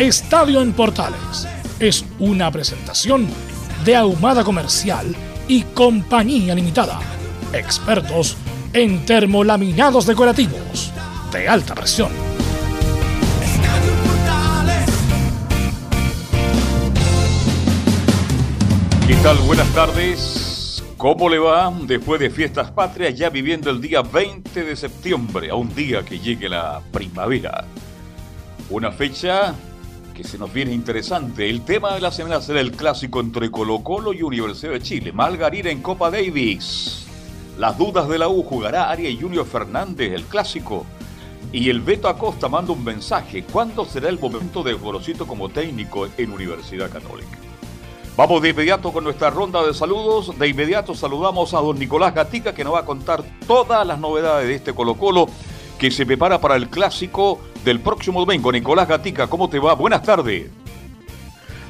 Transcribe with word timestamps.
Estadio 0.00 0.62
en 0.62 0.72
Portales 0.72 1.46
es 1.78 2.06
una 2.18 2.50
presentación 2.50 3.28
de 3.84 3.96
Ahumada 3.96 4.42
Comercial 4.42 5.14
y 5.46 5.62
Compañía 5.62 6.54
Limitada. 6.54 6.98
Expertos 7.52 8.34
en 8.72 9.04
termolaminados 9.04 10.06
decorativos 10.06 10.90
de 11.30 11.46
alta 11.46 11.74
presión. 11.74 12.08
¿Qué 19.06 19.14
tal? 19.16 19.36
Buenas 19.46 19.68
tardes. 19.74 20.82
¿Cómo 20.96 21.28
le 21.28 21.38
va 21.38 21.70
después 21.82 22.18
de 22.22 22.30
fiestas 22.30 22.70
patrias 22.70 23.14
ya 23.14 23.28
viviendo 23.28 23.68
el 23.68 23.82
día 23.82 24.00
20 24.00 24.64
de 24.64 24.76
septiembre, 24.76 25.50
a 25.50 25.56
un 25.56 25.74
día 25.74 26.02
que 26.02 26.18
llegue 26.18 26.48
la 26.48 26.80
primavera? 26.90 27.66
Una 28.70 28.92
fecha 28.92 29.54
se 30.24 30.38
nos 30.38 30.52
viene 30.52 30.72
interesante. 30.72 31.48
El 31.48 31.62
tema 31.62 31.94
de 31.94 32.00
la 32.00 32.10
semana 32.10 32.40
será 32.40 32.60
el 32.60 32.72
clásico 32.72 33.20
entre 33.20 33.50
Colo 33.50 33.82
Colo 33.82 34.12
y 34.12 34.22
Universidad 34.22 34.72
de 34.72 34.80
Chile. 34.80 35.12
Malgarira 35.12 35.70
en 35.70 35.82
Copa 35.82 36.10
Davis. 36.10 37.06
Las 37.58 37.76
dudas 37.76 38.08
de 38.08 38.18
la 38.18 38.28
U 38.28 38.42
jugará 38.42 38.90
Aria 38.90 39.10
y 39.10 39.20
Junior 39.20 39.46
Fernández 39.46 40.12
el 40.12 40.24
clásico. 40.24 40.86
Y 41.52 41.68
el 41.70 41.80
Beto 41.80 42.08
Acosta 42.08 42.48
manda 42.48 42.72
un 42.72 42.84
mensaje. 42.84 43.44
¿Cuándo 43.44 43.84
será 43.84 44.08
el 44.08 44.18
momento 44.18 44.62
de 44.62 44.74
Gorosito 44.74 45.26
como 45.26 45.48
técnico 45.48 46.08
en 46.16 46.32
Universidad 46.32 46.90
Católica? 46.90 47.38
Vamos 48.16 48.42
de 48.42 48.50
inmediato 48.50 48.92
con 48.92 49.04
nuestra 49.04 49.30
ronda 49.30 49.66
de 49.66 49.74
saludos. 49.74 50.38
De 50.38 50.48
inmediato 50.48 50.94
saludamos 50.94 51.54
a 51.54 51.58
don 51.58 51.78
Nicolás 51.78 52.14
Gatica 52.14 52.54
que 52.54 52.64
nos 52.64 52.74
va 52.74 52.80
a 52.80 52.84
contar 52.84 53.24
todas 53.46 53.86
las 53.86 53.98
novedades 53.98 54.46
de 54.46 54.54
este 54.54 54.74
Colo 54.74 54.96
Colo 54.96 55.28
que 55.80 55.90
se 55.90 56.04
prepara 56.04 56.38
para 56.38 56.56
el 56.56 56.68
clásico 56.68 57.40
del 57.64 57.80
próximo 57.80 58.20
domingo. 58.20 58.52
Nicolás 58.52 58.86
Gatica, 58.86 59.26
¿cómo 59.26 59.48
te 59.48 59.58
va? 59.58 59.74
Buenas 59.74 60.02
tardes. 60.02 60.46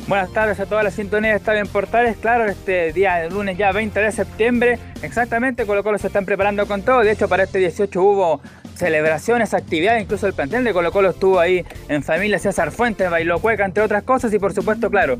Buenas 0.08 0.32
tardes 0.32 0.58
a 0.58 0.66
toda 0.66 0.82
la 0.82 0.90
sintonía 0.90 1.30
de 1.30 1.36
Estadio 1.36 1.60
en 1.60 1.68
Portales. 1.68 2.16
Claro, 2.16 2.46
este 2.46 2.92
día 2.92 3.14
de 3.16 3.30
lunes 3.30 3.56
ya 3.56 3.70
20 3.70 4.00
de 4.00 4.10
septiembre, 4.10 4.80
exactamente, 5.02 5.64
Colo 5.64 5.84
Colo 5.84 5.98
se 5.98 6.08
están 6.08 6.24
preparando 6.24 6.66
con 6.66 6.82
todo. 6.82 7.00
De 7.00 7.12
hecho, 7.12 7.28
para 7.28 7.44
este 7.44 7.60
18 7.60 8.02
hubo 8.02 8.40
celebraciones, 8.74 9.54
actividades, 9.54 10.02
incluso 10.02 10.26
el 10.26 10.32
plantel 10.32 10.64
de 10.64 10.72
Colo 10.72 10.90
Colo 10.90 11.10
estuvo 11.10 11.38
ahí 11.38 11.64
en 11.88 12.02
familia 12.02 12.40
César 12.40 12.72
Fuentes, 12.72 13.08
bailó 13.08 13.38
cueca, 13.38 13.64
entre 13.64 13.84
otras 13.84 14.02
cosas, 14.02 14.34
y 14.34 14.40
por 14.40 14.52
supuesto, 14.52 14.90
claro, 14.90 15.18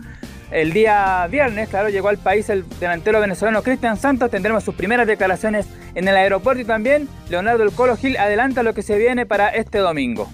el 0.50 0.72
día 0.72 1.27
viernes, 1.31 1.69
claro, 1.69 1.88
llegó 1.88 2.09
al 2.09 2.19
país 2.19 2.49
el 2.50 2.69
delantero 2.81 3.21
venezolano 3.21 3.62
Cristian 3.62 3.97
Santos. 3.97 4.31
Tendremos 4.31 4.65
sus 4.65 4.75
primeras 4.75 5.06
declaraciones 5.06 5.66
en 5.94 6.09
el 6.09 6.16
aeropuerto 6.16 6.62
y 6.62 6.65
también 6.65 7.09
Leonardo 7.28 7.62
El 7.62 7.72
Colo 7.72 7.97
Gil 7.97 8.16
adelanta 8.16 8.62
lo 8.62 8.75
que 8.75 8.83
se 8.83 8.99
viene 8.99 9.27
para 9.27 9.49
este 9.49 9.78
domingo. 9.78 10.28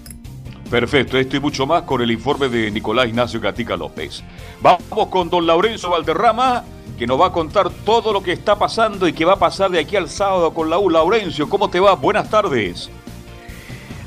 Perfecto, 0.69 1.17
esto 1.17 1.37
y 1.37 1.39
mucho 1.39 1.65
más 1.65 1.83
con 1.83 2.01
el 2.01 2.11
informe 2.11 2.49
de 2.49 2.69
Nicolás 2.71 3.07
Ignacio 3.07 3.39
Gatica 3.39 3.77
López. 3.77 4.21
Vamos 4.61 5.07
con 5.09 5.29
don 5.29 5.47
Laurencio 5.47 5.89
Valderrama, 5.89 6.65
que 6.97 7.07
nos 7.07 7.21
va 7.21 7.27
a 7.27 7.31
contar 7.31 7.69
todo 7.85 8.11
lo 8.11 8.21
que 8.21 8.33
está 8.33 8.57
pasando 8.57 9.07
y 9.07 9.13
que 9.13 9.23
va 9.23 9.33
a 9.33 9.39
pasar 9.39 9.71
de 9.71 9.79
aquí 9.79 9.95
al 9.95 10.09
sábado 10.09 10.53
con 10.53 10.69
la 10.69 10.77
U. 10.77 10.89
Laurencio, 10.89 11.47
¿cómo 11.47 11.69
te 11.69 11.79
va? 11.79 11.95
Buenas 11.95 12.29
tardes. 12.29 12.89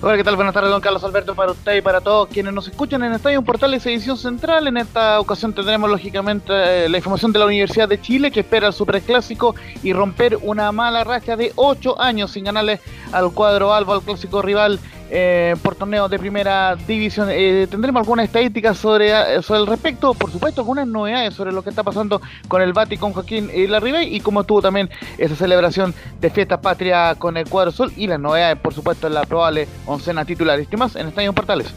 Hola, 0.03 0.17
¿qué 0.17 0.25
tal? 0.25 0.37
Buenas 0.37 0.55
tardes, 0.55 0.71
don 0.71 0.81
Carlos 0.81 1.05
Alberto, 1.05 1.35
para 1.35 1.53
usted 1.53 1.77
y 1.77 1.83
para 1.83 2.01
todos 2.01 2.27
quienes 2.29 2.55
nos 2.55 2.67
escuchan 2.67 3.05
en 3.05 3.13
Estadio 3.13 3.43
Portales 3.43 3.85
Edición 3.85 4.17
Central. 4.17 4.67
En 4.67 4.79
esta 4.79 5.21
ocasión 5.21 5.53
tendremos, 5.53 5.91
lógicamente, 5.91 6.87
eh, 6.87 6.89
la 6.89 6.97
información 6.97 7.33
de 7.33 7.39
la 7.39 7.45
Universidad 7.45 7.87
de 7.87 8.01
Chile, 8.01 8.31
que 8.31 8.41
espera 8.41 8.69
el 8.69 8.73
Superclásico 8.73 9.55
y 9.83 9.93
romper 9.93 10.39
una 10.41 10.73
mala 10.73 11.05
racha 11.05 11.37
de 11.37 11.53
8 11.55 12.01
años 12.01 12.31
sin 12.31 12.45
ganarle 12.45 12.81
al 13.13 13.31
cuadro 13.33 13.75
Alba, 13.75 13.97
al 13.97 14.01
clásico 14.01 14.41
rival 14.41 14.81
eh, 15.11 15.57
por 15.63 15.75
torneos 15.75 16.11
de 16.11 16.19
primera 16.19 16.77
división. 16.77 17.29
Eh, 17.31 17.67
tendremos 17.71 18.01
algunas 18.01 18.27
estadísticas 18.27 18.79
sobre, 18.79 19.11
eh, 19.11 19.43
sobre 19.43 19.61
el 19.61 19.67
respecto, 19.67 20.15
por 20.15 20.31
supuesto, 20.31 20.61
algunas 20.61 20.87
novedades 20.87 21.35
sobre 21.35 21.53
lo 21.53 21.63
que 21.63 21.71
está 21.71 21.83
pasando 21.83 22.21
con 22.49 22.63
el 22.63 22.73
Bati, 22.73 22.97
con 22.97 23.13
Joaquín 23.13 23.51
y 23.53 23.67
Larribey 23.67 24.15
y 24.15 24.21
cómo 24.21 24.43
estuvo 24.43 24.63
también 24.63 24.89
esa 25.19 25.35
celebración 25.35 25.95
de 26.21 26.31
fiesta 26.31 26.61
patria 26.61 27.15
con 27.17 27.37
el 27.37 27.49
cuadro 27.49 27.73
sol 27.73 27.93
y 27.97 28.07
las 28.07 28.21
novedades, 28.21 28.59
por 28.59 28.73
supuesto, 28.73 29.07
en 29.09 29.15
la 29.15 29.25
probable 29.25 29.67
oncena 29.87 30.25
titular. 30.25 30.61
¿Y 30.61 30.77
más 30.77 30.95
en 30.97 31.09
Estadio 31.09 31.33
Portales? 31.33 31.75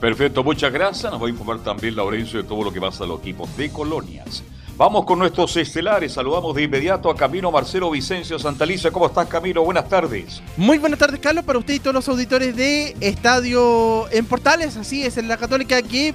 Perfecto, 0.00 0.42
muchas 0.42 0.72
gracias. 0.72 1.12
Nos 1.12 1.22
va 1.22 1.26
a 1.26 1.30
informar 1.30 1.58
también 1.58 1.94
Laurencio 1.94 2.42
de 2.42 2.48
todo 2.48 2.64
lo 2.64 2.72
que 2.72 2.80
pasa 2.80 3.04
a 3.04 3.06
los 3.06 3.20
equipos 3.20 3.54
de 3.56 3.70
colonias. 3.70 4.42
Vamos 4.80 5.04
con 5.04 5.18
nuestros 5.18 5.54
estelares. 5.58 6.14
Saludamos 6.14 6.56
de 6.56 6.62
inmediato 6.62 7.10
a 7.10 7.14
Camino 7.14 7.52
Marcelo 7.52 7.90
Vicencio 7.90 8.38
Santaliza. 8.38 8.90
¿Cómo 8.90 9.04
estás, 9.04 9.28
Camino? 9.28 9.62
Buenas 9.62 9.86
tardes. 9.90 10.40
Muy 10.56 10.78
buenas 10.78 10.98
tardes, 10.98 11.20
Carlos, 11.20 11.44
para 11.44 11.58
usted 11.58 11.74
y 11.74 11.80
todos 11.80 11.92
los 11.92 12.08
auditores 12.08 12.56
de 12.56 12.96
Estadio 12.98 14.10
en 14.10 14.24
Portales. 14.24 14.78
Así 14.78 15.04
es, 15.04 15.18
en 15.18 15.28
la 15.28 15.36
Católica 15.36 15.82
que 15.82 16.14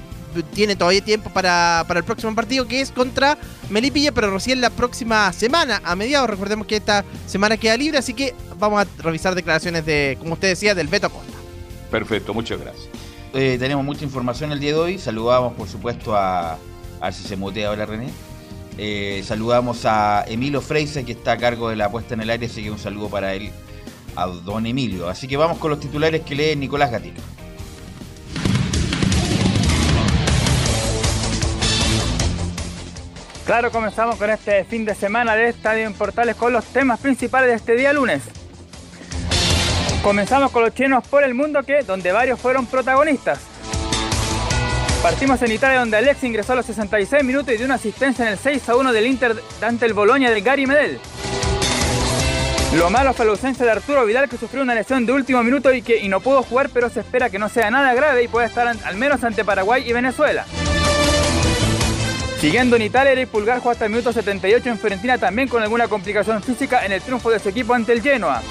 tiene 0.55 0.75
todavía 0.75 1.05
tiempo 1.05 1.29
para, 1.29 1.85
para 1.87 1.99
el 1.99 2.05
próximo 2.07 2.33
partido 2.33 2.67
que 2.67 2.81
es 2.81 2.89
contra 2.89 3.37
Melipilla, 3.69 4.11
pero 4.11 4.31
recién 4.31 4.59
la 4.61 4.71
próxima 4.71 5.31
semana, 5.31 5.79
a 5.85 5.95
mediados. 5.95 6.27
Recordemos 6.27 6.65
que 6.65 6.77
esta 6.77 7.05
semana 7.27 7.57
queda 7.57 7.77
libre, 7.77 7.99
así 7.99 8.15
que 8.15 8.33
vamos 8.57 8.81
a 8.81 9.03
revisar 9.03 9.35
declaraciones 9.35 9.85
de, 9.85 10.17
como 10.19 10.33
usted 10.33 10.47
decía, 10.47 10.73
del 10.73 10.87
Beto 10.87 11.11
Costa. 11.11 11.33
Perfecto, 11.91 12.33
muchas 12.33 12.59
gracias. 12.59 12.87
Eh, 13.31 13.57
tenemos 13.59 13.85
mucha 13.85 14.03
información 14.03 14.51
el 14.51 14.59
día 14.59 14.71
de 14.71 14.79
hoy. 14.79 14.97
Saludamos, 14.97 15.53
por 15.53 15.67
supuesto, 15.67 16.15
a, 16.15 16.53
a 16.53 16.57
ver 17.03 17.13
si 17.13 17.27
se 17.27 17.35
mutea 17.35 17.67
ahora 17.67 17.85
René. 17.85 18.09
Eh, 18.77 19.23
saludamos 19.25 19.85
a 19.85 20.25
Emilio 20.27 20.61
Freise, 20.61 21.05
que 21.05 21.13
está 21.13 21.33
a 21.33 21.37
cargo 21.37 21.69
de 21.69 21.75
la 21.75 21.89
puesta 21.89 22.13
en 22.13 22.21
el 22.21 22.29
aire, 22.29 22.47
así 22.47 22.63
que 22.63 22.71
un 22.71 22.79
saludo 22.79 23.09
para 23.09 23.33
él, 23.33 23.51
a 24.15 24.27
don 24.27 24.65
Emilio. 24.65 25.07
Así 25.07 25.27
que 25.27 25.37
vamos 25.37 25.57
con 25.57 25.71
los 25.71 25.79
titulares 25.79 26.21
que 26.21 26.35
lee 26.35 26.55
Nicolás 26.55 26.91
Gatica. 26.91 27.21
Claro, 33.45 33.71
comenzamos 33.71 34.15
con 34.15 34.29
este 34.31 34.63
fin 34.65 34.85
de 34.85 34.95
semana 34.95 35.35
de 35.35 35.49
Estadio 35.49 35.85
en 35.85 35.93
Portales 35.93 36.35
con 36.35 36.51
los 36.51 36.65
temas 36.65 36.99
principales 36.99 37.49
de 37.49 37.55
este 37.55 37.75
día 37.75 37.93
lunes. 37.93 38.23
Comenzamos 40.01 40.51
con 40.51 40.63
los 40.63 40.73
chinos 40.73 41.07
por 41.07 41.23
el 41.23 41.35
mundo 41.35 41.61
que, 41.63 41.83
donde 41.83 42.11
varios 42.11 42.39
fueron 42.39 42.65
protagonistas. 42.65 43.54
Partimos 45.05 45.39
en 45.43 45.51
Italia 45.51 45.81
donde 45.81 45.97
Alex 45.97 46.23
ingresó 46.23 46.53
a 46.53 46.55
los 46.55 46.65
66 46.65 47.23
minutos 47.23 47.53
y 47.53 47.57
dio 47.57 47.67
una 47.67 47.75
asistencia 47.75 48.25
en 48.25 48.31
el 48.31 48.39
6 48.39 48.69
a 48.69 48.75
1 48.75 48.91
del 48.91 49.05
Inter 49.05 49.35
ante 49.61 49.85
el 49.85 49.93
Boloña 49.93 50.31
del 50.31 50.41
Gary 50.41 50.65
Medel. 50.65 50.99
Lo 52.75 52.89
malo 52.89 53.13
fue 53.13 53.25
la 53.25 53.33
ausencia 53.33 53.63
de 53.65 53.71
Arturo 53.71 54.03
Vidal 54.03 54.27
que 54.27 54.37
sufrió 54.39 54.63
una 54.63 54.73
lesión 54.73 55.05
de 55.05 55.13
último 55.13 55.43
minuto 55.43 55.71
y 55.71 55.83
que 55.83 55.99
y 55.99 56.09
no 56.09 56.21
pudo 56.21 56.41
jugar 56.41 56.71
pero 56.73 56.89
se 56.89 57.01
espera 57.01 57.29
que 57.29 57.37
no 57.37 57.49
sea 57.49 57.69
nada 57.69 57.93
grave 57.93 58.23
y 58.23 58.27
pueda 58.27 58.47
estar 58.47 58.67
al 58.67 58.95
menos 58.95 59.23
ante 59.23 59.45
Paraguay 59.45 59.87
y 59.87 59.93
Venezuela. 59.93 60.43
Siguiendo 62.41 62.75
en 62.75 62.81
Italia, 62.81 63.11
el 63.11 63.27
Pulgar 63.27 63.59
jugó 63.59 63.69
hasta 63.69 63.85
el 63.85 63.91
minuto 63.91 64.11
78 64.11 64.69
en 64.69 64.79
Fiorentina 64.79 65.19
también 65.19 65.47
con 65.47 65.61
alguna 65.61 65.87
complicación 65.87 66.41
física 66.41 66.83
en 66.83 66.93
el 66.93 67.03
triunfo 67.03 67.29
de 67.29 67.37
su 67.37 67.49
equipo 67.49 67.75
ante 67.75 67.93
el 67.93 68.01
Genoa. 68.01 68.41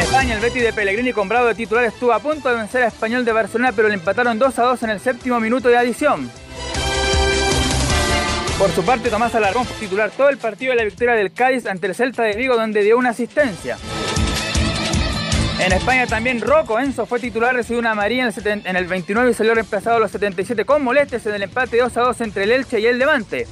En 0.00 0.06
España, 0.06 0.34
el 0.34 0.40
Betis 0.40 0.62
de 0.62 0.72
Pellegrini 0.72 1.12
con 1.12 1.28
de 1.28 1.54
titular 1.54 1.84
estuvo 1.84 2.10
a 2.14 2.20
punto 2.20 2.48
de 2.48 2.54
vencer 2.54 2.82
a 2.82 2.86
Español 2.86 3.22
de 3.22 3.32
Barcelona, 3.32 3.72
pero 3.76 3.86
le 3.86 3.92
empataron 3.92 4.38
2 4.38 4.58
a 4.58 4.62
2 4.62 4.82
en 4.84 4.90
el 4.90 4.98
séptimo 4.98 5.38
minuto 5.40 5.68
de 5.68 5.76
adición. 5.76 6.30
Por 8.58 8.70
su 8.70 8.82
parte, 8.82 9.10
Tomás 9.10 9.34
Alarcón 9.34 9.66
fue 9.66 9.76
titular 9.76 10.10
todo 10.10 10.30
el 10.30 10.38
partido 10.38 10.70
de 10.70 10.78
la 10.78 10.84
victoria 10.84 11.12
del 11.12 11.30
Cádiz 11.30 11.66
ante 11.66 11.86
el 11.86 11.94
Celta 11.94 12.22
de 12.22 12.34
Vigo, 12.34 12.56
donde 12.56 12.82
dio 12.82 12.96
una 12.96 13.10
asistencia. 13.10 13.76
En 15.58 15.70
España 15.70 16.06
también 16.06 16.40
Rocco 16.40 16.80
Enzo 16.80 17.04
fue 17.04 17.20
titular, 17.20 17.54
recibió 17.54 17.78
una 17.78 17.90
amarilla 17.90 18.22
en 18.22 18.28
el, 18.28 18.32
70 18.32 18.70
en 18.70 18.76
el 18.76 18.86
29 18.86 19.32
y 19.32 19.34
salió 19.34 19.54
reemplazado 19.54 19.98
a 19.98 20.00
los 20.00 20.10
77 20.12 20.64
con 20.64 20.82
molestias 20.82 21.26
en 21.26 21.34
el 21.34 21.42
empate 21.42 21.76
2 21.76 21.94
a 21.98 22.00
2 22.00 22.20
entre 22.22 22.44
el 22.44 22.52
Elche 22.52 22.80
y 22.80 22.86
el 22.86 22.98
Levante. 22.98 23.46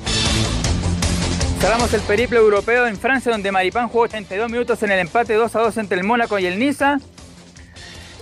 Cerramos 1.60 1.92
el 1.92 2.00
periplo 2.02 2.38
europeo 2.38 2.86
en 2.86 2.96
Francia, 2.96 3.32
donde 3.32 3.50
Maripán 3.50 3.88
jugó 3.88 4.04
82 4.04 4.48
minutos 4.48 4.80
en 4.84 4.92
el 4.92 5.00
empate 5.00 5.34
2 5.34 5.56
a 5.56 5.60
2 5.60 5.76
entre 5.78 5.98
el 5.98 6.04
Mónaco 6.04 6.38
y 6.38 6.46
el 6.46 6.56
Niza. 6.56 6.98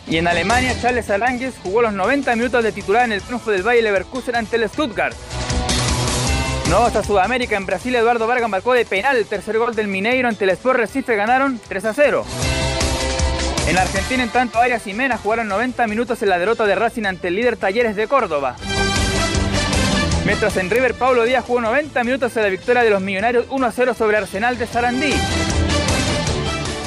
Y 0.07 0.17
en 0.17 0.27
Alemania, 0.27 0.75
Charles 0.81 1.11
Aránguez 1.11 1.55
jugó 1.63 1.83
los 1.83 1.93
90 1.93 2.35
minutos 2.35 2.65
de 2.65 2.73
titular 2.73 3.05
en 3.05 3.13
el 3.13 3.21
triunfo 3.21 3.51
del 3.51 3.63
Bayer 3.63 3.85
Leverkusen 3.85 4.37
ante 4.37 4.57
el 4.57 4.67
Stuttgart. 4.69 5.15
No 6.71 6.79
hasta 6.79 7.05
Sudamérica, 7.05 7.57
en 7.57 7.67
Brasil 7.67 7.95
Eduardo 7.95 8.27
Vargas 8.27 8.49
marcó 8.49 8.73
de 8.73 8.87
penal 8.87 9.19
el 9.19 9.27
tercer 9.27 9.59
gol 9.59 9.77
del 9.77 9.87
Mineiro 9.87 10.29
ante 10.29 10.45
el 10.45 10.51
Sport 10.51 10.79
Recife, 10.79 11.15
ganaron 11.15 11.61
3 11.69 11.85
a 11.85 11.93
0. 11.95 12.25
En 13.69 13.77
Argentina, 13.77 14.23
en 14.23 14.31
tanto, 14.31 14.59
Arias 14.59 14.87
y 14.87 14.95
Mena 14.95 15.19
jugaron 15.19 15.47
90 15.49 15.87
minutos 15.89 16.23
en 16.23 16.31
la 16.31 16.39
derrota 16.39 16.65
de 16.65 16.75
Racing 16.75 17.05
ante 17.05 17.29
el 17.29 17.37
líder 17.37 17.59
Talleres 17.59 17.97
de 17.97 18.09
Córdoba. 18.09 18.57
Mientras 20.27 20.57
en 20.57 20.69
River, 20.69 20.95
Paulo 20.95 21.23
Díaz 21.23 21.45
jugó 21.45 21.61
90 21.61 22.03
minutos 22.03 22.37
en 22.37 22.43
la 22.43 22.49
victoria 22.49 22.83
de 22.83 22.91
los 22.91 23.01
Millonarios 23.01 23.47
1 23.49 23.65
a 23.65 23.71
0 23.71 23.95
sobre 23.95 24.17
Arsenal 24.17 24.59
de 24.59 24.67
Sarandí. 24.67 25.15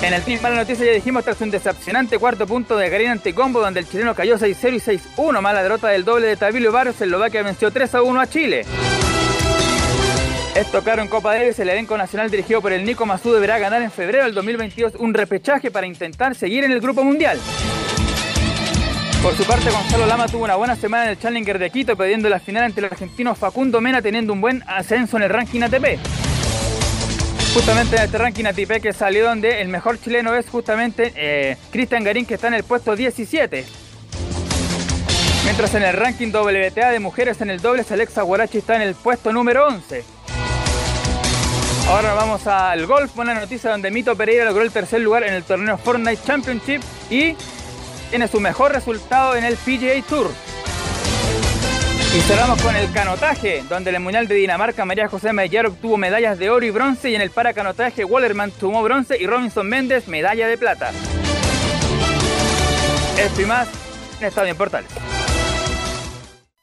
En 0.01 0.13
el 0.13 0.21
team 0.23 0.41
mala 0.41 0.57
noticia 0.57 0.85
ya 0.85 0.91
dijimos 0.91 1.23
tras 1.23 1.39
un 1.39 1.49
decepcionante 1.49 2.19
cuarto 2.19 2.45
punto 2.45 2.75
de 2.75 2.89
Garín 2.89 3.11
ante 3.11 3.33
Combo 3.33 3.61
donde 3.61 3.79
el 3.79 3.87
chileno 3.87 4.13
cayó 4.13 4.37
6-0 4.37 4.51
y 4.75 4.99
6-1 5.15 5.39
mala 5.39 5.63
derrota 5.63 5.87
del 5.87 6.03
doble 6.03 6.27
de 6.27 6.35
Tabilio 6.35 6.73
Barrios, 6.73 6.99
Eslovaquia 6.99 7.41
venció 7.41 7.71
3-1 7.71 8.21
a 8.21 8.27
Chile. 8.27 8.65
Esto 10.53 10.83
claro 10.83 11.01
en 11.01 11.07
Copa 11.07 11.33
Davis, 11.33 11.59
el 11.59 11.69
elenco 11.69 11.97
nacional 11.97 12.29
dirigido 12.29 12.61
por 12.61 12.73
el 12.73 12.83
Nico 12.83 13.05
Mazú 13.05 13.31
deberá 13.31 13.57
ganar 13.57 13.81
en 13.81 13.91
febrero 13.91 14.25
del 14.25 14.33
2022 14.33 14.95
un 14.99 15.13
repechaje 15.13 15.71
para 15.71 15.87
intentar 15.87 16.35
seguir 16.35 16.65
en 16.65 16.73
el 16.73 16.81
grupo 16.81 17.05
mundial. 17.05 17.39
Por 19.21 19.35
su 19.35 19.43
parte, 19.43 19.69
Gonzalo 19.69 20.05
Lama 20.05 20.27
tuvo 20.27 20.45
una 20.45 20.55
buena 20.55 20.77
semana 20.77 21.03
en 21.03 21.09
el 21.09 21.19
Challenger 21.19 21.59
de 21.59 21.69
Quito, 21.69 21.97
perdiendo 21.97 22.29
la 22.29 22.39
final 22.39 22.63
ante 22.63 22.79
el 22.79 22.85
argentino 22.85 23.35
Facundo 23.35 23.81
Mena, 23.81 24.01
teniendo 24.01 24.31
un 24.31 24.39
buen 24.39 24.63
ascenso 24.65 25.17
en 25.17 25.23
el 25.23 25.29
ranking 25.29 25.61
ATP. 25.61 25.99
Justamente 27.53 27.97
en 27.97 28.03
este 28.03 28.17
ranking 28.17 28.45
ATP 28.45 28.81
que 28.81 28.93
salió 28.93 29.25
donde 29.25 29.59
el 29.59 29.67
mejor 29.67 29.99
chileno 29.99 30.35
es 30.35 30.47
justamente 30.47 31.11
eh, 31.17 31.57
Cristian 31.69 32.05
Garín, 32.05 32.25
que 32.25 32.35
está 32.35 32.47
en 32.47 32.53
el 32.53 32.63
puesto 32.63 32.95
17. 32.95 33.65
Mientras 35.43 35.75
en 35.75 35.83
el 35.83 35.93
ranking 35.93 36.29
WTA 36.31 36.91
de 36.91 36.99
mujeres 36.99 37.41
en 37.41 37.49
el 37.49 37.59
dobles, 37.59 37.91
Alexa 37.91 38.21
Guarachi 38.21 38.59
está 38.59 38.77
en 38.77 38.83
el 38.83 38.95
puesto 38.95 39.33
número 39.33 39.67
11. 39.67 40.03
Ahora 41.89 42.13
vamos 42.13 42.47
al 42.47 42.85
golf, 42.85 43.13
buena 43.15 43.33
noticia 43.33 43.69
donde 43.69 43.91
Mito 43.91 44.15
Pereira 44.15 44.45
logró 44.45 44.63
el 44.63 44.71
tercer 44.71 45.01
lugar 45.01 45.23
en 45.23 45.33
el 45.33 45.43
torneo 45.43 45.77
Fortnite 45.77 46.23
Championship 46.23 46.81
y 47.09 47.35
tiene 48.09 48.27
su 48.27 48.39
mejor 48.39 48.71
resultado 48.71 49.35
en 49.35 49.43
el 49.43 49.55
PGA 49.55 50.01
Tour. 50.07 50.31
Y 52.15 52.21
cerramos 52.21 52.59
con 52.61 52.75
el 52.75 52.91
canotaje, 52.91 53.63
donde 53.69 53.91
el 53.91 53.99
Mundial 53.99 54.27
de 54.27 54.33
Dinamarca 54.33 54.83
María 54.83 55.07
José 55.07 55.31
Mellar 55.31 55.67
obtuvo 55.67 55.95
medallas 55.95 56.39
de 56.39 56.49
oro 56.49 56.65
y 56.65 56.71
bronce 56.71 57.11
y 57.11 57.15
en 57.15 57.21
el 57.21 57.29
paracanotaje 57.29 58.03
Wallerman 58.03 58.51
tomó 58.51 58.81
bronce 58.81 59.15
y 59.21 59.27
Robinson 59.27 59.67
Méndez 59.67 60.07
medalla 60.07 60.47
de 60.47 60.57
plata. 60.57 60.91
Esto 63.19 63.41
y 63.41 63.45
más 63.45 63.67
en 64.19 64.27
Estado 64.27 64.47
en 64.47 64.57
Portales. 64.57 64.89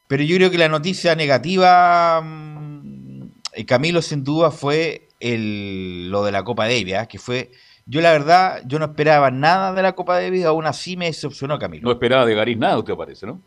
Pero 0.08 0.22
yo 0.24 0.36
creo 0.36 0.50
que 0.50 0.58
la 0.58 0.68
noticia 0.68 1.14
negativa, 1.14 2.20
mm, 2.22 3.30
Camilo, 3.66 4.02
sin 4.02 4.24
duda 4.24 4.50
fue 4.50 5.08
el, 5.20 6.10
lo 6.10 6.24
de 6.24 6.32
la 6.32 6.42
Copa 6.42 6.64
Davis, 6.64 6.94
¿ah? 6.94 7.06
que 7.06 7.18
fue 7.18 7.50
yo 7.86 8.00
la 8.00 8.12
verdad, 8.12 8.62
yo 8.66 8.78
no 8.78 8.86
esperaba 8.86 9.30
nada 9.30 9.72
de 9.72 9.82
la 9.82 9.94
Copa 9.94 10.20
Davis, 10.20 10.44
aún 10.44 10.66
así 10.66 10.96
me 10.96 11.06
decepcionó 11.06 11.58
Camilo. 11.58 11.84
No 11.84 11.92
esperaba 11.92 12.26
de 12.26 12.34
Garín 12.34 12.58
nada, 12.58 12.78
usted 12.78 12.94
parece, 12.94 13.26
¿no? 13.26 13.40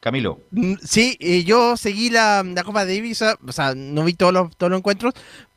Camilo. 0.00 0.40
Mm, 0.50 0.74
sí, 0.82 1.18
eh, 1.20 1.44
yo 1.44 1.76
seguí 1.76 2.08
la, 2.08 2.42
la, 2.42 2.64
Copa 2.64 2.86
Davis, 2.86 3.20
o 3.22 3.52
sea, 3.52 3.74
no 3.74 4.04
vi 4.04 4.14
todos 4.14 4.32
los, 4.32 4.56
todos 4.56 4.70
los 4.70 4.78
encuentros, 4.78 5.12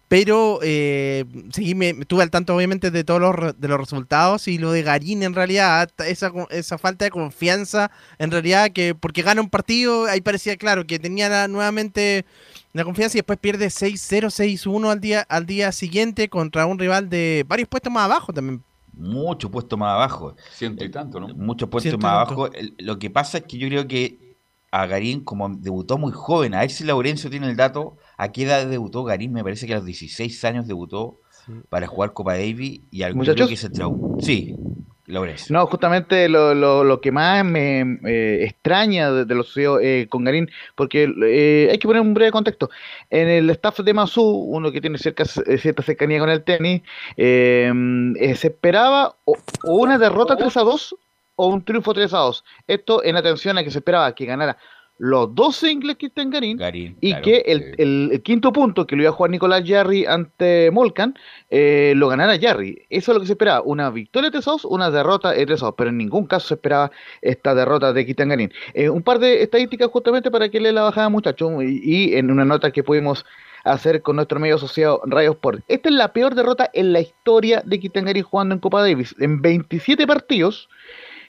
pero 0.09 0.59
eh, 0.61 1.23
seguí, 1.51 1.75
me, 1.75 1.89
estuve 1.89 2.23
al 2.23 2.29
tanto 2.29 2.55
obviamente 2.55 2.91
de 2.91 3.05
todos 3.05 3.21
los, 3.21 3.59
de 3.59 3.67
los 3.67 3.79
resultados 3.79 4.49
y 4.49 4.57
lo 4.57 4.71
de 4.73 4.83
Garín 4.83 5.23
en 5.23 5.33
realidad, 5.33 5.89
esa, 6.05 6.31
esa 6.49 6.77
falta 6.77 7.05
de 7.05 7.11
confianza 7.11 7.89
en 8.19 8.31
realidad, 8.31 8.71
que 8.71 8.95
porque 8.95 9.21
gana 9.21 9.41
un 9.41 9.49
partido, 9.49 10.05
ahí 10.05 10.19
parecía 10.19 10.57
claro 10.57 10.85
que 10.85 10.99
tenía 10.99 11.47
nuevamente 11.47 12.25
la 12.73 12.83
confianza 12.83 13.17
y 13.17 13.19
después 13.19 13.39
pierde 13.39 13.67
6-0, 13.67 14.25
6-1 14.25 14.91
al 14.91 14.99
día, 14.99 15.21
al 15.21 15.45
día 15.45 15.71
siguiente 15.71 16.27
contra 16.27 16.65
un 16.65 16.79
rival 16.79 17.09
de 17.09 17.45
varios 17.47 17.69
puestos 17.69 17.93
más 17.93 18.05
abajo 18.05 18.33
también. 18.33 18.63
Muchos 18.93 19.49
puestos 19.49 19.77
más 19.77 19.91
abajo. 19.91 20.35
Ciento 20.51 20.83
y 20.83 20.89
tanto, 20.89 21.19
¿no? 21.19 21.27
Muchos 21.29 21.69
puestos 21.69 21.97
más 21.99 22.11
abajo. 22.11 22.49
Lo 22.79 22.99
que 22.99 23.09
pasa 23.09 23.39
es 23.39 23.43
que 23.45 23.57
yo 23.57 23.67
creo 23.67 23.87
que 23.87 24.35
a 24.71 24.87
Garín, 24.87 25.23
como 25.23 25.49
debutó 25.49 25.99
muy 25.99 26.11
joven, 26.11 26.55
a 26.55 26.61
ver 26.61 26.71
si 26.71 26.83
Laurencio 26.83 27.29
tiene 27.29 27.47
el 27.47 27.55
dato, 27.55 27.97
¿a 28.17 28.31
qué 28.31 28.43
edad 28.43 28.65
debutó 28.65 29.03
Garín? 29.03 29.31
Me 29.31 29.43
parece 29.43 29.67
que 29.67 29.73
a 29.73 29.77
los 29.77 29.85
16 29.85 30.43
años 30.45 30.67
debutó 30.67 31.19
para 31.69 31.85
jugar 31.85 32.13
Copa 32.13 32.33
Davis 32.33 32.81
y 32.89 33.03
algún 33.03 33.23
que 33.23 33.57
se 33.57 33.69
traumó. 33.69 34.17
Sí, 34.19 34.55
no, 35.49 35.67
justamente 35.67 36.29
lo, 36.29 36.55
lo, 36.55 36.85
lo, 36.85 37.01
que 37.01 37.11
más 37.11 37.43
me 37.43 37.81
eh, 38.05 38.45
extraña 38.45 39.11
de, 39.11 39.35
lo 39.35 39.43
sucedido 39.43 39.81
eh, 39.81 40.07
con 40.09 40.23
Garín, 40.23 40.49
porque 40.75 41.13
eh, 41.25 41.67
hay 41.69 41.77
que 41.77 41.87
poner 41.87 42.01
un 42.01 42.13
breve 42.13 42.31
contexto. 42.31 42.69
En 43.09 43.27
el 43.27 43.49
staff 43.49 43.79
de 43.79 43.93
Masu, 43.93 44.23
uno 44.23 44.71
que 44.71 44.79
tiene 44.79 44.97
cierta 44.97 45.83
cercanía 45.83 46.19
con 46.19 46.29
el 46.29 46.43
tenis, 46.43 46.83
se 47.17 48.47
esperaba 48.47 49.15
o, 49.25 49.35
una 49.65 49.97
derrota 49.97 50.37
3 50.37 50.55
a 50.55 50.61
2 50.61 50.95
o 51.35 51.47
un 51.47 51.65
triunfo 51.65 51.93
3 51.93 52.13
a 52.13 52.19
2. 52.19 52.45
Esto 52.67 53.03
en 53.03 53.17
atención 53.17 53.57
a 53.57 53.63
que 53.63 53.71
se 53.71 53.79
esperaba 53.79 54.15
que 54.15 54.25
ganara 54.25 54.57
los 54.99 55.33
dos 55.33 55.55
singles 55.55 55.97
que 55.97 56.11
Garín, 56.15 56.97
y 57.01 57.15
que 57.21 57.43
el, 57.47 58.21
quinto 58.23 58.53
punto 58.53 58.85
que 58.85 58.95
lo 58.95 59.01
iba 59.01 59.09
a 59.09 59.13
jugar 59.13 59.31
Nicolás 59.31 59.63
Jarry 59.65 60.05
ante 60.05 60.69
Molcan 60.71 61.15
eh, 61.49 61.93
lo 61.95 62.07
ganara 62.07 62.39
Jarry. 62.39 62.85
Eso 62.89 63.11
es 63.11 63.15
lo 63.15 63.19
que 63.19 63.27
se 63.27 63.33
esperaba, 63.33 63.61
una 63.61 63.89
victoria 63.89 64.29
de 64.29 64.39
3 64.39 64.65
una 64.65 64.91
derrota 64.91 65.31
de 65.31 65.45
3 65.45 65.61
pero 65.75 65.89
en 65.89 65.97
ningún 65.97 66.25
caso 66.25 66.47
se 66.47 66.53
esperaba 66.53 66.91
esta 67.21 67.55
derrota 67.55 67.91
de 67.91 68.05
Kitangarín. 68.05 68.53
Eh, 68.73 68.89
un 68.89 69.01
par 69.01 69.19
de 69.19 69.41
estadísticas 69.41 69.89
justamente 69.89 70.29
para 70.29 70.49
que 70.49 70.59
le 70.59 70.71
la 70.71 70.83
bajada 70.83 71.09
muchachos 71.09 71.51
y, 71.63 72.15
en 72.15 72.29
una 72.31 72.45
nota 72.45 72.71
que 72.71 72.83
pudimos 72.83 73.25
hacer 73.63 74.01
con 74.01 74.17
nuestro 74.17 74.39
medio 74.39 74.55
asociado 74.55 75.01
Radio 75.05 75.31
Sport. 75.31 75.63
Esta 75.67 75.89
es 75.89 75.95
la 75.95 76.13
peor 76.13 76.35
derrota 76.35 76.69
en 76.73 76.93
la 76.93 76.99
historia 76.99 77.61
de 77.65 77.79
Kitangarín 77.79 78.23
jugando 78.23 78.55
en 78.55 78.59
Copa 78.59 78.81
Davis. 78.81 79.15
En 79.19 79.41
27 79.41 80.05
partidos, 80.05 80.69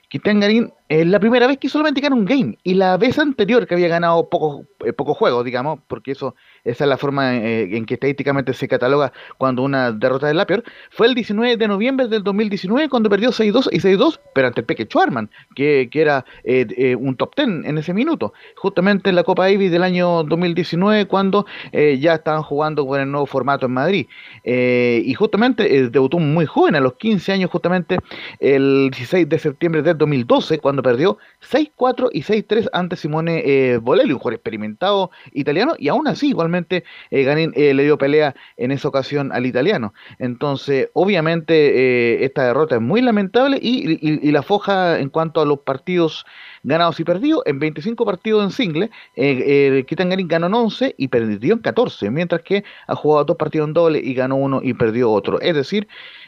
Kitangarín 0.09 0.71
es 0.87 1.07
la 1.07 1.19
primera 1.19 1.47
vez 1.47 1.57
que 1.57 1.67
solamente 1.67 2.01
gana 2.01 2.15
un 2.15 2.25
game 2.25 2.57
y 2.63 2.75
la 2.75 2.97
vez 2.97 3.17
anterior 3.17 3.65
que 3.65 3.73
había 3.73 3.87
ganado 3.87 4.29
pocos 4.29 4.65
eh, 4.85 4.93
poco 4.93 5.15
juegos, 5.15 5.43
digamos, 5.43 5.79
porque 5.87 6.11
eso 6.11 6.35
esa 6.63 6.83
es 6.83 6.89
la 6.89 6.97
forma 6.97 7.35
eh, 7.35 7.75
en 7.75 7.85
que 7.85 7.95
estadísticamente 7.95 8.53
se 8.53 8.67
cataloga 8.67 9.11
cuando 9.37 9.63
una 9.63 9.91
derrota 9.91 10.29
es 10.29 10.35
la 10.35 10.45
peor, 10.45 10.63
fue 10.91 11.07
el 11.07 11.15
19 11.15 11.57
de 11.57 11.67
noviembre 11.67 12.07
del 12.07 12.23
2019 12.23 12.89
cuando 12.89 13.09
perdió 13.09 13.29
6-2 13.29 13.69
y 13.71 13.79
6-2, 13.79 14.19
pero 14.33 14.47
ante 14.47 14.61
el 14.61 14.65
Peque 14.65 14.85
Schwarman, 14.85 15.29
que, 15.55 15.89
que 15.91 16.01
era 16.01 16.25
eh, 16.43 16.95
un 16.99 17.15
top 17.15 17.35
10 17.35 17.65
en 17.65 17.77
ese 17.77 17.93
minuto, 17.93 18.33
justamente 18.55 19.09
en 19.09 19.15
la 19.15 19.23
Copa 19.23 19.45
Davis 19.45 19.71
del 19.71 19.83
año 19.83 20.23
2019 20.23 21.05
cuando 21.07 21.45
ya 21.71 22.15
estaban 22.15 22.43
jugando 22.43 22.85
con 22.85 22.99
el 22.99 23.11
nuevo 23.11 23.25
formato 23.25 23.65
en 23.65 23.73
Madrid. 23.73 24.07
y 24.43 25.13
justamente 25.13 25.89
debutó 25.89 26.19
muy 26.19 26.45
joven, 26.45 26.75
a 26.75 26.79
los 26.79 26.93
15 26.93 27.31
años 27.31 27.51
justamente 27.51 27.97
el 28.39 28.89
16 28.91 29.27
de 29.27 29.39
septiembre 29.39 29.81
del 29.81 29.97
2012, 29.97 30.59
cuando 30.59 30.74
perdió 30.83 31.17
6-4 31.41 32.09
y 32.11 32.23
6-3 32.23 32.69
ante 32.73 32.95
Simone 32.95 33.43
eh, 33.45 33.77
un 33.77 34.19
jugador 34.19 34.33
experimentado 34.33 35.11
italiano, 35.33 35.73
y 35.77 35.87
aún 35.87 36.07
así 36.07 36.29
igualmente 36.29 36.83
eh, 37.11 37.23
Ganin 37.23 37.51
eh, 37.55 37.73
le 37.73 37.83
dio 37.83 37.97
pelea 37.97 38.35
en 38.57 38.71
esa 38.71 38.87
ocasión 38.87 39.31
al 39.31 39.45
italiano. 39.45 39.93
Entonces, 40.19 40.89
obviamente 40.93 41.53
eh, 41.53 42.25
esta 42.25 42.45
derrota 42.47 42.75
es 42.75 42.81
muy 42.81 43.01
lamentable 43.01 43.57
y, 43.61 43.85
la 44.35 44.41
foja 44.41 44.99
en 44.99 45.09
cuanto 45.09 45.39
a 45.39 45.45
los 45.45 45.59
partidos 45.59 46.25
ganados 46.63 46.99
y 46.99 47.03
perdidos, 47.03 47.43
en 47.45 47.59
25 47.59 48.05
partidos 48.05 48.43
en 48.43 48.51
single, 48.51 49.85
Kitan 49.85 50.09
Ganin 50.09 50.27
ganó 50.27 50.47
en 50.47 50.53
11 50.55 50.95
y 50.97 51.07
perdió 51.07 51.53
en 51.53 51.59
14, 51.59 52.09
mientras 52.09 52.41
que 52.41 52.63
ha 52.87 52.95
jugado 52.95 53.23
dos 53.23 53.37
partidos 53.37 53.67
en 53.67 53.73
doble 53.73 53.99
y 53.99 54.13
ganó 54.13 54.35
uno 54.35 54.59
y 54.61 54.73
perdió 54.73 55.11
otro. 55.11 55.39
Es 55.39 55.55
decir, 55.55 55.87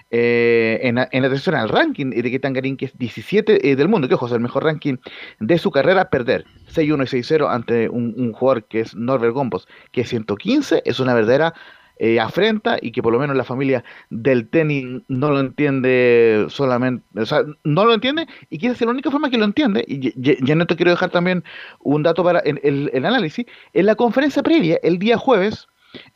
eh, 0.10 0.80
en, 0.84 0.98
en, 0.98 1.26
atención 1.26 1.56
al 1.56 1.68
ranking 1.68 2.12
de 2.12 2.32
Ketan 2.32 2.54
Garín, 2.54 2.78
que 2.78 2.86
es 2.86 2.98
17 2.98 3.70
eh, 3.70 3.76
del 3.76 3.90
mundo, 3.90 4.08
que 4.08 4.14
ojo, 4.14 4.28
es 4.28 4.32
el 4.32 4.40
mejor 4.40 4.64
ranking 4.64 4.96
de 5.40 5.58
su 5.58 5.70
carrera, 5.70 6.10
perder 6.10 6.46
6-1 6.74 7.14
y 7.14 7.22
6-0 7.22 7.50
ante 7.50 7.90
un, 7.90 8.32
jugador 8.32 8.66
que 8.66 8.82
es 8.82 8.96
Norbert 8.96 9.34
Gombos, 9.34 9.68
que 9.92 10.02
es 10.02 10.10
115, 10.10 10.84
es 10.86 11.00
una 11.02 11.14
verdadera 11.14 11.54
eh, 12.00 12.20
afrenta 12.20 12.78
y 12.80 12.92
que 12.92 13.02
por 13.02 13.12
lo 13.12 13.20
menos 13.20 13.36
la 13.36 13.44
familia 13.44 13.84
del 14.10 14.48
tenis 14.50 15.02
no 15.08 15.32
lo 15.32 15.40
entiende 15.40 16.46
solamente, 16.48 17.04
o 17.20 17.26
sea, 17.26 17.44
no 17.64 17.86
lo 17.86 17.94
entiende 17.94 18.28
y 18.50 18.60
quiere 18.60 18.76
ser 18.76 18.88
la 18.88 18.94
única 18.94 19.12
forma 19.12 19.30
que 19.30 19.38
lo 19.38 19.46
entiende. 19.46 19.84
Y 19.88 20.14
ya, 20.16 20.56
no 20.56 20.68
te 20.68 20.78
quiero 20.78 20.92
dejar 20.92 21.10
también 21.10 21.44
un 21.80 22.04
dato 22.04 22.24
para 22.24 22.40
el, 22.40 22.60
el, 22.94 23.06
análisis. 23.06 23.46
En 23.74 23.86
la 23.88 23.96
conferencia 23.96 24.42
previa, 24.42 24.80
el 24.84 25.00
día 25.00 25.18
jueves, 25.18 25.68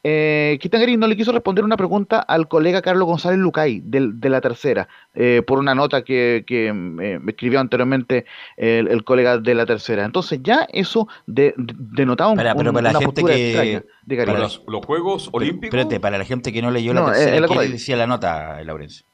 Eh, 0.04 0.60
no 0.98 1.08
le 1.08 1.16
quiso 1.16 1.32
responder 1.32 1.64
una 1.64 1.78
pregunta 1.78 2.20
al 2.20 2.48
colega 2.48 2.82
Carlos 2.82 3.08
González 3.08 3.40
Lucay 3.40 3.82
de 3.84 4.30
la 4.30 4.42
tercera, 4.42 4.88
eh, 5.14 5.42
por 5.46 5.60
una 5.60 5.76
nota 5.76 6.04
que, 6.04 6.44
que 6.46 6.74
me 6.74 7.16
escribió 7.28 7.60
anteriormente 7.60 8.26
el, 8.58 9.04
colega 9.04 9.38
de 9.38 9.56
la 9.56 9.66
tercera. 9.66 10.06
Entonces 10.06 10.40
ya 10.44 10.68
eso 10.72 11.08
de, 11.26 11.54
denotaba 11.58 12.32
un, 12.32 12.38
para, 12.38 12.56
pero 12.56 12.74
para 12.74 12.92
la 12.92 13.00
gente 13.00 13.24
que, 13.24 13.84
de 14.04 14.18
Para 14.26 14.40
los, 14.40 14.62
Juegos 14.86 15.30
Olímpicos. 15.32 15.66
Espérate, 15.66 16.00
para 16.00 16.18
la 16.18 16.26
gente 16.26 16.52
que 16.52 16.62
no 16.62 16.72
leyó 16.72 16.94
la 16.94 17.06
tercera, 17.06 17.48
¿qué 17.48 17.70
decía 17.70 17.96
la 17.96 18.08
nota, 18.08 18.64
Laurencio? 18.64 19.11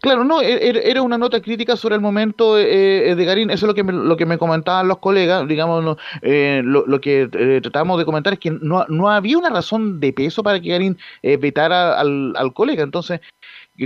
Claro, 0.00 0.24
no, 0.24 0.40
e, 0.42 0.52
e, 0.52 0.90
era 0.90 1.02
una 1.02 1.18
nota 1.18 1.40
crítica 1.40 1.76
sobre 1.76 1.94
el 1.94 2.00
momento 2.00 2.58
eh, 2.58 3.14
de 3.14 3.24
Garín, 3.24 3.50
eso 3.50 3.66
es 3.66 3.68
lo 3.68 3.74
que 3.74 3.82
me, 3.82 3.92
lo 3.92 4.16
que 4.16 4.26
me 4.26 4.38
comentaban 4.38 4.88
los 4.88 4.98
colegas, 4.98 5.48
digamos, 5.48 5.96
eh, 6.22 6.60
lo, 6.64 7.00
que 7.00 7.28
eh, 7.32 7.60
tratábamos 7.62 7.98
de 7.98 8.04
comentar 8.04 8.34
es 8.34 8.38
que 8.38 8.50
no, 8.50 8.84
no 8.88 9.10
había 9.10 9.38
una 9.38 9.50
razón 9.50 9.98
de 9.98 10.12
peso 10.12 10.42
para 10.42 10.60
que 10.60 10.68
Garín 10.70 10.98
vetara 11.22 11.98
al, 11.98 12.34
al 12.36 12.52
colega, 12.52 12.82
entonces 12.82 13.20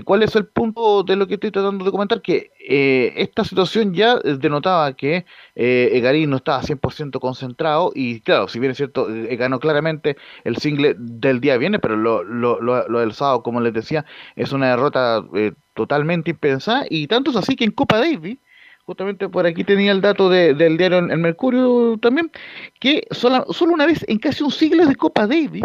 ¿Cuál 0.05 0.23
es 0.23 0.37
el 0.37 0.47
punto 0.47 1.03
de 1.03 1.17
lo 1.17 1.27
que 1.27 1.35
estoy 1.35 1.51
tratando 1.51 1.85
de 1.85 1.91
comentar? 1.91 2.23
Que 2.23 2.53
eh, 2.69 3.13
esta 3.17 3.45
situación 3.45 3.93
ya 3.93 4.19
denotaba 4.19 4.93
que 4.95 5.27
eh, 5.57 6.01
Garín 6.03 6.31
no 6.31 6.37
estaba 6.37 6.63
100% 6.63 7.19
concentrado 7.19 7.91
y 7.95 8.21
claro, 8.21 8.47
si 8.49 8.61
bien 8.61 8.71
es 8.71 8.77
cierto, 8.77 9.11
eh, 9.11 9.35
ganó 9.37 9.59
claramente 9.59 10.17
el 10.45 10.57
single 10.57 10.95
del 10.97 11.41
día 11.41 11.57
viene, 11.57 11.79
pero 11.81 11.97
lo, 11.97 12.23
lo, 12.23 12.61
lo, 12.61 13.01
del 13.01 13.13
sábado, 13.13 13.43
como 13.43 13.61
les 13.61 13.73
decía, 13.73 14.05
es 14.37 14.53
una 14.53 14.71
derrota 14.71 15.25
eh, 15.35 15.53
totalmente 15.75 16.31
impensada 16.31 16.85
y 16.89 17.09
tanto 17.09 17.31
es 17.31 17.37
así 17.37 17.57
que 17.57 17.65
en 17.65 17.73
Copa 17.73 17.99
Davis, 17.99 18.39
justamente 18.85 19.29
por 19.29 19.47
aquí 19.47 19.65
tenía 19.65 19.93
el 19.93 20.01
dato 20.01 20.29
del 20.29 20.77
diario 20.77 20.99
El 20.99 21.19
Mercurio 21.19 21.99
también, 22.01 22.31
que 22.79 23.07
solo 23.11 23.45
una 23.61 23.87
vez 23.87 24.05
en 24.09 24.19
casi 24.19 24.45
un 24.45 24.51
siglo 24.51 24.87
de 24.87 24.95
Copa 24.95 25.27
Davis, 25.27 25.65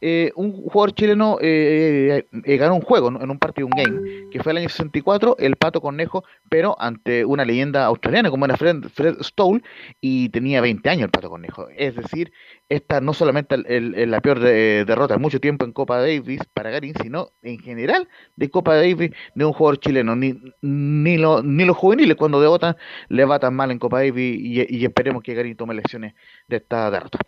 eh, 0.00 0.30
un 0.36 0.52
jugador 0.52 0.92
chileno 0.92 1.38
eh, 1.40 2.28
eh, 2.44 2.56
ganó 2.56 2.76
un 2.76 2.82
juego 2.82 3.08
en 3.08 3.30
un 3.30 3.38
partido, 3.38 3.66
un 3.66 3.72
game, 3.72 4.28
que 4.30 4.40
fue 4.42 4.52
el 4.52 4.58
año 4.58 4.68
64, 4.68 5.36
el 5.38 5.56
Pato 5.56 5.80
Cornejo, 5.80 6.24
pero 6.48 6.76
ante 6.80 7.24
una 7.24 7.44
leyenda 7.44 7.84
australiana 7.86 8.30
como 8.30 8.44
era 8.44 8.56
Fred, 8.56 8.84
Fred 8.94 9.16
Stoll, 9.20 9.62
y 10.00 10.28
tenía 10.28 10.60
20 10.60 10.88
años 10.88 11.04
el 11.04 11.10
Pato 11.10 11.30
Cornejo. 11.30 11.68
Es 11.76 11.96
decir, 11.96 12.32
esta 12.68 13.00
no 13.00 13.12
solamente 13.12 13.56
el, 13.56 14.10
la 14.10 14.20
peor 14.20 14.38
derrota 14.40 15.14
en 15.14 15.20
mucho 15.20 15.40
tiempo 15.40 15.64
en 15.64 15.72
Copa 15.72 16.00
Davis 16.00 16.42
para 16.54 16.70
Garín, 16.70 16.94
sino 17.02 17.30
en 17.42 17.58
general 17.58 18.08
de 18.36 18.50
Copa 18.50 18.76
Davis 18.76 19.10
de 19.34 19.44
un 19.44 19.52
jugador 19.52 19.80
chileno. 19.80 20.14
Ni, 20.14 20.34
ni, 20.62 21.16
ni 21.16 21.64
los 21.64 21.76
juveniles 21.76 22.16
cuando 22.16 22.40
debutan 22.40 22.76
le 23.08 23.24
va 23.24 23.38
tan 23.40 23.54
mal 23.54 23.70
en 23.72 23.78
Copa 23.78 23.98
Davis 23.98 24.38
y, 24.40 24.76
y 24.76 24.84
esperemos 24.84 25.22
que 25.22 25.34
Garín 25.34 25.56
tome 25.56 25.74
lecciones 25.74 26.14
de 26.46 26.56
esta 26.58 26.90
derrota. 26.90 27.18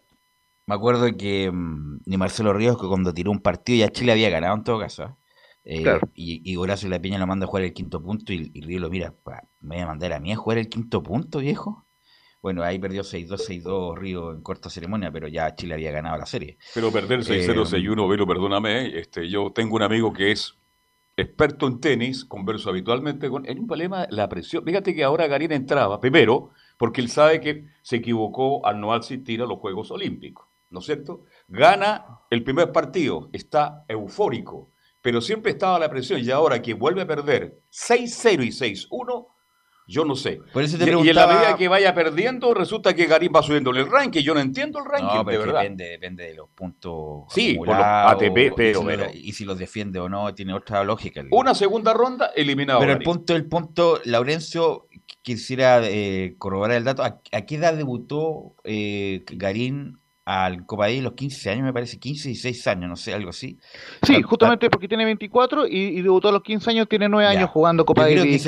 Me 0.66 0.74
acuerdo 0.74 1.16
que 1.16 1.50
mm, 1.50 2.00
ni 2.06 2.16
Marcelo 2.16 2.52
Ríos, 2.52 2.80
que 2.80 2.86
cuando 2.86 3.12
tiró 3.12 3.30
un 3.30 3.40
partido 3.40 3.78
ya 3.86 3.92
Chile 3.92 4.12
había 4.12 4.30
ganado 4.30 4.54
en 4.56 4.64
todo 4.64 4.78
caso. 4.78 5.04
¿eh? 5.04 5.14
Eh, 5.64 6.00
y, 6.14 6.50
y 6.50 6.56
Horacio 6.56 6.88
La 6.88 7.00
Peña 7.00 7.18
lo 7.18 7.26
manda 7.26 7.44
a 7.44 7.48
jugar 7.48 7.64
el 7.64 7.72
quinto 7.72 8.02
punto 8.02 8.32
y, 8.32 8.50
y 8.54 8.60
Ríos 8.62 8.80
lo 8.80 8.90
mira, 8.90 9.14
¿me 9.60 9.76
voy 9.76 9.82
a 9.82 9.86
mandar 9.86 10.12
a 10.12 10.20
mí 10.20 10.32
a 10.32 10.36
jugar 10.36 10.58
el 10.58 10.68
quinto 10.68 11.02
punto, 11.02 11.38
viejo? 11.38 11.86
Bueno, 12.42 12.62
ahí 12.62 12.78
perdió 12.78 13.02
6-2, 13.02 13.62
6-2 13.62 13.98
Río 13.98 14.32
en 14.32 14.40
corta 14.40 14.70
ceremonia, 14.70 15.12
pero 15.12 15.28
ya 15.28 15.54
Chile 15.54 15.74
había 15.74 15.90
ganado 15.92 16.16
la 16.16 16.24
serie. 16.24 16.56
Pero 16.74 16.90
perder 16.90 17.20
6-0, 17.20 17.30
eh, 17.32 17.88
6-1, 17.88 18.08
Velo, 18.08 18.26
perdóname, 18.26 18.98
este, 18.98 19.28
yo 19.28 19.52
tengo 19.52 19.76
un 19.76 19.82
amigo 19.82 20.12
que 20.12 20.32
es 20.32 20.56
experto 21.16 21.66
en 21.66 21.80
tenis, 21.80 22.24
converso 22.24 22.70
habitualmente 22.70 23.28
con 23.28 23.44
él. 23.44 23.58
un 23.58 23.66
problema 23.66 24.06
la 24.08 24.28
presión. 24.28 24.64
Fíjate 24.64 24.94
que 24.94 25.04
ahora 25.04 25.26
Garín 25.26 25.52
entraba, 25.52 26.00
primero, 26.00 26.50
porque 26.78 27.02
él 27.02 27.10
sabe 27.10 27.40
que 27.42 27.66
se 27.82 27.96
equivocó 27.96 28.64
al 28.66 28.80
no 28.80 28.94
asistir 28.94 29.42
a 29.42 29.46
los 29.46 29.58
Juegos 29.58 29.90
Olímpicos. 29.90 30.46
¿No 30.70 30.80
es 30.80 30.86
cierto? 30.86 31.24
Gana 31.48 32.20
el 32.30 32.42
primer 32.42 32.72
partido, 32.72 33.28
está 33.32 33.84
eufórico, 33.88 34.70
pero 35.02 35.20
siempre 35.20 35.52
estaba 35.52 35.78
la 35.78 35.90
presión 35.90 36.20
y 36.24 36.30
ahora 36.30 36.62
que 36.62 36.74
vuelve 36.74 37.02
a 37.02 37.06
perder 37.06 37.60
6-0 37.70 38.44
y 38.44 38.48
6-1, 38.50 39.26
yo 39.90 40.04
no 40.04 40.14
sé. 40.14 40.40
y, 40.54 41.08
en 41.08 41.14
la 41.16 41.26
medida 41.26 41.56
que 41.56 41.66
vaya 41.66 41.92
perdiendo, 41.92 42.54
resulta 42.54 42.94
que 42.94 43.06
Garín 43.06 43.32
va 43.34 43.42
subiendo 43.42 43.70
el 43.72 43.90
ranking. 43.90 44.22
Yo 44.22 44.34
no 44.34 44.40
entiendo 44.40 44.78
el 44.78 44.84
ranking, 44.84 45.28
de 45.28 45.38
verdad. 45.38 45.62
Depende, 45.62 45.88
depende 45.88 46.24
de 46.26 46.34
los 46.34 46.48
puntos. 46.50 47.24
Sí, 47.30 47.54
por 47.54 47.66
los 47.66 47.76
ATP, 47.76 48.54
pero, 48.54 48.84
y, 49.12 49.32
si 49.32 49.44
los, 49.44 49.58
defiende 49.58 49.98
o 49.98 50.08
no, 50.08 50.32
tiene 50.32 50.54
otra 50.54 50.84
lógica. 50.84 51.24
Una 51.32 51.56
segunda 51.56 51.92
ronda 51.92 52.30
eliminado. 52.36 52.78
Pero 52.78 52.92
el 52.92 53.02
punto, 53.02 53.34
el 53.34 53.46
punto, 53.46 54.00
Laurencio, 54.04 54.86
quisiera 55.22 55.80
eh, 55.82 56.36
corroborar 56.38 56.76
el 56.76 56.84
dato. 56.84 57.02
¿A, 57.02 57.20
qué 57.20 57.56
edad 57.56 57.74
debutó 57.74 58.54
eh, 58.62 59.24
Garín 59.26 59.99
al 60.30 60.64
Copa 60.64 60.86
de 60.86 61.02
los 61.02 61.14
15 61.14 61.50
años, 61.50 61.64
me 61.64 61.72
parece, 61.72 61.98
15 61.98 62.30
y 62.30 62.34
6 62.36 62.66
años, 62.68 62.88
no 62.88 62.96
sé, 62.96 63.12
algo 63.12 63.30
así. 63.30 63.58
Sí, 64.02 64.22
justamente 64.22 64.70
porque 64.70 64.86
tiene 64.86 65.04
24 65.04 65.66
y, 65.66 66.00
debutó 66.02 66.28
a 66.28 66.32
los 66.32 66.42
15 66.42 66.70
años, 66.70 66.88
tiene 66.88 67.08
9 67.08 67.26
años 67.26 67.50
jugando 67.50 67.84
Copa 67.84 68.04
de 68.04 68.40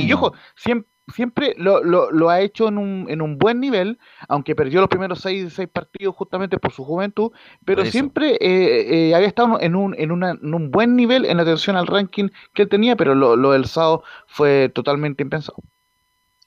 Y 0.00 0.12
ojo, 0.14 0.32
siempre, 0.56 0.88
siempre 1.14 1.54
lo, 1.58 1.82
lo, 1.82 2.30
ha 2.30 2.40
hecho 2.40 2.68
en 2.68 2.78
un, 2.78 3.06
en 3.10 3.20
un 3.20 3.36
buen 3.36 3.60
nivel, 3.60 3.98
aunque 4.26 4.54
perdió 4.54 4.80
los 4.80 4.88
primeros 4.88 5.20
6, 5.20 5.52
seis 5.52 5.68
partidos 5.68 6.16
justamente 6.16 6.58
por 6.58 6.72
su 6.72 6.82
juventud, 6.82 7.30
pero 7.62 7.84
siempre 7.84 8.38
eh, 8.40 9.10
eh, 9.10 9.14
había 9.14 9.28
estado 9.28 9.60
en 9.60 9.76
un, 9.76 9.94
en, 9.98 10.12
una, 10.12 10.30
en 10.30 10.54
un 10.54 10.70
buen 10.70 10.96
nivel 10.96 11.26
en 11.26 11.40
atención 11.40 11.76
al 11.76 11.86
ranking 11.86 12.30
que 12.54 12.62
él 12.62 12.70
tenía, 12.70 12.96
pero 12.96 13.14
lo, 13.14 13.36
lo 13.36 13.52
del 13.52 13.66
sábado 13.66 14.02
fue 14.26 14.70
totalmente 14.74 15.22
impensado. 15.22 15.58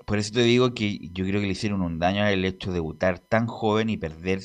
Por 0.08 0.18
eso 0.18 0.34
te 0.34 0.42
digo 0.42 0.74
que 0.74 0.98
yo 1.12 1.24
creo 1.24 1.40
que 1.40 1.46
le 1.46 1.52
hicieron 1.52 1.84
un 1.84 2.00
daño 2.00 2.24
al 2.24 2.44
hecho 2.44 2.72
de 2.72 2.76
debutar 2.76 3.20
tan 3.20 3.46
joven 3.46 3.92
y 3.92 3.98
perder 3.98 4.40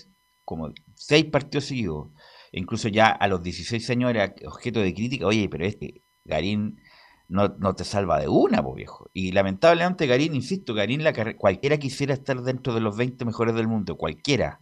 como 0.46 0.72
seis 0.94 1.26
partidos 1.26 1.66
seguidos. 1.66 2.08
incluso 2.52 2.88
ya 2.88 3.08
a 3.08 3.28
los 3.28 3.42
16 3.42 3.90
años 3.90 4.10
era 4.10 4.34
objeto 4.46 4.80
de 4.80 4.94
crítica. 4.94 5.26
Oye, 5.26 5.48
pero 5.50 5.66
este 5.66 6.02
Garín 6.24 6.80
no, 7.28 7.48
no 7.58 7.74
te 7.74 7.84
salva 7.84 8.20
de 8.20 8.28
una, 8.28 8.62
po 8.62 8.74
viejo. 8.74 9.10
Y 9.12 9.32
lamentablemente 9.32 10.06
Garín, 10.06 10.34
insisto, 10.34 10.72
Garín 10.72 11.04
la 11.04 11.12
cualquiera 11.36 11.78
quisiera 11.78 12.14
estar 12.14 12.40
dentro 12.42 12.72
de 12.74 12.80
los 12.80 12.96
20 12.96 13.24
mejores 13.26 13.54
del 13.54 13.68
mundo, 13.68 13.96
cualquiera. 13.96 14.60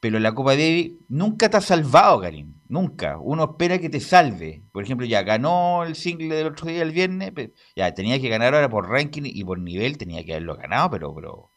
Pero 0.00 0.18
la 0.18 0.34
Copa 0.34 0.52
Davis 0.52 0.94
nunca 1.08 1.50
te 1.50 1.58
ha 1.58 1.60
salvado, 1.60 2.18
Garín. 2.18 2.62
Nunca. 2.68 3.18
Uno 3.18 3.44
espera 3.44 3.78
que 3.78 3.90
te 3.90 4.00
salve. 4.00 4.64
Por 4.72 4.82
ejemplo, 4.82 5.06
ya 5.06 5.22
ganó 5.22 5.84
el 5.84 5.94
single 5.94 6.34
del 6.34 6.46
otro 6.48 6.68
día, 6.68 6.82
el 6.82 6.92
viernes. 6.92 7.32
Ya 7.76 7.92
tenía 7.94 8.20
que 8.20 8.28
ganar 8.28 8.54
ahora 8.54 8.70
por 8.70 8.88
ranking 8.88 9.22
y 9.24 9.44
por 9.44 9.58
nivel. 9.58 9.98
Tenía 9.98 10.24
que 10.24 10.32
haberlo 10.32 10.56
ganado, 10.56 10.90
pero, 10.90 11.14
pero, 11.14 11.52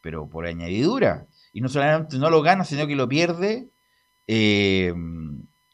pero 0.00 0.28
por 0.28 0.46
añadidura 0.46 1.26
y 1.52 1.60
no 1.60 1.68
solamente 1.68 2.18
no 2.18 2.30
lo 2.30 2.42
gana, 2.42 2.64
sino 2.64 2.86
que 2.86 2.96
lo 2.96 3.08
pierde, 3.08 3.70
eh, 4.26 4.92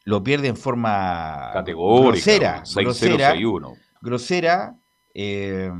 lo 0.04 0.22
pierde 0.22 0.48
en 0.48 0.56
forma 0.56 1.50
categórica, 1.52 2.62
grosera, 2.74 3.34
grosera, 4.00 4.76
eh, 5.14 5.70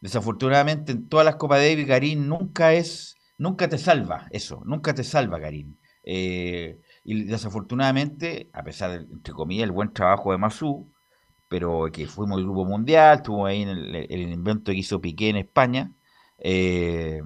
desafortunadamente 0.00 0.92
en 0.92 1.08
todas 1.08 1.26
las 1.26 1.36
Copas 1.36 1.60
Davis 1.60 1.86
Garín 1.86 2.28
nunca 2.28 2.72
es, 2.72 3.16
nunca 3.36 3.68
te 3.68 3.78
salva, 3.78 4.26
eso, 4.30 4.62
nunca 4.64 4.94
te 4.94 5.04
salva 5.04 5.38
Garín. 5.38 5.78
Eh, 6.04 6.78
y 7.02 7.24
desafortunadamente, 7.24 8.48
a 8.52 8.62
pesar 8.62 8.92
de, 8.92 9.12
entre 9.12 9.34
comillas, 9.34 9.64
el 9.64 9.72
buen 9.72 9.92
trabajo 9.92 10.30
de 10.32 10.38
Masú, 10.38 10.92
pero 11.48 11.86
que 11.92 12.06
fuimos 12.06 12.38
el 12.38 12.44
grupo 12.44 12.64
mundial, 12.64 13.18
estuvo 13.18 13.46
ahí 13.46 13.62
en 13.62 13.68
el, 13.68 14.32
invento 14.32 14.72
que 14.72 14.78
hizo 14.78 15.00
Piqué 15.00 15.28
en 15.28 15.36
España, 15.36 15.92
eh, 16.38 17.22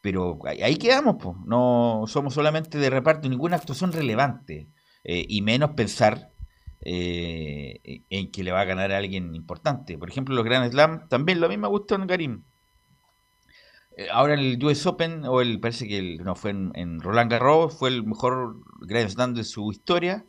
pero 0.00 0.38
ahí 0.46 0.76
quedamos, 0.76 1.16
pues. 1.22 1.36
no 1.46 2.04
somos 2.06 2.34
solamente 2.34 2.78
de 2.78 2.90
reparto, 2.90 3.28
ninguna 3.28 3.56
actuación 3.56 3.92
relevante, 3.92 4.68
eh, 5.04 5.24
y 5.28 5.42
menos 5.42 5.70
pensar 5.70 6.30
eh, 6.82 8.04
en 8.08 8.30
que 8.30 8.42
le 8.42 8.52
va 8.52 8.62
a 8.62 8.64
ganar 8.64 8.92
a 8.92 8.98
alguien 8.98 9.34
importante. 9.34 9.98
Por 9.98 10.08
ejemplo, 10.10 10.34
los 10.34 10.44
Grand 10.44 10.70
Slam, 10.70 11.08
también 11.08 11.40
lo 11.40 11.48
mismo 11.48 11.84
en 11.90 12.06
Karim. 12.06 12.44
Eh, 13.96 14.08
ahora 14.12 14.34
el 14.34 14.62
US 14.64 14.86
Open, 14.86 15.24
o 15.26 15.40
el 15.42 15.60
parece 15.60 15.86
que 15.86 16.16
no 16.22 16.34
fue 16.34 16.50
en, 16.50 17.00
Roland 17.00 17.30
Garros, 17.30 17.76
fue 17.78 17.90
el 17.90 18.04
mejor 18.04 18.56
Grand 18.80 19.10
Slam 19.10 19.34
de 19.34 19.44
su 19.44 19.70
historia, 19.70 20.24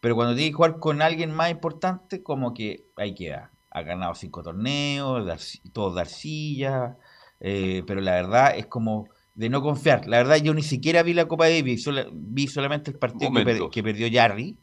pero 0.00 0.14
cuando 0.14 0.34
tiene 0.34 0.50
que 0.50 0.56
jugar 0.56 0.78
con 0.78 1.02
alguien 1.02 1.30
más 1.32 1.50
importante, 1.50 2.22
como 2.22 2.54
que 2.54 2.86
ahí 2.96 3.14
queda. 3.14 3.52
Ha 3.70 3.82
ganado 3.82 4.14
cinco 4.14 4.42
torneos, 4.42 5.60
todos 5.72 5.94
de 5.94 6.00
arcilla, 6.00 6.96
eh, 7.40 7.82
pero 7.86 8.00
la 8.00 8.12
verdad 8.12 8.56
es 8.56 8.66
como 8.66 9.08
de 9.34 9.48
no 9.48 9.62
confiar. 9.62 10.06
La 10.06 10.18
verdad 10.18 10.36
yo 10.36 10.54
ni 10.54 10.62
siquiera 10.62 11.02
vi 11.02 11.14
la 11.14 11.26
Copa 11.26 11.48
Davis, 11.48 11.88
vi 12.12 12.46
solamente 12.46 12.90
el 12.90 12.98
partido 12.98 13.32
que, 13.70 13.82
perdió 13.82 14.08
Jarry 14.12 14.58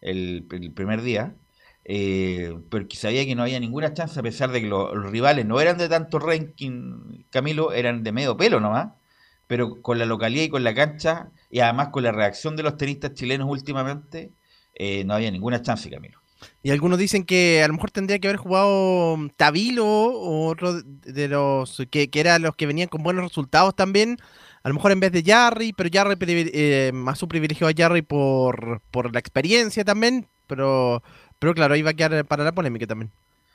el, 0.00 0.46
primer 0.74 1.02
día, 1.02 1.34
eh, 1.84 2.56
porque 2.70 2.96
sabía 2.96 3.24
que 3.26 3.34
no 3.34 3.42
había 3.42 3.58
ninguna 3.58 3.92
chance 3.94 4.18
a 4.18 4.22
pesar 4.22 4.52
de 4.52 4.60
que 4.60 4.68
los, 4.68 4.92
rivales 5.10 5.46
no 5.46 5.60
eran 5.60 5.78
de 5.78 5.88
tanto 5.88 6.18
ranking, 6.18 7.24
Camilo, 7.30 7.72
eran 7.72 8.04
de 8.04 8.12
medio 8.12 8.36
pelo 8.36 8.60
nomás, 8.60 8.92
pero 9.48 9.82
con 9.82 9.98
la 9.98 10.06
localidad 10.06 10.44
y 10.44 10.48
con 10.48 10.64
la 10.64 10.74
cancha 10.74 11.30
y 11.50 11.60
además 11.60 11.88
con 11.88 12.04
la 12.04 12.12
reacción 12.12 12.56
de 12.56 12.62
los 12.62 12.76
tenistas 12.76 13.14
chilenos 13.14 13.48
últimamente, 13.50 14.32
eh, 14.74 15.04
no 15.04 15.14
había 15.14 15.30
ninguna 15.30 15.62
chance, 15.62 15.90
Camilo. 15.90 16.21
Y 16.62 16.70
algunos 16.70 16.98
dicen 16.98 17.24
que 17.24 17.62
a 17.62 17.68
lo 17.68 17.74
mejor 17.74 17.90
tendría 17.90 18.18
que 18.18 18.28
haber 18.28 18.38
jugado 18.38 19.16
Tabilo 19.36 19.86
o 19.86 20.46
otro 20.46 20.82
de 20.82 21.28
los 21.28 21.82
que, 21.90 22.10
que 22.10 22.20
eran 22.20 22.42
los 22.42 22.56
que 22.56 22.66
venían 22.66 22.88
con 22.88 23.02
buenos 23.02 23.24
resultados 23.24 23.74
también. 23.74 24.18
A 24.62 24.68
lo 24.68 24.74
mejor 24.74 24.92
en 24.92 25.00
vez 25.00 25.12
de 25.12 25.24
Jarry, 25.24 25.72
pero 25.72 25.90
Jarry 25.92 26.16
eh, 26.20 26.92
más 26.94 27.18
su 27.18 27.26
privilegio 27.26 27.66
a 27.66 27.72
Jarry 27.76 28.02
por, 28.02 28.80
por 28.90 29.12
la 29.12 29.18
experiencia 29.18 29.84
también. 29.84 30.26
Pero, 30.46 31.02
pero 31.38 31.54
claro, 31.54 31.74
ahí 31.74 31.82
va 31.82 31.90
a 31.90 31.94
quedar 31.94 32.24
para 32.24 32.44
la 32.44 32.52
polémica 32.52 32.86
también. 32.86 33.10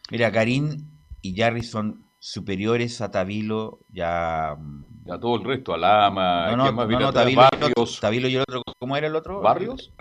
Mira, 0.10 0.32
Karim 0.32 0.86
y 1.22 1.36
Jarry 1.36 1.63
son 1.63 2.03
superiores 2.20 3.00
a 3.01 3.12
Tabilo 3.12 3.79
ya 3.89 4.51
a 4.51 5.20
todo 5.20 5.36
el 5.38 5.44
resto, 5.44 5.74
a 5.74 5.77
Lama, 5.77 6.51
no, 6.51 6.58
no, 6.58 6.72
no, 6.72 7.00
no 7.00 7.13
Tabilo, 7.13 7.41
Barrios. 7.51 8.00
Tabilo 8.01 8.27
y 8.27 8.36
el 8.36 8.41
otro, 8.41 8.63
¿cómo 8.79 8.98
era 8.98 9.08
el 9.08 9.15
otro? 9.15 9.39
Barrios. 9.41 9.91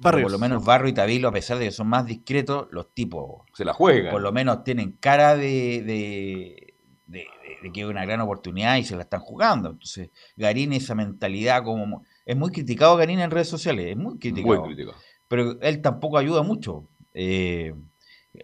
Por 0.00 0.30
lo 0.30 0.38
menos 0.38 0.64
Barrio 0.64 0.88
y 0.90 0.92
Tabilo, 0.92 1.28
a 1.28 1.32
pesar 1.32 1.58
de 1.58 1.66
que 1.66 1.70
son 1.70 1.88
más 1.88 2.06
discretos, 2.06 2.68
los 2.70 2.92
tipos 2.92 3.42
se 3.54 3.64
la 3.64 3.72
juegan. 3.72 4.12
Por 4.12 4.22
lo 4.22 4.32
menos 4.32 4.62
tienen 4.64 4.92
cara 4.92 5.36
de, 5.36 5.82
de, 5.82 6.74
de, 7.06 7.26
que 7.72 7.80
es 7.80 7.86
una 7.86 8.04
gran 8.04 8.20
oportunidad 8.20 8.76
y 8.76 8.84
se 8.84 8.96
la 8.96 9.02
están 9.02 9.20
jugando. 9.20 9.70
Entonces, 9.70 10.10
Garín, 10.36 10.72
esa 10.72 10.94
mentalidad 10.94 11.64
como... 11.64 12.04
Es 12.24 12.36
muy 12.36 12.50
criticado 12.50 12.96
Garín 12.96 13.20
en 13.20 13.30
redes 13.30 13.48
sociales, 13.48 13.86
es 13.86 13.96
muy 13.96 14.18
criticado. 14.18 14.60
Muy 14.60 14.74
criticado. 14.74 14.98
Pero 15.28 15.60
él 15.60 15.80
tampoco 15.80 16.18
ayuda 16.18 16.42
mucho. 16.42 16.88
Eh, 17.14 17.74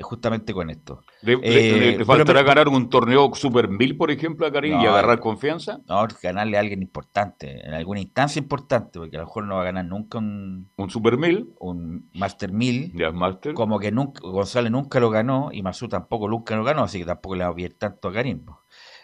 justamente 0.00 0.54
con 0.54 0.70
esto. 0.70 1.02
¿Le, 1.22 1.38
eh, 1.42 2.04
faltará 2.04 2.42
ganar 2.42 2.68
un 2.68 2.90
torneo 2.90 3.30
Super 3.34 3.68
1000, 3.68 3.96
por 3.96 4.10
ejemplo, 4.10 4.44
a 4.44 4.52
Karim 4.52 4.80
y 4.80 4.86
agarrar 4.86 5.20
confianza? 5.20 5.78
No, 5.86 6.04
ganarle 6.20 6.56
a 6.56 6.60
alguien 6.60 6.82
importante, 6.82 7.64
en 7.64 7.74
alguna 7.74 8.00
instancia 8.00 8.40
importante, 8.40 8.98
porque 8.98 9.16
a 9.16 9.20
lo 9.20 9.26
mejor 9.26 9.44
no 9.44 9.54
va 9.54 9.60
a 9.62 9.64
ganar 9.64 9.84
nunca 9.84 10.18
un... 10.18 10.68
¿Un 10.76 10.90
Super 10.90 11.16
1000? 11.16 11.54
Un 11.60 12.10
Master 12.14 12.52
1000. 12.52 12.92
Ya, 12.94 13.12
Master. 13.12 13.54
Como 13.54 13.78
que 13.78 13.92
nunca, 13.92 14.20
González 14.20 14.72
nunca 14.72 14.98
lo 14.98 15.10
ganó 15.10 15.50
y 15.52 15.62
Masu 15.62 15.88
tampoco 15.88 16.28
nunca 16.28 16.56
lo 16.56 16.64
ganó, 16.64 16.82
así 16.82 16.98
que 16.98 17.04
tampoco 17.04 17.36
le 17.36 17.44
va 17.44 17.50
a 17.50 17.54
pedir 17.54 17.78
tanto 17.78 18.08
a 18.08 18.12
Karim. 18.12 18.44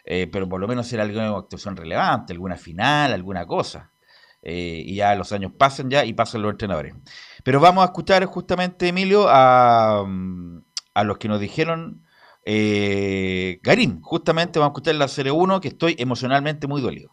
Eh, 0.05 0.27
pero 0.27 0.49
por 0.49 0.61
lo 0.61 0.67
menos 0.67 0.89
será 0.89 1.05
alguna 1.05 1.29
actuación 1.37 1.77
relevante, 1.77 2.33
alguna 2.33 2.57
final, 2.57 3.13
alguna 3.13 3.47
cosa. 3.47 3.93
Eh, 4.43 4.83
y 4.85 4.97
ya 4.97 5.15
los 5.15 5.31
años 5.33 5.53
pasan 5.57 5.89
ya 5.89 6.05
y 6.05 6.15
pasan 6.15 6.43
los 6.43 6.51
entrenadores. 6.51 6.95
Pero 7.45 7.61
vamos 7.61 7.83
a 7.83 7.87
escuchar 7.87 8.25
justamente, 8.25 8.89
Emilio, 8.89 9.27
a, 9.29 10.05
a 10.95 11.05
los 11.05 11.19
que 11.19 11.29
nos 11.29 11.39
dijeron 11.39 12.03
eh, 12.51 13.61
Karim. 13.63 14.01
Justamente 14.01 14.59
vamos 14.59 14.71
a 14.71 14.73
escuchar 14.73 14.95
la 14.95 15.07
serie 15.07 15.33
1 15.33 15.61
que 15.61 15.69
estoy 15.69 15.97
emocionalmente 15.99 16.67
muy 16.67 16.81
dolido. 16.81 17.11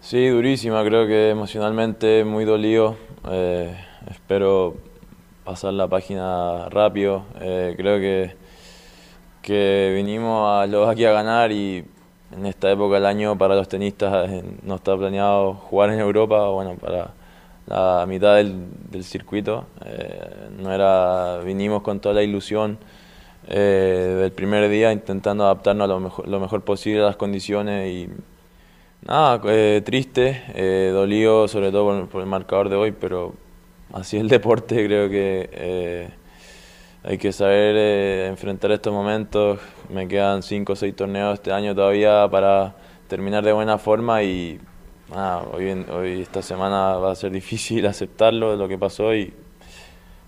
Sí, 0.00 0.26
durísima, 0.26 0.84
creo 0.84 1.06
que 1.06 1.30
emocionalmente 1.30 2.24
muy 2.24 2.44
dolido. 2.44 2.96
Eh, 3.30 3.76
espero 4.10 4.74
pasar 5.44 5.74
la 5.74 5.86
página 5.86 6.68
rápido. 6.68 7.24
Eh, 7.40 7.74
creo 7.76 8.00
que, 8.00 8.34
que 9.40 9.92
vinimos 9.94 10.50
a 10.50 10.66
los 10.66 10.88
aquí 10.88 11.04
a 11.04 11.12
ganar 11.12 11.52
y 11.52 11.84
en 12.32 12.46
esta 12.46 12.68
época 12.72 12.96
del 12.96 13.06
año 13.06 13.38
para 13.38 13.54
los 13.54 13.68
tenistas 13.68 14.30
eh, 14.30 14.42
no 14.64 14.74
está 14.74 14.96
planeado 14.96 15.54
jugar 15.54 15.90
en 15.90 16.00
Europa, 16.00 16.48
bueno, 16.48 16.74
para 16.74 17.12
la 17.66 18.04
mitad 18.08 18.34
del, 18.34 18.66
del 18.90 19.04
circuito. 19.04 19.66
no 20.58 20.72
era, 20.72 21.38
vinimos 21.44 21.82
con 21.82 22.00
toda 22.00 22.16
la 22.16 22.24
ilusión 22.24 22.78
eh, 23.48 24.16
del 24.20 24.32
primer 24.32 24.68
día 24.68 24.92
intentando 24.92 25.44
adaptarnos 25.44 25.84
a 25.84 25.88
lo 25.88 26.00
mejor, 26.00 26.28
lo 26.28 26.40
mejor 26.40 26.62
posible 26.62 27.02
a 27.02 27.06
las 27.06 27.16
condiciones 27.16 27.90
y 27.90 28.08
nada, 29.04 29.40
eh, 29.46 29.82
triste, 29.84 30.42
eh, 30.54 30.90
dolido 30.92 31.48
sobre 31.48 31.70
todo 31.70 32.06
por, 32.06 32.20
el 32.20 32.28
marcador 32.28 32.68
de 32.68 32.76
hoy, 32.76 32.92
pero 32.92 33.34
así 33.92 34.16
es 34.16 34.22
el 34.22 34.28
deporte, 34.28 34.84
creo 34.86 35.08
que 35.10 35.50
eh, 35.52 36.08
hay 37.02 37.18
que 37.18 37.32
saber 37.32 38.28
enfrentar 38.28 38.70
estos 38.72 38.92
momentos, 38.92 39.58
me 39.90 40.06
quedan 40.06 40.42
5 40.42 40.72
o 40.72 40.76
6 40.76 40.94
torneos 40.94 41.34
este 41.34 41.52
año 41.52 41.74
todavía 41.74 42.28
para 42.30 42.76
terminar 43.08 43.44
de 43.44 43.52
buena 43.52 43.76
forma 43.78 44.22
y 44.22 44.60
hoy, 45.52 45.84
hoy 45.90 46.22
esta 46.22 46.42
semana 46.42 46.96
va 46.96 47.12
a 47.12 47.16
ser 47.16 47.32
difícil 47.32 47.86
aceptarlo, 47.88 48.56
lo 48.56 48.68
que 48.68 48.78
pasó 48.78 49.14
y 49.14 49.32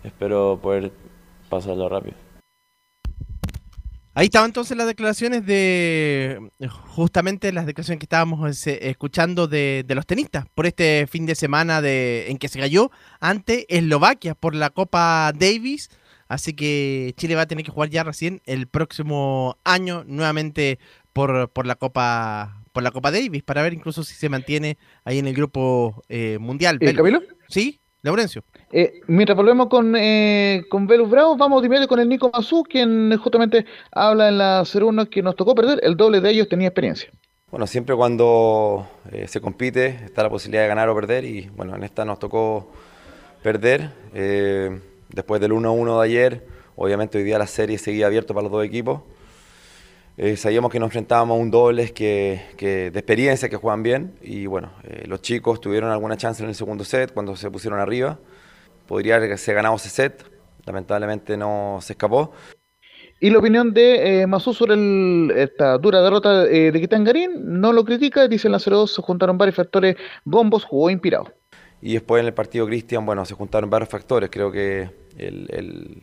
espero 0.03 0.59
poder 0.61 0.91
pasarlo 1.49 1.89
rápido. 1.89 2.24
Ahí 4.17 4.27
estaban 4.27 4.51
entonces 4.51 4.77
las 4.77 4.87
declaraciones 4.87 5.45
de 5.45 6.39
justamente 6.69 7.53
las 7.53 7.67
declaraciones 7.67 7.99
que 7.99 8.05
estábamos 8.05 8.67
escuchando 8.67 9.49
de, 9.49 9.85
los 9.89 10.07
tenistas 10.07 10.47
por 10.55 10.67
este 10.67 11.09
fin 11.09 11.27
de 11.27 11.35
semana 11.35 11.83
de, 11.83 12.31
en 12.31 12.39
que 12.39 12.49
se 12.49 12.61
cayó 12.61 12.93
ante 13.19 13.67
Eslovaquia 13.77 14.37
por 14.37 14.55
la 14.55 14.71
Copa 14.71 15.33
Davis. 15.35 15.91
Así 16.29 16.55
que 16.55 17.13
Chile 17.17 17.35
va 17.35 17.43
a 17.43 17.47
tener 17.47 17.65
que 17.65 17.73
jugar 17.73 17.91
ya 17.91 18.05
recién 18.05 18.41
el 18.47 18.69
próximo 18.69 19.59
año 19.65 20.05
nuevamente 20.07 20.79
por, 21.13 21.51
por 21.51 21.67
la 21.67 21.75
Copa 21.75 22.61
por 22.73 22.83
la 22.83 22.91
Copa 22.91 23.13
Davis 23.13 23.43
para 23.43 23.63
ver 23.63 23.73
incluso 23.73 24.03
si 24.03 24.15
se 24.15 24.29
mantiene 24.29 24.79
ahí 25.05 25.19
en 25.19 25.29
el 25.29 25.35
grupo 25.35 26.03
eh, 26.09 26.39
mundial. 26.41 26.79
¿Eh, 26.81 26.93
Camilo? 26.93 27.23
Sí. 27.49 27.81
Laurencio. 28.05 28.45
Eh, 28.71 29.01
mientras 29.07 29.35
volvemos 29.35 29.69
con, 29.69 29.97
eh, 29.97 30.65
con 30.69 30.87
Velus 30.87 31.09
Bravo, 31.09 31.39
vamos 31.39 31.63
de 31.63 31.67
inmediato 31.67 31.89
con 31.89 31.99
el 32.01 32.09
Nico 32.09 32.31
Mazú, 32.31 32.63
quien 32.63 33.17
justamente 33.17 33.65
habla 33.91 34.29
en 34.29 34.37
la 34.37 34.63
01 34.63 35.09
que 35.09 35.23
nos 35.23 35.35
tocó 35.37 35.55
perder. 35.55 35.81
El 35.83 35.97
doble 35.97 36.21
de 36.21 36.31
ellos 36.31 36.47
tenía 36.47 36.69
experiencia. 36.69 37.11
Bueno, 37.51 37.67
siempre 37.67 37.97
cuando 37.97 38.87
eh, 39.11 39.27
se 39.27 39.41
compite 39.41 39.87
está 40.05 40.23
la 40.23 40.29
posibilidad 40.29 40.63
de 40.63 40.69
ganar 40.69 40.91
o 40.91 40.95
perder 40.95 41.25
y 41.25 41.49
bueno, 41.57 41.75
en 41.75 41.83
esta 41.83 42.05
nos 42.05 42.19
tocó 42.19 42.71
perder. 43.43 43.91
Eh, 44.13 44.79
después 45.09 45.41
del 45.41 45.53
1-1 45.53 46.01
de 46.01 46.05
ayer, 46.05 46.47
obviamente 46.77 47.17
hoy 47.17 47.25
día 47.25 47.39
la 47.39 47.47
serie 47.47 47.79
seguía 47.79 48.07
abierta 48.07 48.35
para 48.35 48.43
los 48.43 48.53
dos 48.53 48.67
equipos. 48.67 49.01
Eh, 50.17 50.37
sabíamos 50.37 50.71
que 50.71 50.79
nos 50.79 50.87
enfrentábamos 50.87 51.37
a 51.37 51.41
un 51.41 51.51
dobles 51.51 51.91
que, 51.91 52.41
de 52.59 52.87
experiencia, 52.89 53.49
que 53.49 53.57
juegan 53.57 53.83
bien. 53.83 54.15
Y 54.23 54.47
bueno, 54.47 54.73
eh, 54.85 55.05
los 55.07 55.23
chicos 55.23 55.61
tuvieron 55.61 55.91
alguna 55.91 56.17
chance 56.17 56.43
en 56.43 56.49
el 56.49 56.55
segundo 56.55 56.85
set 56.85 57.13
cuando 57.13 57.35
se 57.35 57.51
pusieron 57.51 57.81
arriba. 57.81 58.19
Podría 58.87 59.17
haberse 59.17 59.53
ganado 59.55 59.75
ese 59.77 59.89
set, 59.89 60.25
lamentablemente 60.67 61.37
no 61.37 61.79
se 61.81 61.95
escapó. 61.95 62.33
Y 63.21 63.31
la 63.31 63.39
opinión 63.39 63.73
de 63.73 64.23
eh, 64.23 64.27
Masú 64.27 64.53
sobre 64.53 64.75
esta 65.43 65.79
dura 65.79 66.03
derrota 66.03 66.45
eh, 66.45 66.71
de 66.71 66.81
Kitangarín, 66.81 67.61
no 67.61 67.73
lo 67.73 67.85
critica, 67.85 68.29
dice 68.29 68.49
en 68.49 68.53
la 68.53 68.59
0-2 68.59 68.89
se 68.89 69.03
juntaron 69.03 69.39
varios 69.39 69.57
factores, 69.57 69.97
Gombos 70.25 70.65
jugó 70.65 70.91
inspirado. 70.91 71.33
Y 71.81 71.95
después 71.95 72.21
en 72.21 72.27
el 72.27 72.35
partido 72.35 72.67
Cristian, 72.67 73.07
bueno, 73.07 73.25
se 73.25 73.35
juntaron 73.35 73.71
varios 73.71 73.89
factores, 73.89 74.31
creo 74.31 74.53
que 74.53 74.91
el, 75.17 75.47
el, 75.51 76.03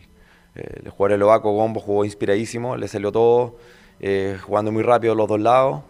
el 0.56 0.90
jugador 0.90 1.14
eslovaco 1.14 1.52
Gombos 1.52 1.84
jugó 1.84 2.06
inspiradísimo, 2.06 2.76
le 2.76 2.88
salió 2.88 3.12
todo 3.12 3.58
eh, 4.04 4.40
jugando 4.42 4.72
muy 4.72 4.82
rápido 4.82 5.14
los 5.14 5.28
dos 5.28 5.40
lados. 5.40 5.84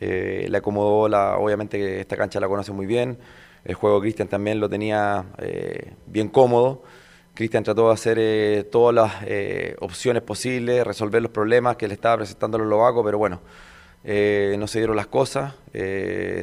Eh, 0.00 0.46
le 0.48 0.56
acomodó, 0.56 1.06
la, 1.06 1.36
obviamente 1.36 2.00
esta 2.00 2.16
cancha 2.16 2.40
la 2.40 2.48
conoce 2.48 2.72
muy 2.72 2.86
bien. 2.86 3.18
El 3.62 3.74
juego 3.74 4.00
Cristian 4.00 4.26
también 4.26 4.58
lo 4.58 4.70
tenía 4.70 5.26
eh, 5.38 5.92
bien 6.06 6.28
cómodo. 6.28 6.82
Cristian 7.34 7.62
trató 7.62 7.88
de 7.88 7.92
hacer 7.92 8.64
todas 8.64 8.94
las 8.94 9.12
opciones 9.80 10.22
posibles, 10.22 10.84
resolver 10.84 11.22
los 11.22 11.30
problemas 11.30 11.76
que 11.76 11.86
le 11.86 11.94
estaba 11.94 12.16
presentando 12.16 12.56
a 12.56 12.60
los 12.60 12.68
Lovacos, 12.68 13.04
pero 13.04 13.16
bueno, 13.16 13.40
no 14.02 14.66
se 14.66 14.78
dieron 14.80 14.96
las 14.96 15.06
cosas. 15.06 15.54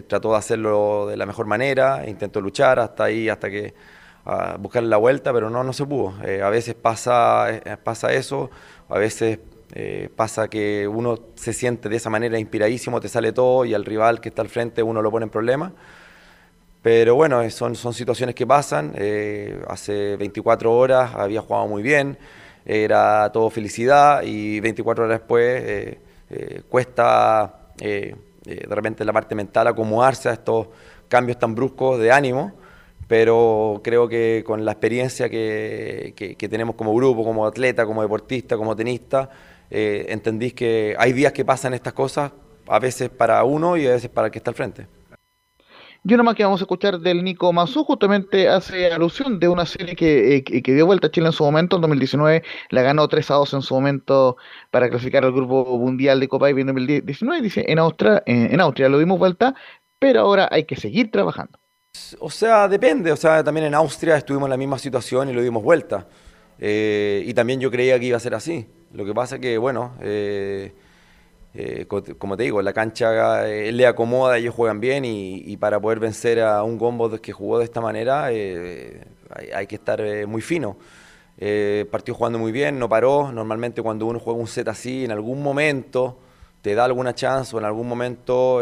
trató 0.08 0.32
de 0.32 0.38
hacerlo 0.38 1.08
de 1.08 1.18
la 1.18 1.26
mejor 1.26 1.48
manera, 1.48 2.08
intentó 2.08 2.40
luchar 2.40 2.80
hasta 2.80 3.04
ahí, 3.06 3.28
hasta 3.28 3.50
que 3.50 3.74
a 4.24 4.56
buscarle 4.58 4.88
la 4.88 4.96
vuelta, 4.96 5.34
pero 5.34 5.50
no, 5.50 5.66
no 5.66 5.74
se 5.74 5.86
pudo. 5.86 6.14
a 6.42 6.50
veces 6.50 6.76
pasa, 6.76 7.48
pasa 7.84 8.14
eso, 8.14 8.50
a 8.88 8.98
veces 8.98 9.40
eh, 9.74 10.10
pasa 10.16 10.48
que 10.48 10.88
uno 10.88 11.20
se 11.36 11.54
siente 11.54 11.90
de 11.90 11.96
esa 11.96 12.10
manera 12.10 12.38
inspiradísimo, 12.40 13.00
te 13.00 13.10
sale 13.10 13.32
todo 13.32 13.66
y 13.66 13.74
al 13.74 13.86
rival 13.86 14.22
que 14.22 14.30
está 14.30 14.42
al 14.42 14.50
frente 14.50 14.84
uno 14.84 15.02
lo 15.02 15.12
pone 15.12 15.26
en 15.26 15.30
problema. 15.30 15.72
Pero 16.82 17.16
bueno, 17.16 17.42
eh, 17.42 17.50
son, 17.50 17.76
son 17.76 17.94
situaciones 17.94 18.36
que 18.36 18.46
pasan. 18.46 18.94
Eh, 18.96 19.60
hace 19.68 20.18
24 20.18 20.72
horas 20.72 21.12
había 21.16 21.42
jugado 21.42 21.68
muy 21.68 21.82
bien, 21.82 22.18
era 22.66 23.32
todo 23.32 23.50
felicidad 23.50 24.24
y 24.24 24.60
24 24.60 25.06
horas 25.06 25.20
después 25.20 25.98
cuesta 26.68 27.54
de 27.78 28.16
repente 28.68 29.06
la 29.06 29.14
parte 29.14 29.36
mental 29.36 29.68
acomodarse 29.68 30.30
a 30.30 30.34
estos 30.34 30.68
cambios 31.08 31.38
tan 31.38 31.54
bruscos 31.54 32.00
de 32.00 32.12
ánimo 32.12 32.54
pero 33.08 33.82
creo 33.84 34.08
que 34.08 34.44
con 34.46 34.66
la 34.66 34.72
experiencia 34.72 35.30
que, 35.30 36.14
que, 36.16 36.50
tenemos 36.50 36.76
como 36.76 36.96
grupo, 36.96 37.24
como 37.24 37.46
atleta, 37.46 37.86
como 37.86 38.02
deportista, 38.02 38.58
como 38.58 38.76
tenista, 38.76 39.30
eh, 39.78 40.06
entendís 40.14 40.54
que 40.54 40.96
hay 40.98 41.12
días 41.12 41.34
que 41.34 41.44
pasan 41.44 41.74
estas 41.74 41.92
cosas, 41.92 42.32
a 42.66 42.80
veces 42.80 43.10
para 43.10 43.44
uno 43.44 43.76
y 43.76 43.86
a 43.86 43.92
veces 43.92 44.10
para 44.10 44.28
el 44.28 44.32
que 44.32 44.40
está 44.40 44.52
al 44.52 44.56
frente. 44.56 44.88
Yo 46.06 46.16
nomás 46.16 46.36
que 46.36 46.46
vamos 46.46 46.62
a 46.62 46.64
escuchar 46.64 47.00
del 47.00 47.26
Nico 47.26 47.52
Mazú, 47.52 47.84
justamente 47.84 48.48
hace 48.48 48.90
alusión 48.94 49.38
de 49.38 49.50
una 49.50 49.66
serie 49.66 49.98
que, 49.98 50.38
eh, 50.38 50.44
que, 50.44 50.74
dio 50.74 50.86
vuelta 50.86 51.08
a 51.08 51.12
Chile 51.12 51.28
en 51.28 51.34
su 51.34 51.44
momento, 51.44 51.76
en 51.76 51.82
2019, 51.82 52.44
la 52.70 52.82
ganó 52.84 53.06
3 53.06 53.32
a 53.32 53.34
2 53.34 53.54
en 53.56 53.62
su 53.64 53.74
momento 53.74 54.38
para 54.72 54.88
clasificar 54.88 55.26
al 55.26 55.34
grupo 55.34 55.78
mundial 55.78 56.22
de 56.22 56.30
Copa 56.30 56.50
en 56.50 56.68
2019, 56.68 57.42
dice, 57.42 57.66
en 57.68 57.80
Austria, 57.80 58.24
en, 58.26 58.54
en 58.54 58.62
Austria 58.62 58.88
lo 58.88 58.98
dimos 58.98 59.20
vuelta, 59.20 59.56
pero 60.00 60.22
ahora 60.22 60.48
hay 60.50 60.64
que 60.64 60.78
seguir 60.78 61.12
trabajando. 61.12 61.60
O 62.20 62.30
sea, 62.30 62.70
depende, 62.70 63.12
o 63.12 63.18
sea, 63.18 63.44
también 63.44 63.66
en 63.66 63.74
Austria 63.74 64.16
estuvimos 64.16 64.48
en 64.48 64.52
la 64.52 64.58
misma 64.58 64.80
situación 64.80 65.30
y 65.30 65.34
lo 65.34 65.42
dimos 65.42 65.64
vuelta. 65.64 66.08
Eh, 66.60 67.24
y 67.26 67.34
también 67.34 67.60
yo 67.60 67.70
creía 67.72 68.00
que 68.00 68.06
iba 68.06 68.18
a 68.18 68.20
ser 68.20 68.36
así. 68.36 68.68
Lo 68.94 69.06
que 69.06 69.14
pasa 69.14 69.40
que, 69.40 69.58
bueno, 69.58 69.94
eh, 70.02 70.74
eh, 71.54 71.86
como 72.18 72.38
te 72.38 72.44
digo, 72.44 72.62
la 72.62 72.74
cancha 72.74 73.44
le 73.46 73.88
acomoda, 73.88 74.38
ellos 74.38 74.56
juegan 74.56 74.80
bien 74.80 75.04
y, 75.06 75.58
para 75.58 75.80
poder 75.80 76.00
vencer 76.00 76.42
a 76.42 76.64
un 76.64 76.78
Gombo 76.78 77.10
que 77.22 77.32
jugó 77.32 77.60
de 77.60 77.66
esta 77.66 77.82
manera 77.82 78.26
hay, 78.26 79.68
que 79.68 79.76
estar 79.76 80.02
muy 80.28 80.42
fino. 80.42 80.78
partió 81.92 82.14
jugando 82.14 82.40
muy 82.40 82.52
bien, 82.52 82.80
no 82.80 82.88
paró. 82.88 83.32
Normalmente 83.32 83.82
cuando 83.82 84.06
uno 84.06 84.20
juega 84.20 84.40
un 84.40 84.48
set 84.48 84.68
así, 84.68 85.06
en 85.06 85.12
algún 85.12 85.42
momento 85.44 86.20
te 86.62 86.74
da 86.74 86.86
alguna 86.86 87.14
chance 87.14 87.56
o 87.56 87.60
en 87.60 87.66
algún 87.66 87.88
momento 87.88 88.58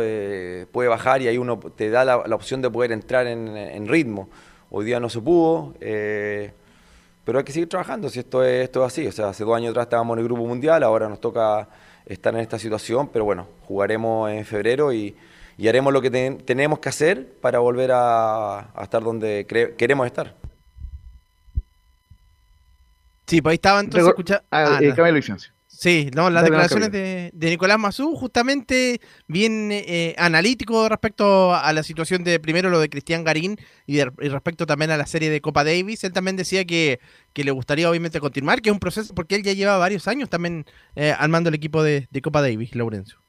puede 0.72 0.90
bajar 0.90 1.22
y 1.22 1.28
ahí 1.28 1.38
uno 1.38 1.60
te 1.60 1.90
da 1.90 2.06
la, 2.06 2.36
opción 2.36 2.62
de 2.62 2.70
poder 2.72 2.92
entrar 2.92 3.28
en, 3.28 3.88
ritmo. 3.88 4.30
Hoy 4.72 4.86
día 4.86 5.00
no 5.00 5.10
se 5.10 5.22
pudo. 5.22 5.74
Pero 7.26 7.38
hay 7.38 7.46
que 7.46 7.54
seguir 7.54 7.70
trabajando, 7.70 8.10
si 8.10 8.20
esto 8.20 8.44
es, 8.44 8.66
esto 8.66 8.84
así. 8.84 9.08
O 9.08 9.12
sea, 9.12 9.30
hace 9.30 9.44
dos 9.44 9.56
años 9.56 9.72
atrás 9.72 9.86
estábamos 9.86 10.16
en 10.16 10.20
el 10.20 10.26
Grupo 10.26 10.46
Mundial, 10.46 10.84
ahora 10.84 11.08
nos 11.08 11.22
toca 11.22 11.68
estar 12.06 12.34
en 12.34 12.42
esta 12.42 12.60
situación, 12.60 13.08
pero 13.08 13.24
bueno, 13.26 13.48
jugaremos 13.66 14.30
en 14.30 14.46
febrero 14.46 14.92
y, 14.92 15.16
haremos 15.68 15.94
lo 15.94 16.02
que 16.02 16.12
tenemos 16.12 16.80
que 16.80 16.90
hacer 16.90 17.26
para 17.40 17.60
volver 17.60 17.92
a, 17.94 18.72
estar 18.82 19.02
donde 19.02 19.46
queremos 19.78 20.06
estar. 20.06 20.36
Sí, 23.26 23.42
pues 23.42 23.52
ahí 23.52 23.56
estaba 23.56 23.80
entonces 23.80 24.10
escuchando. 24.10 24.44
Ah, 24.52 24.80
ah, 24.80 24.80
eh, 24.82 25.12
licencia. 25.14 25.53
Sí, 25.84 26.10
no, 26.16 26.30
las 26.30 26.46
declaraciones 26.46 26.94
de, 26.94 27.34
Nicolás 27.34 27.78
Mazú, 27.78 28.16
justamente 28.16 29.02
bien 29.28 29.68
eh, 29.70 30.16
analítico 30.18 30.88
respecto 30.88 31.54
a 31.54 31.74
la 31.74 31.84
situación 31.84 32.24
de 32.24 32.40
primero 32.40 32.70
lo 32.70 32.80
de 32.80 32.88
Cristian 32.88 33.26
Garín 33.26 33.58
y, 33.86 34.02
respecto 34.02 34.66
también 34.66 34.92
a 34.92 34.98
la 34.98 35.06
serie 35.06 35.30
de 35.30 35.42
Copa 35.42 35.66
Davis. 35.66 36.06
Él 36.06 36.14
también 36.14 36.38
decía 36.38 36.64
que, 36.64 37.02
le 37.36 37.52
gustaría 37.52 37.90
obviamente 37.90 38.22
continuar, 38.22 38.62
que 38.62 38.70
es 38.70 38.74
un 38.74 38.80
proceso, 38.80 39.14
porque 39.14 39.36
él 39.36 39.44
ya 39.44 39.52
lleva 39.52 39.78
varios 39.78 40.08
años 40.08 40.30
también 40.30 40.66
eh, 40.96 41.14
armando 41.20 41.50
el 41.50 41.56
equipo 41.56 41.84
de, 41.84 42.08
de 42.10 42.22
Copa 42.22 42.42
Davis, 42.42 42.74
Laurencio. 42.76 43.23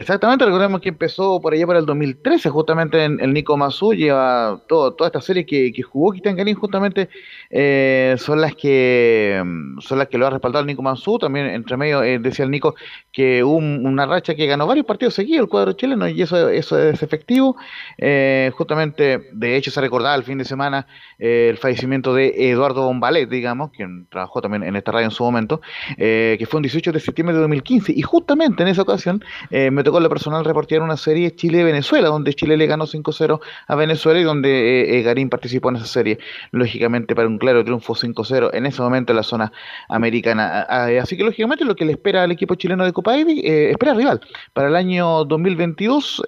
Exactamente, 0.00 0.46
recordemos 0.46 0.80
que 0.80 0.88
empezó 0.88 1.42
por 1.42 1.52
allá 1.52 1.66
por 1.66 1.76
el 1.76 1.84
2013, 1.84 2.48
justamente 2.48 3.04
en 3.04 3.20
el 3.20 3.34
Nico 3.34 3.54
Mazú, 3.58 3.92
lleva 3.92 4.62
todo, 4.66 4.94
toda 4.94 5.08
esta 5.08 5.20
serie 5.20 5.44
que, 5.44 5.70
que 5.74 5.82
jugó 5.82 6.12
Cristian 6.12 6.36
Garín, 6.36 6.54
justamente 6.54 7.10
eh, 7.50 8.14
son 8.16 8.40
las 8.40 8.54
que 8.54 9.42
mm, 9.44 9.80
son 9.80 9.98
las 9.98 10.08
que 10.08 10.16
lo 10.16 10.26
ha 10.26 10.30
respaldado 10.30 10.62
el 10.62 10.68
Nico 10.68 10.80
Mazú, 10.80 11.18
también 11.18 11.48
entre 11.48 11.76
medio 11.76 12.02
eh, 12.02 12.18
decía 12.18 12.46
el 12.46 12.50
Nico 12.50 12.76
que 13.12 13.44
hubo 13.44 13.56
una 13.58 14.06
racha 14.06 14.34
que 14.34 14.46
ganó 14.46 14.66
varios 14.66 14.86
partidos 14.86 15.12
seguidos 15.12 15.42
el 15.42 15.50
cuadro 15.50 15.74
chileno 15.74 16.08
y 16.08 16.22
eso, 16.22 16.48
eso 16.48 16.78
es 16.78 17.02
efectivo, 17.02 17.56
eh, 17.98 18.50
justamente 18.56 19.28
de 19.34 19.56
hecho 19.56 19.70
se 19.70 19.82
recordaba 19.82 20.14
el 20.14 20.24
fin 20.24 20.38
de 20.38 20.46
semana 20.46 20.86
el 21.18 21.58
fallecimiento 21.58 22.14
de 22.14 22.50
Eduardo 22.50 22.86
Bombalet, 22.86 23.28
digamos, 23.28 23.70
quien 23.72 24.06
trabajó 24.06 24.40
también 24.40 24.62
en 24.62 24.76
esta 24.76 24.92
radio 24.92 25.04
en 25.04 25.10
su 25.10 25.22
momento, 25.22 25.60
que 25.98 26.46
fue 26.48 26.60
el 26.60 26.62
18 26.62 26.92
de 26.92 27.00
septiembre 27.00 27.34
de 27.34 27.40
2015 27.42 27.92
y 27.94 28.00
justamente 28.00 28.62
en 28.62 28.70
esa 28.70 28.80
ocasión 28.80 29.22
me 29.50 29.82
con 29.92 30.02
la 30.02 30.08
personal 30.08 30.44
reportear 30.44 30.82
una 30.82 30.96
serie 30.96 31.34
Chile-Venezuela, 31.34 32.08
donde 32.08 32.34
Chile 32.34 32.56
le 32.56 32.66
ganó 32.66 32.86
5-0 32.86 33.40
a 33.66 33.74
Venezuela 33.74 34.20
y 34.20 34.22
donde 34.22 34.50
eh, 34.50 34.98
eh, 34.98 35.02
Garín 35.02 35.28
participó 35.28 35.70
en 35.70 35.76
esa 35.76 35.86
serie, 35.86 36.18
lógicamente 36.50 37.14
para 37.14 37.28
un 37.28 37.38
claro 37.38 37.64
triunfo 37.64 37.94
5-0 37.94 38.50
en 38.52 38.66
ese 38.66 38.82
momento 38.82 39.12
en 39.12 39.16
la 39.16 39.22
zona 39.22 39.52
americana. 39.88 40.62
Así 41.00 41.16
que 41.16 41.24
lógicamente 41.24 41.64
lo 41.64 41.74
que 41.74 41.84
le 41.84 41.92
espera 41.92 42.22
al 42.22 42.32
equipo 42.32 42.54
chileno 42.54 42.84
de 42.84 42.92
Copa 42.92 43.12
Davis, 43.12 43.42
eh, 43.44 43.70
espera 43.70 43.94
rival 43.94 44.20
para 44.52 44.68
el 44.68 44.76
año 44.76 45.24
2022, 45.24 46.22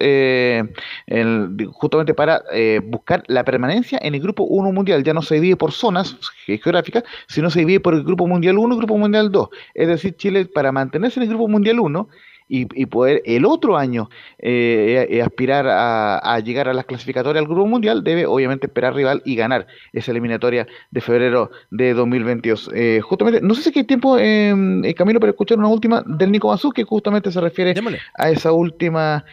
justamente 1.71 2.13
para 2.13 2.41
buscar 2.83 3.23
la 3.27 3.43
permanencia 3.43 3.99
en 4.01 4.15
el 4.15 4.21
grupo 4.21 4.43
1 4.43 4.71
mundial. 4.71 5.03
Ya 5.03 5.13
no 5.13 5.21
se 5.21 5.35
divide 5.35 5.55
por 5.55 5.71
zonas 5.71 6.17
geográficas, 6.45 7.03
sino 7.27 7.49
se 7.49 7.59
divide 7.59 7.79
por 7.79 7.93
el 7.93 8.03
grupo 8.03 8.27
mundial 8.27 8.57
1 8.57 8.75
y 8.75 8.77
grupo 8.77 8.97
mundial 8.97 9.31
2. 9.31 9.49
Es 9.73 9.87
decir, 9.87 10.15
Chile 10.15 10.45
para 10.45 10.71
mantenerse 10.71 11.19
en 11.19 11.23
el 11.23 11.29
grupo 11.29 11.47
mundial 11.47 11.79
1 11.79 12.07
y, 12.47 12.85
poder 12.85 13.21
el 13.25 13.45
otro 13.45 13.77
año 13.77 14.09
eh, 14.39 15.07
eh, 15.09 15.21
aspirar 15.21 15.65
a, 15.67 16.39
llegar 16.39 16.69
a 16.69 16.73
las 16.73 16.85
clasificatorias 16.85 17.41
al 17.41 17.47
Grupo 17.47 17.65
Mundial, 17.65 18.03
debe 18.03 18.25
obviamente 18.25 18.67
esperar 18.67 18.93
rival 18.93 19.21
y 19.25 19.35
ganar 19.35 19.67
esa 19.93 20.11
eliminatoria 20.11 20.67
de 20.91 21.01
febrero 21.01 21.51
de 21.71 21.93
2022. 21.93 22.71
Eh, 22.73 23.01
justamente, 23.01 23.41
no 23.41 23.55
sé 23.55 23.71
si 23.71 23.79
hay 23.79 23.85
tiempo, 23.85 24.17
em, 24.17 24.81
Camilo, 24.93 25.19
para 25.19 25.31
escuchar 25.31 25.57
una 25.57 25.67
última 25.67 26.03
del 26.05 26.31
Nico 26.31 26.49
Mazú, 26.49 26.71
que 26.71 26.83
justamente 26.83 27.31
se 27.31 27.41
refiere 27.41 27.73
a 28.15 28.29
esa 28.29 28.51
última 28.51 29.25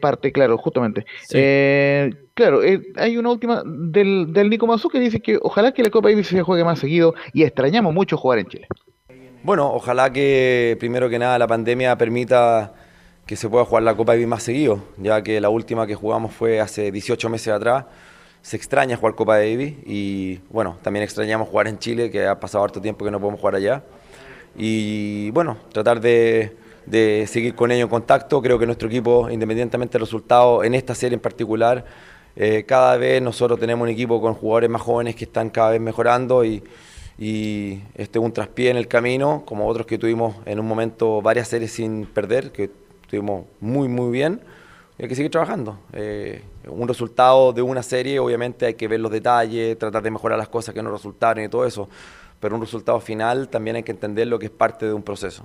parte, 0.00 0.32
claro, 0.32 0.58
justamente. 0.58 1.04
Claro, 2.34 2.60
hay 2.96 3.16
una 3.16 3.30
última 3.30 3.62
del, 3.64 4.32
del 4.32 4.48
Nico 4.48 4.66
Mazú 4.66 4.88
que 4.88 5.00
dice 5.00 5.20
que 5.20 5.38
ojalá 5.42 5.72
que 5.72 5.82
la 5.82 5.90
Copa 5.90 6.08
Davis 6.08 6.28
se 6.28 6.42
juegue 6.42 6.64
más 6.64 6.78
seguido 6.78 7.14
y 7.32 7.42
extrañamos 7.42 7.92
mucho 7.92 8.16
jugar 8.16 8.38
en 8.38 8.46
Chile. 8.46 8.68
Bueno, 9.44 9.72
ojalá 9.72 10.12
que 10.12 10.76
primero 10.80 11.08
que 11.08 11.16
nada 11.16 11.38
la 11.38 11.46
pandemia 11.46 11.96
permita 11.96 12.72
que 13.24 13.36
se 13.36 13.48
pueda 13.48 13.64
jugar 13.64 13.84
la 13.84 13.94
Copa 13.94 14.12
Davis 14.12 14.26
más 14.26 14.42
seguido, 14.42 14.82
ya 14.96 15.22
que 15.22 15.40
la 15.40 15.48
última 15.48 15.86
que 15.86 15.94
jugamos 15.94 16.34
fue 16.34 16.60
hace 16.60 16.90
18 16.90 17.28
meses 17.28 17.48
atrás. 17.54 17.84
Se 18.42 18.56
extraña 18.56 18.96
jugar 18.96 19.14
Copa 19.14 19.38
Davis 19.38 19.74
y 19.86 20.40
bueno, 20.50 20.76
también 20.82 21.04
extrañamos 21.04 21.48
jugar 21.48 21.68
en 21.68 21.78
Chile, 21.78 22.10
que 22.10 22.26
ha 22.26 22.40
pasado 22.40 22.64
harto 22.64 22.80
tiempo 22.80 23.04
que 23.04 23.12
no 23.12 23.20
podemos 23.20 23.38
jugar 23.38 23.54
allá. 23.54 23.84
Y 24.56 25.30
bueno, 25.30 25.56
tratar 25.72 26.00
de, 26.00 26.56
seguir 27.28 27.54
con 27.54 27.70
ellos 27.70 27.84
en 27.84 27.90
contacto. 27.90 28.42
Creo 28.42 28.58
que 28.58 28.66
nuestro 28.66 28.88
equipo, 28.88 29.30
independientemente 29.30 29.92
del 29.92 30.00
resultado, 30.00 30.64
en 30.64 30.74
esta 30.74 30.96
serie 30.96 31.14
en 31.14 31.20
particular, 31.20 31.84
eh, 32.34 32.64
cada 32.66 32.96
vez 32.96 33.22
nosotros 33.22 33.60
tenemos 33.60 33.84
un 33.84 33.90
equipo 33.90 34.20
con 34.20 34.34
jugadores 34.34 34.68
más 34.68 34.82
jóvenes 34.82 35.14
que 35.14 35.24
están 35.26 35.50
cada 35.50 35.70
vez 35.70 35.80
mejorando 35.80 36.44
y 36.44 36.62
y 37.18 37.80
este 37.94 38.18
un 38.18 38.32
traspié 38.32 38.70
en 38.70 38.76
el 38.76 38.86
camino, 38.86 39.42
como 39.44 39.66
otros 39.66 39.86
que 39.86 39.98
tuvimos 39.98 40.36
en 40.46 40.60
un 40.60 40.66
momento 40.66 41.20
varias 41.20 41.48
series 41.48 41.72
sin 41.72 42.06
perder, 42.06 42.52
que 42.52 42.70
estuvimos 43.02 43.46
muy, 43.60 43.88
muy 43.88 44.10
bien. 44.12 44.40
Y 44.98 45.02
hay 45.02 45.08
que 45.08 45.14
seguir 45.14 45.30
trabajando. 45.30 45.78
Eh, 45.92 46.42
un 46.68 46.86
resultado 46.86 47.52
de 47.52 47.62
una 47.62 47.82
serie, 47.82 48.18
obviamente 48.18 48.66
hay 48.66 48.74
que 48.74 48.88
ver 48.88 49.00
los 49.00 49.10
detalles, 49.10 49.78
tratar 49.78 50.02
de 50.02 50.10
mejorar 50.10 50.38
las 50.38 50.48
cosas 50.48 50.74
que 50.74 50.82
no 50.82 50.90
resultaron 50.90 51.44
y 51.44 51.48
todo 51.48 51.66
eso, 51.66 51.88
pero 52.40 52.54
un 52.54 52.60
resultado 52.60 53.00
final 53.00 53.48
también 53.48 53.76
hay 53.76 53.82
que 53.82 53.92
entender 53.92 54.28
lo 54.28 54.38
que 54.38 54.46
es 54.46 54.52
parte 54.52 54.86
de 54.86 54.92
un 54.92 55.02
proceso. 55.02 55.44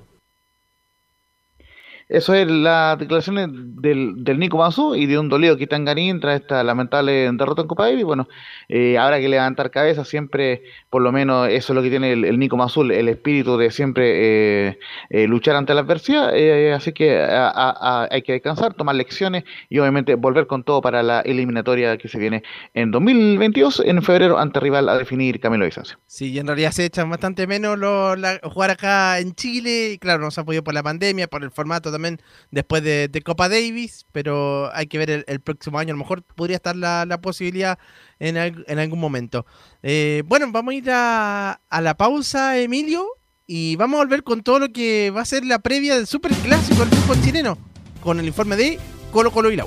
Eso 2.09 2.33
es 2.33 2.47
la 2.47 2.95
declaración 2.97 3.81
del, 3.81 4.23
del 4.23 4.39
Nico 4.39 4.57
Mazú 4.57 4.95
y 4.95 5.05
de 5.05 5.17
un 5.17 5.29
dolido 5.29 5.57
Garín 5.57 6.19
tras 6.19 6.41
esta 6.41 6.63
lamentable 6.63 7.31
derrota 7.31 7.61
en 7.61 7.67
Copa 7.67 7.85
Davis. 7.85 8.03
Bueno, 8.03 8.27
eh, 8.69 8.97
habrá 8.97 9.19
que 9.19 9.29
levantar 9.29 9.71
cabeza, 9.71 10.05
siempre, 10.05 10.63
por 10.89 11.01
lo 11.01 11.11
menos, 11.11 11.49
eso 11.49 11.73
es 11.73 11.75
lo 11.75 11.81
que 11.81 11.89
tiene 11.89 12.13
el, 12.13 12.39
Nico 12.39 12.57
Mazú, 12.57 12.83
el 12.83 13.09
espíritu 13.09 13.57
de 13.57 13.71
siempre 13.71 14.67
eh, 14.67 14.79
eh, 15.09 15.27
luchar 15.27 15.55
ante 15.55 15.73
la 15.73 15.81
adversidad. 15.81 16.33
así 16.73 16.91
que 16.91 17.19
hay 17.21 18.21
que 18.21 18.33
descansar, 18.33 18.73
tomar 18.73 18.95
lecciones 18.95 19.43
y 19.69 19.79
obviamente 19.79 20.15
volver 20.15 20.47
con 20.47 20.63
todo 20.63 20.81
para 20.81 21.03
la 21.03 21.21
eliminatoria 21.21 21.97
que 21.97 22.07
se 22.07 22.17
viene 22.17 22.43
en 22.73 22.91
2022, 22.91 23.83
en 23.85 24.01
febrero, 24.01 24.37
ante 24.37 24.59
rival 24.59 24.89
a 24.89 24.97
definir 24.97 25.39
Camilo 25.39 25.65
Vicencio. 25.65 25.97
Sí, 26.07 26.31
y 26.31 26.39
en 26.39 26.47
realidad 26.47 26.71
se 26.71 26.85
echan 26.85 27.09
bastante 27.09 27.47
menos 27.47 27.77
lo, 27.77 28.15
jugar 28.43 28.71
acá 28.71 29.19
en 29.19 29.33
Chile. 29.33 29.91
Y 29.93 29.97
claro, 29.97 30.21
nos 30.21 30.37
ha 30.37 30.43
podido 30.43 30.63
por 30.63 30.73
la 30.73 30.83
pandemia, 30.83 31.27
por 31.27 31.43
el 31.43 31.51
formato 31.51 31.91
también 31.93 32.21
después 32.51 32.83
de, 32.83 33.09
Copa 33.23 33.47
Davis, 33.47 34.05
pero 34.11 34.69
hay 34.75 34.87
que 34.87 34.97
ver 34.97 35.23
el, 35.25 35.39
próximo 35.39 35.79
año. 35.79 35.91
A 35.91 35.97
lo 35.97 35.99
mejor 35.99 36.23
podría 36.23 36.57
estar 36.57 36.75
la, 36.75 37.19
posibilidad 37.21 37.79
en, 38.19 38.35
en, 38.35 38.79
algún 38.79 38.99
momento. 38.99 39.45
Eh, 39.81 40.23
bueno, 40.25 40.51
vamos 40.51 40.73
a 40.73 40.75
ir 40.75 40.89
a, 40.89 41.61
la 41.81 41.95
pausa, 41.95 42.59
Emilio, 42.59 43.07
y 43.47 43.75
vamos 43.77 43.95
a 43.95 44.03
volver 44.03 44.23
con 44.23 44.43
todo 44.43 44.59
lo 44.59 44.73
que 44.73 45.11
va 45.11 45.21
a 45.21 45.25
ser 45.25 45.45
la 45.45 45.59
previa 45.59 45.95
del 45.95 46.07
Super 46.07 46.33
Clásico 46.33 46.85
del 46.85 46.89
fútbol 46.89 47.21
chileno, 47.23 47.57
con 48.01 48.19
el 48.19 48.25
informe 48.25 48.57
de 48.57 48.79
Colo 49.11 49.31
Colo 49.31 49.51
y 49.51 49.55
la. 49.55 49.65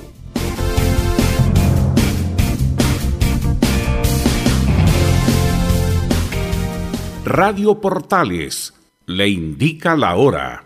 Radio 7.26 7.80
Portales 7.80 8.72
le 9.06 9.28
indica 9.28 9.96
la 9.96 10.14
hora. 10.14 10.65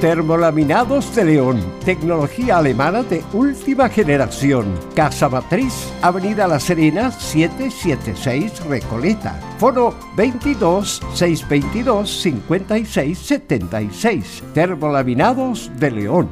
Termolaminados 0.00 1.14
de 1.16 1.24
León, 1.24 1.58
tecnología 1.82 2.58
alemana 2.58 3.02
de 3.02 3.24
última 3.32 3.88
generación. 3.88 4.66
Casa 4.94 5.30
Matriz, 5.30 5.90
Avenida 6.02 6.46
La 6.46 6.60
Serena, 6.60 7.10
776 7.10 8.66
Recoleta. 8.66 9.40
Foro 9.58 9.94
22 10.14 11.00
622 11.14 12.10
56 12.10 13.18
76. 13.18 14.42
Termolaminados 14.52 15.70
de 15.78 15.90
León. 15.90 16.28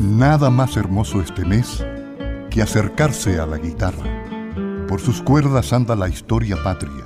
Nada 0.00 0.48
más 0.48 0.78
hermoso 0.78 1.20
este 1.20 1.44
mes 1.44 1.84
que 2.48 2.62
acercarse 2.62 3.38
a 3.38 3.44
la 3.44 3.58
guitarra. 3.58 4.25
Por 4.88 5.00
sus 5.00 5.20
cuerdas 5.20 5.72
anda 5.72 5.96
la 5.96 6.08
historia 6.08 6.62
patria, 6.62 7.04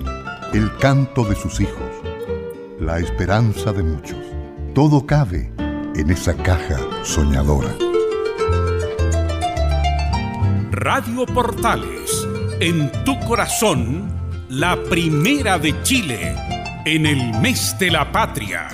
el 0.52 0.76
canto 0.76 1.24
de 1.24 1.34
sus 1.34 1.60
hijos, 1.60 1.90
la 2.78 2.98
esperanza 2.98 3.72
de 3.72 3.82
muchos. 3.82 4.18
Todo 4.74 5.06
cabe 5.06 5.50
en 5.96 6.10
esa 6.10 6.34
caja 6.36 6.76
soñadora. 7.02 7.74
Radio 10.72 11.24
Portales, 11.24 12.28
en 12.60 12.92
tu 13.04 13.18
corazón, 13.20 14.12
la 14.50 14.76
primera 14.90 15.58
de 15.58 15.82
Chile, 15.82 16.34
en 16.84 17.06
el 17.06 17.32
mes 17.40 17.76
de 17.78 17.90
la 17.90 18.12
patria. 18.12 18.68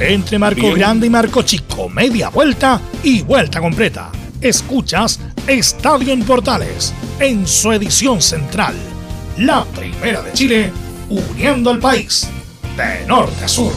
Entre 0.00 0.36
Marco 0.36 0.62
Bien. 0.62 0.74
Grande 0.74 1.06
y 1.06 1.10
Marco 1.10 1.42
Chico, 1.42 1.88
media 1.88 2.28
vuelta 2.28 2.80
y 3.04 3.22
vuelta 3.22 3.60
completa. 3.60 4.10
Escuchas 4.40 5.18
Estadio 5.48 6.12
en 6.12 6.22
Portales 6.22 6.94
en 7.18 7.44
su 7.44 7.72
edición 7.72 8.22
central. 8.22 8.72
La 9.36 9.64
primera 9.64 10.22
de 10.22 10.32
Chile, 10.32 10.70
uniendo 11.10 11.70
al 11.70 11.80
país 11.80 12.28
de 12.76 13.04
norte 13.08 13.44
a 13.44 13.48
sur. 13.48 13.72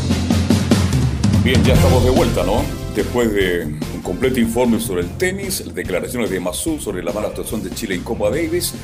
Bien, 1.43 1.63
ya 1.63 1.73
estamos 1.73 2.03
de 2.03 2.11
vuelta, 2.11 2.43
¿no? 2.43 2.63
Después 2.95 3.33
de 3.33 3.63
un 3.95 4.01
completo 4.03 4.39
informe 4.39 4.79
sobre 4.79 5.01
el 5.01 5.09
tenis, 5.17 5.63
declaraciones 5.73 6.29
de 6.29 6.39
Masú 6.39 6.79
sobre 6.79 7.01
la 7.01 7.11
mala 7.11 7.29
actuación 7.29 7.63
de 7.63 7.71
Chile 7.71 7.95
en 7.95 8.03
Copa 8.03 8.29
Davis, 8.29 8.75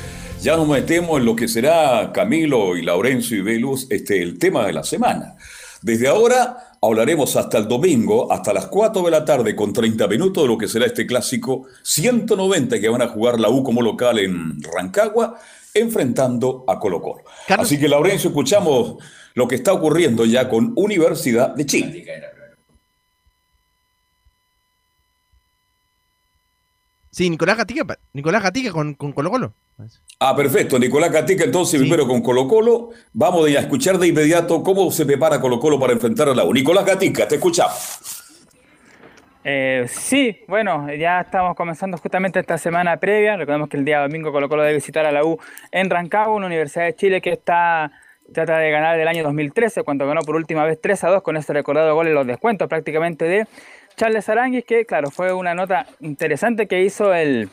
ya 0.41 0.57
nos 0.57 0.67
metemos 0.67 1.19
en 1.19 1.25
lo 1.25 1.35
que 1.35 1.47
será 1.47 2.11
Camilo 2.11 2.75
y 2.75 2.81
Laurencio 2.81 3.37
y 3.37 3.41
Velus, 3.41 3.85
este, 3.91 4.23
el 4.23 4.39
tema 4.39 4.65
de 4.65 4.73
la 4.73 4.83
semana. 4.83 5.35
Desde 5.83 6.07
ahora 6.07 6.66
hablaremos 6.81 7.35
hasta 7.35 7.57
el 7.57 7.67
domingo, 7.67 8.31
hasta 8.31 8.53
las 8.53 8.67
4 8.67 9.01
de 9.03 9.11
la 9.11 9.25
tarde, 9.25 9.55
con 9.55 9.73
30 9.73 10.07
minutos 10.07 10.43
de 10.43 10.47
lo 10.47 10.57
que 10.57 10.67
será 10.67 10.85
este 10.85 11.05
clásico 11.05 11.67
190 11.83 12.79
que 12.79 12.89
van 12.89 13.01
a 13.01 13.07
jugar 13.07 13.39
la 13.39 13.49
U 13.49 13.63
como 13.63 13.81
local 13.81 14.19
en 14.19 14.61
Rancagua, 14.61 15.39
enfrentando 15.73 16.63
a 16.67 16.79
Colo 16.79 17.01
Colo. 17.01 17.23
Así 17.49 17.79
que, 17.79 17.87
Laurencio, 17.87 18.29
escuchamos 18.29 18.95
lo 19.33 19.47
que 19.47 19.55
está 19.55 19.73
ocurriendo 19.73 20.25
ya 20.25 20.49
con 20.49 20.73
Universidad 20.75 21.53
de 21.55 21.65
Chile. 21.65 22.05
Sí, 27.17 27.31
Nicolás 27.31 27.57
Gatica, 27.57 27.97
Nicolás 28.13 28.43
Gatica 28.43 28.71
con, 28.71 28.93
con 28.93 29.11
Colo 29.11 29.31
Colo. 29.31 29.53
Ah, 30.19 30.35
perfecto. 30.35 30.77
Nicolás 30.77 31.09
Catica, 31.09 31.45
entonces, 31.45 31.79
primero 31.79 32.07
con 32.07 32.21
Colo 32.21 32.47
Colo. 32.47 32.91
Vamos 33.11 33.47
a 33.47 33.59
escuchar 33.59 33.97
de 33.97 34.05
inmediato 34.05 34.61
cómo 34.61 34.91
se 34.91 35.03
prepara 35.03 35.41
Colo 35.41 35.59
Colo 35.59 35.79
para 35.79 35.93
enfrentar 35.93 36.29
a 36.29 36.35
la 36.35 36.43
U. 36.43 36.53
Nicolás 36.53 36.85
Gatica, 36.85 37.27
te 37.27 37.37
escuchamos. 37.37 38.23
Eh, 39.43 39.87
sí, 39.89 40.41
bueno, 40.47 40.93
ya 40.93 41.21
estamos 41.21 41.55
comenzando 41.55 41.97
justamente 41.97 42.39
esta 42.39 42.59
semana 42.59 42.97
previa. 42.97 43.35
Recordemos 43.35 43.67
que 43.67 43.77
el 43.77 43.85
día 43.85 44.01
domingo 44.01 44.31
Colo 44.31 44.47
Colo 44.47 44.61
debe 44.61 44.75
visitar 44.75 45.07
a 45.07 45.11
la 45.11 45.25
U 45.25 45.39
en 45.71 45.89
Rancagua, 45.89 46.35
una 46.35 46.45
Universidad 46.45 46.85
de 46.85 46.93
Chile 46.93 47.19
que 47.19 47.31
está 47.31 47.91
trata 48.31 48.57
de 48.57 48.71
ganar 48.71 48.97
del 48.97 49.07
año 49.07 49.23
2013, 49.23 49.83
cuando 49.83 50.05
ganó 50.05 50.21
por 50.21 50.35
última 50.35 50.63
vez 50.65 50.79
3 50.81 51.03
a 51.05 51.09
2 51.09 51.23
con 51.23 51.37
este 51.37 51.53
recordado 51.53 51.95
gol 51.95 52.07
en 52.07 52.13
los 52.13 52.27
descuentos 52.27 52.67
prácticamente 52.67 53.25
de 53.25 53.47
Charles 53.97 54.29
Aranguis, 54.29 54.63
que 54.63 54.85
claro, 54.85 55.09
fue 55.11 55.33
una 55.33 55.55
nota 55.55 55.87
interesante 55.99 56.67
que 56.67 56.83
hizo 56.83 57.13
el, 57.13 57.49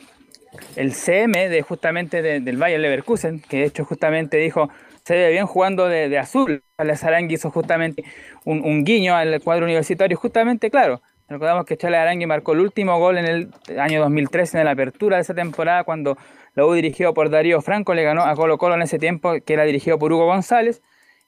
el 0.75 0.93
CM 0.93 1.49
de 1.49 1.61
justamente 1.63 2.21
de- 2.21 2.39
del 2.39 2.57
Bayern 2.57 2.83
Leverkusen, 2.83 3.41
que 3.41 3.57
de 3.57 3.65
hecho 3.65 3.83
justamente 3.83 4.37
dijo 4.37 4.69
se 5.03 5.15
ve 5.15 5.31
bien 5.31 5.45
jugando 5.45 5.87
de, 5.87 6.17
azul. 6.17 6.63
Charles 6.77 7.03
Arangui 7.03 7.35
hizo 7.35 7.51
justamente 7.51 8.03
un, 8.43 8.83
guiño 8.83 9.15
al 9.15 9.39
cuadro 9.41 9.65
universitario, 9.65 10.17
justamente, 10.17 10.71
claro. 10.71 11.01
Recordamos 11.27 11.65
que 11.65 11.77
Charles 11.77 11.99
Arangui 11.99 12.25
marcó 12.25 12.53
el 12.53 12.59
último 12.59 12.97
gol 12.99 13.17
en 13.17 13.25
el 13.25 13.49
año 13.79 14.01
2013 14.01 14.59
en 14.59 14.65
la 14.65 14.71
apertura 14.71 15.17
de 15.17 15.21
esa 15.23 15.33
temporada 15.33 15.83
cuando 15.83 16.17
la 16.53 16.65
U 16.65 16.73
dirigido 16.73 17.13
por 17.13 17.29
Darío 17.29 17.61
Franco 17.61 17.93
le 17.93 18.03
ganó 18.03 18.23
a 18.23 18.35
Colo 18.35 18.57
Colo 18.57 18.75
en 18.75 18.83
ese 18.83 18.99
tiempo 18.99 19.33
que 19.45 19.53
era 19.53 19.63
dirigido 19.63 19.97
por 19.99 20.11
Hugo 20.11 20.25
González 20.25 20.81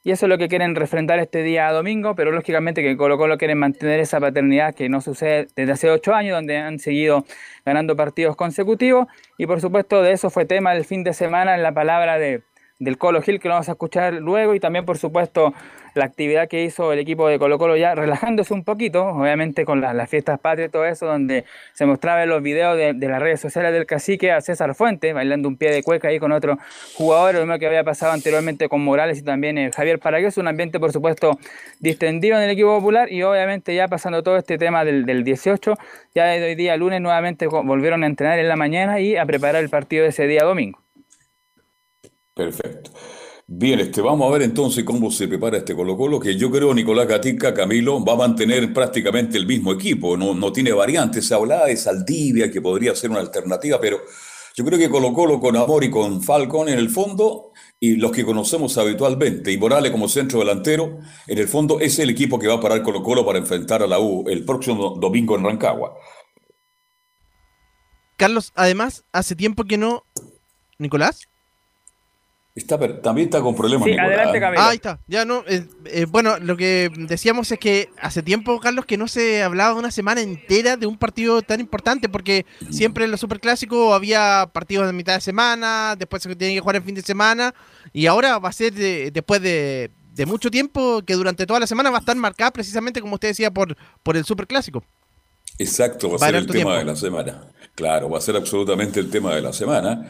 y 0.08 0.10
eso 0.10 0.24
es 0.24 0.30
lo 0.30 0.38
que 0.38 0.48
quieren 0.48 0.74
refrendar 0.74 1.18
este 1.18 1.42
día 1.42 1.70
domingo, 1.70 2.14
pero 2.14 2.32
lógicamente 2.32 2.82
que 2.82 2.96
Colo 2.96 3.18
Colo 3.18 3.36
quieren 3.36 3.58
mantener 3.58 4.00
esa 4.00 4.18
paternidad 4.18 4.74
que 4.74 4.88
no 4.88 5.02
sucede 5.02 5.48
desde 5.54 5.72
hace 5.72 5.90
ocho 5.90 6.14
años, 6.14 6.34
donde 6.34 6.56
han 6.56 6.78
seguido 6.78 7.26
ganando 7.66 7.94
partidos 7.94 8.34
consecutivos. 8.34 9.06
Y 9.36 9.44
por 9.44 9.60
supuesto 9.60 10.00
de 10.00 10.12
eso 10.12 10.30
fue 10.30 10.46
tema 10.46 10.72
el 10.74 10.86
fin 10.86 11.04
de 11.04 11.12
semana 11.12 11.54
en 11.54 11.62
la 11.62 11.72
palabra 11.72 12.18
de, 12.18 12.40
del 12.78 12.96
Colo 12.96 13.20
Gil, 13.20 13.38
que 13.38 13.48
lo 13.48 13.54
vamos 13.56 13.68
a 13.68 13.72
escuchar 13.72 14.14
luego, 14.14 14.54
y 14.54 14.60
también 14.60 14.86
por 14.86 14.96
supuesto 14.96 15.52
la 15.98 16.06
actividad 16.06 16.48
que 16.48 16.64
hizo 16.64 16.92
el 16.92 16.98
equipo 16.98 17.28
de 17.28 17.38
Colo 17.38 17.58
Colo 17.58 17.76
ya 17.76 17.94
relajándose 17.94 18.54
un 18.54 18.64
poquito, 18.64 19.04
obviamente 19.06 19.64
con 19.64 19.80
las, 19.80 20.08
fiestas 20.08 20.40
patrias 20.40 20.68
y 20.68 20.72
todo 20.72 20.86
eso, 20.86 21.06
donde 21.06 21.44
se 21.74 21.84
mostraba 21.84 22.22
en 22.22 22.30
los 22.30 22.42
videos 22.42 22.76
de, 22.76 22.94
de 22.94 23.08
las 23.08 23.20
redes 23.20 23.40
sociales 23.40 23.72
del 23.72 23.84
cacique 23.84 24.32
a 24.32 24.40
César 24.40 24.74
Fuente, 24.74 25.12
bailando 25.12 25.48
un 25.48 25.56
pie 25.56 25.70
de 25.70 25.82
cueca 25.82 26.08
ahí 26.08 26.18
con 26.18 26.32
otro 26.32 26.58
jugador, 26.94 27.34
lo 27.34 27.40
mismo 27.40 27.58
que 27.58 27.66
había 27.66 27.84
pasado 27.84 28.12
anteriormente 28.12 28.68
con 28.68 28.82
Morales 28.82 29.18
y 29.18 29.22
también 29.22 29.58
eh, 29.58 29.70
Javier 29.74 29.98
Paragués, 29.98 30.38
un 30.38 30.48
ambiente 30.48 30.80
por 30.80 30.92
supuesto 30.92 31.38
distendido 31.80 32.36
en 32.38 32.44
el 32.44 32.50
equipo 32.50 32.76
popular 32.78 33.12
y 33.12 33.22
obviamente 33.22 33.74
ya 33.74 33.88
pasando 33.88 34.22
todo 34.22 34.36
este 34.36 34.56
tema 34.58 34.84
del, 34.84 35.04
del 35.04 35.24
18, 35.24 35.74
ya 36.14 36.24
desde 36.26 36.46
hoy 36.46 36.54
día 36.54 36.76
lunes 36.76 37.00
nuevamente 37.00 37.46
volvieron 37.46 38.04
a 38.04 38.06
entrenar 38.06 38.38
en 38.38 38.48
la 38.48 38.56
mañana 38.56 39.00
y 39.00 39.16
a 39.16 39.26
preparar 39.26 39.62
el 39.62 39.68
partido 39.68 40.04
de 40.04 40.10
ese 40.10 40.26
día 40.26 40.44
domingo. 40.44 40.80
Perfecto. 42.34 42.92
Bien, 43.50 43.80
este, 43.80 44.02
vamos 44.02 44.28
a 44.28 44.32
ver 44.32 44.42
entonces 44.42 44.84
cómo 44.84 45.10
se 45.10 45.26
prepara 45.26 45.56
este 45.56 45.74
Colo 45.74 45.96
Colo, 45.96 46.20
que 46.20 46.36
yo 46.36 46.50
creo 46.50 46.74
Nicolás 46.74 47.08
Gatica, 47.08 47.54
Camilo, 47.54 48.04
va 48.04 48.12
a 48.12 48.16
mantener 48.16 48.74
prácticamente 48.74 49.38
el 49.38 49.46
mismo 49.46 49.72
equipo, 49.72 50.18
no, 50.18 50.34
no 50.34 50.52
tiene 50.52 50.70
variantes. 50.70 51.26
Se 51.26 51.34
hablaba 51.34 51.64
de 51.64 51.74
Saldivia, 51.78 52.50
que 52.50 52.60
podría 52.60 52.94
ser 52.94 53.10
una 53.10 53.20
alternativa, 53.20 53.80
pero 53.80 54.02
yo 54.54 54.66
creo 54.66 54.78
que 54.78 54.90
Colo 54.90 55.14
Colo 55.14 55.40
con 55.40 55.56
Amor 55.56 55.82
y 55.82 55.90
con 55.90 56.22
Falcón 56.22 56.68
en 56.68 56.78
el 56.78 56.90
fondo, 56.90 57.52
y 57.80 57.96
los 57.96 58.12
que 58.12 58.22
conocemos 58.22 58.76
habitualmente, 58.76 59.50
y 59.50 59.56
Morales 59.56 59.92
como 59.92 60.08
centro 60.08 60.40
delantero, 60.40 60.98
en 61.26 61.38
el 61.38 61.48
fondo 61.48 61.80
es 61.80 61.98
el 62.00 62.10
equipo 62.10 62.38
que 62.38 62.48
va 62.48 62.56
a 62.56 62.60
parar 62.60 62.82
Colo 62.82 63.02
Colo 63.02 63.24
para 63.24 63.38
enfrentar 63.38 63.82
a 63.82 63.86
la 63.86 63.98
U 63.98 64.28
el 64.28 64.44
próximo 64.44 64.98
domingo 65.00 65.36
en 65.38 65.44
Rancagua. 65.44 65.94
Carlos, 68.18 68.52
además, 68.56 69.04
hace 69.10 69.34
tiempo 69.34 69.64
que 69.64 69.78
no. 69.78 70.02
Nicolás, 70.78 71.27
también 72.66 73.28
está 73.28 73.40
con 73.40 73.54
problemas. 73.54 73.86
Sí, 73.86 73.96
adelante, 73.96 74.40
Camilo. 74.40 74.62
Ah, 74.62 74.68
ahí 74.70 74.76
está. 74.76 75.00
Ya 75.06 75.24
no. 75.24 75.44
Eh, 75.46 75.66
eh, 75.86 76.06
bueno, 76.08 76.38
lo 76.38 76.56
que 76.56 76.90
decíamos 76.96 77.50
es 77.52 77.58
que 77.58 77.90
hace 78.00 78.22
tiempo, 78.22 78.58
Carlos, 78.60 78.86
que 78.86 78.96
no 78.96 79.08
se 79.08 79.42
hablaba 79.42 79.74
de 79.74 79.80
una 79.80 79.90
semana 79.90 80.20
entera 80.20 80.76
de 80.76 80.86
un 80.86 80.96
partido 80.96 81.42
tan 81.42 81.60
importante, 81.60 82.08
porque 82.08 82.46
siempre 82.70 83.04
en 83.04 83.10
los 83.10 83.20
superclásicos 83.20 83.94
había 83.94 84.48
partidos 84.52 84.86
de 84.86 84.92
mitad 84.92 85.14
de 85.14 85.20
semana, 85.20 85.94
después 85.96 86.22
se 86.22 86.34
tiene 86.36 86.54
que 86.54 86.60
jugar 86.60 86.76
en 86.76 86.84
fin 86.84 86.94
de 86.94 87.02
semana, 87.02 87.54
y 87.92 88.06
ahora 88.06 88.38
va 88.38 88.48
a 88.48 88.52
ser 88.52 88.72
después 88.72 89.40
de, 89.42 89.90
mucho 90.26 90.50
tiempo 90.50 91.02
que 91.02 91.14
durante 91.14 91.46
toda 91.46 91.60
la 91.60 91.66
semana 91.66 91.90
va 91.90 91.98
a 91.98 92.00
estar 92.00 92.16
marcada 92.16 92.50
precisamente, 92.50 93.00
como 93.00 93.14
usted 93.14 93.28
decía, 93.28 93.50
por, 93.50 93.76
por 94.02 94.16
el 94.16 94.24
superclásico. 94.24 94.82
Exacto, 95.58 96.10
va 96.10 96.16
a 96.16 96.18
ser 96.18 96.34
el 96.36 96.46
tema 96.46 96.78
de 96.78 96.84
la 96.84 96.96
semana. 96.96 97.48
Claro, 97.74 98.10
va 98.10 98.18
a 98.18 98.20
ser 98.20 98.36
absolutamente 98.36 99.00
el 99.00 99.10
tema 99.10 99.34
de 99.34 99.42
la 99.42 99.52
semana. 99.52 100.08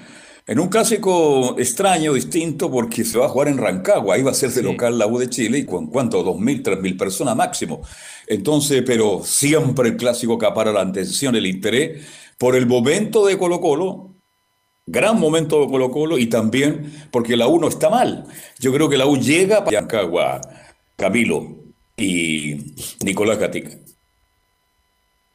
En 0.48 0.58
un 0.58 0.68
clásico 0.68 1.58
extraño, 1.58 2.14
distinto, 2.14 2.70
porque 2.70 3.04
se 3.04 3.18
va 3.18 3.26
a 3.26 3.28
jugar 3.28 3.48
en 3.48 3.58
Rancagua, 3.58 4.14
ahí 4.14 4.22
va 4.22 4.30
a 4.30 4.34
ser 4.34 4.50
de 4.50 4.62
local 4.62 4.98
la 4.98 5.06
U 5.06 5.18
de 5.18 5.28
Chile, 5.28 5.58
y 5.58 5.66
con 5.66 5.88
cuánto, 5.88 6.24
2.000, 6.24 6.62
3.000 6.62 6.96
personas 6.96 7.36
máximo. 7.36 7.82
Entonces, 8.26 8.82
pero 8.86 9.20
siempre 9.22 9.90
el 9.90 9.98
clásico 9.98 10.38
capara 10.38 10.72
la 10.72 10.80
atención, 10.80 11.36
el 11.36 11.44
interés, 11.44 12.02
por 12.38 12.56
el 12.56 12.66
momento 12.66 13.26
de 13.26 13.36
Colo 13.36 13.60
Colo, 13.60 14.14
gran 14.86 15.20
momento 15.20 15.60
de 15.60 15.66
Colo 15.66 15.90
Colo, 15.90 16.16
y 16.16 16.28
también 16.28 16.94
porque 17.10 17.36
la 17.36 17.46
U 17.46 17.60
no 17.60 17.68
está 17.68 17.90
mal. 17.90 18.24
Yo 18.58 18.72
creo 18.72 18.88
que 18.88 18.96
la 18.96 19.04
U 19.04 19.18
llega 19.18 19.66
para 19.66 19.82
Rancagua, 19.82 20.40
Camilo 20.96 21.58
y 21.94 22.74
Nicolás 23.04 23.38
Gatica. 23.38 23.76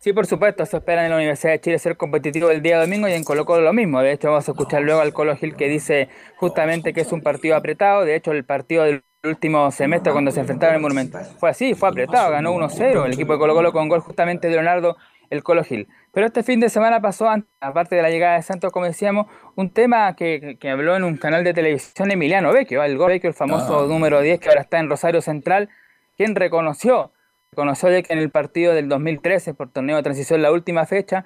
Sí, 0.04 0.12
por 0.12 0.26
supuesto, 0.26 0.66
se 0.66 0.76
espera 0.76 1.06
en 1.06 1.12
la 1.12 1.16
Universidad 1.16 1.54
de 1.54 1.62
Chile 1.62 1.80
ser 1.80 1.96
competitivo 1.96 2.52
el 2.52 2.62
día 2.62 2.78
domingo 2.78 3.08
y 3.08 3.13
en 3.13 3.24
Colo 3.24 3.46
Colo 3.46 3.62
lo 3.62 3.72
mismo. 3.72 4.02
De 4.02 4.12
hecho, 4.12 4.28
vamos 4.28 4.46
a 4.50 4.52
escuchar 4.52 4.82
luego 4.82 5.00
al 5.00 5.13
Colo 5.13 5.34
Gil 5.38 5.56
que 5.56 5.70
dice 5.70 6.10
justamente 6.36 6.92
que 6.92 7.00
es 7.00 7.13
un 7.13 7.22
partido 7.22 7.56
apretado. 7.56 8.04
De 8.04 8.13
hecho, 8.13 8.34
el 8.34 8.44
partido 8.44 8.84
del 8.84 9.06
último 9.24 9.72
semestre 9.72 10.12
cuando 10.12 10.32
se 10.32 10.42
enfrentaron 10.42 10.74
en 10.74 10.80
el 10.80 10.82
Monumental 10.82 11.24
fue 11.39 11.52
así, 11.52 11.74
fue 11.74 11.88
apretado, 11.88 12.32
ganó 12.32 12.54
1-0 12.54 13.06
el 13.06 13.13
equipo 13.13 13.32
de 13.32 13.39
Colo 13.39 13.54
Colo 13.54 13.72
con 13.72 13.88
gol 13.88 14.02
justamente 14.02 14.50
de 14.50 14.56
Leonardo 14.56 14.98
el 15.30 15.42
Colo 15.42 15.63
Gil. 15.63 15.88
Pero 16.12 16.28
este 16.28 16.44
fin 16.44 16.60
de 16.60 16.68
semana 16.68 17.00
pasó, 17.00 17.30
aparte 17.62 17.96
de 17.96 18.02
la 18.02 18.10
llegada 18.10 18.36
de 18.36 18.42
Santos, 18.42 18.74
como 18.74 18.86
decíamos, 18.86 19.28
un 19.56 19.70
tema 19.70 20.18
que, 20.18 20.60
habló 20.70 20.98
en 20.98 21.06
un 21.06 21.16
canal 21.16 21.46
de 21.46 21.54
televisión 21.54 22.12
Emiliano 22.12 22.52
Vecchio, 22.52 22.84
el 22.84 22.98
gol 22.98 23.12
Vecchio, 23.12 23.30
el 23.30 23.36
famoso 23.36 23.86
ah. 23.86 23.88
número 23.88 24.20
10 24.20 24.42
que 24.42 24.50
ahora 24.50 24.60
está 24.63 24.80
en 24.80 24.89
Rosario 24.89 25.22
Central, 25.22 25.70
quien 26.18 26.36
reconoció 26.36 27.13
Conoció 27.54 27.89
de 27.89 28.04
que 28.04 28.13
en 28.13 28.20
el 28.20 28.30
partido 28.30 28.74
del 28.74 28.89
2013, 28.89 29.54
por 29.54 29.70
torneo 29.70 29.98
de 29.98 30.04
transición, 30.04 30.42
la 30.42 30.52
última 30.52 30.86
fecha, 30.86 31.26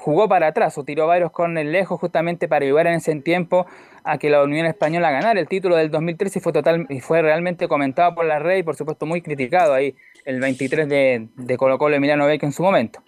jugó 0.00 0.28
para 0.28 0.48
atrás 0.48 0.76
o 0.78 0.84
tiró 0.84 1.06
varios 1.06 1.30
el 1.56 1.72
lejos 1.72 2.00
justamente 2.00 2.48
para 2.48 2.64
ayudar 2.64 2.86
en 2.86 2.94
ese 2.94 3.14
tiempo 3.16 3.66
a 4.02 4.16
que 4.18 4.30
la 4.30 4.42
Unión 4.42 4.66
Española 4.66 5.10
ganara 5.10 5.38
el 5.38 5.46
título 5.46 5.76
del 5.76 5.90
2013 5.90 6.38
y 6.38 6.42
fue, 6.42 6.52
total, 6.52 6.86
y 6.88 7.00
fue 7.00 7.20
realmente 7.20 7.68
comentado 7.68 8.14
por 8.14 8.24
la 8.24 8.38
red 8.38 8.58
y 8.58 8.62
por 8.62 8.76
supuesto 8.76 9.04
muy 9.04 9.20
criticado 9.20 9.74
ahí 9.74 9.94
el 10.24 10.40
23 10.40 10.88
de, 10.88 11.28
de 11.36 11.56
Colo 11.58 11.78
Colo 11.78 11.96
Emiliano 11.96 12.26
Vecchio 12.26 12.46
en 12.46 12.52
su 12.52 12.62
momento. 12.62 13.02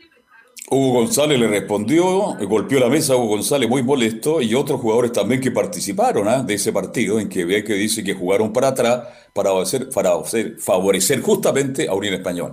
Hugo 0.72 1.00
González 1.00 1.38
le 1.38 1.48
respondió, 1.48 2.34
golpeó 2.48 2.80
la 2.80 2.88
mesa 2.88 3.14
Hugo 3.14 3.26
González 3.26 3.68
muy 3.68 3.82
molesto 3.82 4.40
y 4.40 4.54
otros 4.54 4.80
jugadores 4.80 5.12
también 5.12 5.38
que 5.38 5.50
participaron 5.50 6.26
¿ah? 6.28 6.42
de 6.42 6.54
ese 6.54 6.72
partido 6.72 7.20
en 7.20 7.28
que 7.28 7.44
ve 7.44 7.62
que 7.62 7.74
dice 7.74 8.02
que 8.02 8.14
jugaron 8.14 8.54
para 8.54 8.68
atrás 8.68 9.02
para, 9.34 9.50
para 9.92 10.12
favorecer 10.58 11.20
justamente 11.20 11.88
a 11.88 11.92
Unión 11.92 12.14
Español. 12.14 12.52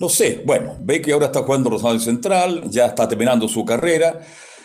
No 0.00 0.08
sé, 0.08 0.42
bueno, 0.44 0.76
ve 0.80 1.00
que 1.00 1.12
ahora 1.12 1.26
está 1.26 1.44
jugando 1.44 1.70
Rosario 1.70 2.00
Central, 2.00 2.64
ya 2.68 2.86
está 2.86 3.08
terminando 3.08 3.46
su 3.46 3.64
carrera 3.64 4.22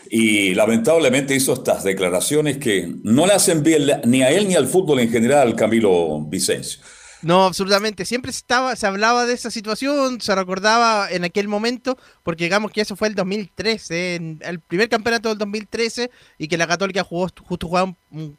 y 0.09 0.55
lamentablemente 0.55 1.35
hizo 1.35 1.53
estas 1.53 1.83
declaraciones 1.83 2.57
que 2.57 2.91
no 3.03 3.27
le 3.27 3.33
hacen 3.33 3.61
bien 3.61 4.01
ni 4.05 4.23
a 4.23 4.31
él 4.31 4.47
ni 4.47 4.55
al 4.55 4.65
fútbol 4.65 5.01
en 5.01 5.11
general, 5.11 5.55
Camilo 5.55 6.19
Vicencio. 6.21 6.81
No, 7.23 7.45
absolutamente. 7.45 8.05
Siempre 8.05 8.31
estaba, 8.31 8.75
se 8.75 8.87
hablaba 8.87 9.25
de 9.25 9.33
esa 9.33 9.51
situación, 9.51 10.19
se 10.21 10.33
recordaba 10.33 11.09
en 11.11 11.23
aquel 11.23 11.47
momento, 11.47 11.97
porque 12.23 12.45
digamos 12.45 12.71
que 12.71 12.81
eso 12.81 12.95
fue 12.95 13.07
el 13.07 13.15
2013, 13.15 14.37
el 14.41 14.59
primer 14.59 14.89
campeonato 14.89 15.29
del 15.29 15.37
2013, 15.37 16.09
y 16.39 16.47
que 16.47 16.57
la 16.57 16.67
Católica 16.67 17.03
jugó, 17.03 17.27
justo 17.43 17.67
jugaba 17.67 17.95
un, 18.09 18.37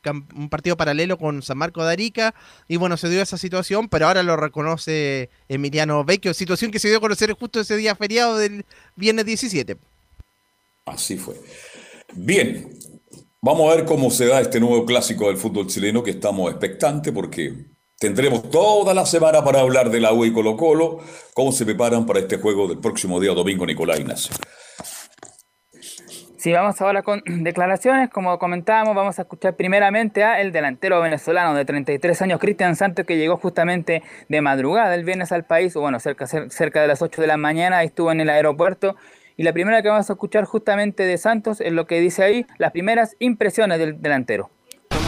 partido 0.50 0.76
paralelo 0.76 1.16
con 1.16 1.42
San 1.42 1.58
Marco 1.58 1.84
de 1.84 1.92
Arica, 1.92 2.34
y 2.66 2.76
bueno, 2.76 2.96
se 2.96 3.08
dio 3.08 3.22
esa 3.22 3.38
situación, 3.38 3.88
pero 3.88 4.08
ahora 4.08 4.22
lo 4.24 4.36
reconoce 4.36 5.30
Emiliano 5.48 6.04
Vecchio, 6.04 6.34
situación 6.34 6.72
que 6.72 6.80
se 6.80 6.88
dio 6.88 6.98
a 6.98 7.00
conocer 7.00 7.32
justo 7.34 7.60
ese 7.60 7.76
día 7.76 7.94
feriado 7.94 8.36
del 8.36 8.64
viernes 8.96 9.26
17. 9.26 9.76
Así 10.86 11.16
fue. 11.16 11.36
Bien, 12.14 12.68
vamos 13.40 13.70
a 13.70 13.76
ver 13.76 13.84
cómo 13.84 14.10
se 14.10 14.26
da 14.26 14.40
este 14.40 14.58
nuevo 14.58 14.84
clásico 14.84 15.28
del 15.28 15.36
fútbol 15.36 15.68
chileno, 15.68 16.02
que 16.02 16.10
estamos 16.10 16.50
expectantes, 16.50 17.12
porque 17.12 17.71
Tendremos 18.02 18.50
toda 18.50 18.94
la 18.94 19.06
semana 19.06 19.44
para 19.44 19.60
hablar 19.60 19.88
de 19.88 20.00
la 20.00 20.12
U 20.12 20.24
y 20.24 20.32
Colo 20.32 20.56
Colo, 20.56 20.98
cómo 21.34 21.52
se 21.52 21.64
preparan 21.64 22.04
para 22.04 22.18
este 22.18 22.36
juego 22.36 22.66
del 22.66 22.78
próximo 22.78 23.20
día 23.20 23.30
domingo, 23.30 23.64
Nicolás 23.64 24.00
Ignacio. 24.00 24.34
Sí, 26.36 26.52
vamos 26.52 26.80
ahora 26.80 27.04
con 27.04 27.22
declaraciones. 27.44 28.10
Como 28.10 28.36
comentábamos, 28.40 28.96
vamos 28.96 29.20
a 29.20 29.22
escuchar 29.22 29.54
primeramente 29.54 30.24
a 30.24 30.40
el 30.40 30.50
delantero 30.50 31.00
venezolano 31.00 31.54
de 31.54 31.64
33 31.64 32.22
años, 32.22 32.40
Cristian 32.40 32.74
Santos, 32.74 33.06
que 33.06 33.16
llegó 33.16 33.36
justamente 33.36 34.02
de 34.28 34.40
madrugada 34.40 34.96
el 34.96 35.04
viernes 35.04 35.30
al 35.30 35.44
país, 35.44 35.72
bueno, 35.74 36.00
cerca, 36.00 36.26
cerca 36.26 36.82
de 36.82 36.88
las 36.88 37.02
8 37.02 37.20
de 37.20 37.28
la 37.28 37.36
mañana, 37.36 37.84
estuvo 37.84 38.10
en 38.10 38.20
el 38.20 38.30
aeropuerto. 38.30 38.96
Y 39.36 39.44
la 39.44 39.52
primera 39.52 39.80
que 39.80 39.90
vamos 39.90 40.10
a 40.10 40.14
escuchar 40.14 40.42
justamente 40.44 41.04
de 41.04 41.18
Santos 41.18 41.60
es 41.60 41.72
lo 41.72 41.86
que 41.86 42.00
dice 42.00 42.24
ahí, 42.24 42.46
las 42.58 42.72
primeras 42.72 43.14
impresiones 43.20 43.78
del 43.78 44.02
delantero 44.02 44.50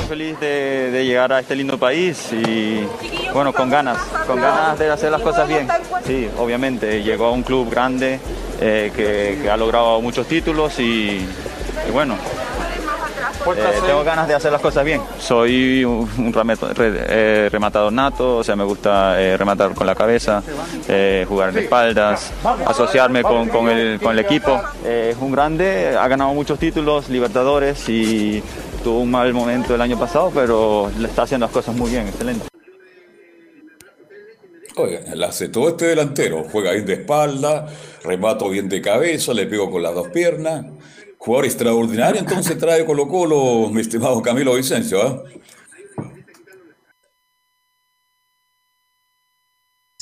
feliz 0.05 0.39
de, 0.41 1.05
llegar 1.05 1.33
a 1.33 1.41
este 1.41 1.57
lindo 1.57 1.79
país 1.79 2.33
y 2.33 2.87
bueno, 3.33 3.53
con 3.53 3.71
ganas, 3.71 3.99
con 4.27 4.41
ganas 4.41 4.79
de 4.79 4.91
hacer 4.91 5.11
las 5.11 5.23
cosas 5.23 5.49
bien. 5.49 5.67
Sí, 6.07 6.29
obviamente, 6.39 7.03
llegó 7.03 7.27
a 7.27 7.33
un 7.33 7.43
club 7.43 7.71
grande 7.71 8.21
eh, 8.61 8.93
que, 8.95 9.51
ha 9.51 9.57
logrado 9.57 10.01
muchos 10.01 10.27
títulos 10.27 10.79
y, 10.79 11.27
bueno, 11.93 12.15
eh, 12.15 13.81
tengo 13.87 14.05
ganas 14.05 14.29
de 14.29 14.35
hacer 14.35 14.53
las 14.53 14.61
cosas 14.61 14.85
bien. 14.85 15.01
Soy 15.19 15.85
un, 15.85 16.09
eh, 16.19 17.49
rematador 17.51 17.93
nato, 17.93 18.39
o 18.39 18.45
sea, 18.45 18.57
me 18.57 18.65
gusta 18.65 19.17
rematar 19.37 19.75
con 19.75 19.87
la 19.87 19.95
cabeza, 19.95 20.43
jugar 21.27 21.51
en 21.51 21.59
espaldas, 21.59 22.33
asociarme 22.67 23.23
con, 23.23 23.49
con, 23.49 23.69
el, 23.69 23.99
con 24.01 24.13
el 24.13 24.19
equipo. 24.19 24.61
es 24.85 25.17
un 25.19 25.33
grande, 25.33 25.97
ha 25.99 26.07
ganado 26.09 26.33
muchos 26.35 26.59
títulos, 26.59 27.09
Libertadores 27.09 27.89
y 27.89 28.43
tuvo 28.85 29.01
un 29.01 29.11
mal 29.11 29.33
momento 29.33 29.75
el 29.75 29.81
año 29.81 29.99
pasado, 29.99 30.31
pero 30.33 30.93
le 30.99 31.09
está 31.09 31.23
haciendo 31.23 31.47
las 31.47 31.53
cosas 31.53 31.75
muy 31.75 31.91
bien, 31.91 32.07
excelente. 32.07 32.47
Oye, 34.77 35.01
le 35.15 35.25
hace 35.25 35.49
todo 35.49 35.71
este 35.71 35.87
delantero, 35.87 36.45
juega 36.53 36.73
bien 36.73 36.85
de 36.85 36.95
espalda, 36.95 37.67
remato 38.03 38.49
bien 38.51 38.69
de 38.69 38.83
cabeza, 38.83 39.33
le 39.33 39.47
pego 39.47 39.71
con 39.71 39.83
las 39.83 39.95
dos 39.95 40.09
piernas. 40.09 40.67
Jugador 41.17 41.47
extraordinario, 41.47 42.21
entonces 42.21 42.59
trae 42.59 42.85
Colo 42.85 43.09
Colo, 43.09 43.71
mi 43.71 43.81
estimado 43.81 44.21
Camilo 44.21 44.55
Vicencio. 44.55 45.07
¿eh? 45.07 45.41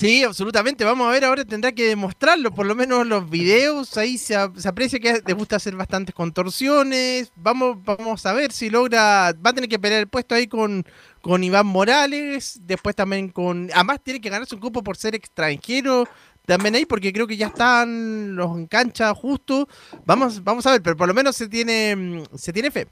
Sí, 0.03 0.25
absolutamente. 0.25 0.85
Vamos 0.85 1.07
a 1.07 1.13
ver, 1.13 1.25
ahora 1.25 1.45
tendrá 1.45 1.71
que 1.71 1.87
demostrarlo. 1.87 2.53
Por 2.53 2.67
lo 2.67 2.75
menos 2.75 3.07
los 3.07 3.31
videos, 3.31 3.97
ahí 3.97 4.19
se, 4.19 4.35
aprecia 4.35 4.99
que 4.99 5.23
le 5.25 5.33
gusta 5.33 5.55
hacer 5.55 5.77
bastantes 5.77 6.13
contorsiones. 6.13 7.31
Vamos, 7.37 7.77
vamos 7.85 8.27
a 8.27 8.33
ver 8.33 8.51
si 8.51 8.69
logra. 8.69 9.33
Va 9.35 9.51
a 9.51 9.53
tener 9.53 9.71
que 9.71 9.79
pelear 9.79 10.01
el 10.01 10.09
puesto 10.09 10.35
ahí 10.35 10.49
con, 10.49 10.85
con 11.21 11.45
Iván 11.45 11.69
Morales. 11.69 12.59
Después 12.65 12.97
también 12.97 13.29
con. 13.29 13.71
Además, 13.73 14.01
tiene 14.03 14.21
que 14.21 14.29
ganarse 14.29 14.57
un 14.57 14.61
cupo 14.61 14.83
por 14.83 14.97
ser 14.97 15.15
extranjero. 15.15 16.09
También 16.47 16.75
ahí, 16.75 16.85
porque 16.85 17.13
creo 17.13 17.29
que 17.29 17.37
ya 17.37 17.47
están 17.47 18.35
los 18.35 18.59
en 18.59 18.67
cancha 18.67 19.15
justo. 19.15 19.69
Vamos, 20.05 20.43
vamos 20.43 20.67
a 20.67 20.73
ver, 20.73 20.83
pero 20.83 20.97
por 20.97 21.07
lo 21.07 21.15
menos 21.15 21.37
se 21.37 21.47
tiene, 21.47 22.25
se 22.35 22.53
tiene 22.53 22.73
fe. 22.73 22.89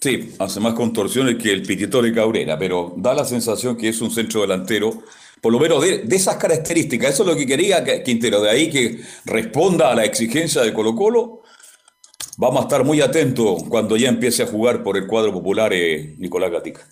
Sí, 0.00 0.34
hace 0.40 0.58
más 0.58 0.74
contorsiones 0.74 1.40
que 1.40 1.52
el 1.52 1.62
Pitito 1.62 2.02
de 2.02 2.12
Cabrera, 2.12 2.58
pero 2.58 2.94
da 2.96 3.14
la 3.14 3.24
sensación 3.24 3.76
que 3.76 3.90
es 3.90 4.00
un 4.00 4.10
centro 4.10 4.40
delantero 4.40 5.04
por 5.40 5.52
lo 5.52 5.60
menos 5.60 5.82
de, 5.82 6.04
esas 6.10 6.36
características. 6.36 7.14
Eso 7.14 7.22
es 7.22 7.28
lo 7.28 7.36
que 7.36 7.46
quería 7.46 7.84
Quintero, 8.02 8.40
de 8.40 8.50
ahí 8.50 8.70
que 8.70 9.00
responda 9.24 9.90
a 9.90 9.94
la 9.94 10.04
exigencia 10.04 10.62
de 10.62 10.72
Colo 10.72 10.94
Colo. 10.94 11.42
Vamos 12.38 12.60
a 12.60 12.62
estar 12.64 12.84
muy 12.84 13.00
atentos 13.00 13.62
cuando 13.68 13.96
ya 13.96 14.08
empiece 14.08 14.42
a 14.42 14.46
jugar 14.46 14.82
por 14.82 14.96
el 14.96 15.06
cuadro 15.06 15.32
popular 15.32 15.72
eh, 15.72 16.14
Nicolás 16.18 16.50
Gatica. 16.50 16.86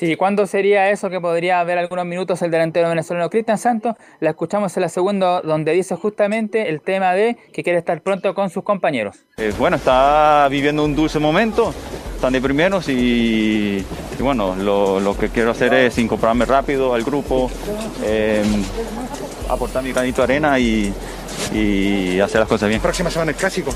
Sí, 0.00 0.16
¿cuándo 0.16 0.46
sería 0.46 0.88
eso 0.88 1.10
que 1.10 1.20
podría 1.20 1.60
haber 1.60 1.76
algunos 1.76 2.06
minutos 2.06 2.40
el 2.40 2.50
delantero 2.50 2.88
venezolano 2.88 3.28
Cristian 3.28 3.58
Santos? 3.58 3.96
La 4.20 4.30
escuchamos 4.30 4.74
en 4.78 4.80
la 4.80 4.88
segunda 4.88 5.42
donde 5.42 5.72
dice 5.72 5.94
justamente 5.94 6.70
el 6.70 6.80
tema 6.80 7.12
de 7.12 7.36
que 7.52 7.62
quiere 7.62 7.78
estar 7.78 8.00
pronto 8.00 8.34
con 8.34 8.48
sus 8.48 8.64
compañeros. 8.64 9.26
Eh, 9.36 9.52
bueno, 9.58 9.76
está 9.76 10.48
viviendo 10.50 10.86
un 10.86 10.96
dulce 10.96 11.18
momento, 11.18 11.74
están 12.14 12.32
de 12.32 12.40
primeros 12.40 12.88
y, 12.88 13.84
bueno, 14.20 14.56
lo, 14.56 15.14
que 15.18 15.28
quiero 15.28 15.50
hacer 15.50 15.74
es 15.74 15.98
incorporarme 15.98 16.46
rápido 16.46 16.94
al 16.94 17.04
grupo, 17.04 17.50
eh, 18.02 18.42
aportar 19.50 19.82
mi 19.82 19.92
granito 19.92 20.26
de 20.26 20.32
arena 20.32 20.58
y, 20.58 20.94
hacer 22.24 22.40
las 22.40 22.48
cosas 22.48 22.70
bien. 22.70 22.80
¿Próxima 22.80 23.10
semana 23.10 23.32
el 23.32 23.36
clásico? 23.36 23.70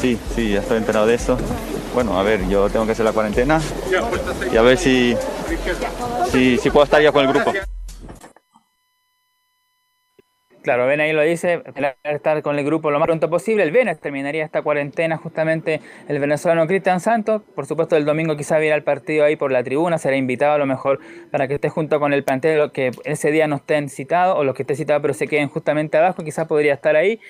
Sí, 0.00 0.18
sí, 0.34 0.52
ya 0.52 0.60
estoy 0.60 0.78
enterado 0.78 1.06
de 1.06 1.14
eso. 1.14 1.36
Bueno, 1.96 2.20
a 2.20 2.22
ver, 2.22 2.46
yo 2.46 2.68
tengo 2.68 2.84
que 2.84 2.92
hacer 2.92 3.06
la 3.06 3.12
cuarentena 3.12 3.58
y 4.52 4.54
a 4.54 4.60
ver 4.60 4.76
si, 4.76 5.16
si, 6.30 6.68
puedo 6.68 6.84
estar 6.84 7.00
ya 7.00 7.10
con 7.10 7.24
el 7.24 7.32
grupo. 7.32 7.54
Claro, 10.60 10.86
Ben 10.86 11.00
ahí 11.00 11.14
lo 11.14 11.22
dice, 11.22 11.62
estar 12.04 12.42
con 12.42 12.58
el 12.58 12.66
grupo 12.66 12.90
lo 12.90 12.98
más 12.98 13.06
pronto 13.06 13.30
posible. 13.30 13.62
El 13.62 13.70
Venes 13.70 13.98
terminaría 13.98 14.44
esta 14.44 14.60
cuarentena 14.60 15.16
justamente 15.16 15.80
el 16.06 16.18
venezolano 16.18 16.66
Cristian 16.66 17.00
Santos. 17.00 17.40
Por 17.54 17.64
supuesto, 17.64 17.96
el 17.96 18.04
domingo 18.04 18.36
quizá 18.36 18.58
viera 18.58 18.76
el 18.76 18.82
partido 18.82 19.24
ahí 19.24 19.36
por 19.36 19.50
la 19.50 19.64
tribuna, 19.64 19.96
será 19.96 20.16
invitado 20.16 20.52
a 20.52 20.58
lo 20.58 20.66
mejor 20.66 21.00
para 21.30 21.48
que 21.48 21.54
esté 21.54 21.70
junto 21.70 21.98
con 21.98 22.12
el 22.12 22.24
plantel 22.24 22.72
que 22.72 22.90
ese 23.04 23.30
día 23.30 23.46
no 23.46 23.56
estén 23.56 23.88
citados 23.88 24.36
o 24.36 24.44
los 24.44 24.54
que 24.54 24.64
estén 24.64 24.76
citados 24.76 25.00
pero 25.00 25.14
se 25.14 25.28
queden 25.28 25.48
justamente 25.48 25.96
abajo, 25.96 26.22
quizás 26.22 26.46
podría 26.46 26.74
estar 26.74 26.94
ahí. 26.94 27.20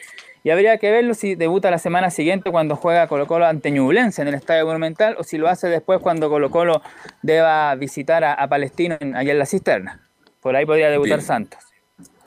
Y 0.47 0.51
habría 0.51 0.79
que 0.79 0.93
verlo 0.93 1.15
si 1.15 1.35
debuta 1.35 1.73
la 1.73 1.79
semana 1.79 2.09
siguiente 2.09 2.53
cuando 2.53 2.77
juega 2.77 3.09
Colo 3.09 3.27
Colo 3.27 3.47
ante 3.47 3.73
Ñublense 3.73 4.23
en 4.23 4.29
el 4.29 4.35
Estadio 4.35 4.65
Monumental 4.65 5.17
o 5.19 5.25
si 5.25 5.39
lo 5.39 5.49
hace 5.49 5.67
después 5.67 5.99
cuando 5.99 6.31
Colo 6.31 6.53
Colo 6.53 6.83
deba 7.21 7.75
visitar 7.75 8.23
a, 8.23 8.49
Palestino 8.49 8.97
allá 9.17 9.33
en 9.33 9.39
la 9.41 9.47
cisterna. 9.47 10.03
Por 10.41 10.55
ahí 10.55 10.65
podría 10.65 10.89
debutar 10.89 11.21
Santos. 11.21 11.59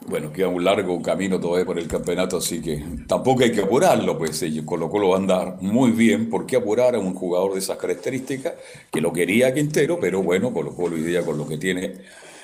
Bueno, 0.05 0.33
queda 0.33 0.49
un 0.49 0.65
largo 0.65 1.01
camino 1.01 1.39
todavía 1.39 1.65
por 1.65 1.79
el 1.79 1.87
campeonato, 1.87 2.39
así 2.39 2.61
que 2.61 2.83
tampoco 3.07 3.43
hay 3.43 3.53
que 3.53 3.61
apurarlo, 3.61 4.17
pues 4.17 4.43
Colo 4.65 4.89
Colo 4.89 5.11
va 5.11 5.15
a 5.15 5.19
andar 5.19 5.55
muy 5.61 5.91
bien. 5.91 6.29
¿Por 6.29 6.45
qué 6.45 6.57
apurar 6.57 6.95
a 6.95 6.99
un 6.99 7.13
jugador 7.13 7.53
de 7.53 7.59
esas 7.59 7.77
características? 7.77 8.55
Que 8.91 8.99
lo 8.99 9.13
quería 9.13 9.53
Quintero, 9.53 9.97
pero 9.97 10.21
bueno, 10.21 10.51
Colo 10.51 10.75
Colo 10.75 10.97
hoy 10.97 11.03
día 11.03 11.21
con 11.21 11.37
lo 11.37 11.47
que 11.47 11.57
tiene 11.57 11.93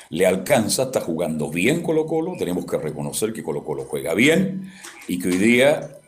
le 0.09 0.25
alcanza, 0.25 0.83
está 0.83 1.01
jugando 1.01 1.49
bien 1.49 1.81
Colo 1.81 2.05
Colo, 2.05 2.33
tenemos 2.37 2.65
que 2.65 2.77
reconocer 2.77 3.33
que 3.33 3.43
Colo 3.43 3.63
Colo 3.63 3.85
juega 3.85 4.13
bien 4.13 4.71
y 5.07 5.19
que 5.19 5.29
hoy 5.29 5.37
día 5.37 5.99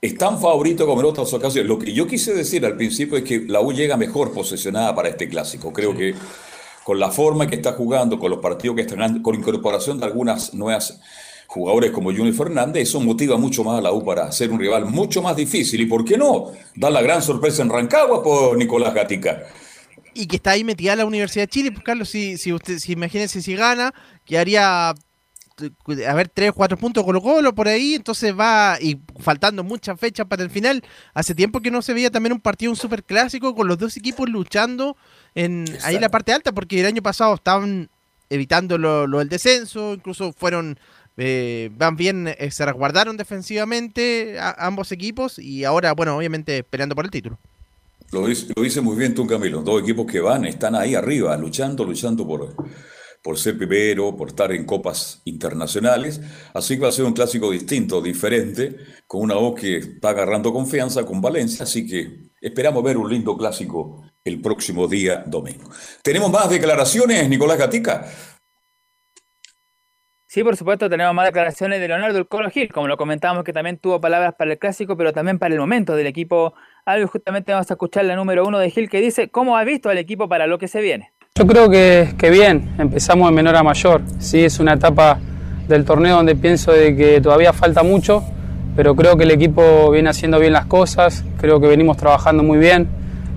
es 0.00 0.16
tan 0.16 0.40
favorito 0.40 0.86
como 0.86 1.00
en 1.00 1.06
otras 1.06 1.32
ocasiones. 1.32 1.68
Lo 1.68 1.78
que 1.78 1.92
yo 1.92 2.06
quise 2.06 2.34
decir 2.34 2.64
al 2.64 2.76
principio 2.76 3.16
es 3.16 3.24
que 3.24 3.40
la 3.40 3.60
U 3.60 3.72
llega 3.72 3.96
mejor 3.96 4.32
posicionada 4.32 4.94
para 4.94 5.08
este 5.08 5.28
clásico. 5.28 5.72
Creo 5.72 5.96
que 5.96 6.14
con 6.84 7.00
la 7.00 7.10
forma 7.10 7.46
que 7.46 7.56
está 7.56 7.72
jugando, 7.72 8.18
con 8.18 8.30
los 8.30 8.40
partidos 8.40 8.76
que 8.76 8.82
están, 8.82 9.22
con 9.22 9.34
incorporación 9.34 9.98
de 9.98 10.06
algunas 10.06 10.54
nuevas 10.54 11.00
jugadores 11.48 11.90
como 11.90 12.10
Junior 12.10 12.34
Fernández, 12.34 12.84
eso 12.84 13.00
motiva 13.00 13.36
mucho 13.36 13.64
más 13.64 13.78
a 13.78 13.82
la 13.82 13.92
U 13.92 14.04
para 14.04 14.30
ser 14.30 14.52
un 14.52 14.60
rival 14.60 14.86
mucho 14.86 15.22
más 15.22 15.34
difícil. 15.34 15.80
¿Y 15.80 15.86
por 15.86 16.04
qué 16.04 16.16
no? 16.16 16.52
Dar 16.74 16.92
la 16.92 17.02
gran 17.02 17.22
sorpresa 17.22 17.62
en 17.62 17.70
Rancagua 17.70 18.22
por 18.22 18.56
Nicolás 18.56 18.94
Gatica. 18.94 19.44
Y 20.18 20.26
que 20.26 20.36
está 20.36 20.52
ahí 20.52 20.64
metida 20.64 20.96
la 20.96 21.04
Universidad 21.04 21.44
de 21.44 21.48
Chile, 21.48 21.72
pues 21.72 21.84
Carlos, 21.84 22.08
si, 22.08 22.38
si 22.38 22.52
usted, 22.52 22.78
si 22.78 22.92
imagínense 22.92 23.42
si 23.42 23.54
gana, 23.54 23.92
quedaría 24.24 24.94
a 26.06 26.14
ver, 26.14 26.28
tres, 26.28 26.52
cuatro 26.52 26.76
puntos 26.76 27.02
Colo 27.04 27.22
Colo 27.22 27.54
por 27.54 27.66
ahí, 27.66 27.94
entonces 27.94 28.38
va, 28.38 28.76
y 28.80 29.00
faltando 29.20 29.64
muchas 29.64 29.98
fechas 29.98 30.26
para 30.26 30.42
el 30.42 30.50
final, 30.50 30.82
hace 31.14 31.34
tiempo 31.34 31.60
que 31.60 31.70
no 31.70 31.80
se 31.80 31.94
veía 31.94 32.10
también 32.10 32.34
un 32.34 32.40
partido, 32.40 32.70
un 32.70 32.76
super 32.76 33.02
clásico, 33.04 33.54
con 33.54 33.66
los 33.66 33.78
dos 33.78 33.96
equipos 33.96 34.28
luchando 34.28 34.96
en 35.34 35.64
ahí 35.82 35.94
en 35.94 36.02
la 36.02 36.10
parte 36.10 36.32
alta, 36.32 36.52
porque 36.52 36.80
el 36.80 36.86
año 36.86 37.02
pasado 37.02 37.34
estaban 37.34 37.88
evitando 38.28 38.76
lo, 38.76 39.06
del 39.18 39.28
descenso, 39.28 39.94
incluso 39.94 40.32
fueron, 40.32 40.78
eh, 41.16 41.70
van 41.72 41.96
bien, 41.96 42.28
eh, 42.28 42.50
se 42.50 42.66
resguardaron 42.66 43.16
defensivamente 43.16 44.36
ambos 44.58 44.92
equipos, 44.92 45.38
y 45.38 45.64
ahora, 45.64 45.92
bueno, 45.92 46.16
obviamente 46.16 46.64
peleando 46.64 46.94
por 46.94 47.06
el 47.06 47.10
título. 47.10 47.38
Lo 48.12 48.26
dice, 48.26 48.52
lo 48.54 48.82
muy 48.82 48.96
bien 48.96 49.14
tú, 49.14 49.26
Camilo, 49.26 49.62
dos 49.62 49.82
equipos 49.82 50.06
que 50.06 50.20
van, 50.20 50.44
están 50.44 50.74
ahí 50.74 50.94
arriba, 50.94 51.36
luchando, 51.36 51.84
luchando 51.84 52.26
por 52.26 52.54
por 53.26 53.36
ser 53.36 53.58
primero, 53.58 54.16
por 54.16 54.28
estar 54.28 54.52
en 54.52 54.64
copas 54.64 55.20
internacionales. 55.24 56.20
Así 56.54 56.76
que 56.76 56.82
va 56.82 56.90
a 56.90 56.92
ser 56.92 57.06
un 57.06 57.12
clásico 57.12 57.50
distinto, 57.50 58.00
diferente, 58.00 58.76
con 59.04 59.20
una 59.20 59.34
voz 59.34 59.60
que 59.60 59.78
está 59.78 60.10
agarrando 60.10 60.52
confianza 60.52 61.04
con 61.04 61.20
Valencia. 61.20 61.64
Así 61.64 61.84
que 61.84 62.30
esperamos 62.40 62.84
ver 62.84 62.96
un 62.96 63.10
lindo 63.10 63.36
clásico 63.36 64.04
el 64.22 64.40
próximo 64.40 64.86
día 64.86 65.24
domingo. 65.26 65.68
¿Tenemos 66.02 66.30
más 66.30 66.48
declaraciones, 66.48 67.28
Nicolás 67.28 67.58
Gatica? 67.58 68.08
Sí, 70.36 70.44
por 70.44 70.54
supuesto, 70.54 70.90
tenemos 70.90 71.14
más 71.14 71.24
declaraciones 71.24 71.80
de 71.80 71.88
Leonardo 71.88 72.18
El 72.18 72.28
Colo 72.28 72.50
Gil, 72.50 72.70
como 72.70 72.88
lo 72.88 72.98
comentábamos, 72.98 73.42
que 73.42 73.54
también 73.54 73.78
tuvo 73.78 74.02
palabras 74.02 74.34
para 74.34 74.52
el 74.52 74.58
clásico, 74.58 74.94
pero 74.94 75.14
también 75.14 75.38
para 75.38 75.54
el 75.54 75.58
momento 75.58 75.96
del 75.96 76.06
equipo. 76.06 76.52
Algo 76.84 77.08
justamente 77.08 77.52
vamos 77.52 77.70
a 77.70 77.72
escuchar 77.72 78.04
la 78.04 78.16
número 78.16 78.46
uno 78.46 78.58
de 78.58 78.70
Gil 78.70 78.90
que 78.90 79.00
dice 79.00 79.30
cómo 79.30 79.56
ha 79.56 79.64
visto 79.64 79.88
al 79.88 79.96
equipo 79.96 80.28
para 80.28 80.46
lo 80.46 80.58
que 80.58 80.68
se 80.68 80.82
viene. 80.82 81.10
Yo 81.36 81.46
creo 81.46 81.70
que, 81.70 82.28
bien, 82.30 82.68
empezamos 82.78 83.30
de 83.30 83.34
menor 83.34 83.56
a 83.56 83.62
mayor. 83.62 84.02
Sí, 84.18 84.44
es 84.44 84.60
una 84.60 84.74
etapa 84.74 85.18
del 85.68 85.86
torneo 85.86 86.16
donde 86.16 86.36
pienso 86.36 86.70
de 86.70 86.94
que 86.94 87.18
todavía 87.22 87.54
falta 87.54 87.82
mucho, 87.82 88.22
pero 88.76 88.94
creo 88.94 89.16
que 89.16 89.24
el 89.24 89.30
equipo 89.30 89.90
viene 89.90 90.10
haciendo 90.10 90.38
bien 90.38 90.52
las 90.52 90.66
cosas, 90.66 91.24
creo 91.40 91.62
que 91.62 91.66
venimos 91.66 91.96
trabajando 91.96 92.42
muy 92.42 92.58
bien, 92.58 92.88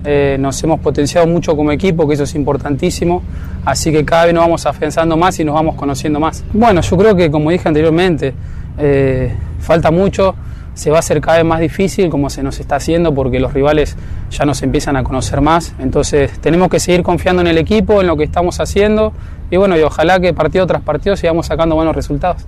eh, 0.04 0.36
nos 0.40 0.62
hemos 0.62 0.80
potenciado 0.80 1.26
mucho 1.26 1.56
como 1.56 1.72
equipo, 1.72 2.06
que 2.08 2.14
eso 2.14 2.24
es 2.24 2.34
importantísimo, 2.34 3.22
así 3.64 3.92
que 3.92 4.04
cada 4.04 4.26
vez 4.26 4.34
nos 4.34 4.44
vamos 4.44 4.66
afianzando 4.66 5.16
más 5.16 5.38
y 5.40 5.44
nos 5.44 5.54
vamos 5.54 5.74
conociendo 5.76 6.20
más. 6.20 6.44
Bueno, 6.52 6.80
yo 6.80 6.96
creo 6.96 7.14
que 7.16 7.30
como 7.30 7.50
dije 7.50 7.68
anteriormente, 7.68 8.34
eh, 8.78 9.34
falta 9.60 9.90
mucho, 9.90 10.34
se 10.74 10.90
va 10.90 10.96
a 10.96 11.00
hacer 11.00 11.20
cada 11.20 11.38
vez 11.38 11.46
más 11.46 11.60
difícil 11.60 12.08
como 12.08 12.30
se 12.30 12.42
nos 12.42 12.60
está 12.60 12.76
haciendo 12.76 13.14
porque 13.14 13.38
los 13.40 13.52
rivales 13.52 13.96
ya 14.30 14.46
nos 14.46 14.62
empiezan 14.62 14.96
a 14.96 15.04
conocer 15.04 15.40
más. 15.40 15.74
Entonces 15.78 16.38
tenemos 16.40 16.68
que 16.68 16.80
seguir 16.80 17.02
confiando 17.02 17.42
en 17.42 17.48
el 17.48 17.58
equipo, 17.58 18.00
en 18.00 18.06
lo 18.06 18.16
que 18.16 18.24
estamos 18.24 18.60
haciendo 18.60 19.12
y 19.50 19.56
bueno, 19.56 19.76
y 19.76 19.82
ojalá 19.82 20.20
que 20.20 20.32
partido 20.32 20.66
tras 20.66 20.82
partido 20.82 21.16
sigamos 21.16 21.46
sacando 21.46 21.74
buenos 21.74 21.94
resultados. 21.94 22.46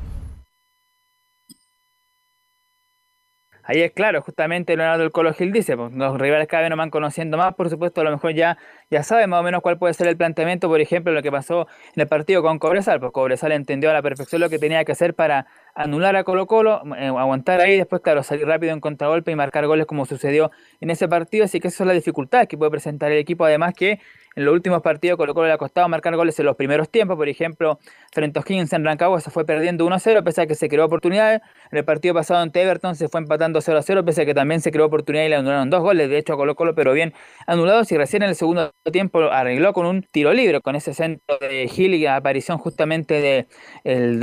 Ahí 3.64 3.80
es 3.80 3.92
claro, 3.92 4.22
justamente 4.22 4.76
Leonardo 4.76 5.02
del 5.02 5.12
Colo 5.12 5.32
Gil 5.34 5.52
dice, 5.52 5.76
pues, 5.76 5.92
los 5.92 6.18
rivales 6.18 6.48
cada 6.48 6.62
vez 6.62 6.70
nos 6.70 6.78
van 6.78 6.90
conociendo 6.90 7.36
más, 7.36 7.54
por 7.54 7.70
supuesto, 7.70 8.00
a 8.00 8.04
lo 8.04 8.10
mejor 8.10 8.34
ya, 8.34 8.58
ya 8.90 9.04
saben 9.04 9.30
más 9.30 9.38
o 9.38 9.42
menos 9.44 9.62
cuál 9.62 9.78
puede 9.78 9.94
ser 9.94 10.08
el 10.08 10.16
planteamiento, 10.16 10.68
por 10.68 10.80
ejemplo, 10.80 11.12
lo 11.12 11.22
que 11.22 11.30
pasó 11.30 11.68
en 11.94 12.00
el 12.02 12.08
partido 12.08 12.42
con 12.42 12.58
Cobresal, 12.58 12.98
pues 12.98 13.12
Cobresal 13.12 13.52
entendió 13.52 13.90
a 13.90 13.92
la 13.92 14.02
perfección 14.02 14.40
lo 14.40 14.50
que 14.50 14.58
tenía 14.58 14.84
que 14.84 14.90
hacer 14.92 15.14
para 15.14 15.46
anular 15.74 16.16
a 16.16 16.24
Colo 16.24 16.46
Colo, 16.46 16.82
eh, 16.96 17.06
aguantar 17.06 17.60
ahí, 17.60 17.76
después, 17.76 18.02
claro, 18.02 18.22
salir 18.22 18.46
rápido 18.46 18.72
en 18.72 18.80
contragolpe 18.80 19.32
y 19.32 19.36
marcar 19.36 19.66
goles 19.66 19.86
como 19.86 20.06
sucedió 20.06 20.50
en 20.80 20.90
ese 20.90 21.08
partido, 21.08 21.44
así 21.44 21.60
que 21.60 21.68
esa 21.68 21.84
es 21.84 21.86
la 21.86 21.94
dificultad 21.94 22.46
que 22.46 22.58
puede 22.58 22.70
presentar 22.70 23.10
el 23.12 23.18
equipo, 23.18 23.44
además 23.44 23.74
que 23.74 24.00
en 24.34 24.44
los 24.44 24.54
últimos 24.54 24.80
partidos 24.82 25.18
Colo 25.18 25.34
Colo 25.34 25.46
le 25.46 25.52
ha 25.52 25.58
costado 25.58 25.88
marcar 25.88 26.16
goles 26.16 26.38
en 26.38 26.46
los 26.46 26.56
primeros 26.56 26.88
tiempos, 26.88 27.16
por 27.16 27.28
ejemplo, 27.28 27.78
frente 28.12 28.38
a 28.38 28.42
Higgins 28.46 28.72
en 28.72 28.84
Rancagua 28.84 29.20
se 29.20 29.30
fue 29.30 29.44
perdiendo 29.44 29.86
1-0, 29.86 30.24
pese 30.24 30.42
a 30.42 30.46
que 30.46 30.54
se 30.54 30.68
creó 30.68 30.86
oportunidades. 30.86 31.40
En 31.70 31.78
el 31.78 31.84
partido 31.84 32.14
pasado 32.14 32.42
en 32.42 32.50
Everton 32.52 32.96
se 32.96 33.08
fue 33.08 33.20
empatando 33.20 33.60
0-0, 33.60 34.04
pese 34.04 34.22
a 34.22 34.26
que 34.26 34.34
también 34.34 34.60
se 34.60 34.70
creó 34.70 34.86
oportunidad 34.86 35.24
y 35.24 35.28
le 35.28 35.36
anularon 35.36 35.70
dos 35.70 35.82
goles, 35.82 36.08
de 36.08 36.18
hecho 36.18 36.34
a 36.34 36.36
Colo 36.36 36.54
Colo, 36.54 36.74
pero 36.74 36.92
bien 36.92 37.12
anulados. 37.46 37.92
Y 37.92 37.96
recién 37.96 38.22
en 38.22 38.30
el 38.30 38.34
segundo 38.34 38.72
tiempo 38.90 39.20
arregló 39.20 39.72
con 39.72 39.86
un 39.86 40.02
tiro 40.02 40.32
libre, 40.32 40.60
con 40.60 40.76
ese 40.76 40.94
centro 40.94 41.38
de 41.38 41.68
Gil 41.68 41.94
y 41.94 42.06
aparición 42.06 42.58
justamente 42.58 43.20
de 43.20 43.46
el, 43.84 44.20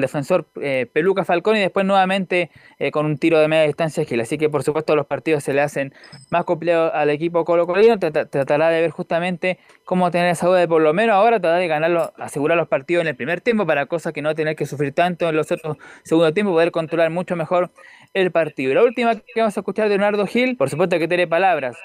defensor 0.00 0.48
eh, 0.60 0.86
Peluca 0.92 1.24
Falcón 1.24 1.56
y 1.56 1.60
después 1.60 1.86
nuevamente 1.86 2.50
eh, 2.78 2.90
con 2.90 3.06
un 3.06 3.18
tiro 3.18 3.38
de 3.38 3.48
media 3.48 3.64
distancia 3.64 4.04
Gil. 4.04 4.20
Así 4.20 4.38
que 4.38 4.48
por 4.48 4.62
supuesto 4.62 4.94
los 4.96 5.06
partidos 5.06 5.44
se 5.44 5.52
le 5.52 5.60
hacen 5.60 5.94
más 6.30 6.44
complejos 6.44 6.90
al 6.94 7.10
equipo 7.10 7.44
Colo 7.44 7.66
Colino, 7.66 7.98
tratará 7.98 8.68
de 8.70 8.80
ver 8.80 8.90
justamente 8.90 9.58
cómo 9.84 10.10
tener 10.10 10.28
esa 10.28 10.46
duda 10.46 10.58
de 10.58 10.68
por 10.68 10.82
lo 10.82 10.92
menos 10.92 11.14
ahora 11.14 11.40
tratar 11.40 11.60
de 11.60 11.68
ganarlo, 11.68 12.12
asegurar 12.16 12.56
los 12.56 12.68
partidos 12.68 13.02
en 13.02 13.08
el 13.08 13.16
primer 13.16 13.40
tiempo 13.40 13.66
para 13.66 13.86
cosas 13.86 14.12
que 14.12 14.22
no 14.22 14.34
tener 14.34 14.56
que 14.56 14.66
sufrir 14.66 14.92
tanto 14.92 15.28
en 15.28 15.36
los 15.36 15.50
otros 15.50 15.76
segundos 16.04 16.34
tiempos, 16.34 16.54
poder 16.54 16.70
controlar 16.70 17.10
mucho 17.10 17.36
mejor 17.36 17.70
el 18.14 18.30
partido. 18.30 18.74
La 18.74 18.82
última 18.82 19.14
que 19.14 19.40
vamos 19.40 19.56
a 19.56 19.60
escuchar 19.60 19.88
de 19.88 19.96
Leonardo 19.96 20.26
Gil, 20.26 20.56
por 20.56 20.70
supuesto 20.70 20.98
que 20.98 21.08
tiene 21.08 21.26
palabras. 21.26 21.76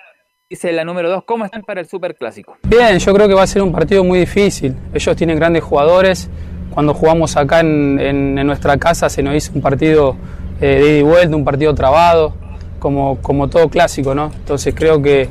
Dice 0.48 0.72
la 0.72 0.86
número 0.86 1.10
2, 1.10 1.24
¿cómo 1.26 1.44
están 1.44 1.64
para 1.64 1.82
el 1.82 1.88
Super 1.88 2.16
Clásico? 2.16 2.56
Bien, 2.64 3.00
yo 3.00 3.14
creo 3.16 3.28
que 3.28 3.34
va 3.34 3.42
a 3.42 3.48
ser 3.48 3.64
un 3.64 3.72
partido 3.72 4.04
muy 4.04 4.20
difícil. 4.20 4.76
Ellos 4.94 5.16
tienen 5.16 5.38
grandes 5.38 5.64
jugadores. 5.64 6.30
Cuando 6.76 6.94
jugamos 6.94 7.36
acá 7.38 7.62
en, 7.62 8.36
nuestra 8.46 8.78
casa 8.78 9.10
se 9.10 9.24
nos 9.24 9.34
hizo 9.36 9.52
un 9.56 9.62
partido 9.62 10.16
eh, 10.62 10.80
de 10.80 10.90
ida 10.90 10.98
y 11.00 11.02
vuelta, 11.02 11.36
un 11.36 11.44
partido 11.44 11.74
trabado, 11.74 12.36
como, 12.78 13.18
como 13.24 13.48
todo 13.48 13.68
clásico, 13.70 14.14
¿no? 14.14 14.32
Entonces 14.36 14.76
creo 14.76 15.02
que, 15.02 15.28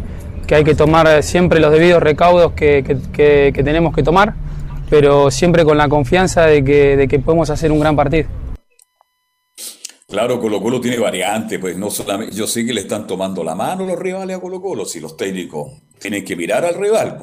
que 0.48 0.56
hay 0.56 0.64
que 0.64 0.74
tomar 0.74 1.22
siempre 1.22 1.60
los 1.60 1.70
debidos 1.70 2.02
recaudos 2.02 2.52
que, 2.54 2.82
que, 3.12 3.52
que 3.54 3.62
tenemos 3.62 3.94
que 3.94 4.02
tomar 4.02 4.34
pero 4.90 5.30
siempre 5.30 5.64
con 5.64 5.78
la 5.78 5.88
confianza 5.88 6.46
de 6.46 6.62
que, 6.64 6.96
de 6.96 7.08
que 7.08 7.18
podemos 7.18 7.50
hacer 7.50 7.72
un 7.72 7.80
gran 7.80 7.96
partido. 7.96 8.28
Claro, 10.06 10.38
Colo 10.38 10.62
Colo 10.62 10.80
tiene 10.80 10.98
variantes, 10.98 11.58
pues 11.58 11.76
no 11.76 11.90
solamente, 11.90 12.36
yo 12.36 12.46
sé 12.46 12.64
que 12.64 12.72
le 12.72 12.82
están 12.82 13.06
tomando 13.06 13.42
la 13.42 13.54
mano 13.54 13.84
los 13.84 13.98
rivales 13.98 14.36
a 14.36 14.40
Colo 14.40 14.60
Colo, 14.60 14.84
si 14.84 15.00
los 15.00 15.16
técnicos 15.16 15.72
tienen 15.98 16.24
que 16.24 16.36
mirar 16.36 16.64
al 16.64 16.74
rival, 16.74 17.18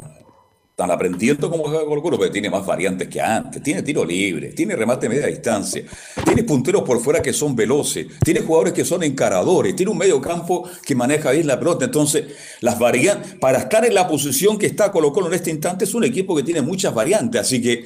Están 0.82 0.96
aprendiendo 0.96 1.48
cómo 1.48 1.66
juega 1.66 1.86
Colo 1.86 2.02
Colo, 2.02 2.18
pero 2.18 2.32
tiene 2.32 2.50
más 2.50 2.66
variantes 2.66 3.08
que 3.08 3.22
antes. 3.22 3.62
Tiene 3.62 3.84
tiro 3.84 4.04
libre, 4.04 4.52
tiene 4.54 4.76
remate 4.76 5.08
media 5.08 5.28
distancia, 5.28 5.84
tiene 6.26 6.42
punteros 6.42 6.82
por 6.82 7.00
fuera 7.00 7.22
que 7.22 7.34
son 7.34 7.56
veloces, 7.56 8.08
tiene 8.26 8.40
jugadores 8.40 8.74
que 8.74 8.84
son 8.84 9.04
encaradores, 9.04 9.76
tiene 9.76 9.92
un 9.92 9.98
medio 10.00 10.20
campo 10.20 10.68
que 10.84 10.96
maneja 10.96 11.30
bien 11.30 11.46
la 11.46 11.60
pelota. 11.60 11.86
Entonces, 11.86 12.26
las 12.62 12.80
variantes, 12.80 13.36
para 13.36 13.60
estar 13.60 13.86
en 13.86 13.94
la 13.94 14.08
posición 14.08 14.58
que 14.58 14.66
está 14.66 14.92
Colo 14.92 15.14
Colo 15.14 15.28
en 15.28 15.36
este 15.36 15.52
instante, 15.52 15.86
es 15.86 15.94
un 15.94 16.04
equipo 16.04 16.36
que 16.36 16.42
tiene 16.42 16.64
muchas 16.64 16.96
variantes. 16.96 17.42
Así 17.42 17.62
que, 17.62 17.86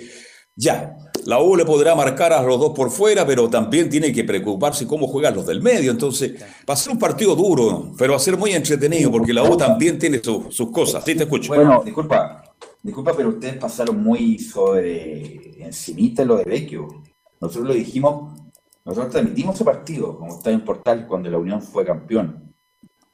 ya, 0.56 0.96
la 1.26 1.42
U 1.42 1.58
le 1.58 1.66
podrá 1.66 1.96
marcar 1.96 2.32
a 2.32 2.42
los 2.42 2.58
dos 2.58 2.72
por 2.74 2.92
fuera, 2.92 3.28
pero 3.28 3.50
también 3.50 3.90
tiene 3.90 4.14
que 4.14 4.24
preocuparse 4.24 4.88
cómo 4.88 5.06
juegan 5.08 5.36
los 5.36 5.46
del 5.46 5.62
medio. 5.62 5.92
Entonces, 5.92 6.32
va 6.70 6.76
a 6.76 6.78
ser 6.78 6.94
un 6.94 7.00
partido 7.00 7.36
duro, 7.36 7.92
pero 7.98 8.14
va 8.14 8.18
a 8.18 8.22
ser 8.22 8.38
muy 8.38 8.52
entretenido, 8.54 9.12
porque 9.12 9.34
la 9.34 9.44
U 9.44 9.58
también 9.58 10.00
tiene 10.00 10.22
sus 10.24 10.72
cosas. 10.72 11.04
Sí, 11.04 11.14
te 11.14 11.24
escucho. 11.24 11.54
Bueno, 11.54 11.82
disculpa, 11.84 12.45
disculpa, 12.86 13.14
pero 13.18 13.30
ustedes 13.30 13.58
pasaron 13.58 14.02
muy 14.02 14.38
sobre 14.38 15.66
encimita 15.66 16.24
lo 16.24 16.38
de 16.38 16.44
Vecchio. 16.44 16.88
Nosotros 17.42 17.68
lo 17.70 17.74
dijimos, 17.74 18.40
nosotros 18.86 19.12
transmitimos 19.12 19.56
ese 19.56 19.66
partido, 19.66 20.16
como 20.16 20.36
está 20.36 20.52
en 20.52 20.64
Portal, 20.64 21.08
cuando 21.08 21.32
la 21.32 21.40
Unión 21.40 21.64
fue 21.64 21.84
campeón. 21.84 22.54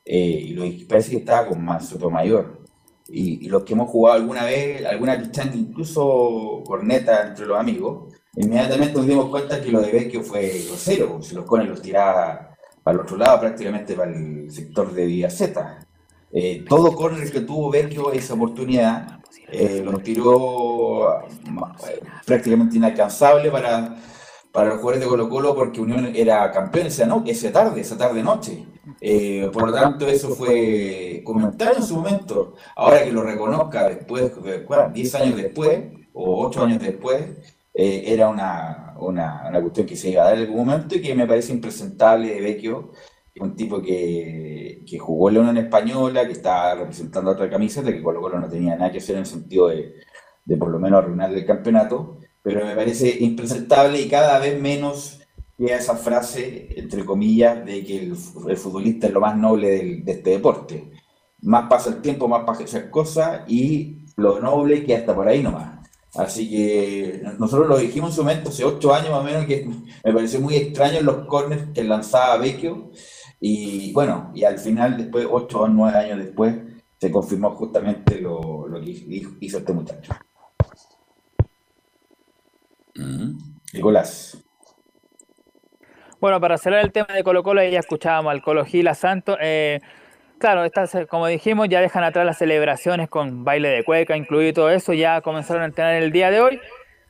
Eh, 0.04 0.48
y 0.48 0.54
lo, 0.54 0.66
parece 0.90 1.12
que 1.12 1.18
estaba 1.18 1.48
con 1.48 1.64
más 1.64 1.88
Sotomayor 1.88 2.66
y, 3.08 3.48
los 3.48 3.64
que 3.64 3.74
hemos 3.74 3.90
jugado 3.90 4.18
alguna 4.18 4.44
vez, 4.44 4.86
alguna 4.86 5.18
pichanga, 5.22 5.56
incluso 5.56 6.64
corneta 6.66 7.28
entre 7.28 7.46
los 7.46 7.58
amigos, 7.58 8.14
inmediatamente 8.36 8.96
nos 8.96 9.08
dimos 9.08 9.30
cuenta 9.30 9.62
que 9.62 9.72
lo 9.72 9.80
de 9.80 9.92
Vecchio 9.92 10.22
fue 10.22 10.50
grosero, 10.68 11.22
se 11.22 11.36
los 11.36 11.46
cones 11.46 11.70
los 11.70 11.82
tiraba 11.82 12.56
para 12.84 12.96
el 12.96 13.02
otro 13.04 13.16
lado, 13.16 13.40
prácticamente 13.40 13.94
para 13.96 14.12
el 14.12 14.52
sector 14.52 14.94
de 14.94 15.06
Vía 15.06 15.30
Z. 15.30 15.88
Eh, 16.34 16.66
todo 16.68 16.94
corner 16.94 17.32
que 17.32 17.42
tuvo 17.42 17.72
Vecchio 17.72 18.12
esa 18.12 18.34
oportunidad 18.34 19.21
eh, 19.52 19.82
lo 19.84 19.98
tiró 20.00 21.22
eh, 21.22 22.02
prácticamente 22.26 22.78
inalcanzable 22.78 23.52
para, 23.52 23.96
para 24.52 24.70
los 24.70 24.78
jugadores 24.80 25.02
de 25.02 25.08
Colo 25.08 25.30
Colo 25.30 25.56
porque 25.56 25.82
Unión 25.82 26.12
era 26.16 26.52
campeón 26.52 26.88
esa, 26.88 27.06
no, 27.06 27.24
esa 27.26 27.52
tarde, 27.52 27.82
esa 27.82 27.98
tarde-noche. 27.98 28.66
Eh, 29.00 29.50
por 29.54 29.68
lo 29.68 29.74
tanto, 29.74 30.08
eso 30.08 30.30
fue 30.36 31.22
comentario 31.24 31.78
en 31.78 31.84
su 31.84 31.96
momento. 31.96 32.56
Ahora 32.76 33.04
que 33.04 33.12
lo 33.12 33.24
reconozca 33.24 33.88
después, 33.90 34.32
10 34.94 35.16
años 35.16 35.36
después 35.38 35.80
o 36.14 36.46
8 36.48 36.64
años 36.64 36.82
después, 36.82 37.24
eh, 37.74 38.04
era 38.08 38.28
una, 38.30 38.96
una, 39.00 39.48
una, 39.48 39.62
cuestión 39.62 39.88
que 39.88 39.96
se 39.96 40.10
iba 40.10 40.24
a 40.24 40.26
dar 40.26 40.34
en 40.36 40.42
algún 40.42 40.66
momento 40.66 40.96
y 40.96 41.02
que 41.02 41.16
me 41.16 41.26
parece 41.26 41.54
impresentable 41.54 42.34
de 42.34 42.42
Vecchio, 42.42 42.92
un 43.40 43.56
tipo 43.56 43.82
que, 43.82 44.84
que 44.86 45.00
jugó 45.00 45.30
en 45.30 45.36
la 45.36 45.42
Unión 45.42 45.58
Española, 45.58 46.26
que 46.26 46.34
está 46.34 46.76
representando 46.76 47.32
otra 47.32 47.50
camiseta, 47.50 47.92
que 47.92 48.04
Colo 48.04 48.22
Colo 48.22 48.40
no 48.40 48.50
tenía 48.50 48.76
nada 48.76 48.92
que 48.92 48.98
hacer 48.98 49.16
en 49.16 49.22
el 49.22 49.26
sentido 49.28 49.70
de, 49.70 49.96
de 50.46 50.58
por 50.58 50.70
lo 50.70 50.80
menos 50.80 51.00
arruinar 51.04 51.34
el 51.34 51.46
campeonato, 51.46 52.20
pero 52.44 52.66
me 52.66 52.76
parece 52.76 53.18
impresentable 53.20 54.02
y 54.02 54.10
cada 54.10 54.40
vez 54.40 54.60
menos 54.60 55.22
esa 55.58 55.96
frase, 55.96 56.70
entre 56.76 57.06
comillas, 57.06 57.64
de 57.66 57.84
que 57.86 58.00
el, 58.00 58.16
futbolista 58.16 59.08
es 59.08 59.14
lo 59.14 59.22
más 59.22 59.38
noble 59.38 60.02
de 60.04 60.12
este 60.12 60.32
deporte. 60.32 60.92
Más 61.42 61.70
pasa 61.70 61.90
el 61.90 62.02
tiempo, 62.02 62.28
más 62.28 62.44
pasa 62.46 62.64
esas 62.64 62.86
cosas 62.86 63.42
y 63.48 64.06
lo 64.18 64.40
noble 64.40 64.84
que 64.84 64.96
hasta 64.96 65.16
por 65.16 65.28
ahí 65.28 65.42
nomás. 65.44 65.80
Así 66.16 66.50
que 66.50 67.22
nosotros 67.40 67.68
lo 67.68 67.78
dijimos 67.78 68.12
en 68.12 68.16
su 68.16 68.24
momento, 68.24 68.50
hace 68.50 68.66
ocho 68.66 68.94
años 68.94 69.12
más 69.12 69.22
o 69.22 69.24
menos, 69.24 69.46
que 69.46 69.66
me 70.04 70.14
pareció 70.14 70.42
muy 70.42 70.56
extraño 70.56 71.02
los 71.02 71.26
corners 71.28 71.70
que 71.74 71.84
lanzaba 71.84 72.38
Vecchio. 72.38 72.92
Y 73.44 73.92
bueno, 73.92 74.32
y 74.36 74.44
al 74.44 74.60
final, 74.60 74.96
después, 74.98 75.28
ocho 75.30 75.62
o 75.62 75.68
nueve 75.68 75.98
años 75.98 76.20
después, 76.20 76.56
se 77.00 77.12
confirmó 77.12 77.50
justamente 77.56 78.22
lo, 78.22 78.68
que 78.84 78.92
hizo 79.42 79.58
este 79.58 79.74
muchacho. 79.74 80.14
Mm. 82.96 83.38
Nicolás. 83.74 84.38
Bueno, 86.20 86.40
para 86.40 86.60
cerrar 86.60 86.86
el 86.86 86.92
tema 86.92 87.16
de 87.16 87.24
Colo 87.24 87.42
Colo, 87.42 87.64
ya 87.64 87.80
escuchábamos 87.80 88.32
al 88.32 88.44
Colo 88.44 88.64
Gila 88.64 88.94
Santo. 88.94 89.36
Eh, 89.42 89.82
claro, 90.38 90.64
estas, 90.64 90.96
como 91.10 91.26
dijimos, 91.26 91.68
ya 91.68 91.82
dejan 91.82 92.04
atrás 92.04 92.28
las 92.28 92.38
celebraciones 92.38 93.10
con 93.10 93.44
baile 93.44 93.70
de 93.70 93.84
cueca, 93.84 94.16
incluido 94.16 94.54
todo 94.54 94.70
eso, 94.70 94.94
ya 94.94 95.22
comenzaron 95.22 95.64
a 95.64 95.66
entrenar 95.66 95.96
el 95.96 96.12
día 96.12 96.30
de 96.30 96.42
hoy, 96.42 96.60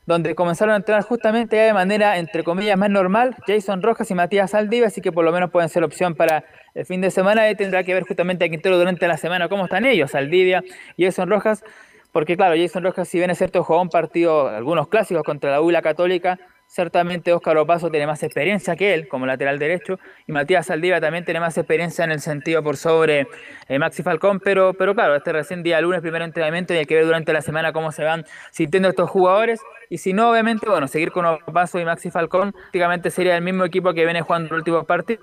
donde 0.06 0.36
comenzaron 0.36 0.74
a 0.74 0.78
entrenar 0.78 1.04
justamente 1.04 1.56
de 1.56 1.74
manera, 1.74 2.18
entre 2.18 2.44
comillas, 2.44 2.78
más 2.78 2.90
normal, 2.90 3.36
Jason 3.48 3.82
Rojas 3.82 4.10
y 4.12 4.16
Matías 4.16 4.54
Aldiva, 4.54 4.88
así 4.88 5.02
que 5.02 5.12
por 5.12 5.24
lo 5.24 5.32
menos 5.32 5.52
pueden 5.52 5.70
ser 5.70 5.84
opción 5.84 6.16
para 6.16 6.44
el 6.74 6.86
fin 6.86 7.02
de 7.02 7.12
semana, 7.12 7.50
y 7.50 7.56
tendrá 7.56 7.84
que 7.84 7.94
ver 7.94 8.04
justamente 8.04 8.46
a 8.46 8.50
Quintero 8.50 8.78
durante 8.78 9.08
la 9.08 9.18
semana 9.18 9.48
cómo 9.48 9.66
están 9.66 9.86
ellos, 9.86 10.16
Aldivia 10.16 10.64
y 10.98 11.06
Jason 11.06 11.30
Rojas, 11.30 11.64
porque 12.12 12.36
claro, 12.36 12.56
Jason 12.58 12.84
Rojas, 12.84 13.08
si 13.08 13.18
bien 13.18 13.30
es 13.30 13.38
cierto, 13.38 13.64
jugó 13.64 13.82
un 13.82 13.90
partido, 13.90 14.48
algunos 14.48 14.88
clásicos 14.88 15.24
contra 15.24 15.52
la 15.52 15.62
U 15.62 15.72
la 15.72 15.82
Católica, 15.82 16.40
Ciertamente 16.74 17.34
Óscar 17.34 17.58
Opaso 17.58 17.92
tiene 17.92 18.08
más 18.08 18.24
experiencia 18.24 18.78
que 18.78 18.94
él 18.94 19.10
como 19.10 19.26
lateral 19.26 19.60
derecho 19.60 20.00
y 20.26 20.32
Matías 20.32 20.68
Saldiva 20.68 21.02
también 21.02 21.26
tiene 21.26 21.42
más 21.42 21.58
experiencia 21.58 22.06
en 22.06 22.12
el 22.12 22.22
sentido 22.22 22.64
por 22.64 22.78
sobre 22.78 23.28
eh, 23.68 23.78
Maxi 23.78 24.04
Falcón, 24.04 24.40
pero, 24.40 24.74
pero 24.74 24.96
claro, 24.96 25.18
este 25.18 25.34
recién 25.34 25.64
día 25.64 25.82
lunes, 25.82 26.00
primer 26.00 26.22
entrenamiento 26.22 26.74
y 26.74 26.78
hay 26.78 26.86
que 26.86 26.96
ver 26.96 27.06
durante 27.06 27.34
la 27.34 27.42
semana 27.42 27.74
cómo 27.74 27.92
se 27.92 28.06
van 28.06 28.24
sintiendo 28.52 28.88
estos 28.88 29.10
jugadores. 29.10 29.60
Y 29.90 29.98
si 29.98 30.14
no, 30.14 30.32
obviamente, 30.32 30.70
bueno, 30.70 30.88
seguir 30.88 31.12
con 31.12 31.26
Opaso 31.26 31.78
y 31.78 31.84
Maxi 31.84 32.10
Falcón, 32.10 32.54
prácticamente 32.54 33.12
sería 33.12 33.36
el 33.36 33.44
mismo 33.44 33.66
equipo 33.66 33.94
que 33.94 34.06
viene 34.06 34.22
jugando 34.22 34.56
el 34.56 34.60
último 34.60 34.86
partido, 34.86 35.20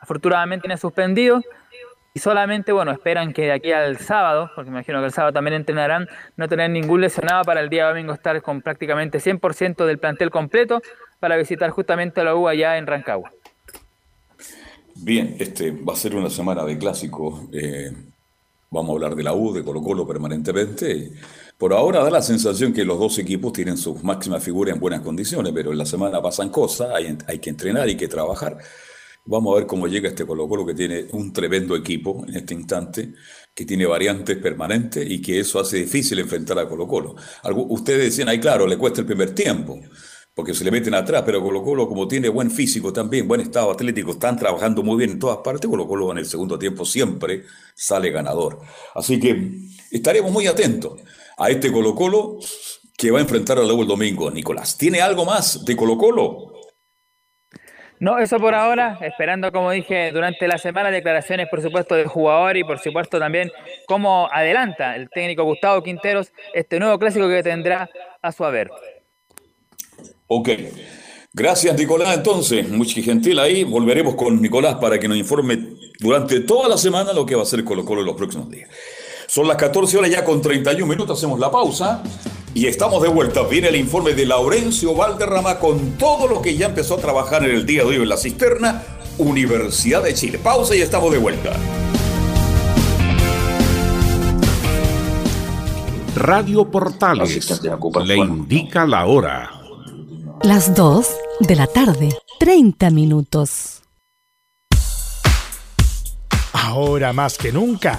afortunadamente 0.00 0.62
tiene 0.62 0.78
suspendido 0.78 1.42
y 2.12 2.18
solamente, 2.18 2.72
bueno, 2.72 2.90
esperan 2.90 3.32
que 3.32 3.42
de 3.42 3.52
aquí 3.52 3.70
al 3.70 3.98
sábado, 3.98 4.50
porque 4.56 4.70
me 4.70 4.78
imagino 4.78 4.98
que 4.98 5.06
el 5.06 5.12
sábado 5.12 5.32
también 5.32 5.54
entrenarán, 5.54 6.08
no 6.36 6.48
tener 6.48 6.68
ningún 6.70 7.00
lesionado 7.00 7.44
para 7.44 7.60
el 7.60 7.68
día 7.68 7.86
domingo 7.88 8.12
estar 8.12 8.42
con 8.42 8.62
prácticamente 8.62 9.18
100% 9.18 9.86
del 9.86 9.98
plantel 9.98 10.30
completo 10.30 10.82
para 11.20 11.36
visitar 11.36 11.70
justamente 11.70 12.24
la 12.24 12.34
U 12.34 12.48
allá 12.48 12.78
en 12.78 12.86
Rancagua. 12.86 13.30
Bien, 14.96 15.36
este 15.38 15.70
va 15.70 15.92
a 15.92 15.96
ser 15.96 16.16
una 16.16 16.30
semana 16.30 16.64
de 16.64 16.76
clásico. 16.76 17.48
Eh, 17.52 17.92
vamos 18.70 18.90
a 18.90 18.92
hablar 18.94 19.14
de 19.14 19.22
la 19.22 19.32
U, 19.32 19.52
de 19.52 19.62
Colo 19.62 19.80
Colo 19.80 20.04
permanentemente. 20.06 21.12
Por 21.56 21.72
ahora 21.72 22.02
da 22.02 22.10
la 22.10 22.22
sensación 22.22 22.72
que 22.72 22.84
los 22.84 22.98
dos 22.98 23.18
equipos 23.18 23.52
tienen 23.52 23.76
sus 23.76 24.02
máximas 24.02 24.42
figuras 24.42 24.74
en 24.74 24.80
buenas 24.80 25.02
condiciones, 25.02 25.52
pero 25.54 25.70
en 25.70 25.78
la 25.78 25.86
semana 25.86 26.20
pasan 26.20 26.48
cosas, 26.48 26.90
hay, 26.92 27.16
hay 27.28 27.38
que 27.38 27.50
entrenar, 27.50 27.84
hay 27.84 27.96
que 27.96 28.08
trabajar. 28.08 28.58
Vamos 29.26 29.52
a 29.52 29.58
ver 29.58 29.66
cómo 29.66 29.86
llega 29.86 30.08
este 30.08 30.24
Colo 30.24 30.48
Colo 30.48 30.64
que 30.64 30.74
tiene 30.74 31.06
un 31.12 31.32
tremendo 31.32 31.76
equipo 31.76 32.24
en 32.26 32.36
este 32.36 32.54
instante, 32.54 33.12
que 33.54 33.64
tiene 33.64 33.86
variantes 33.86 34.38
permanentes 34.38 35.08
y 35.08 35.20
que 35.20 35.40
eso 35.40 35.60
hace 35.60 35.78
difícil 35.78 36.18
enfrentar 36.18 36.58
a 36.58 36.68
Colo 36.68 36.88
Colo. 36.88 37.16
Ustedes 37.68 38.04
decían, 38.04 38.28
ahí 38.28 38.40
claro, 38.40 38.66
le 38.66 38.78
cuesta 38.78 39.02
el 39.02 39.06
primer 39.06 39.34
tiempo, 39.34 39.78
porque 40.34 40.54
se 40.54 40.64
le 40.64 40.70
meten 40.70 40.94
atrás, 40.94 41.22
pero 41.24 41.42
Colo 41.42 41.62
Colo 41.62 41.86
como 41.86 42.08
tiene 42.08 42.28
buen 42.28 42.50
físico 42.50 42.92
también, 42.92 43.28
buen 43.28 43.42
estado 43.42 43.70
atlético, 43.70 44.12
están 44.12 44.38
trabajando 44.38 44.82
muy 44.82 44.96
bien 44.96 45.10
en 45.10 45.18
todas 45.18 45.38
partes, 45.38 45.68
Colo 45.68 45.86
Colo 45.86 46.10
en 46.12 46.18
el 46.18 46.26
segundo 46.26 46.58
tiempo 46.58 46.84
siempre 46.84 47.44
sale 47.74 48.10
ganador. 48.10 48.60
Así 48.94 49.20
que 49.20 49.52
estaremos 49.90 50.32
muy 50.32 50.46
atentos 50.46 50.98
a 51.36 51.50
este 51.50 51.70
Colo 51.70 51.94
Colo 51.94 52.38
que 52.96 53.10
va 53.10 53.18
a 53.18 53.22
enfrentar 53.22 53.58
a 53.58 53.62
la 53.62 53.72
el 53.72 53.86
domingo, 53.86 54.30
Nicolás. 54.30 54.76
¿Tiene 54.76 55.00
algo 55.00 55.24
más 55.24 55.64
de 55.64 55.76
Colo 55.76 55.96
Colo? 55.96 56.49
No, 58.00 58.18
eso 58.18 58.38
por 58.38 58.54
ahora, 58.54 58.98
esperando, 59.02 59.52
como 59.52 59.70
dije, 59.70 60.10
durante 60.10 60.48
la 60.48 60.56
semana 60.56 60.90
declaraciones, 60.90 61.48
por 61.50 61.60
supuesto, 61.60 61.94
del 61.94 62.06
jugador 62.06 62.56
y 62.56 62.64
por 62.64 62.78
supuesto 62.78 63.18
también 63.18 63.52
cómo 63.86 64.26
adelanta 64.32 64.96
el 64.96 65.10
técnico 65.10 65.44
Gustavo 65.44 65.82
Quinteros 65.82 66.32
este 66.54 66.80
nuevo 66.80 66.98
clásico 66.98 67.28
que 67.28 67.42
tendrá 67.42 67.90
a 68.22 68.32
su 68.32 68.42
haber. 68.46 68.70
Ok. 70.28 70.48
Gracias, 71.34 71.76
Nicolás. 71.76 72.16
Entonces, 72.16 72.66
muy 72.70 72.88
gentil 72.88 73.38
ahí. 73.38 73.64
Volveremos 73.64 74.14
con 74.14 74.40
Nicolás 74.40 74.76
para 74.76 74.98
que 74.98 75.06
nos 75.06 75.18
informe 75.18 75.58
durante 75.98 76.40
toda 76.40 76.70
la 76.70 76.78
semana 76.78 77.12
lo 77.12 77.26
que 77.26 77.34
va 77.34 77.42
a 77.42 77.44
hacer 77.44 77.62
Colo 77.64 77.84
Colo 77.84 78.00
en 78.00 78.06
los 78.06 78.16
próximos 78.16 78.48
días. 78.48 78.70
Son 79.26 79.46
las 79.46 79.58
14 79.58 79.98
horas 79.98 80.10
ya 80.10 80.24
con 80.24 80.40
31 80.40 80.86
minutos, 80.86 81.18
hacemos 81.18 81.38
la 81.38 81.50
pausa 81.50 82.02
y 82.54 82.66
estamos 82.66 83.02
de 83.02 83.08
vuelta. 83.08 83.42
Viene 83.42 83.68
el 83.68 83.76
informe 83.76 84.12
de 84.14 84.26
Laurencio 84.26 84.94
Valderrama 84.94 85.58
con 85.58 85.92
todo 85.92 86.26
lo 86.26 86.42
que 86.42 86.56
ya 86.56 86.66
empezó 86.66 86.94
a 86.94 86.98
trabajar 86.98 87.44
en 87.44 87.54
el 87.54 87.66
día 87.66 87.82
de 87.82 87.88
hoy 87.88 87.96
en 87.96 88.08
la 88.08 88.16
cisterna, 88.16 88.82
Universidad 89.18 90.02
de 90.02 90.14
Chile. 90.14 90.38
Pausa 90.38 90.74
y 90.74 90.80
estamos 90.80 91.12
de 91.12 91.18
vuelta. 91.18 91.52
Radio 96.16 96.70
Portales 96.70 97.62
le 98.04 98.16
indica 98.16 98.86
la 98.86 99.06
hora. 99.06 99.50
Las 100.42 100.74
2 100.74 101.06
de 101.40 101.56
la 101.56 101.66
tarde, 101.66 102.08
30 102.38 102.90
minutos. 102.90 103.82
Ahora 106.52 107.12
más 107.12 107.38
que 107.38 107.52
nunca 107.52 107.98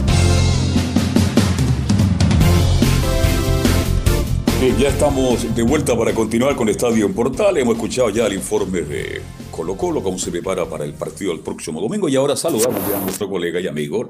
Ya 4.69 4.89
estamos 4.89 5.55
de 5.55 5.63
vuelta 5.63 5.97
para 5.97 6.13
continuar 6.13 6.55
con 6.55 6.69
Estadio 6.69 7.07
en 7.07 7.15
Portal. 7.15 7.57
Hemos 7.57 7.75
escuchado 7.75 8.11
ya 8.11 8.27
el 8.27 8.33
informe 8.33 8.81
de 8.81 9.19
Colo 9.49 9.75
Colo, 9.75 10.03
cómo 10.03 10.19
se 10.19 10.29
prepara 10.29 10.65
para 10.65 10.85
el 10.85 10.93
partido 10.93 11.31
del 11.31 11.41
próximo 11.41 11.81
domingo. 11.81 12.07
Y 12.07 12.15
ahora 12.15 12.35
saludamos 12.35 12.79
a 12.93 12.99
nuestro 12.99 13.27
colega 13.27 13.59
y 13.59 13.67
amigo 13.67 14.09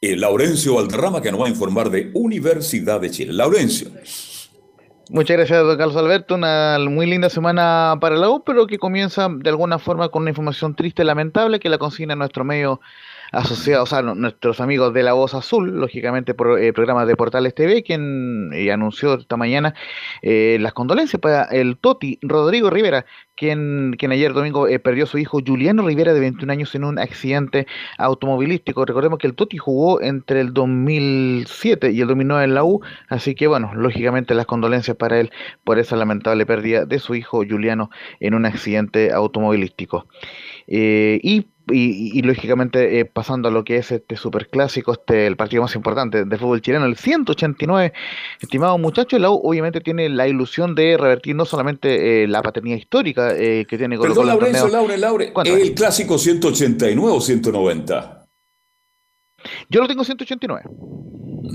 eh, 0.00 0.16
Laurencio 0.16 0.74
Valderrama, 0.74 1.22
que 1.22 1.30
nos 1.30 1.40
va 1.40 1.46
a 1.46 1.48
informar 1.48 1.90
de 1.90 2.10
Universidad 2.12 3.00
de 3.00 3.12
Chile. 3.12 3.32
Laurencio. 3.32 3.88
Muchas 5.10 5.36
gracias, 5.36 5.62
don 5.64 5.78
Carlos 5.78 5.96
Alberto. 5.96 6.34
Una 6.34 6.78
muy 6.80 7.06
linda 7.06 7.30
semana 7.30 7.96
para 8.00 8.16
la 8.16 8.30
U, 8.30 8.42
pero 8.44 8.66
que 8.66 8.78
comienza 8.78 9.28
de 9.30 9.48
alguna 9.48 9.78
forma 9.78 10.08
con 10.08 10.22
una 10.22 10.30
información 10.30 10.74
triste 10.74 11.04
lamentable 11.04 11.60
que 11.60 11.68
la 11.68 11.78
consigna 11.78 12.16
nuestro 12.16 12.42
medio 12.42 12.80
asociados 13.32 13.94
a 13.94 14.02
nuestros 14.02 14.60
amigos 14.60 14.92
de 14.92 15.02
La 15.02 15.14
Voz 15.14 15.34
Azul, 15.34 15.80
lógicamente 15.80 16.34
por 16.34 16.60
eh, 16.60 16.72
programa 16.74 17.06
de 17.06 17.16
Portales 17.16 17.54
TV, 17.54 17.82
quien 17.82 18.50
eh, 18.52 18.70
anunció 18.70 19.14
esta 19.14 19.38
mañana 19.38 19.74
eh, 20.20 20.58
las 20.60 20.74
condolencias 20.74 21.20
para 21.20 21.44
el 21.44 21.78
Toti 21.78 22.18
Rodrigo 22.20 22.68
Rivera, 22.68 23.06
quien, 23.34 23.94
quien 23.98 24.12
ayer 24.12 24.34
domingo 24.34 24.66
perdió 24.84 25.04
a 25.04 25.06
su 25.06 25.16
hijo 25.16 25.40
Juliano 25.44 25.86
Rivera 25.86 26.12
de 26.12 26.20
21 26.20 26.52
años 26.52 26.74
en 26.74 26.84
un 26.84 26.98
accidente 26.98 27.66
automovilístico. 27.96 28.84
Recordemos 28.84 29.18
que 29.18 29.26
el 29.26 29.34
Toti 29.34 29.56
jugó 29.56 30.02
entre 30.02 30.40
el 30.40 30.52
2007 30.52 31.90
y 31.90 32.02
el 32.02 32.08
2009 32.08 32.44
en 32.44 32.54
la 32.54 32.64
U, 32.64 32.82
así 33.08 33.34
que 33.34 33.46
bueno, 33.46 33.72
lógicamente 33.74 34.34
las 34.34 34.44
condolencias 34.44 34.96
para 34.96 35.18
él 35.18 35.32
por 35.64 35.78
esa 35.78 35.96
lamentable 35.96 36.44
pérdida 36.44 36.84
de 36.84 36.98
su 36.98 37.14
hijo 37.14 37.38
Juliano 37.48 37.90
en 38.20 38.34
un 38.34 38.44
accidente 38.44 39.10
automovilístico. 39.10 40.06
y 40.66 41.51
y, 41.70 42.22
lógicamente 42.22 43.00
eh, 43.00 43.04
pasando 43.04 43.48
a 43.48 43.50
lo 43.50 43.64
que 43.64 43.76
es 43.76 43.92
este 43.92 44.16
superclásico, 44.16 44.92
este 44.92 45.26
el 45.26 45.36
partido 45.36 45.62
más 45.62 45.74
importante 45.74 46.24
del 46.24 46.38
fútbol 46.38 46.60
chileno, 46.60 46.86
el 46.86 46.96
189, 46.96 47.92
estimado 48.40 48.78
muchacho, 48.78 49.18
la 49.18 49.30
obviamente 49.30 49.80
tiene 49.80 50.08
la 50.08 50.26
ilusión 50.26 50.74
de 50.74 50.96
revertir 50.96 51.36
no 51.36 51.44
solamente 51.44 52.24
eh, 52.24 52.28
la 52.28 52.42
paternidad 52.42 52.76
histórica 52.76 53.32
eh, 53.36 53.66
que 53.68 53.78
tiene 53.78 53.98
Perdón, 53.98 54.26
Laurencio, 54.26 54.68
Laure, 54.68 54.98
Laure, 54.98 55.32
¿el 55.44 55.74
clásico 55.74 56.18
189 56.18 57.16
o 57.16 57.20
190? 57.20 58.26
Yo 59.68 59.80
lo 59.80 59.88
tengo 59.88 60.04
189. 60.04 60.62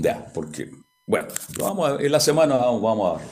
Ya, 0.00 0.26
porque, 0.34 0.70
bueno, 1.06 1.28
vamos 1.58 2.00
en 2.00 2.12
la 2.12 2.20
semana 2.20 2.56
vamos 2.56 3.20
a 3.20 3.24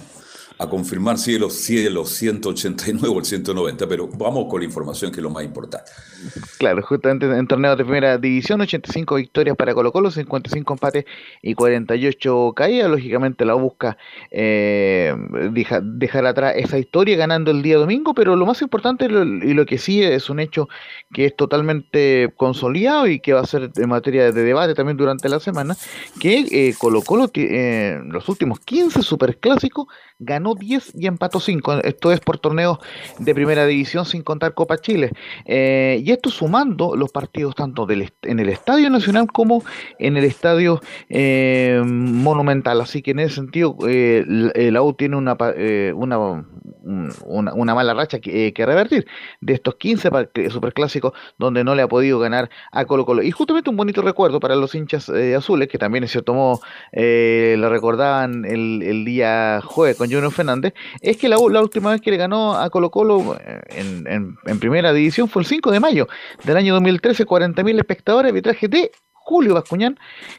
a 0.58 0.66
confirmar 0.68 1.18
si 1.18 1.38
los, 1.38 1.54
si 1.54 1.88
los 1.90 2.10
189 2.10 3.08
o 3.08 3.18
el 3.18 3.24
190, 3.24 3.86
pero 3.86 4.08
vamos 4.08 4.46
con 4.48 4.60
la 4.60 4.66
información 4.66 5.10
que 5.10 5.18
es 5.18 5.22
lo 5.22 5.30
más 5.30 5.44
importante. 5.44 5.90
Claro, 6.58 6.82
justamente 6.82 7.26
en 7.26 7.46
torneo 7.46 7.76
de 7.76 7.84
primera 7.84 8.16
división, 8.16 8.60
85 8.60 9.16
victorias 9.16 9.56
para 9.56 9.74
Colo 9.74 9.92
Colo, 9.92 10.10
55 10.10 10.72
empates 10.72 11.04
y 11.42 11.54
48 11.54 12.52
caídas. 12.56 12.90
Lógicamente 12.90 13.44
la 13.44 13.54
busca 13.54 13.98
eh, 14.30 15.14
dejar 15.52 16.26
atrás 16.26 16.54
esa 16.56 16.78
historia 16.78 17.16
ganando 17.16 17.50
el 17.50 17.62
día 17.62 17.76
domingo, 17.76 18.14
pero 18.14 18.34
lo 18.34 18.46
más 18.46 18.62
importante 18.62 19.06
y 19.06 19.52
lo 19.54 19.66
que 19.66 19.76
sí 19.76 20.02
es 20.02 20.30
un 20.30 20.40
hecho 20.40 20.68
que 21.12 21.26
es 21.26 21.36
totalmente 21.36 22.32
consolidado 22.36 23.06
y 23.08 23.20
que 23.20 23.34
va 23.34 23.40
a 23.40 23.46
ser 23.46 23.70
en 23.76 23.88
materia 23.88 24.32
de 24.32 24.42
debate 24.42 24.74
también 24.74 24.96
durante 24.96 25.28
la 25.28 25.38
semana, 25.38 25.76
que 26.18 26.46
eh, 26.50 26.74
Colo 26.78 27.02
Colo 27.02 27.30
eh, 27.34 28.00
los 28.06 28.28
últimos 28.28 28.60
15 28.60 29.02
superclásicos 29.02 29.86
ganó 30.18 30.45
10 30.54 30.92
y 30.94 31.06
empató 31.06 31.40
5. 31.40 31.82
Esto 31.82 32.12
es 32.12 32.20
por 32.20 32.38
torneos 32.38 32.78
de 33.18 33.34
primera 33.34 33.66
división 33.66 34.04
sin 34.04 34.22
contar 34.22 34.54
Copa 34.54 34.78
Chile. 34.78 35.12
Eh, 35.44 36.02
y 36.04 36.10
esto 36.10 36.30
sumando 36.30 36.96
los 36.96 37.10
partidos 37.12 37.54
tanto 37.54 37.86
del, 37.86 38.12
en 38.22 38.38
el 38.38 38.48
Estadio 38.48 38.90
Nacional 38.90 39.26
como 39.32 39.64
en 39.98 40.16
el 40.16 40.24
Estadio 40.24 40.80
eh, 41.08 41.82
Monumental. 41.84 42.80
Así 42.80 43.02
que 43.02 43.12
en 43.12 43.20
ese 43.20 43.36
sentido, 43.36 43.76
eh, 43.86 44.24
la 44.26 44.82
U 44.82 44.94
tiene 44.94 45.16
una, 45.16 45.36
una, 45.94 46.44
una, 47.24 47.74
mala 47.74 47.94
racha 47.94 48.20
que, 48.20 48.52
que, 48.52 48.66
revertir 48.66 49.06
de 49.40 49.54
estos 49.54 49.74
15 49.76 50.10
superclásicos 50.50 51.12
donde 51.38 51.64
no 51.64 51.74
le 51.74 51.82
ha 51.82 51.88
podido 51.88 52.18
ganar 52.18 52.50
a 52.72 52.84
Colo 52.84 53.04
Colo. 53.04 53.22
Y 53.22 53.30
justamente 53.30 53.70
un 53.70 53.76
bonito 53.76 54.02
recuerdo 54.02 54.40
para 54.40 54.56
los 54.56 54.74
hinchas 54.74 55.08
azules, 55.08 55.68
que 55.68 55.78
también 55.78 56.04
en 56.04 56.08
cierto 56.08 56.34
modo 56.34 56.60
lo 56.92 57.68
recordaban 57.68 58.44
el, 58.44 58.82
el 58.82 59.04
día 59.04 59.60
jueves 59.62 59.96
con 59.96 60.10
Junior 60.10 60.32
Fernández, 60.32 60.74
es 61.00 61.16
que 61.16 61.28
la, 61.28 61.38
última 61.38 61.90
vez 61.90 62.00
que 62.00 62.10
le 62.10 62.16
ganó 62.16 62.54
a 62.54 62.70
Colo 62.70 62.90
Colo 62.90 63.36
eh, 63.44 63.60
en, 63.70 64.36
primera 64.60 64.92
división 64.92 65.28
fue 65.28 65.42
el 65.42 65.46
5 65.46 65.70
de 65.70 65.80
mayo 65.80 66.08
del 66.44 66.56
año 66.56 66.74
2013, 66.74 67.26
40.000 67.26 67.78
espectadores, 67.78 68.30
arbitraje 68.30 68.68
de 68.68 68.90
Julio 69.26 69.54
Bascuñán, 69.54 69.98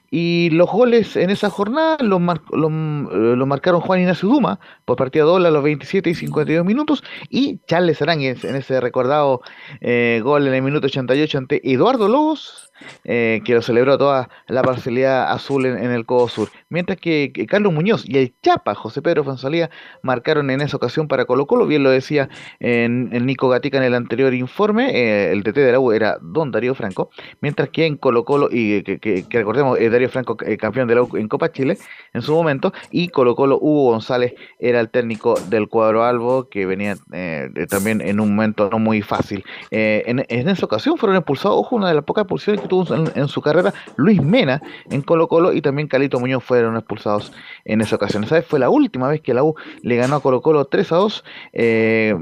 y 0.10 0.50
los 0.52 0.72
goles 0.72 1.18
en 1.18 1.30
esa 1.30 1.50
jornada 1.50 1.98
los, 2.00 2.22
eh, 2.22 3.36
marcaron 3.46 3.82
Juan 3.82 4.00
Ignacio 4.00 4.30
Duma 4.30 4.62
por 4.86 4.96
partida 4.96 5.26
doble 5.26 5.50
a 5.50 5.52
los 5.52 5.62
27 5.62 6.10
y 6.10 6.16
52 6.16 6.66
minutos, 6.66 7.04
y 7.30 7.60
Charles 7.68 8.02
Aránguez 8.02 8.46
en 8.46 8.56
ese 8.56 8.80
recordado 8.80 9.42
eh, 9.82 10.22
gol 10.24 10.48
en 10.48 10.54
el 10.54 10.62
minuto 10.62 10.88
88 10.88 11.38
ante 11.38 11.70
Eduardo 11.70 12.08
Lobos, 12.08 12.66
eh, 13.03 13.41
que 13.45 13.53
lo 13.53 13.61
celebró 13.61 13.97
toda 13.97 14.30
la 14.47 14.61
parcialidad 14.63 15.32
azul 15.32 15.65
en, 15.65 15.91
el 15.91 16.05
Codo 16.05 16.28
Sur. 16.28 16.49
Mientras 16.69 16.99
que, 16.99 17.32
Carlos 17.49 17.73
Muñoz 17.73 18.03
y 18.07 18.17
el 18.17 18.34
Chapa, 18.41 18.75
José 18.75 19.01
Pedro 19.01 19.23
Fonsalía, 19.23 19.69
marcaron 20.01 20.49
en 20.49 20.61
esa 20.61 20.78
ocasión 20.78 21.07
para 21.07 21.25
Colo 21.25 21.47
Colo, 21.47 21.65
bien 21.65 21.84
lo 21.84 21.89
decía 21.89 22.30
en, 22.59 23.09
Nico 23.25 23.49
Gatica 23.49 23.78
en 23.78 23.84
el 23.84 23.93
anterior 23.93 24.34
informe, 24.34 24.91
eh, 24.91 25.32
el 25.32 25.43
DT 25.43 25.55
de 25.57 25.71
la 25.71 25.80
U 25.80 25.91
era 25.91 26.17
Don 26.21 26.51
Darío 26.51 26.75
Franco, 26.75 27.09
mientras 27.41 27.69
que 27.69 27.86
en 27.86 27.97
Colo 27.97 28.23
Colo 28.25 28.49
y 28.51 28.84
que, 28.84 28.99
que, 28.99 29.25
recordemos, 29.32 29.80
eh, 29.80 29.89
Darío 29.89 30.09
Franco, 30.09 30.38
eh, 30.45 30.57
campeón 30.57 30.88
de 30.88 30.95
la 30.95 31.03
U 31.03 31.17
en 31.17 31.28
Copa 31.28 31.51
Chile 31.51 31.78
en 32.13 32.21
su 32.21 32.34
momento, 32.34 32.73
y 32.91 33.09
Colo 33.09 33.36
Colo, 33.36 33.57
Hugo 33.59 33.91
González 33.91 34.34
era 34.59 34.80
el 34.80 34.89
técnico 34.89 35.36
del 35.49 35.67
cuadro 35.67 36.03
Albo, 36.03 36.49
que 36.49 36.65
venía 36.65 36.95
también 37.69 38.01
en 38.01 38.19
un 38.19 38.36
momento 38.36 38.69
no 38.71 38.80
muy 38.80 39.01
fácil. 39.01 39.43
En, 39.71 40.25
esa 40.30 40.65
ocasión 40.65 40.97
fueron 40.97 41.17
expulsados, 41.17 41.57
ojo, 41.57 41.75
una 41.75 41.89
de 41.89 41.95
las 41.95 42.03
pocas 42.03 42.23
expulsiones 42.23 42.61
que 42.61 42.66
en, 43.15 43.28
su 43.28 43.41
carrera, 43.41 43.74
Luis 43.95 44.22
Mena 44.22 44.61
en 44.89 45.01
Colo 45.01 45.28
Colo 45.28 45.53
y 45.53 45.61
también 45.61 45.88
Calito 45.88 46.20
Muñoz 46.20 46.43
fueron 46.43 46.76
expulsados 46.76 47.32
en 47.65 47.82
esa 47.82 47.95
ocasión. 47.95 48.24
Esa 48.24 48.41
fue 48.41 48.59
la 48.59 48.70
última 48.70 49.07
vez 49.07 49.22
que 49.22 49.34
la 49.34 49.43
U 49.43 49.55
le 49.82 49.95
ganó 49.95 50.18
a 50.18 50.22
Colo 50.22 50.41
Colo 50.41 50.65
3 50.65 50.91
a 50.91 50.95
2. 50.95 51.24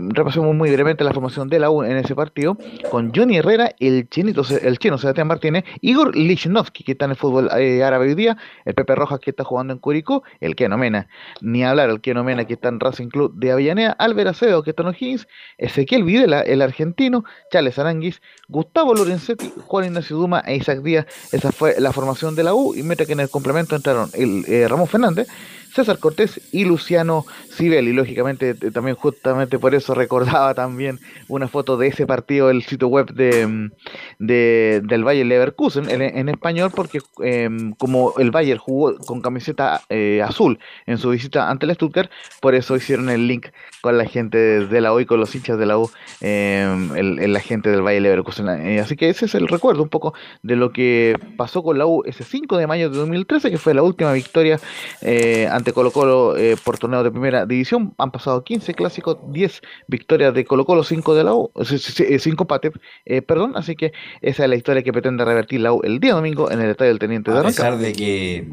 repasemos 0.10 0.56
muy 0.56 0.72
brevemente 0.72 1.04
la 1.04 1.14
formación 1.14 1.50
de 1.50 1.60
la 1.60 1.70
U 1.70 1.84
en 1.84 1.98
ese 1.98 2.16
partido, 2.16 2.58
con 2.92 3.12
Johnny 3.14 3.38
Herrera, 3.38 3.72
el 3.80 4.08
chinito, 4.10 4.44
el 4.62 4.78
chino 4.80 4.98
Sebastián 4.98 5.28
Martínez, 5.28 5.66
Igor 5.82 6.16
Lichnowsky, 6.16 6.84
que 6.84 6.94
está 6.94 7.06
en 7.06 7.12
el 7.12 7.18
fútbol 7.18 7.50
eh, 7.58 7.84
árabe 7.84 8.08
hoy 8.08 8.16
día, 8.16 8.38
el 8.66 8.74
Pepe 8.74 8.96
Rojas, 8.96 9.20
que 9.20 9.32
está 9.32 9.44
jugando 9.44 9.74
en 9.74 9.80
Curicó, 9.80 10.24
el 10.40 10.56
Keno 10.56 10.78
Mena, 10.78 11.08
ni 11.42 11.64
hablar, 11.64 11.90
el 11.90 12.02
Keno 12.02 12.24
Mena, 12.24 12.46
que 12.46 12.54
está 12.54 12.70
en 12.70 12.80
Racing 12.80 13.08
Club 13.08 13.34
de 13.36 13.52
Avellaneda, 13.52 13.92
Álvaro 14.00 14.30
Acedo, 14.30 14.64
que 14.64 14.72
está 14.72 14.84
en 14.84 14.90
O'Higgins, 14.90 15.28
Ezequiel 15.58 16.04
Videla, 16.04 16.42
el 16.42 16.62
argentino, 16.62 17.24
Charles 17.52 17.80
Aranguis, 17.80 18.22
Gustavo 18.48 18.94
Lorenzetti, 18.94 19.52
Juan 19.66 19.86
Ignacio 19.86 20.18
Duma 20.18 20.35
e 20.46 20.56
Isaac 20.56 20.82
Díaz. 20.82 21.06
Esa 21.32 21.52
fue 21.52 21.76
la 21.80 21.92
formación 21.92 22.36
de 22.36 22.44
la 22.44 22.54
U, 22.54 22.76
y 22.76 22.84
mete 22.84 23.06
que 23.06 23.14
en 23.14 23.20
el 23.20 23.30
complemento 23.30 23.76
entraron 23.76 24.10
el 24.14 24.46
eh, 24.48 24.68
Ramón 24.68 24.88
Fernández, 24.88 25.28
César 25.76 26.00
Cortés 26.00 26.40
y 26.54 26.64
Luciano 26.64 27.26
Cibel. 27.52 27.88
Y 27.88 27.94
lógicamente 27.94 28.54
también 28.54 28.96
justamente 28.96 29.60
por 29.60 29.76
eso 29.76 29.94
recordaba 29.94 30.54
también 30.54 31.00
una 31.28 31.48
foto 31.48 31.76
de 31.78 31.88
ese 31.88 32.08
partido 32.08 32.48
del 32.48 32.64
sitio 32.64 32.88
web 32.88 33.12
de, 33.14 33.46
mm, 33.46 33.72
del 34.20 35.04
Bayern 35.04 35.30
Leverkusen 35.30 35.90
en, 35.90 36.30
español 36.30 36.72
porque 36.74 37.00
em, 37.24 37.74
como 37.74 38.14
el 38.18 38.32
Bayern 38.32 38.60
jugó 38.60 38.98
con 38.98 39.22
camiseta 39.22 39.82
eh, 39.90 40.22
azul 40.24 40.60
en 40.86 40.98
su 40.98 41.10
visita 41.10 41.50
ante 41.50 41.66
el 41.66 41.76
Stuttgart, 41.76 42.10
por 42.42 42.56
eso 42.56 42.76
hicieron 42.76 43.10
el 43.10 43.28
link 43.28 43.48
con 43.82 43.98
la 43.98 44.06
gente 44.06 44.38
de 44.38 44.82
la 44.82 44.94
U 44.94 45.00
y 45.00 45.06
con 45.06 45.20
los 45.20 45.36
hinchas 45.36 45.60
de 45.60 45.66
la 45.66 45.78
U, 45.78 45.90
em, 46.22 46.92
la 46.94 47.40
gente 47.40 47.70
del 47.70 47.82
Bayern 47.82 48.04
Leverkusen. 48.04 48.48
Eh, 48.50 48.80
así 48.80 48.96
que 48.96 49.10
ese 49.10 49.26
es 49.26 49.36
el 49.36 49.48
recuerdo 49.48 49.84
un 49.84 49.90
poco 49.90 50.14
de 50.42 50.56
lo 50.56 50.72
que 50.72 51.18
pasó 51.38 51.62
con 51.64 51.78
la 51.78 51.86
U 51.86 52.04
ese 52.06 52.24
5 52.24 52.58
de 52.58 52.68
mayo 52.68 52.90
de 52.90 52.98
2013, 52.98 53.52
que 53.52 53.58
fue 53.58 53.74
la 53.74 53.84
última 53.84 54.14
victoria 54.14 54.60
eh, 55.02 55.48
ante 55.66 55.74
Colo 55.74 55.92
Colo 55.92 56.38
eh, 56.38 56.56
por 56.64 56.78
torneo 56.78 57.02
de 57.02 57.10
primera 57.10 57.48
división. 57.48 57.96
Han 57.98 58.12
pasado 58.12 58.44
15 58.44 58.76
clásicos, 58.76 59.18
10 59.32 59.62
victorias 59.88 60.32
de 60.32 60.46
Colo 60.46 60.64
Colo, 60.64 60.84
5 60.84 61.16
de 61.16 61.24
la 61.24 61.34
U, 61.34 61.52
5 61.66 62.44
eh, 62.44 62.46
pates, 62.46 62.72
eh, 63.06 63.24
perdón. 63.24 63.54
Así 63.56 63.76
que 63.76 63.92
esa 64.22 64.44
es 64.44 64.50
la 64.50 64.56
historia 64.56 64.84
que 64.84 64.94
pretende 64.94 65.26
revertir 65.26 65.62
la 65.62 65.74
U 65.74 65.82
el 65.84 66.00
día 66.00 66.14
domingo 66.14 66.52
en 66.52 66.62
el 66.62 66.70
estadio 66.70 66.92
del 66.92 67.00
Teniente 67.00 67.32
de 67.32 67.40
A 67.40 67.44
pesar 67.44 67.78
de 67.80 67.94
que. 67.94 68.48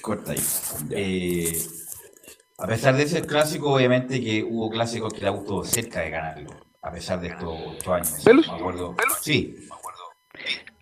Corta 0.00 0.32
ahí. 0.32 1.52
a 2.58 2.66
pesar 2.66 2.96
de 2.96 3.02
ese 3.02 3.20
clásico, 3.26 3.74
obviamente 3.74 4.22
que 4.22 4.42
hubo 4.42 4.70
clásicos 4.70 5.12
que 5.12 5.24
la 5.24 5.32
U 5.32 5.40
estuvo 5.40 5.64
cerca 5.64 6.00
de 6.00 6.10
ganarlo. 6.10 6.50
A 6.80 6.90
pesar 6.90 7.20
de 7.20 7.28
estos, 7.28 7.88
años. 7.88 8.22
¿Pelus? 8.24 8.48
Me 8.48 8.54
acuerdo. 8.54 8.96
Sí, 9.20 9.56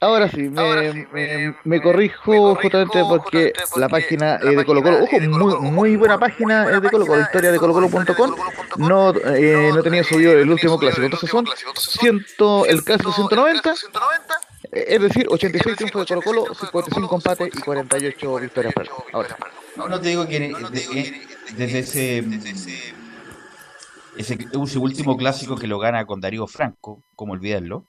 Ahora 0.03 0.29
sí, 0.29 0.49
me, 0.49 1.55
me, 1.63 1.81
corrijo 1.81 2.57
justamente 2.57 3.05
porque 3.09 3.53
la 3.77 3.89
página 3.89 4.41
eh, 4.43 4.57
de 4.57 4.65
Colo 4.65 4.83
Colo, 4.83 5.05
ojo, 5.05 5.21
muy, 5.21 5.71
muy 5.71 5.97
buena 5.97 6.19
página 6.19 6.69
eh, 6.69 6.81
de 6.81 6.91
Colo 6.91 7.07
Colo, 7.07 7.21
historia 7.21 7.53
de 7.53 7.59
colocolo.com, 7.61 8.35
no, 8.79 9.15
eh, 9.15 9.71
no 9.73 9.81
tenía 9.81 10.03
subido 10.03 10.33
el 10.33 10.51
último 10.51 10.77
clásico, 10.77 11.05
entonces 11.05 11.31
son 11.31 11.47
ciento, 11.77 12.67
el 12.67 12.83
clásico 12.83 13.13
190, 13.13 13.75
es 14.73 15.03
decir, 15.03 15.27
86 15.31 15.77
triunfos 15.77 16.09
de 16.09 16.17
Colo 16.17 16.47
Colo, 16.47 16.55
55 16.55 17.15
empates 17.15 17.55
y 17.55 17.61
48 17.61 18.35
victorias 18.41 18.75
para 18.75 18.91
Ahora. 19.13 19.37
No, 19.77 19.89
no 19.89 20.01
te 20.01 20.09
digo 20.09 20.27
que 20.27 20.53
desde 21.57 21.79
ese, 21.79 22.19
ese, 22.45 22.93
ese 24.17 24.79
último 24.79 25.17
clásico 25.17 25.55
que 25.55 25.69
lo 25.69 25.79
gana 25.79 26.05
con 26.07 26.21
Darío 26.21 26.49
Franco, 26.49 27.05
como 27.15 27.35
olvidarlo, 27.35 27.87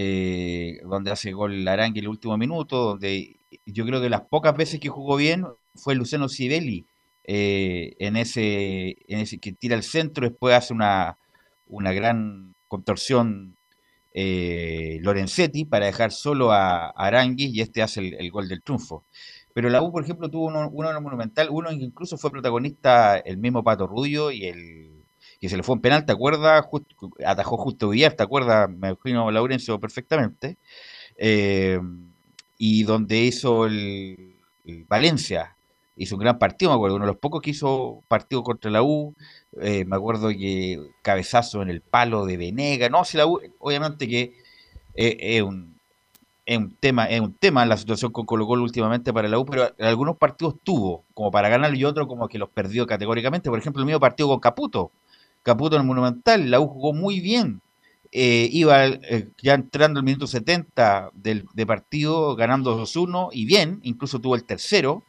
eh, 0.00 0.78
donde 0.84 1.10
hace 1.10 1.32
gol 1.32 1.66
Arangue 1.66 1.98
en 1.98 2.04
el 2.04 2.10
último 2.10 2.38
minuto, 2.38 2.84
donde 2.84 3.40
yo 3.66 3.84
creo 3.84 4.00
que 4.00 4.08
las 4.08 4.20
pocas 4.20 4.56
veces 4.56 4.78
que 4.78 4.88
jugó 4.88 5.16
bien 5.16 5.44
fue 5.74 5.96
Luciano 5.96 6.28
Sibeli 6.28 6.86
eh, 7.24 7.96
en, 7.98 8.16
ese, 8.16 8.94
en 9.08 9.26
que 9.40 9.52
tira 9.54 9.74
el 9.74 9.82
centro, 9.82 10.28
después 10.28 10.54
hace 10.54 10.72
una, 10.72 11.18
una 11.66 11.92
gran 11.92 12.54
contorsión 12.68 13.56
eh, 14.14 15.00
Lorenzetti 15.02 15.64
para 15.64 15.86
dejar 15.86 16.12
solo 16.12 16.52
a, 16.52 16.90
Arangui 16.90 17.46
y 17.46 17.60
este 17.60 17.82
hace 17.82 18.16
el, 18.16 18.30
gol 18.30 18.46
del 18.46 18.62
triunfo. 18.62 19.04
Pero 19.52 19.68
la 19.68 19.82
U, 19.82 19.90
por 19.90 20.04
ejemplo, 20.04 20.30
tuvo 20.30 20.46
uno, 20.46 20.70
uno 20.70 21.00
monumental, 21.00 21.48
uno 21.50 21.70
que 21.70 21.74
incluso 21.74 22.16
fue 22.18 22.30
protagonista 22.30 23.18
el 23.18 23.38
mismo 23.38 23.64
Pato 23.64 23.88
Rubio 23.88 24.30
y 24.30 24.44
el 24.44 24.87
que 25.40 25.48
se 25.48 25.56
le 25.56 25.62
fue 25.62 25.76
un 25.76 25.80
penal, 25.80 26.04
¿te 26.04 26.12
acuerdas? 26.12 26.66
atajó 27.24 27.56
justo 27.56 27.90
Villar, 27.90 28.14
¿te 28.14 28.22
acuerdas? 28.22 28.68
Me 28.68 28.88
imagino 28.88 29.30
Laurencio 29.30 29.78
perfectamente. 29.78 30.56
Eh, 31.16 31.80
y 32.58 32.82
donde 32.82 33.18
hizo 33.18 33.66
el, 33.66 34.34
Valencia, 34.88 35.56
hizo 35.96 36.16
un 36.16 36.20
gran 36.20 36.38
partido, 36.38 36.70
me 36.70 36.76
acuerdo, 36.76 36.96
uno 36.96 37.06
de 37.06 37.12
los 37.12 37.20
pocos 37.20 37.40
que 37.40 37.50
hizo 37.50 38.02
partido 38.08 38.42
contra 38.42 38.70
la 38.70 38.82
U, 38.82 39.14
eh, 39.60 39.84
me 39.84 39.96
acuerdo 39.96 40.28
que 40.28 40.80
cabezazo 41.02 41.62
en 41.62 41.70
el 41.70 41.80
palo 41.80 42.26
de 42.26 42.36
Venega, 42.36 42.88
no, 42.88 43.04
si 43.04 43.16
la 43.16 43.26
U, 43.26 43.40
obviamente 43.58 44.08
que 44.08 44.34
eh, 44.94 45.16
es 45.20 45.42
un 45.42 45.78
es 46.44 46.56
un 46.56 46.74
tema, 46.80 47.04
es 47.04 47.20
un 47.20 47.34
tema 47.34 47.66
la 47.66 47.76
situación 47.76 48.10
con 48.10 48.24
Colo 48.24 48.46
Colo 48.46 48.62
últimamente 48.62 49.12
para 49.12 49.28
la 49.28 49.38
U, 49.38 49.44
pero 49.44 49.70
algunos 49.80 50.16
partidos 50.16 50.54
tuvo 50.62 51.04
como 51.12 51.30
para 51.30 51.50
ganar 51.50 51.74
y 51.74 51.84
otros 51.84 52.08
como 52.08 52.26
que 52.26 52.38
los 52.38 52.48
perdió 52.48 52.86
categóricamente. 52.86 53.50
Por 53.50 53.58
ejemplo, 53.58 53.80
el 53.82 53.86
mismo 53.86 54.00
partido 54.00 54.30
con 54.30 54.40
Caputo, 54.40 54.90
Caputo 55.42 55.76
en 55.76 55.82
el 55.82 55.88
Monumental, 55.88 56.50
la 56.50 56.60
U 56.60 56.68
jugó 56.68 56.92
muy 56.92 57.20
bien. 57.20 57.60
Eh, 58.10 58.48
iba 58.52 58.86
eh, 58.86 59.28
ya 59.42 59.52
entrando 59.52 60.00
el 60.00 60.04
minuto 60.04 60.26
70 60.26 61.10
del, 61.12 61.46
de 61.52 61.66
partido, 61.66 62.36
ganando 62.36 62.80
2-1 62.80 63.28
y 63.32 63.44
bien, 63.44 63.80
incluso 63.82 64.18
tuvo 64.18 64.34
el 64.34 64.44
tercero, 64.44 65.02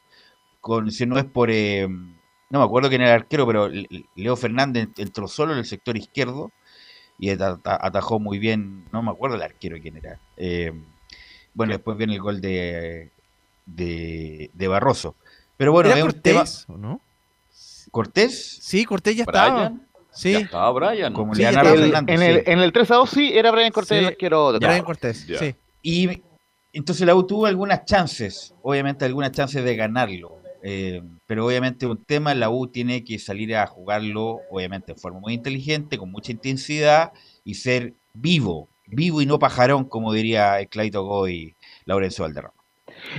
con, 0.59 0.91
si 0.91 1.05
no 1.05 1.17
es 1.17 1.23
por, 1.23 1.49
eh, 1.49 1.88
no 1.88 2.59
me 2.59 2.65
acuerdo 2.65 2.89
quién 2.89 3.01
era 3.01 3.11
el 3.11 3.21
arquero, 3.21 3.47
pero 3.47 3.69
Leo 4.15 4.36
Fernández 4.36 4.89
entró 4.97 5.30
solo 5.30 5.53
en 5.53 5.59
el 5.59 5.65
sector 5.65 5.95
izquierdo 5.95 6.51
y 7.17 7.30
atajó 7.30 8.19
muy 8.19 8.38
bien, 8.38 8.86
no 8.91 9.01
me 9.01 9.11
acuerdo 9.11 9.38
el 9.38 9.43
arquero 9.43 9.77
quién 9.82 9.97
era. 9.97 10.19
bueno, 11.53 11.73
después 11.73 11.97
viene 11.97 12.15
el 12.15 12.21
gol 12.21 12.41
de, 12.41 13.11
de, 13.65 14.67
Barroso. 14.67 15.15
Pero 15.55 15.71
bueno, 15.71 15.89
es 15.89 16.01
Cortés, 16.01 16.65
¿o 16.67 16.77
no? 16.77 17.01
¿Cortés? 17.91 18.59
Sí, 18.61 18.86
Cortés 18.86 19.15
ya 19.15 19.23
estaba. 19.23 19.73
Sí. 20.12 20.36
estaba 20.36 20.72
Brian. 20.72 21.14
Como 21.14 21.34
en, 21.36 22.22
el, 22.22 22.43
en 22.45 22.60
el 22.60 22.72
3 22.72 22.91
a 22.91 22.95
2 22.95 23.10
sí, 23.10 23.32
era 23.34 23.51
Brian 23.51 23.72
Cortés 23.72 24.07
el 24.07 24.18
quiero 24.18 24.51
de 24.51 24.60
Brian 24.60 24.84
Cortés, 24.84 25.28
sí. 25.39 25.55
Y 25.82 26.24
entonces 26.74 27.05
la 27.05 27.16
U 27.16 27.26
tuvo 27.26 27.45
algunas 27.45 27.86
chances, 27.86 28.53
obviamente 28.62 29.05
algunas 29.05 29.32
chances 29.32 29.64
de 29.64 29.76
ganarlo. 29.76 30.39
Eh, 30.62 31.01
pero 31.26 31.45
obviamente 31.45 31.86
un 31.86 32.03
tema, 32.03 32.34
la 32.36 32.49
U 32.49 32.68
tiene 32.68 33.03
que 33.03 33.18
salir 33.18 33.55
a 33.55 33.66
jugarlo, 33.66 34.41
obviamente 34.51 34.93
de 34.93 34.99
forma 34.99 35.20
muy 35.20 35.34
inteligente, 35.34 35.97
con 35.97 36.12
mucha 36.12 36.32
intensidad 36.32 37.14
y 37.45 37.55
ser 37.55 37.93
vivo, 38.14 38.68
vivo 38.86 39.22
y 39.22 39.26
no 39.26 39.39
pajarón, 39.39 39.86
como 39.86 40.12
diría 40.12 40.66
Claito 40.66 41.03
Goy 41.05 41.55
Laurencio 41.86 42.24
Valderrama. 42.24 42.59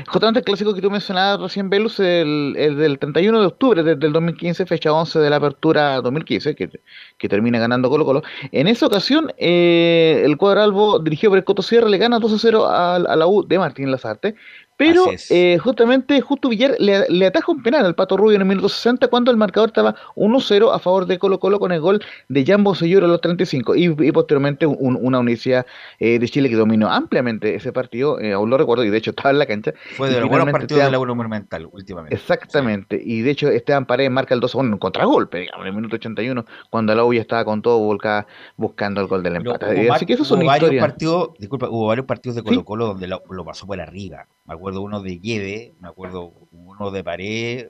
Justamente 0.09 0.41
el 0.41 0.45
clásico 0.45 0.75
que 0.75 0.81
tú 0.81 0.91
mencionabas 0.91 1.41
recién, 1.41 1.71
Velus, 1.71 2.01
el, 2.01 2.55
el 2.57 2.77
del 2.77 2.99
31 2.99 3.41
de 3.41 3.47
octubre 3.47 3.83
del 3.83 4.13
2015, 4.13 4.67
fecha 4.67 4.93
11 4.93 5.19
de 5.19 5.31
la 5.31 5.37
apertura 5.37 6.01
2015, 6.01 6.55
que, 6.55 6.71
que 7.19 7.29
termina 7.29 7.59
ganando 7.59 7.89
Colo 7.91 8.05
Colo. 8.05 8.23
En 8.53 8.67
esa 8.69 8.87
ocasión, 8.87 9.33
eh, 9.39 10.23
el 10.25 10.37
cuadralbo 10.37 10.99
dirigido 10.99 11.31
por 11.31 11.39
el 11.39 11.45
Coto 11.45 11.63
Sierra 11.63 11.89
le 11.89 11.99
gana 11.99 12.19
2 12.19 12.33
a 12.33 12.39
0 12.39 12.67
a, 12.67 12.97
a 12.97 13.17
la 13.17 13.27
U 13.27 13.47
de 13.47 13.59
Martín 13.59 13.91
Lazarte. 13.91 14.35
Pero 14.81 15.05
eh, 15.29 15.59
justamente 15.59 16.23
Justo 16.23 16.49
Villar 16.49 16.75
le, 16.79 17.07
le, 17.11 17.27
ataja 17.27 17.53
un 17.53 17.63
penal 17.63 17.85
al 17.85 17.95
Pato 17.95 18.17
Rubio 18.17 18.37
en 18.37 18.41
el 18.41 18.49
minuto 18.49 18.71
60 18.71 19.09
cuando 19.09 19.31
el 19.31 19.37
marcador 19.37 19.69
estaba 19.69 19.95
1-0 20.17 20.75
a 20.75 20.79
favor 20.79 21.05
de 21.05 21.19
Colo 21.19 21.39
Colo 21.39 21.61
con 21.61 21.71
el 21.71 21.83
gol 21.83 22.03
de 22.29 22.47
Jambo 22.47 22.75
Selluro 22.75 23.05
a 23.05 23.09
los 23.11 23.21
35 23.21 23.77
y, 23.77 23.85
y 23.85 24.11
posteriormente 24.13 24.65
una 24.65 25.19
universidad 25.19 25.67
eh, 25.99 26.19
de 26.19 26.27
Chile 26.31 26.49
que 26.49 26.57
dominó 26.57 26.91
ampliamente 26.91 27.55
ese 27.55 27.75
partido, 27.75 28.19
eh, 28.21 28.33
aún 28.33 28.49
lo 28.49 28.57
recuerdo 28.57 28.83
y 28.83 28.89
de 28.89 28.97
hecho 28.97 29.11
estaba 29.11 29.29
en 29.29 29.39
la 29.39 29.45
cancha. 29.45 29.75
Fue 29.99 30.09
de 30.09 30.19
los 30.19 30.31
buenos 30.31 30.51
partidos 30.51 30.83
de 30.83 30.91
la 30.91 30.99
Monumental 30.99 31.69
últimamente. 31.71 32.15
Exactamente, 32.15 32.99
y 33.05 33.21
de 33.21 33.33
hecho 33.33 33.49
Esteban 33.49 33.85
Paredes 33.85 34.11
marca 34.11 34.35
el 34.35 34.41
2-1 34.41 34.61
en 34.61 34.73
un 34.73 34.79
contragolpe, 34.79 35.41
digamos, 35.41 35.61
en 35.61 35.69
el 35.69 35.75
minuto 35.75 35.97
81 35.97 36.47
cuando 36.71 36.95
la 36.95 37.05
U 37.05 37.13
ya 37.13 37.21
estaba 37.21 37.45
con 37.45 37.61
todo 37.61 37.81
volcada 37.81 38.27
buscando 38.57 39.03
el 39.03 39.09
gol 39.09 39.23
del 39.23 39.37
empate. 39.37 39.91
Así 39.91 40.07
que 40.07 40.15
eso 40.15 40.25
son 40.25 40.47
varios 40.47 40.75
partidos, 40.77 41.33
disculpa, 41.39 41.69
hubo 41.69 41.89
varios 41.89 42.07
partidos 42.07 42.37
de 42.37 42.43
Colo 42.43 42.65
Colo 42.65 42.87
donde 42.87 43.07
lo, 43.09 43.23
lo 43.29 43.45
pasó 43.45 43.67
por 43.67 43.79
arriba. 43.79 44.27
Me 44.47 44.55
acuerdo 44.55 44.70
uno 44.79 45.01
de 45.03 45.17
Guede, 45.17 45.75
me 45.81 45.89
acuerdo 45.89 46.33
uno 46.53 46.91
de 46.91 47.03
Pared, 47.05 47.67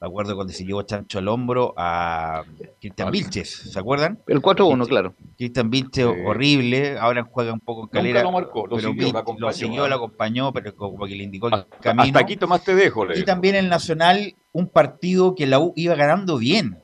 Me 0.00 0.08
acuerdo 0.08 0.34
cuando 0.34 0.52
se 0.52 0.64
llevó 0.64 0.82
Chancho 0.82 1.20
al 1.20 1.28
hombro 1.28 1.74
a 1.76 2.42
Cristian 2.80 3.12
Vilches, 3.12 3.48
¿se 3.72 3.78
acuerdan? 3.78 4.18
El 4.26 4.42
4-1, 4.42 4.88
claro. 4.88 5.14
Cristian 5.38 5.70
Vilches, 5.70 6.04
horrible, 6.26 6.98
ahora 6.98 7.22
juega 7.22 7.52
un 7.52 7.60
poco 7.60 7.82
en 7.84 7.88
calera. 7.88 8.22
Nunca 8.24 8.32
lo 8.32 8.42
marcó, 8.42 8.66
lo 8.66 8.76
pero 8.76 8.88
siguió, 8.88 9.06
Vil- 9.06 9.12
lo 9.12 9.18
acompañó, 9.20 9.46
lo 9.46 9.52
siguió, 9.52 9.86
¿eh? 9.86 9.88
lo 9.88 9.94
acompañó, 9.94 10.52
pero 10.52 10.74
como 10.74 11.06
que 11.06 11.14
le 11.14 11.22
indicó 11.22 11.46
el 11.48 11.64
camino. 11.80 12.02
Hasta 12.02 12.18
aquí 12.18 12.36
Tomás 12.36 12.64
te 12.64 12.74
dejo, 12.74 13.04
le 13.04 13.18
Y 13.20 13.24
también 13.24 13.54
el 13.54 13.68
Nacional, 13.68 14.34
un 14.50 14.66
partido 14.68 15.36
que 15.36 15.46
la 15.46 15.60
U 15.60 15.72
iba 15.76 15.94
ganando 15.94 16.36
bien, 16.36 16.78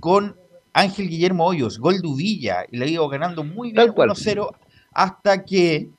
con 0.00 0.36
Ángel 0.72 1.10
Guillermo 1.10 1.44
Hoyos, 1.44 1.78
gol 1.78 2.00
de 2.00 2.08
Uvilla, 2.08 2.64
y 2.70 2.78
la 2.78 2.86
iba 2.86 3.06
ganando 3.10 3.44
muy 3.44 3.72
bien 3.72 3.92
1-0, 3.92 4.48
hasta 4.92 5.44
que 5.44 5.90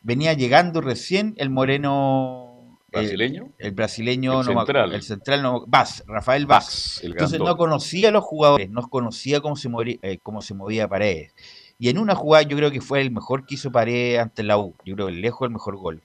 venía 0.00 0.32
llegando 0.34 0.80
recién 0.80 1.34
el 1.36 1.50
moreno... 1.50 2.78
eh, 2.92 2.98
¿Brasileño? 3.00 3.52
el 3.58 3.70
brasileño, 3.72 4.40
El 4.40 4.46
no 4.46 4.60
central. 4.60 4.92
el 4.94 5.02
central, 5.02 5.42
no, 5.42 5.64
Vaz, 5.66 6.02
Rafael 6.06 6.46
el 7.02 7.12
Entonces 7.12 7.38
no 7.38 7.56
conocía 7.56 8.08
a 8.08 8.12
los 8.12 8.24
jugadores, 8.24 8.68
no 8.70 8.82
conocía 8.88 9.40
cómo 9.40 9.56
se, 9.56 9.68
morí- 9.68 9.98
eh, 10.02 10.18
cómo 10.22 10.42
se 10.42 10.54
movía 10.54 10.88
Paredes. 10.88 11.32
Y 11.78 11.88
en 11.88 11.98
una 11.98 12.14
jugada 12.14 12.42
yo 12.42 12.56
creo 12.56 12.70
que 12.70 12.80
fue 12.80 13.00
el 13.00 13.10
mejor 13.10 13.46
que 13.46 13.54
hizo 13.54 13.70
Paredes 13.72 14.20
ante 14.20 14.42
la 14.42 14.58
U. 14.58 14.74
Yo 14.84 14.94
creo 14.96 15.06
que 15.06 15.12
lejos 15.12 15.46
el 15.46 15.52
mejor 15.52 15.76
gol. 15.76 16.02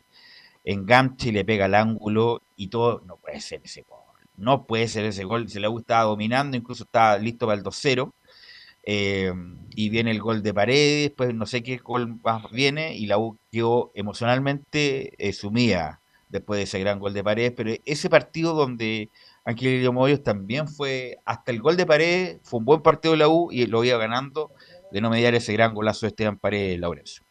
Enganche 0.64 1.30
y 1.30 1.32
le 1.32 1.43
pega 1.46 1.66
al 1.66 1.76
ángulo 1.76 2.41
y 2.56 2.68
todo. 2.70 3.02
No 3.06 3.18
puede 3.18 3.39
ser 3.41 3.62
ese 3.64 3.82
gol. 3.84 4.00
No 4.38 4.66
puede 4.66 4.88
ser 4.88 5.06
ese 5.06 5.24
gol. 5.26 5.50
Se 5.50 5.60
la 5.60 5.70
U 5.70 5.80
estaba 5.80 6.04
dominando, 6.04 6.56
incluso 6.58 6.84
estaba 6.86 7.18
listo 7.18 7.46
para 7.46 7.58
el 7.58 7.64
2-0. 7.64 8.12
Eh, 8.86 9.34
y 9.72 9.90
viene 9.90 10.12
el 10.12 10.22
gol 10.22 10.44
de 10.44 10.54
Paredes, 10.54 11.12
pues 11.16 11.34
no 11.34 11.46
sé 11.46 11.64
qué 11.64 11.78
gol 11.78 12.20
más 12.24 12.50
viene 12.52 12.96
y 12.96 13.08
la 13.08 13.18
U 13.18 13.38
quedó 13.52 13.92
emocionalmente 13.96 15.14
eh, 15.18 15.34
sumida 15.34 16.02
después 16.30 16.58
de 16.60 16.64
ese 16.64 16.80
gran 16.80 17.00
gol 17.00 17.14
de 17.14 17.24
Paredes, 17.24 17.54
pero 17.56 17.72
ese 17.86 18.10
partido 18.10 18.54
donde 18.54 19.10
Ángel 19.44 19.78
Guillermo 19.78 20.02
Hoyos 20.02 20.24
también 20.24 20.68
fue, 20.68 21.18
hasta 21.26 21.52
el 21.52 21.62
gol 21.62 21.78
de 21.78 21.86
Paredes, 21.86 22.40
fue 22.44 22.60
un 22.60 22.66
buen 22.66 22.82
partido 22.82 23.14
de 23.14 23.20
la 23.20 23.28
U 23.28 23.52
y 23.52 23.66
lo 23.66 23.84
iba 23.84 23.98
ganando 23.98 24.52
de 24.92 25.02
no 25.02 25.10
mediar 25.10 25.36
ese 25.36 25.54
gran 25.54 25.74
golazo 25.74 26.06
de 26.06 26.10
Esteban 26.10 26.38
Paredes 26.38 26.80
Laurencio. 26.80 27.25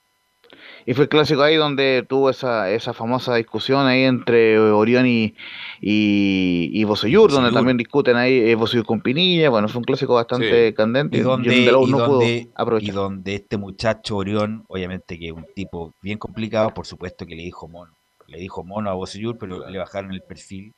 Y 0.87 0.95
fue 0.95 1.05
el 1.05 1.09
clásico 1.09 1.43
ahí 1.43 1.57
donde 1.57 2.05
tuvo 2.09 2.31
esa, 2.31 2.71
esa 2.71 2.93
famosa 2.93 3.35
discusión 3.37 3.87
ahí 3.87 4.03
entre 4.05 4.59
Orión 4.59 5.07
y, 5.07 5.35
y, 5.81 6.71
y 6.73 6.85
donde 6.85 7.53
también 7.53 7.77
discuten 7.77 8.17
ahí 8.17 8.51
eh, 8.51 8.57
con 8.85 9.01
Pinilla. 9.01 9.51
Bueno, 9.51 9.69
fue 9.69 9.79
un 9.79 9.85
clásico 9.85 10.15
bastante 10.15 10.69
Sí. 10.69 10.75
candente 10.75 11.17
Y 11.19 11.21
donde, 11.21 11.57
y 11.57 11.67
no 11.67 11.81
pudo 11.81 12.07
donde- 12.09 12.49
aprovechar. 12.55 12.89
y 12.89 12.93
donde 12.93 13.35
este 13.35 13.57
muchacho 13.57 14.17
Orión, 14.17 14.65
obviamente 14.69 15.19
que 15.19 15.27
es 15.27 15.33
un 15.33 15.47
tipo 15.55 15.93
bien 16.03 16.19
complicado, 16.19 16.73
por 16.75 16.87
supuesto 16.87 17.27
que 17.27 17.35
le 17.37 17.43
dijo 17.43 17.69
mono. 17.69 17.93
Le 18.27 18.39
dijo 18.39 18.65
mono 18.65 18.91
a 18.91 18.95
Bosellur, 18.95 19.37
pero 19.39 19.69
le 19.69 19.79
bajaron 19.79 20.13
el 20.13 20.23
perfil, 20.23 20.73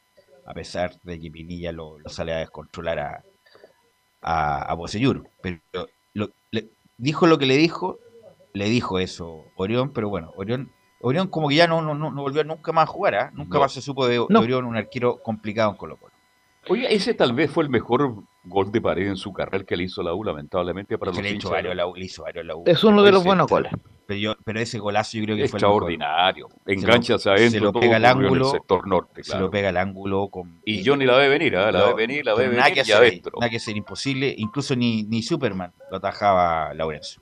a 0.47 0.53
pesar 0.55 0.93
de 1.03 1.19
que 1.21 1.31
Pinilla 1.31 1.73
lo, 1.73 1.99
lo 1.99 2.09
sale 2.09 2.33
a 2.33 2.39
descontrolar 2.39 2.99
a, 2.99 3.23
a, 4.23 4.73
a. 4.73 4.77
Pero 5.43 5.61
lo- 6.15 6.31
le- 6.51 6.67
dijo 6.99 7.27
lo 7.27 7.39
que 7.39 7.47
le 7.47 7.57
dijo, 7.57 7.99
le 8.57 8.67
dijo 8.67 8.99
eso 8.99 9.45
Orión, 9.57 9.91
pero 9.93 10.09
bueno, 10.09 10.33
Orión, 10.37 10.71
Orión 11.01 11.29
como 11.29 11.49
que 11.49 11.57
ya 11.57 11.67
no, 11.67 11.83
no, 11.83 11.95
no 11.95 12.11
volvió 12.23 12.43
nunca 12.45 12.73
más 12.73 12.85
a 12.85 12.93
jugar, 12.93 13.15
¿ah? 13.15 13.31
nunca 13.35 13.55
No. 13.59 13.61
más 13.61 13.73
se 13.73 13.81
supo 13.83 14.07
de. 14.07 14.19
Orión, 14.19 14.65
un 14.65 14.77
arquero 14.77 15.19
complicado 15.23 15.71
en 15.71 15.77
Colo 15.77 15.97
Colo. 15.97 16.13
Oye, 16.69 16.93
ese 16.93 17.15
tal 17.15 17.33
vez 17.33 17.49
fue 17.51 17.63
el 17.63 17.71
mejor 17.71 18.25
gol 18.43 18.73
de 18.73 18.81
pared 18.81 19.07
en 19.07 19.17
su 19.17 19.33
carrera 19.33 19.65
que 19.65 19.77
le 19.77 19.85
hizo 19.85 20.03
la 20.03 20.15
U, 20.15 20.25
lamentablemente 20.25 20.99
para 20.99 21.13
los 21.13 21.23
le 21.23 21.31
hizo 21.31 21.51
varios 21.51 21.77
la 21.77 21.87
U, 21.87 21.95
le 21.95 22.05
hizo 22.07 22.25
varios 22.25 22.45
la 22.45 22.57
U. 22.57 22.65
Es 22.67 22.83
uno 22.83 23.03
de 23.05 23.13
los 23.13 23.23
buenos 23.23 23.47
goles. 23.49 23.71
Pero, 24.07 24.19
yo- 24.21 24.37
pero 24.45 24.59
ese 24.61 24.79
golazo 24.81 25.17
yo 25.19 25.25
creo 25.25 25.37
que 25.37 25.49
fue 25.49 25.59
el 25.59 25.65
mejor. 25.65 25.91
Extraordinario. 25.93 26.49
Se 26.49 26.75
lo- 26.75 26.81
Engancha 26.81 27.15
hacia 27.17 27.33
adentro, 27.33 27.59
Se 27.59 27.65
lo 27.65 27.73
pega 27.73 27.97
al 27.97 28.05
ángulo. 28.05 28.47
el 28.47 28.51
sector 28.53 28.87
norte, 28.89 29.23
Se 29.23 29.31
claro. 29.31 29.47
lo 29.47 29.51
pega 29.51 29.69
al 29.69 29.77
ángulo 29.77 30.29
con. 30.29 30.61
Y 30.65 30.85
Johnny 30.85 31.05
la 31.05 31.17
ve 31.19 31.29
venir, 31.29 31.57
¿ah? 31.57 31.71
la 31.71 31.87
ve 31.87 31.95
venir, 31.95 32.25
la 32.25 32.33
ve 32.35 32.45
pero 32.45 32.53
nada 32.53 32.65
venir 32.65 32.75
que 32.75 32.79
y 32.81 32.83
hacer 32.83 32.97
ahí, 33.03 33.09
adentro. 33.11 33.33
Nada 33.41 33.51
que 33.51 33.59
ser 33.61 33.77
imposible. 33.77 34.35
Incluso 34.37 34.75
ni, 34.75 35.03
ni 35.05 35.23
Superman 35.23 35.73
lo 35.91 35.97
atajaba 35.99 36.73
Laurencio. 36.75 37.21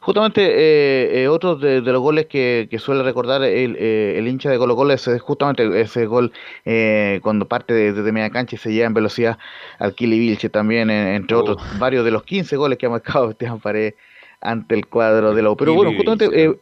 Justamente 0.00 0.42
eh, 0.42 1.22
eh, 1.22 1.28
otro 1.28 1.56
de, 1.56 1.82
de 1.82 1.92
los 1.92 2.00
goles 2.00 2.26
que, 2.26 2.68
que 2.70 2.78
suele 2.78 3.02
recordar 3.02 3.42
el, 3.42 3.76
eh, 3.78 4.14
el 4.18 4.26
hincha 4.28 4.50
de 4.50 4.56
Colo 4.58 4.74
Colo 4.74 4.92
es 4.94 5.08
justamente 5.20 5.80
ese 5.80 6.06
gol 6.06 6.32
eh, 6.64 7.20
cuando 7.22 7.46
parte 7.46 7.74
de- 7.74 7.92
desde 7.92 8.10
media 8.12 8.30
cancha 8.30 8.56
y 8.56 8.58
se 8.58 8.72
lleva 8.72 8.86
en 8.86 8.94
velocidad 8.94 9.38
al 9.78 9.94
Kili 9.94 10.18
Vilche 10.18 10.48
también, 10.48 10.88
entre 10.90 11.36
otros 11.36 11.58
varios 11.78 12.04
de 12.04 12.10
los 12.12 12.22
15 12.24 12.56
goles 12.56 12.78
que 12.78 12.86
ha 12.86 12.90
marcado 12.90 13.30
Esteban 13.30 13.60
Paredes 13.60 13.94
ante 14.40 14.74
el 14.74 14.86
cuadro 14.86 15.34
de 15.34 15.42
la 15.42 15.50
U. 15.50 15.56
Pero 15.56 15.74
bueno, 15.74 15.92
justamente 15.92 16.30
eh, 16.44 16.58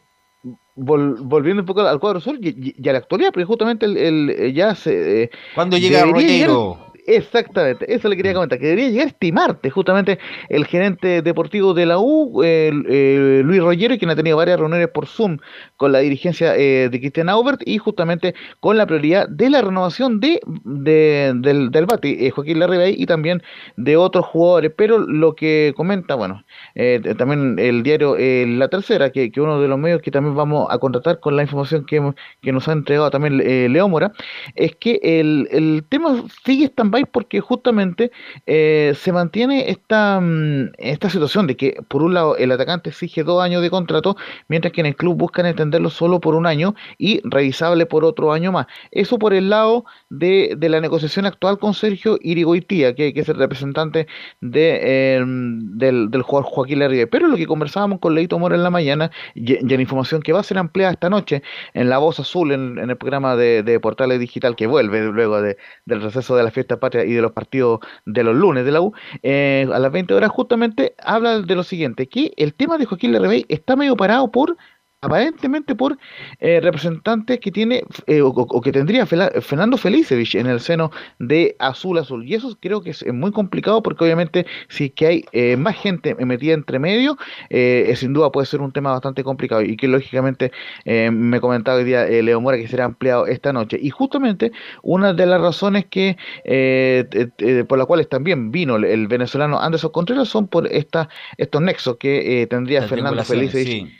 vol- 0.76 1.16
volviendo 1.20 1.62
un 1.62 1.66
poco 1.66 1.82
al 1.82 2.00
cuadro 2.00 2.20
sur 2.20 2.36
y, 2.40 2.88
a 2.88 2.92
la 2.92 2.98
actualidad, 2.98 3.30
porque 3.32 3.44
justamente 3.44 3.86
el, 3.86 3.96
el- 3.96 4.52
ya 4.54 4.74
se... 4.74 5.22
eh, 5.24 5.30
¿Cuándo 5.54 5.76
llega 5.76 6.00
Rollero? 6.12 6.78
Exactamente, 7.10 7.90
eso 7.90 8.06
le 8.06 8.16
quería 8.16 8.34
comentar, 8.34 8.58
que 8.58 8.66
debería 8.66 8.90
llegar 8.90 9.06
este 9.06 9.32
martes 9.32 9.72
justamente 9.72 10.18
el 10.50 10.66
gerente 10.66 11.22
deportivo 11.22 11.72
de 11.72 11.86
la 11.86 11.98
U, 11.98 12.42
el, 12.42 12.84
eh, 12.86 13.40
Luis 13.42 13.62
Rollero, 13.62 13.96
quien 13.96 14.10
ha 14.10 14.14
tenido 14.16 14.36
varias 14.36 14.60
reuniones 14.60 14.88
por 14.88 15.06
Zoom 15.06 15.38
con 15.78 15.92
la 15.92 16.00
dirigencia 16.00 16.54
eh, 16.54 16.90
de 16.90 17.00
Cristian 17.00 17.30
Aubert 17.30 17.62
y 17.64 17.78
justamente 17.78 18.34
con 18.60 18.76
la 18.76 18.84
prioridad 18.84 19.26
de 19.26 19.48
la 19.48 19.62
renovación 19.62 20.20
de, 20.20 20.38
de- 20.64 21.32
del, 21.36 21.70
del 21.70 21.86
Bati, 21.86 22.26
eh, 22.26 22.30
Joaquín 22.30 22.58
Larribey 22.58 22.94
y 22.98 23.06
también 23.06 23.42
de 23.78 23.96
otros 23.96 24.26
jugadores, 24.26 24.70
pero 24.76 24.98
lo 24.98 25.34
que 25.34 25.72
comenta, 25.76 26.14
bueno, 26.14 26.44
eh, 26.74 27.00
también 27.16 27.58
el 27.58 27.82
diario 27.84 28.16
eh, 28.18 28.44
La 28.46 28.68
Tercera, 28.68 29.08
que, 29.10 29.32
que 29.32 29.40
uno 29.40 29.62
de 29.62 29.68
los 29.68 29.78
medios 29.78 30.02
que 30.02 30.10
también 30.10 30.36
vamos 30.36 30.66
a 30.70 30.76
contratar 30.78 31.20
con 31.20 31.36
la 31.36 31.42
información 31.42 31.86
que, 31.86 32.12
que 32.42 32.52
nos 32.52 32.68
ha 32.68 32.72
entregado 32.72 33.10
también 33.10 33.40
eh, 33.42 33.66
Leo 33.70 33.88
Mora, 33.88 34.12
es 34.54 34.76
que 34.76 35.00
el, 35.02 35.48
el 35.50 35.84
tema 35.88 36.22
sigue 36.44 36.64
porque 37.06 37.40
justamente 37.40 38.10
eh, 38.46 38.92
se 38.96 39.12
mantiene 39.12 39.70
esta, 39.70 40.20
mm, 40.20 40.72
esta 40.78 41.10
situación 41.10 41.46
de 41.46 41.56
que 41.56 41.76
por 41.88 42.02
un 42.02 42.14
lado 42.14 42.36
el 42.36 42.50
atacante 42.52 42.90
exige 42.90 43.22
dos 43.24 43.42
años 43.42 43.62
de 43.62 43.70
contrato, 43.70 44.16
mientras 44.48 44.72
que 44.72 44.80
en 44.80 44.86
el 44.86 44.96
club 44.96 45.16
buscan 45.16 45.46
extenderlo 45.46 45.90
solo 45.90 46.20
por 46.20 46.34
un 46.34 46.46
año 46.46 46.74
y 46.98 47.20
revisable 47.24 47.86
por 47.86 48.04
otro 48.04 48.32
año 48.32 48.52
más. 48.52 48.66
Eso 48.90 49.18
por 49.18 49.34
el 49.34 49.50
lado 49.50 49.84
de, 50.10 50.54
de 50.56 50.68
la 50.68 50.80
negociación 50.80 51.26
actual 51.26 51.58
con 51.58 51.74
Sergio 51.74 52.18
Irigoitía, 52.22 52.94
que, 52.94 53.12
que 53.14 53.20
es 53.20 53.28
el 53.28 53.36
representante 53.36 54.06
de, 54.40 54.78
eh, 54.82 55.24
del, 55.26 56.10
del 56.10 56.22
jugador 56.22 56.50
Joaquín 56.50 56.78
Larribey. 56.80 57.06
Pero 57.06 57.26
lo 57.28 57.36
que 57.36 57.46
conversábamos 57.46 57.98
con 58.00 58.14
Leito 58.14 58.38
Mora 58.38 58.56
en 58.56 58.62
la 58.62 58.70
mañana, 58.70 59.10
y, 59.34 59.54
y 59.54 59.74
en 59.74 59.80
información 59.80 60.22
que 60.22 60.32
va 60.32 60.40
a 60.40 60.42
ser 60.42 60.58
ampliada 60.58 60.92
esta 60.92 61.10
noche 61.10 61.42
en 61.74 61.88
La 61.88 61.98
Voz 61.98 62.20
Azul, 62.20 62.52
en, 62.52 62.78
el 62.78 62.96
programa 62.96 63.36
de, 63.36 63.62
de 63.62 63.80
Portales 63.80 64.18
Digital 64.20 64.56
que 64.56 64.66
vuelve 64.66 65.02
luego 65.02 65.40
de- 65.42 65.56
del 65.84 66.00
receso 66.02 66.36
de 66.36 66.42
la 66.42 66.50
fiesta 66.50 66.78
y 66.94 67.12
de 67.12 67.22
los 67.22 67.32
partidos 67.32 67.80
de 68.06 68.24
los 68.24 68.34
lunes 68.34 68.64
de 68.64 68.72
la 68.72 68.80
U, 68.80 68.92
eh, 69.22 69.66
a 69.72 69.78
las 69.78 69.92
20 69.92 70.14
horas 70.14 70.30
justamente 70.30 70.94
habla 71.02 71.40
de 71.40 71.54
lo 71.54 71.62
siguiente, 71.62 72.08
que 72.08 72.32
el 72.36 72.54
tema 72.54 72.78
de 72.78 72.86
Joaquín 72.86 73.12
Larribey 73.12 73.46
está 73.48 73.76
medio 73.76 73.96
parado 73.96 74.30
por 74.30 74.56
aparentemente 75.00 75.76
por 75.76 75.96
eh, 76.40 76.60
representantes 76.60 77.38
que 77.38 77.52
tiene 77.52 77.84
eh, 78.06 78.20
o, 78.20 78.28
o 78.28 78.60
que 78.60 78.72
tendría 78.72 79.06
Fela- 79.06 79.30
Fernando 79.40 79.76
Felicevich 79.76 80.34
en 80.34 80.48
el 80.48 80.58
seno 80.60 80.90
de 81.20 81.54
Azul 81.60 81.98
Azul. 81.98 82.26
Y 82.26 82.34
eso 82.34 82.56
creo 82.60 82.80
que 82.82 82.90
es 82.90 83.02
eh, 83.02 83.12
muy 83.12 83.30
complicado 83.30 83.82
porque 83.82 84.04
obviamente 84.04 84.44
si 84.68 84.86
es 84.86 84.92
que 84.92 85.06
hay 85.06 85.24
eh, 85.32 85.56
más 85.56 85.76
gente 85.76 86.14
metida 86.16 86.54
entre 86.54 86.80
medio 86.80 87.16
eh, 87.48 87.86
eh, 87.88 87.96
sin 87.96 88.12
duda 88.12 88.32
puede 88.32 88.46
ser 88.46 88.60
un 88.60 88.72
tema 88.72 88.90
bastante 88.90 89.22
complicado. 89.22 89.62
Y 89.62 89.76
que 89.76 89.86
lógicamente 89.86 90.50
eh, 90.84 91.10
me 91.12 91.40
comentaba 91.40 91.78
hoy 91.78 91.84
día 91.84 92.06
eh, 92.08 92.22
Leo 92.22 92.40
Mora 92.40 92.56
que 92.56 92.66
será 92.66 92.84
ampliado 92.84 93.26
esta 93.28 93.52
noche. 93.52 93.78
Y 93.80 93.90
justamente 93.90 94.50
una 94.82 95.12
de 95.12 95.26
las 95.26 95.40
razones 95.40 95.86
que 95.86 96.16
eh, 96.44 97.28
por 97.68 97.78
las 97.78 97.86
cuales 97.86 98.08
también 98.08 98.50
vino 98.50 98.76
el, 98.76 98.84
el 98.84 99.06
venezolano 99.06 99.60
Anderson 99.60 99.92
Contreras 99.92 100.28
son 100.28 100.48
por 100.48 100.66
esta, 100.66 101.08
estos 101.36 101.62
nexos 101.62 101.98
que 101.98 102.42
eh, 102.42 102.46
tendría 102.48 102.80
Las 102.80 102.90
Fernando 102.90 103.22
Felicevich 103.22 103.68
sí. 103.86 103.92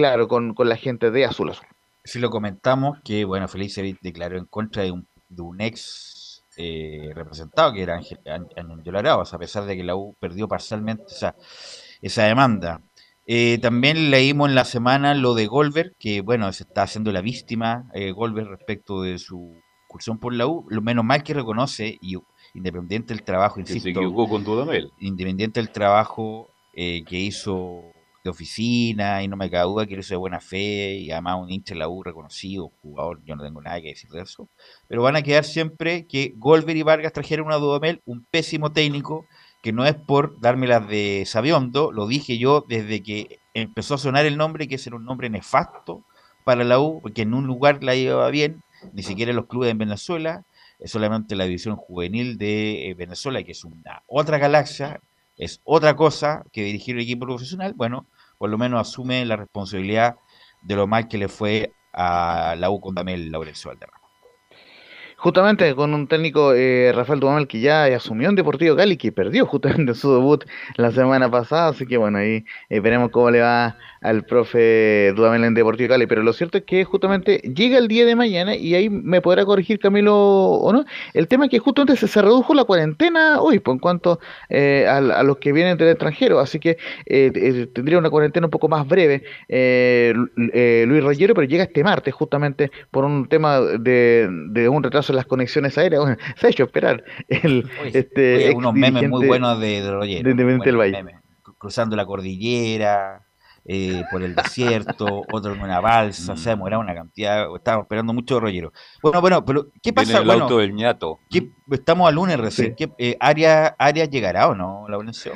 Claro, 0.00 0.28
con, 0.28 0.54
con 0.54 0.68
la 0.68 0.76
gente 0.76 1.10
de 1.10 1.24
Azul 1.26 1.50
Azul. 1.50 1.66
Si 2.04 2.18
lo 2.18 2.30
comentamos, 2.30 2.98
que 3.04 3.24
bueno, 3.26 3.46
Felicevich 3.48 3.98
declaró 4.00 4.38
en 4.38 4.46
contra 4.46 4.82
de 4.82 4.90
un, 4.90 5.06
de 5.28 5.42
un 5.42 5.60
ex 5.60 6.42
eh, 6.56 7.10
representado 7.14 7.72
que 7.74 7.82
era 7.82 7.96
Ángel, 7.96 8.18
Án- 8.24 8.48
Ángel 8.56 8.96
Arauz, 8.96 9.34
a 9.34 9.38
pesar 9.38 9.64
de 9.66 9.76
que 9.76 9.84
la 9.84 9.94
U 9.96 10.14
perdió 10.18 10.48
parcialmente 10.48 11.04
esa, 11.08 11.34
esa 12.00 12.24
demanda. 12.24 12.80
Eh, 13.26 13.58
también 13.60 14.10
leímos 14.10 14.48
en 14.48 14.54
la 14.54 14.64
semana 14.64 15.14
lo 15.14 15.34
de 15.34 15.46
Golver, 15.46 15.92
que 15.98 16.22
bueno, 16.22 16.50
se 16.52 16.64
está 16.64 16.82
haciendo 16.84 17.12
la 17.12 17.20
víctima 17.20 17.84
eh, 17.92 18.10
Golver 18.12 18.46
respecto 18.46 19.02
de 19.02 19.18
su 19.18 19.54
incursión 19.84 20.18
por 20.18 20.32
la 20.32 20.46
U, 20.46 20.64
lo 20.70 20.80
menos 20.80 21.04
mal 21.04 21.22
que 21.22 21.34
reconoce, 21.34 21.98
y 22.00 22.16
independiente 22.54 23.12
del 23.14 23.22
trabajo, 23.22 23.56
Que 23.56 23.60
insisto, 23.60 23.82
se 23.82 23.90
equivocó 23.90 24.28
con 24.28 24.42
Dudamel. 24.42 24.90
independiente 25.00 25.60
del 25.60 25.70
trabajo 25.70 26.48
eh, 26.74 27.04
que 27.04 27.18
hizo 27.18 27.82
de 28.22 28.30
oficina, 28.30 29.22
y 29.22 29.28
no 29.28 29.36
me 29.36 29.50
cabe 29.50 29.64
duda 29.64 29.86
que 29.86 29.94
lo 29.94 30.00
hizo 30.00 30.14
de 30.14 30.18
buena 30.18 30.40
fe, 30.40 30.94
y 30.96 31.10
además 31.10 31.38
un 31.40 31.50
hincha 31.50 31.74
de 31.74 31.80
la 31.80 31.88
U 31.88 32.02
reconocido, 32.02 32.70
jugador, 32.82 33.20
yo 33.24 33.36
no 33.36 33.42
tengo 33.42 33.62
nada 33.62 33.80
que 33.80 33.88
decir 33.88 34.10
de 34.10 34.22
eso, 34.22 34.48
pero 34.88 35.02
van 35.02 35.16
a 35.16 35.22
quedar 35.22 35.44
siempre 35.44 36.06
que 36.06 36.34
Golver 36.36 36.76
y 36.76 36.82
Vargas 36.82 37.12
trajeron 37.12 37.50
a 37.52 37.56
Dudamel, 37.56 38.02
un 38.04 38.24
pésimo 38.30 38.72
técnico, 38.72 39.26
que 39.62 39.72
no 39.72 39.84
es 39.84 39.94
por 39.94 40.40
darme 40.40 40.66
las 40.66 40.88
de 40.88 41.24
Sabiondo, 41.26 41.92
lo 41.92 42.06
dije 42.06 42.38
yo 42.38 42.64
desde 42.68 43.02
que 43.02 43.38
empezó 43.54 43.94
a 43.94 43.98
sonar 43.98 44.26
el 44.26 44.36
nombre, 44.36 44.68
que 44.68 44.76
ese 44.76 44.90
era 44.90 44.96
un 44.96 45.04
nombre 45.04 45.28
nefasto 45.28 46.04
para 46.44 46.64
la 46.64 46.80
U, 46.80 47.00
porque 47.02 47.22
en 47.22 47.34
un 47.34 47.46
lugar 47.46 47.82
la 47.82 47.94
llevaba 47.94 48.30
bien, 48.30 48.62
ni 48.92 49.02
siquiera 49.02 49.32
los 49.32 49.46
clubes 49.46 49.70
en 49.70 49.78
Venezuela, 49.78 50.44
es 50.78 50.90
solamente 50.90 51.36
la 51.36 51.44
división 51.44 51.76
juvenil 51.76 52.38
de 52.38 52.88
eh, 52.88 52.94
Venezuela, 52.94 53.42
que 53.42 53.52
es 53.52 53.64
una 53.64 54.02
otra 54.06 54.38
galaxia, 54.38 55.00
es 55.40 55.62
otra 55.64 55.96
cosa 55.96 56.44
que 56.52 56.62
dirigir 56.62 56.96
el 56.96 57.02
equipo 57.02 57.26
profesional, 57.26 57.72
bueno, 57.74 58.06
por 58.38 58.50
lo 58.50 58.58
menos 58.58 58.80
asume 58.80 59.24
la 59.24 59.36
responsabilidad 59.36 60.16
de 60.62 60.76
lo 60.76 60.86
mal 60.86 61.08
que 61.08 61.16
le 61.16 61.28
fue 61.28 61.72
a 61.94 62.54
la 62.58 62.70
U 62.70 62.78
con 62.80 62.94
Damel 62.94 63.30
Laurencio 63.32 63.70
Valderrama. 63.70 63.99
Justamente 65.22 65.74
con 65.74 65.92
un 65.92 66.06
técnico, 66.06 66.54
eh, 66.54 66.92
Rafael 66.94 67.20
Duhamel, 67.20 67.46
que 67.46 67.60
ya 67.60 67.84
asumió 67.84 68.30
en 68.30 68.36
Deportivo 68.36 68.74
Cali, 68.74 68.96
que 68.96 69.12
perdió 69.12 69.44
justamente 69.44 69.92
su 69.94 70.14
debut 70.14 70.44
la 70.76 70.92
semana 70.92 71.30
pasada, 71.30 71.68
así 71.68 71.86
que 71.86 71.98
bueno, 71.98 72.16
ahí 72.16 72.46
eh, 72.70 72.80
veremos 72.80 73.10
cómo 73.10 73.30
le 73.30 73.42
va 73.42 73.76
al 74.00 74.24
profe 74.24 75.12
Dudamel 75.14 75.44
en 75.44 75.54
Deportivo 75.54 75.90
Cali, 75.90 76.06
pero 76.06 76.22
lo 76.22 76.32
cierto 76.32 76.58
es 76.58 76.64
que 76.64 76.84
justamente 76.84 77.38
llega 77.38 77.78
el 77.78 77.88
día 77.88 78.06
de 78.06 78.16
mañana 78.16 78.54
y 78.54 78.74
ahí 78.74 78.88
me 78.88 79.20
podrá 79.20 79.44
corregir 79.44 79.78
Camilo 79.78 80.16
o 80.16 80.72
no. 80.72 80.84
El 81.12 81.28
tema 81.28 81.44
es 81.44 81.50
que 81.50 81.58
justamente 81.58 81.96
se, 82.06 82.22
redujo 82.22 82.54
la 82.54 82.64
cuarentena 82.64 83.40
hoy, 83.40 83.58
por 83.58 83.74
en 83.74 83.78
cuanto 83.78 84.20
eh, 84.48 84.86
a, 84.88 85.22
los 85.22 85.36
que 85.36 85.52
vienen 85.52 85.76
del 85.76 85.88
extranjero, 85.88 86.40
así 86.40 86.58
que 86.58 86.70
eh, 87.06 87.30
eh, 87.34 87.68
tendría 87.72 87.98
una 87.98 88.10
cuarentena 88.10 88.46
un 88.46 88.50
poco 88.50 88.68
más 88.68 88.86
breve 88.86 89.22
Luis 89.48 91.04
Rollero, 91.04 91.34
pero 91.34 91.46
llega 91.46 91.64
este 91.64 91.84
martes 91.84 92.14
justamente 92.14 92.70
por 92.90 93.04
un 93.04 93.28
tema 93.28 93.60
de, 93.60 94.68
un 94.70 94.82
retraso 94.82 95.09
las 95.14 95.26
conexiones 95.26 95.76
aéreas. 95.78 96.16
se 96.36 96.46
ha 96.46 96.50
hecho 96.50 96.64
esperar. 96.64 97.04
El, 97.28 97.68
este, 97.92 98.52
unos 98.54 98.74
memes 98.74 99.08
muy 99.08 99.26
buenos 99.26 99.60
de, 99.60 99.90
Rollero. 99.90 100.34
cruzando 101.58 101.96
la 101.96 102.06
cordillera 102.06 103.26
eh, 103.64 104.02
por 104.10 104.22
el 104.22 104.34
desierto, 104.34 105.22
otro 105.32 105.54
en 105.54 105.60
una 105.60 105.80
balsa, 105.80 106.32
o 106.32 106.36
sea, 106.36 106.56
mm. 106.56 106.62
una 106.62 106.94
cantidad, 106.94 107.46
estábamos 107.54 107.84
esperando 107.84 108.12
mucho 108.12 108.40
rollero. 108.40 108.72
Bueno, 109.02 109.20
bueno, 109.20 109.44
pero 109.44 109.66
¿qué 109.82 109.92
pasa? 109.92 110.18
el 110.18 110.30
auto 110.30 110.58
del 110.58 110.74
ñato. 110.74 111.18
estamos 111.70 112.08
al 112.08 112.14
lunes 112.14 112.38
recién, 112.40 112.74
¿qué, 112.74 112.90
eh, 112.98 113.16
área, 113.20 113.76
¿área 113.78 114.06
llegará 114.06 114.48
o 114.48 114.54
no 114.54 114.86
la 114.88 114.96
Valencia? 114.96 115.32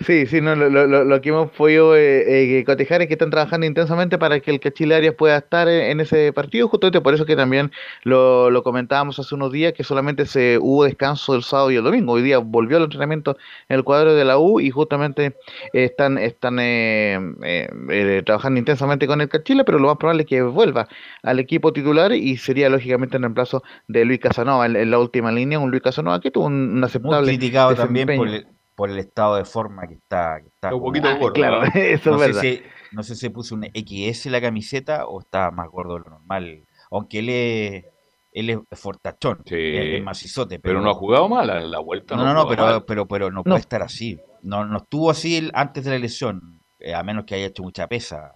Sí, 0.00 0.26
sí, 0.26 0.42
no, 0.42 0.54
lo, 0.54 0.68
lo, 0.68 1.04
lo 1.04 1.20
que 1.22 1.30
hemos 1.30 1.50
podido 1.52 1.96
eh, 1.96 2.58
eh, 2.58 2.64
cotejar 2.64 3.00
es 3.00 3.08
que 3.08 3.14
están 3.14 3.30
trabajando 3.30 3.64
intensamente 3.64 4.18
para 4.18 4.40
que 4.40 4.50
el 4.50 4.60
Cachile 4.60 4.94
Arias 4.94 5.14
pueda 5.14 5.38
estar 5.38 5.68
en, 5.68 6.00
ese 6.00 6.34
partido, 6.34 6.68
justamente 6.68 7.00
por 7.00 7.14
eso 7.14 7.24
que 7.24 7.34
también 7.34 7.72
lo, 8.02 8.50
lo, 8.50 8.62
comentábamos 8.62 9.18
hace 9.18 9.34
unos 9.34 9.52
días, 9.52 9.72
que 9.72 9.84
solamente 9.84 10.26
se 10.26 10.58
hubo 10.60 10.84
descanso 10.84 11.34
el 11.34 11.42
sábado 11.42 11.70
y 11.70 11.76
el 11.76 11.82
domingo. 11.84 12.12
Hoy 12.12 12.22
día 12.22 12.36
volvió 12.38 12.76
el 12.76 12.84
entrenamiento 12.84 13.38
en 13.70 13.76
el 13.76 13.84
cuadro 13.84 14.14
de 14.14 14.26
la 14.26 14.36
U 14.36 14.60
y 14.60 14.68
justamente 14.68 15.34
están, 15.72 16.18
están 16.18 16.58
eh, 16.60 17.18
eh, 17.42 18.22
trabajando 18.26 18.58
intensamente 18.58 19.06
con 19.06 19.22
el 19.22 19.30
Cachile, 19.30 19.64
pero 19.64 19.78
lo 19.78 19.88
más 19.88 19.96
probable 19.96 20.24
es 20.24 20.28
que 20.28 20.42
vuelva 20.42 20.88
al 21.22 21.38
equipo 21.38 21.72
titular 21.72 22.12
y 22.12 22.36
sería 22.36 22.68
lógicamente 22.68 23.16
en 23.16 23.22
reemplazo 23.22 23.62
de 23.88 24.04
Luis 24.04 24.20
Casanova 24.20 24.66
en, 24.66 24.90
la 24.90 24.98
última 24.98 25.32
línea, 25.32 25.58
un 25.58 25.70
Luis 25.70 25.82
Casanova 25.82 26.20
que 26.20 26.30
tuvo 26.30 26.46
un, 26.46 26.84
aceptable. 26.84 27.20
Muy 27.20 27.38
criticado 27.38 27.74
también 27.74 28.08
por 28.14 28.28
el 28.28 28.46
por 28.76 28.90
el 28.90 28.98
estado 28.98 29.36
de 29.36 29.44
forma 29.44 29.88
que 29.88 29.94
está. 29.94 30.40
Que 30.40 30.48
está 30.48 30.72
un 30.72 30.82
poquito 30.82 31.08
gordo. 31.18 31.32
Claro, 31.32 31.62
eso 31.74 32.10
no 32.10 32.16
es 32.16 32.28
verdad. 32.28 32.40
Sé 32.42 32.56
si, 32.56 32.62
no 32.92 33.02
sé 33.02 33.16
si 33.16 33.28
puso 33.30 33.56
un 33.56 33.64
XS 33.64 34.26
la 34.26 34.40
camiseta 34.40 35.06
o 35.06 35.20
está 35.20 35.50
más 35.50 35.68
gordo 35.68 35.94
de 35.94 36.00
lo 36.00 36.10
normal. 36.10 36.64
Aunque 36.90 37.18
él 37.18 37.28
es, 37.30 37.84
él 38.32 38.50
es 38.50 38.78
fortachón, 38.78 39.42
es, 39.46 40.02
macizote. 40.02 40.60
Pero, 40.60 40.80
no 40.80 40.90
ha 40.90 40.94
jugado 40.94 41.28
mal 41.28 41.46
la, 41.46 41.60
la 41.60 41.80
vuelta. 41.80 42.14
No, 42.14 42.24
no, 42.24 42.34
no, 42.34 42.46
pero, 42.46 42.86
pero, 42.86 43.08
pero, 43.08 43.30
no, 43.32 43.42
puede 43.42 43.58
estar 43.58 43.82
así. 43.82 44.20
No, 44.42 44.64
no 44.64 44.76
estuvo 44.76 45.10
así 45.10 45.50
antes 45.54 45.84
de 45.84 45.90
la 45.90 45.98
lesión, 45.98 46.60
eh, 46.78 46.94
a 46.94 47.02
menos 47.02 47.24
que 47.24 47.34
haya 47.34 47.46
hecho 47.46 47.64
mucha 47.64 47.88
pesa 47.88 48.32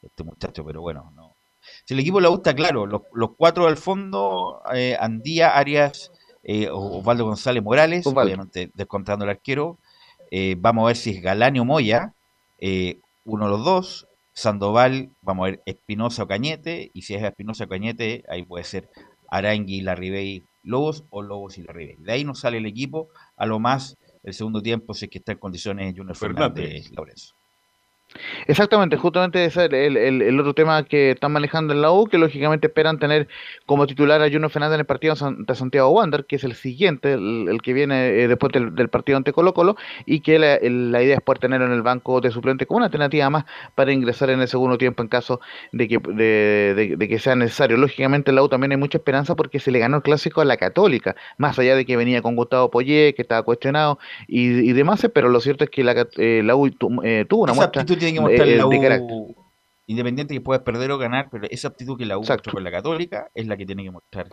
este 0.00 0.22
muchacho, 0.22 0.64
pero 0.64 0.80
bueno, 0.80 1.10
no. 1.16 1.34
Si 1.84 1.94
el 1.94 2.00
equipo 2.00 2.20
le 2.20 2.28
gusta, 2.28 2.54
claro, 2.54 2.86
los, 2.86 3.02
los 3.12 3.30
cuatro 3.36 3.66
del 3.66 3.76
fondo, 3.76 4.62
eh, 4.72 4.96
Andía, 4.98 5.56
Arias, 5.56 6.12
eh, 6.48 6.70
Osvaldo 6.72 7.26
González 7.26 7.62
Morales, 7.62 8.06
obviamente 8.06 8.70
descontando 8.72 9.26
el 9.26 9.30
arquero. 9.32 9.76
Eh, 10.30 10.56
vamos 10.58 10.84
a 10.84 10.86
ver 10.86 10.96
si 10.96 11.10
es 11.10 11.22
Galani 11.22 11.60
o 11.60 11.66
Moya, 11.66 12.14
eh, 12.58 13.00
uno 13.26 13.44
de 13.44 13.50
los 13.50 13.64
dos. 13.64 14.08
Sandoval, 14.32 15.10
vamos 15.20 15.42
a 15.42 15.50
ver 15.50 15.62
Espinosa 15.66 16.22
o 16.22 16.26
Cañete, 16.26 16.90
y 16.94 17.02
si 17.02 17.14
es 17.14 17.22
Espinosa 17.22 17.64
o 17.64 17.68
Cañete, 17.68 18.24
ahí 18.30 18.44
puede 18.44 18.64
ser 18.64 18.88
Arangui, 19.28 19.82
Larribey, 19.82 20.44
Lobos 20.62 21.04
o 21.10 21.22
Lobos 21.22 21.58
y 21.58 21.64
Larribey. 21.64 21.96
De 21.98 22.12
ahí 22.12 22.24
nos 22.24 22.40
sale 22.40 22.56
el 22.58 22.66
equipo, 22.66 23.08
a 23.36 23.44
lo 23.44 23.58
más 23.58 23.98
el 24.22 24.32
segundo 24.32 24.62
tiempo, 24.62 24.94
si 24.94 25.04
es 25.04 25.10
que 25.10 25.18
está 25.18 25.32
en 25.32 25.38
condiciones 25.38 25.92
Junior 25.94 26.16
Fernández, 26.16 26.64
Fernández 26.64 26.92
Lorenzo. 26.92 27.34
Exactamente, 28.46 28.96
justamente 28.96 29.44
ese 29.44 29.66
es 29.66 29.72
el, 29.72 29.96
el, 29.96 30.40
otro 30.40 30.54
tema 30.54 30.82
que 30.84 31.10
están 31.10 31.30
manejando 31.30 31.74
en 31.74 31.82
la 31.82 31.92
U, 31.92 32.06
que 32.06 32.16
lógicamente 32.16 32.68
esperan 32.68 32.98
tener 32.98 33.28
como 33.66 33.86
titular 33.86 34.22
a 34.22 34.30
Juno 34.30 34.48
Fernández 34.48 34.76
en 34.76 34.80
el 34.80 34.86
partido 34.86 35.14
ante 35.20 35.54
Santiago 35.54 35.90
Wander, 35.90 36.24
que 36.24 36.36
es 36.36 36.44
el 36.44 36.54
siguiente, 36.54 37.12
el, 37.12 37.60
que 37.62 37.74
viene 37.74 38.08
eh, 38.22 38.28
después 38.28 38.50
del, 38.52 38.88
partido 38.88 39.18
ante 39.18 39.32
Colo 39.32 39.52
Colo, 39.52 39.76
y 40.06 40.20
que 40.20 40.38
la, 40.38 40.56
idea 41.02 41.16
es 41.16 41.20
poder 41.20 41.38
tenerlo 41.38 41.66
en 41.66 41.72
el 41.72 41.82
banco 41.82 42.22
de 42.22 42.30
suplente 42.30 42.66
como 42.66 42.78
una 42.78 42.86
alternativa 42.86 43.28
más 43.28 43.44
para 43.74 43.92
ingresar 43.92 44.30
en 44.30 44.40
el 44.40 44.48
segundo 44.48 44.78
tiempo 44.78 45.02
en 45.02 45.08
caso 45.08 45.40
de 45.72 45.86
que, 45.86 45.98
de, 45.98 47.08
que 47.08 47.18
sea 47.18 47.36
necesario. 47.36 47.76
Lógicamente 47.76 48.30
en 48.30 48.36
la 48.36 48.42
U 48.42 48.48
también 48.48 48.72
hay 48.72 48.78
mucha 48.78 48.98
esperanza 48.98 49.36
porque 49.36 49.60
se 49.60 49.70
le 49.70 49.78
ganó 49.80 49.98
el 49.98 50.02
clásico 50.02 50.40
a 50.40 50.46
la 50.46 50.56
Católica, 50.56 51.14
más 51.36 51.58
allá 51.58 51.76
de 51.76 51.84
que 51.84 51.96
venía 51.96 52.22
con 52.22 52.36
Gustavo 52.36 52.70
Poyé, 52.70 53.14
que 53.14 53.22
estaba 53.22 53.42
cuestionado 53.42 53.98
y, 54.26 54.72
demás, 54.72 55.06
pero 55.12 55.28
lo 55.28 55.40
cierto 55.40 55.64
es 55.64 55.70
que 55.70 55.84
la, 55.84 56.06
eh, 56.16 56.42
la 56.42 56.56
U 56.56 56.66
eh, 57.02 57.24
tuvo 57.28 57.42
una 57.42 57.52
muestra 57.52 57.84
tiene 57.98 58.14
que 58.14 58.20
mostrar 58.20 58.48
la 58.48 58.66
U 58.66 59.34
independiente 59.86 60.34
que 60.34 60.40
puedas 60.40 60.62
perder 60.62 60.90
o 60.90 60.98
ganar, 60.98 61.28
pero 61.30 61.46
esa 61.50 61.68
actitud 61.68 61.96
que 61.96 62.04
la 62.04 62.18
U 62.18 62.20
mostró 62.20 62.52
con 62.52 62.62
la 62.62 62.70
Católica 62.70 63.30
es 63.34 63.46
la 63.46 63.56
que 63.56 63.64
tiene 63.64 63.82
que 63.84 63.90
mostrar 63.90 64.28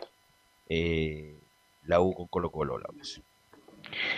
eh, 0.68 1.34
la 1.84 2.00
U 2.00 2.14
con 2.14 2.26
Colo 2.26 2.50
Colo. 2.50 2.78
La 2.78 2.88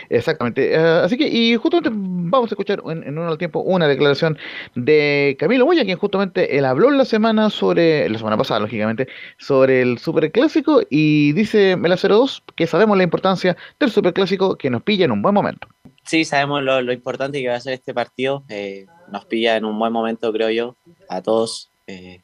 Exactamente. 0.09 0.73
Eh, 0.73 0.77
así 0.77 1.17
que, 1.17 1.27
y 1.27 1.55
justamente 1.55 1.91
vamos 1.93 2.51
a 2.51 2.53
escuchar 2.53 2.81
en, 2.85 3.03
en 3.03 3.17
uno 3.17 3.37
tiempo 3.37 3.61
una 3.61 3.87
declaración 3.87 4.37
de 4.75 5.35
Camilo 5.39 5.65
Moya, 5.65 5.85
quien 5.85 5.97
justamente 5.97 6.57
él 6.57 6.65
habló 6.65 6.89
la 6.89 7.05
semana 7.05 7.49
sobre, 7.49 8.09
la 8.09 8.17
semana 8.17 8.37
pasada, 8.37 8.59
lógicamente, 8.59 9.07
sobre 9.37 9.81
el 9.81 9.97
superclásico 9.99 10.81
y 10.89 11.33
dice 11.33 11.75
Mela 11.77 11.95
02 11.95 12.43
que 12.55 12.67
sabemos 12.67 12.97
la 12.97 13.03
importancia 13.03 13.55
del 13.79 13.91
superclásico 13.91 14.57
que 14.57 14.69
nos 14.69 14.83
pilla 14.83 15.05
en 15.05 15.11
un 15.11 15.21
buen 15.21 15.33
momento. 15.33 15.67
Sí, 16.09 16.25
sabemos 16.25 16.63
lo, 16.63 16.91
importante 16.91 17.39
que 17.39 17.49
va 17.49 17.53
a 17.53 17.59
ser 17.59 17.73
este 17.73 17.93
partido. 17.93 18.43
Eh, 18.49 18.87
nos 19.11 19.25
pilla 19.25 19.57
en 19.57 19.63
un 19.63 19.77
buen 19.77 19.93
momento, 19.93 20.33
creo 20.33 20.49
yo, 20.49 20.75
a 21.07 21.21
todos. 21.21 21.71
Eh, 21.85 22.23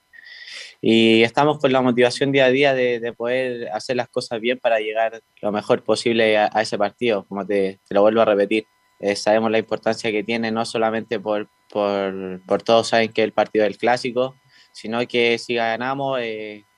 y 0.82 1.22
estamos 1.22 1.60
con 1.60 1.72
la 1.72 1.82
motivación 1.82 2.32
día 2.32 2.46
a 2.46 2.50
día 2.50 2.74
de, 2.74 3.14
poder 3.16 3.70
hacer 3.70 3.96
las 3.96 4.10
cosas 4.10 4.42
bien 4.42 4.58
para 4.58 4.80
llegar 4.80 5.22
lo 5.40 5.52
mejor 5.52 5.84
posible 5.84 6.36
a, 6.36 6.48
ese 6.60 6.80
partido, 6.80 7.28
como 7.28 7.46
te, 7.46 7.80
lo 7.92 8.02
vuelvo 8.02 8.22
a 8.22 8.26
repetir. 8.26 8.66
Eh, 9.00 9.16
sabemos 9.16 9.52
la 9.52 9.60
importancia 9.60 10.12
que 10.12 10.24
tiene, 10.24 10.50
no 10.50 10.66
solamente 10.66 11.20
por, 11.20 11.48
por, 11.70 12.42
por, 12.48 12.64
todos 12.64 12.88
saben 12.88 13.14
que 13.14 13.22
el 13.22 13.34
partido 13.34 13.66
es 13.66 13.70
el 13.70 13.78
clásico, 13.78 14.34
sino 14.72 15.06
que 15.08 15.38
si 15.38 15.54
ganamos, 15.54 16.20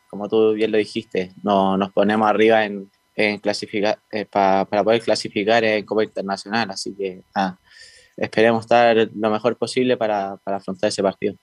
como 0.09 0.27
tú 0.27 0.51
bien 0.51 0.73
lo 0.73 0.77
dijiste, 0.77 1.31
no, 1.41 1.77
nos 1.77 1.93
ponemos 1.93 2.29
arriba 2.29 2.65
en, 2.65 2.91
en 3.17 3.39
clasificar, 3.39 3.99
eh, 4.11 4.25
para 4.25 4.83
poder 4.83 5.01
clasificar 5.01 5.63
en 5.63 5.83
Copa 5.85 6.03
Internacional. 6.03 6.69
Así 6.69 6.95
que 6.95 7.23
esperemos 8.15 8.65
estar 8.65 8.95
lo 8.95 9.29
mejor 9.31 9.57
posible 9.57 9.97
para, 9.97 10.39
afrontar 10.45 10.89
ese 10.89 11.01
partido. 11.01 11.35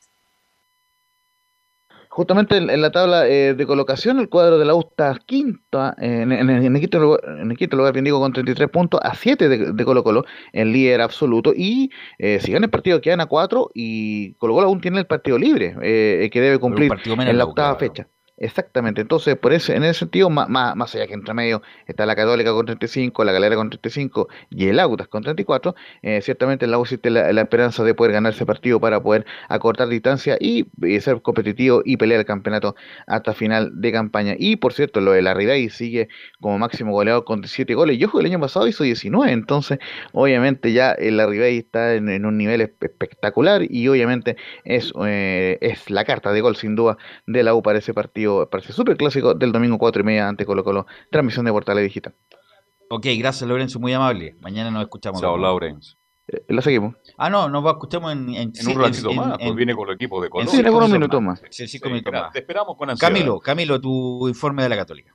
Justamente 2.08 2.58
en, 2.58 2.80
la 2.80 2.92
tabla 2.92 3.26
eh, 3.26 3.54
de 3.54 3.66
colocación, 3.66 4.20
el 4.20 4.28
cuadro 4.28 4.56
de 4.56 4.64
la 4.64 4.76
U 4.76 4.86
está 4.88 5.18
quinta, 5.26 5.96
en, 5.98 6.30
el 6.30 6.80
quinto 6.80 7.00
lugar, 7.00 7.20
en 7.40 7.50
el 7.50 7.56
quinto 7.56 7.76
lugar, 7.76 7.92
bien 7.92 8.04
digo, 8.04 8.20
con 8.20 8.32
33 8.32 8.70
puntos, 8.70 9.00
a 9.02 9.16
7 9.16 9.48
de, 9.48 9.84
Colo 9.84 10.04
Colo, 10.04 10.24
en 10.52 10.72
líder 10.72 11.00
absoluto. 11.00 11.52
Y 11.56 11.90
eh, 12.18 12.38
si 12.40 12.52
gana 12.52 12.66
el 12.66 12.70
partido, 12.70 13.00
quedan 13.00 13.20
a 13.20 13.26
4 13.26 13.72
y 13.74 14.34
Colo 14.34 14.54
Colo 14.54 14.68
aún 14.68 14.80
tiene 14.80 15.00
el 15.00 15.06
partido 15.06 15.38
libre, 15.38 15.74
que 16.30 16.40
debe 16.40 16.60
cumplir 16.60 16.92
en 17.04 17.36
la 17.36 17.44
octava 17.46 17.74
fecha. 17.80 18.06
Exactamente, 18.36 19.00
entonces 19.00 19.36
por 19.36 19.52
ese, 19.52 19.76
en 19.76 19.84
ese 19.84 20.00
sentido, 20.00 20.28
más, 20.28 20.94
allá 20.96 21.06
que 21.06 21.14
entre 21.14 21.34
medio 21.34 21.62
está 21.86 22.04
la 22.04 22.16
Católica 22.16 22.52
con 22.52 22.66
35, 22.66 23.22
la 23.22 23.30
Galera 23.30 23.54
con 23.54 23.70
35 23.70 24.28
y 24.50 24.66
el 24.66 24.80
Autas 24.80 25.06
con 25.06 25.22
34, 25.22 25.76
eh, 26.02 26.20
ciertamente 26.20 26.64
en 26.64 26.72
la 26.72 26.78
U 26.78 26.82
existe 26.82 27.10
la, 27.10 27.30
esperanza 27.40 27.84
de 27.84 27.94
poder 27.94 28.12
ganar 28.12 28.32
ese 28.32 28.44
partido 28.44 28.80
para 28.80 29.00
poder 29.00 29.24
acortar 29.48 29.86
distancia 29.86 30.36
y, 30.40 30.66
ser 31.00 31.22
competitivo 31.22 31.82
y 31.84 31.96
pelear 31.96 32.18
el 32.20 32.26
campeonato 32.26 32.74
hasta 33.06 33.34
final 33.34 33.80
de 33.80 33.92
campaña. 33.92 34.34
Y 34.36 34.56
por 34.56 34.72
cierto, 34.72 35.00
lo 35.00 35.12
de 35.12 35.22
la 35.22 35.34
Ribey 35.34 35.68
sigue 35.70 36.08
como 36.40 36.58
máximo 36.58 36.90
goleador 36.90 37.24
con 37.24 37.40
17 37.40 37.74
goles. 37.74 37.98
Yo 37.98 38.08
el 38.18 38.26
año 38.26 38.40
pasado 38.40 38.66
hizo 38.66 38.82
19, 38.82 39.30
entonces 39.30 39.78
obviamente 40.12 40.72
ya 40.72 40.90
el 40.92 41.16
la 41.18 41.26
Ribey 41.26 41.58
está 41.58 41.94
en, 41.94 42.26
un 42.26 42.36
nivel 42.36 42.60
espectacular 42.62 43.62
y 43.70 43.86
obviamente 43.86 44.36
es, 44.64 44.92
eh, 45.06 45.58
es 45.60 45.88
la 45.88 46.04
carta 46.04 46.32
de 46.32 46.40
gol 46.40 46.56
sin 46.56 46.74
duda 46.74 46.98
de 47.26 47.44
la 47.44 47.54
U 47.54 47.62
para 47.62 47.78
ese 47.78 47.94
partido 47.94 48.23
parece 48.50 48.72
súper 48.72 48.96
clásico 48.96 49.34
del 49.34 49.52
domingo 49.52 49.78
4 49.78 50.02
y 50.02 50.04
media 50.04 50.28
ante 50.28 50.46
Colo 50.46 50.64
Colo, 50.64 50.86
transmisión 51.10 51.44
de 51.44 51.52
Portales 51.52 51.84
Digital. 51.84 52.14
Ok, 52.90 53.06
gracias 53.18 53.48
Lorenzo, 53.48 53.80
muy 53.80 53.92
amable. 53.92 54.36
Mañana 54.40 54.70
nos 54.70 54.82
escuchamos. 54.82 55.20
Chao, 55.20 55.36
Lorenzo. 55.36 55.96
Eh, 56.28 56.44
la 56.48 56.62
seguimos. 56.62 56.96
Ah, 57.18 57.28
no, 57.28 57.48
nos 57.48 57.64
escuchamos 57.66 58.12
en, 58.12 58.34
en, 58.34 58.52
un 58.66 58.80
ratito 58.80 59.12
más, 59.12 59.38
pues 59.38 59.54
viene 59.54 59.74
con 59.74 59.88
el 59.88 59.94
equipo 59.94 60.22
de 60.22 60.30
Colo. 60.30 60.50
Sí, 60.50 60.62
con 60.62 60.82
un 60.82 60.92
minuto 60.92 61.20
más. 61.20 61.42
Sí, 61.50 61.68
cinco 61.68 61.88
minutos 61.88 62.12
más. 62.12 62.32
Te 62.32 62.38
esperamos 62.38 62.76
con 62.76 62.90
ansiedad. 62.90 63.12
Camilo, 63.12 63.40
Camilo, 63.40 63.80
tu 63.80 64.28
informe 64.28 64.62
de 64.62 64.68
la 64.68 64.76
Católica. 64.76 65.14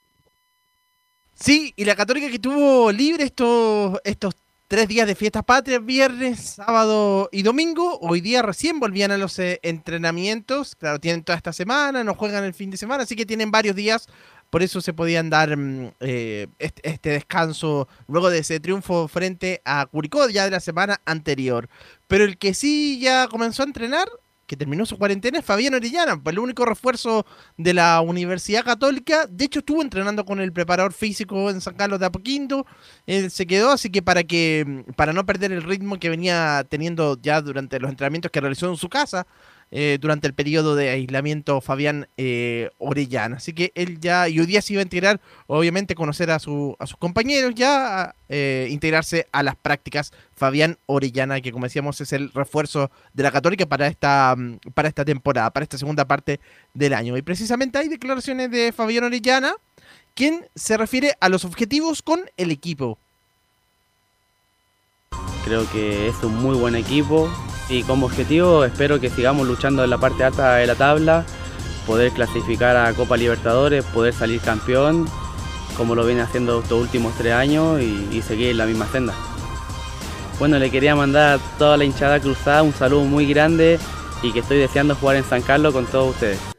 Sí, 1.33 1.73
y 1.75 1.85
la 1.85 1.95
Católica 1.95 2.29
que 2.29 2.39
tuvo 2.39 2.91
libre 2.91 3.23
estos, 3.23 3.99
estos 4.03 4.35
tres 4.69 4.87
días 4.87 5.07
de 5.07 5.15
fiestas 5.15 5.43
patrias, 5.43 5.83
viernes, 5.83 6.39
sábado 6.41 7.27
y 7.31 7.41
domingo. 7.41 7.97
Hoy 8.01 8.21
día 8.21 8.43
recién 8.43 8.79
volvían 8.79 9.09
a 9.09 9.17
los 9.17 9.39
eh, 9.39 9.59
entrenamientos. 9.63 10.75
Claro, 10.75 10.99
tienen 10.99 11.23
toda 11.23 11.37
esta 11.37 11.51
semana, 11.51 12.03
no 12.03 12.13
juegan 12.13 12.43
el 12.43 12.53
fin 12.53 12.69
de 12.69 12.77
semana, 12.77 13.01
así 13.01 13.15
que 13.15 13.25
tienen 13.25 13.49
varios 13.49 13.75
días. 13.75 14.07
Por 14.51 14.61
eso 14.61 14.79
se 14.79 14.93
podían 14.93 15.31
dar 15.31 15.57
este, 15.99 16.89
este, 16.89 17.09
descanso 17.09 17.87
luego 18.07 18.29
de 18.29 18.39
ese 18.39 18.59
triunfo 18.59 19.07
frente 19.07 19.59
a 19.65 19.87
Curicó 19.87 20.29
ya 20.29 20.45
de 20.45 20.51
la 20.51 20.59
semana 20.59 21.01
anterior. 21.03 21.67
Pero 22.07 22.23
el 22.23 22.37
que 22.37 22.53
sí 22.53 22.99
ya 22.99 23.27
comenzó 23.27 23.63
a 23.63 23.65
entrenar 23.65 24.07
que 24.49 24.57
terminó 24.57 24.83
su 24.83 24.97
cuarentena 24.97 25.37
es 25.37 25.45
Fabián 25.45 25.75
Orellana, 25.75 26.19
el 26.25 26.39
único 26.39 26.65
refuerzo 26.65 27.23
de 27.55 27.75
la 27.75 28.01
Universidad 28.01 28.65
Católica. 28.65 29.27
De 29.27 29.45
hecho, 29.45 29.59
estuvo 29.59 29.83
entrenando 29.83 30.25
con 30.25 30.41
el 30.41 30.51
preparador 30.51 30.91
físico 30.91 31.51
en 31.51 31.61
San 31.61 31.75
Carlos 31.75 31.99
de 31.99 32.07
Apoquindo. 32.07 32.65
Él 33.05 33.29
se 33.29 33.45
quedó, 33.45 33.69
así 33.69 33.91
que 33.91 34.01
para 34.01 34.23
que 34.23 34.85
para 34.95 35.13
no 35.13 35.23
perder 35.23 35.51
el 35.51 35.61
ritmo 35.61 35.99
que 35.99 36.09
venía 36.09 36.65
teniendo 36.67 37.15
ya 37.21 37.41
durante 37.41 37.79
los 37.79 37.91
entrenamientos 37.91 38.31
que 38.31 38.41
realizó 38.41 38.67
en 38.67 38.77
su 38.77 38.89
casa, 38.89 39.27
eh, 39.71 39.99
durante 40.01 40.25
el 40.25 40.33
periodo 40.33 40.75
de 40.75 40.89
aislamiento 40.89 41.61
Fabián 41.61 42.07
eh, 42.17 42.71
Orellana. 42.79 43.37
Así 43.37 43.53
que 43.53 43.71
él 43.75 43.99
ya, 43.99 44.27
y 44.27 44.39
hoy 44.39 44.47
día 44.47 44.61
se 44.63 44.73
iba 44.73 44.81
a 44.81 44.83
integrar, 44.83 45.21
obviamente 45.45 45.93
conocer 45.93 46.31
a, 46.31 46.39
su, 46.39 46.75
a 46.79 46.87
sus 46.87 46.97
compañeros, 46.97 47.53
ya 47.53 48.15
eh, 48.29 48.67
integrarse 48.71 49.27
a 49.31 49.43
las 49.43 49.55
prácticas 49.55 50.11
Fabián 50.35 50.79
Orellana, 50.87 51.39
que 51.41 51.51
como 51.51 51.65
decíamos 51.65 52.01
es 52.01 52.13
el 52.13 52.31
refuerzo 52.31 52.89
de 53.13 53.23
la 53.23 53.31
Católica 53.31 53.67
para 53.67 53.85
esta, 53.85 54.35
mm, 54.35 54.57
para 54.73 54.87
esta 54.87 55.05
temporada, 55.05 55.51
para 55.51 55.63
esta 55.63 55.77
segunda 55.77 56.05
parte 56.05 56.39
del 56.73 56.93
año. 56.93 57.15
Y 57.15 57.21
precisamente 57.21 57.77
hay 57.77 57.89
declaraciones 57.89 58.49
de 58.49 58.71
Fabián 58.71 59.03
Orellana, 59.03 59.53
quien 60.15 60.47
se 60.55 60.77
refiere 60.77 61.13
a 61.19 61.29
los 61.29 61.45
objetivos 61.45 62.01
con 62.01 62.21
el 62.37 62.49
equipo. 62.49 62.97
Creo 65.45 65.69
que 65.71 66.07
es 66.07 66.15
un 66.23 66.35
muy 66.35 66.57
buen 66.57 66.75
equipo, 66.75 67.29
y 67.69 67.83
como 67.83 68.07
objetivo 68.07 68.65
espero 68.65 68.99
que 68.99 69.09
sigamos 69.09 69.47
luchando 69.47 69.83
en 69.83 69.89
la 69.89 69.97
parte 69.97 70.23
alta 70.23 70.55
de 70.55 70.67
la 70.67 70.75
tabla, 70.75 71.25
poder 71.85 72.11
clasificar 72.11 72.75
a 72.75 72.93
Copa 72.93 73.15
Libertadores, 73.15 73.85
poder 73.85 74.13
salir 74.13 74.41
campeón, 74.41 75.07
como 75.77 75.95
lo 75.95 76.05
viene 76.05 76.21
haciendo 76.21 76.59
estos 76.59 76.81
últimos 76.81 77.13
tres 77.17 77.33
años 77.33 77.81
y, 77.81 78.21
seguir 78.21 78.49
en 78.49 78.57
la 78.57 78.65
misma 78.65 78.87
senda. 78.87 79.13
Bueno, 80.39 80.57
le 80.57 80.71
quería 80.71 80.95
mandar 80.95 81.37
a 81.37 81.57
toda 81.57 81.77
la 81.77 81.85
hinchada 81.85 82.19
cruzada 82.19 82.63
un 82.63 82.73
saludo 82.73 83.03
muy 83.03 83.25
grande 83.25 83.79
y 84.23 84.31
que 84.31 84.39
estoy 84.39 84.57
deseando 84.57 84.95
jugar 84.95 85.17
en 85.17 85.23
San 85.23 85.41
Carlos 85.41 85.73
con 85.73 85.85
todos 85.85 86.15
ustedes. 86.15 86.58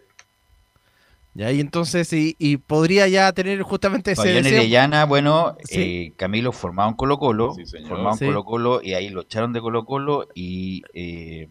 Ya, 1.40 1.50
y 1.52 1.60
entonces, 1.60 2.10
y, 2.12 2.56
podría 2.58 3.08
ya 3.08 3.32
tener 3.32 3.62
justamente 3.62 4.12
ese 4.12 4.42
Fabián 4.42 4.92
bueno, 5.08 5.56
eh, 5.70 6.12
Camilo 6.18 6.52
formado 6.52 6.90
en 6.90 6.96
Colo 6.96 7.18
Colo, 7.18 7.56
formado 7.88 8.18
en 8.20 8.26
Colo 8.26 8.44
Colo, 8.44 8.80
y 8.82 8.92
ahí 8.92 9.08
lo 9.08 9.22
echaron 9.22 9.54
de 9.54 9.62
Colo 9.62 9.86
Colo, 9.86 10.28
y... 10.34 10.82
Eh, 10.92 11.48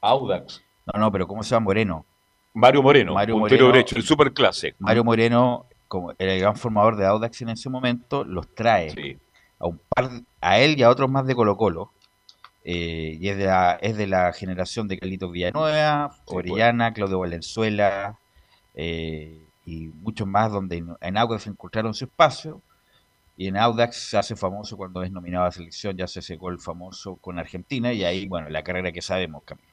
Audax. 0.00 0.62
No, 0.86 1.00
no, 1.00 1.10
pero 1.10 1.26
¿cómo 1.26 1.42
se 1.42 1.50
llama 1.50 1.64
Moreno? 1.64 2.06
Mario 2.52 2.84
Moreno, 2.84 3.14
Mario 3.14 3.36
Moreno, 3.36 3.66
derecho, 3.66 3.96
el 3.96 4.04
superclase. 4.04 4.76
Mario 4.78 5.02
Moreno, 5.02 5.66
como 5.88 6.12
el 6.16 6.38
gran 6.38 6.54
formador 6.54 6.94
de 6.94 7.04
Audax 7.04 7.42
en 7.42 7.48
ese 7.48 7.68
momento, 7.68 8.22
los 8.22 8.46
trae 8.54 9.18
a 9.58 9.66
un 9.66 9.80
par, 9.88 10.08
a 10.40 10.60
él 10.60 10.78
y 10.78 10.84
a 10.84 10.90
otros 10.90 11.10
más 11.10 11.26
de 11.26 11.34
Colo 11.34 11.56
Colo, 11.56 11.90
eh, 12.62 13.18
y 13.20 13.28
es 13.28 13.38
de, 13.38 13.46
la, 13.46 13.72
es 13.82 13.96
de 13.96 14.06
la 14.06 14.32
generación 14.32 14.86
de 14.86 14.98
Carlitos 14.98 15.32
Villanueva, 15.32 16.14
Orellana, 16.26 16.92
Claudio 16.92 17.18
Valenzuela, 17.18 18.20
eh, 18.74 19.40
y 19.64 19.86
muchos 19.86 20.26
más 20.26 20.52
donde 20.52 20.84
en 21.00 21.16
Audax 21.16 21.46
encontraron 21.46 21.94
su 21.94 22.04
espacio 22.04 22.60
y 23.36 23.48
en 23.48 23.56
Audax 23.56 23.96
se 23.96 24.16
hace 24.16 24.36
famoso 24.36 24.76
cuando 24.76 25.02
es 25.02 25.10
nominado 25.10 25.44
a 25.44 25.48
la 25.48 25.52
selección, 25.52 25.96
ya 25.96 26.06
se 26.06 26.22
secó 26.22 26.50
el 26.50 26.60
famoso 26.60 27.16
con 27.16 27.38
Argentina 27.38 27.92
y 27.92 28.04
ahí, 28.04 28.28
bueno, 28.28 28.48
la 28.48 28.62
carrera 28.62 28.92
que 28.92 29.02
sabemos, 29.02 29.42
Camilo. 29.44 29.68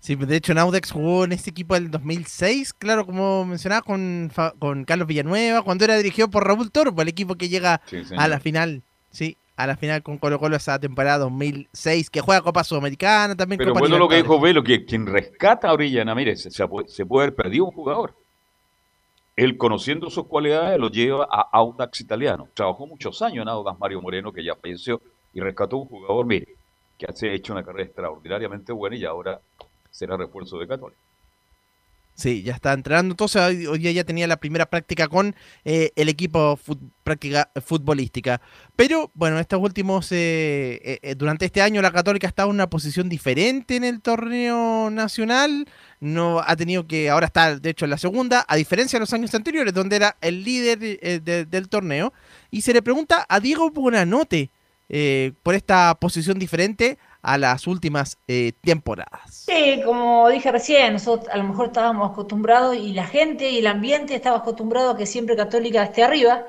Sí, 0.00 0.16
de 0.16 0.36
hecho 0.36 0.52
en 0.52 0.58
Audax 0.58 0.90
jugó 0.90 1.24
en 1.24 1.32
este 1.32 1.50
equipo 1.50 1.74
del 1.74 1.90
2006, 1.90 2.74
claro, 2.74 3.06
como 3.06 3.44
mencionaba, 3.46 3.82
con, 3.82 4.30
con 4.58 4.84
Carlos 4.84 5.08
Villanueva, 5.08 5.62
cuando 5.62 5.84
era 5.84 5.96
dirigido 5.96 6.28
por 6.28 6.46
Raúl 6.46 6.70
Toro, 6.70 6.94
el 6.96 7.08
equipo 7.08 7.36
que 7.36 7.48
llega 7.48 7.80
a 8.16 8.28
la 8.28 8.38
final, 8.38 8.82
sí, 9.10 9.38
a 9.56 9.66
la 9.66 9.76
final 9.76 10.02
con 10.02 10.18
Colo 10.18 10.38
Colo 10.38 10.56
esa 10.56 10.78
temporada 10.78 11.18
2006, 11.18 12.10
que 12.10 12.20
juega 12.20 12.42
Copa 12.42 12.64
Sudamericana 12.64 13.34
también. 13.34 13.58
Pero 13.58 13.72
bueno 13.72 13.96
lo 13.96 14.08
que 14.08 14.16
dijo 14.16 14.38
Velo, 14.38 14.62
que 14.62 14.84
quien 14.84 15.06
rescata 15.06 15.68
a 15.68 15.72
Orellana, 15.72 16.14
mire, 16.14 16.36
se, 16.36 16.50
se 16.50 16.66
puede 17.06 17.26
haber 17.26 17.34
perdido 17.34 17.64
un 17.64 17.72
jugador 17.72 18.14
él 19.36 19.56
conociendo 19.56 20.10
sus 20.10 20.26
cualidades 20.26 20.78
lo 20.78 20.88
lleva 20.88 21.26
a 21.30 21.48
Audax 21.52 22.00
Italiano. 22.00 22.48
Trabajó 22.54 22.86
muchos 22.86 23.20
años 23.22 23.42
en 23.42 23.48
Audax 23.48 23.78
Mario 23.78 24.00
Moreno, 24.00 24.32
que 24.32 24.44
ya 24.44 24.54
falleció, 24.54 25.00
y 25.32 25.40
rescató 25.40 25.78
un 25.78 25.88
jugador, 25.88 26.26
mire, 26.26 26.56
que 26.96 27.06
ha 27.06 27.34
hecho 27.34 27.52
una 27.52 27.64
carrera 27.64 27.86
extraordinariamente 27.86 28.72
buena 28.72 28.96
y 28.96 29.04
ahora 29.04 29.40
será 29.90 30.16
refuerzo 30.16 30.58
de 30.58 30.68
Católica. 30.68 31.00
Sí, 32.14 32.44
ya 32.44 32.54
está 32.54 32.72
entrenando. 32.72 33.12
Entonces 33.12 33.66
hoy 33.66 33.78
día 33.78 33.90
ya 33.90 34.04
tenía 34.04 34.28
la 34.28 34.36
primera 34.36 34.66
práctica 34.66 35.08
con 35.08 35.34
eh, 35.64 35.90
el 35.96 36.08
equipo 36.08 36.58
práctica 37.02 37.50
futbolística. 37.64 38.40
Pero 38.76 39.10
bueno, 39.14 39.40
estos 39.40 39.60
últimos, 39.60 40.12
eh, 40.12 41.00
eh, 41.02 41.14
durante 41.16 41.44
este 41.46 41.60
año 41.60 41.82
la 41.82 41.90
Católica 41.90 42.28
está 42.28 42.44
en 42.44 42.50
una 42.50 42.70
posición 42.70 43.08
diferente 43.08 43.74
en 43.74 43.82
el 43.82 44.00
torneo 44.00 44.90
nacional. 44.90 45.66
No 45.98 46.40
ha 46.40 46.54
tenido 46.54 46.86
que, 46.86 47.10
ahora 47.10 47.26
está 47.26 47.58
de 47.58 47.70
hecho 47.70 47.84
en 47.84 47.90
la 47.90 47.98
segunda, 47.98 48.44
a 48.46 48.54
diferencia 48.54 48.96
de 48.96 49.00
los 49.00 49.12
años 49.12 49.34
anteriores, 49.34 49.74
donde 49.74 49.96
era 49.96 50.16
el 50.20 50.44
líder 50.44 50.78
del 50.78 51.68
torneo. 51.68 52.12
Y 52.52 52.60
se 52.60 52.72
le 52.72 52.82
pregunta 52.82 53.26
a 53.28 53.40
Diego 53.40 53.70
Buenanote 53.70 54.50
por 55.42 55.54
esta 55.56 55.96
posición 55.96 56.38
diferente 56.38 56.98
a 57.24 57.38
las 57.38 57.66
últimas 57.66 58.18
eh, 58.28 58.52
temporadas. 58.62 59.44
Sí, 59.46 59.80
como 59.84 60.28
dije 60.28 60.52
recién, 60.52 60.92
nosotros 60.92 61.32
a 61.32 61.38
lo 61.38 61.44
mejor 61.44 61.66
estábamos 61.66 62.10
acostumbrados 62.10 62.76
y 62.76 62.92
la 62.92 63.06
gente 63.06 63.50
y 63.50 63.58
el 63.58 63.66
ambiente 63.66 64.14
estaba 64.14 64.38
acostumbrado 64.38 64.90
a 64.90 64.96
que 64.96 65.06
siempre 65.06 65.34
Católica 65.34 65.82
esté 65.82 66.02
arriba 66.02 66.44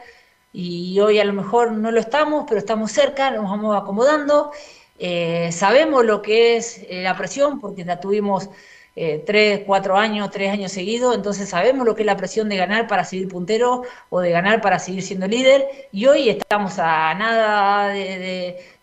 y 0.52 1.00
hoy 1.00 1.20
a 1.20 1.26
lo 1.26 1.34
mejor 1.34 1.72
no 1.72 1.92
lo 1.92 2.00
estamos, 2.00 2.46
pero 2.48 2.60
estamos 2.60 2.92
cerca, 2.92 3.32
nos 3.32 3.50
vamos 3.50 3.76
acomodando. 3.76 4.52
Eh, 5.00 5.50
sabemos 5.52 6.06
lo 6.06 6.22
que 6.22 6.58
es 6.58 6.80
eh, 6.90 7.04
la 7.04 7.16
presión 7.18 7.60
porque 7.60 7.84
la 7.84 8.00
tuvimos 8.00 8.50
eh, 8.98 9.24
tres, 9.26 9.62
cuatro 9.66 9.98
años, 9.98 10.30
tres 10.32 10.52
años 10.52 10.72
seguidos, 10.72 11.16
entonces 11.16 11.50
sabemos 11.50 11.86
lo 11.86 11.96
que 11.96 12.04
es 12.04 12.06
la 12.06 12.16
presión 12.16 12.48
de 12.48 12.56
ganar 12.56 12.88
para 12.88 13.04
seguir 13.04 13.28
puntero 13.28 13.84
o 14.10 14.22
de 14.22 14.32
ganar 14.32 14.62
para 14.62 14.80
seguir 14.80 15.04
siendo 15.04 15.28
líder 15.28 15.68
y 15.92 16.06
hoy 16.06 16.30
estamos 16.30 16.80
a 16.80 17.14
nada 17.16 17.94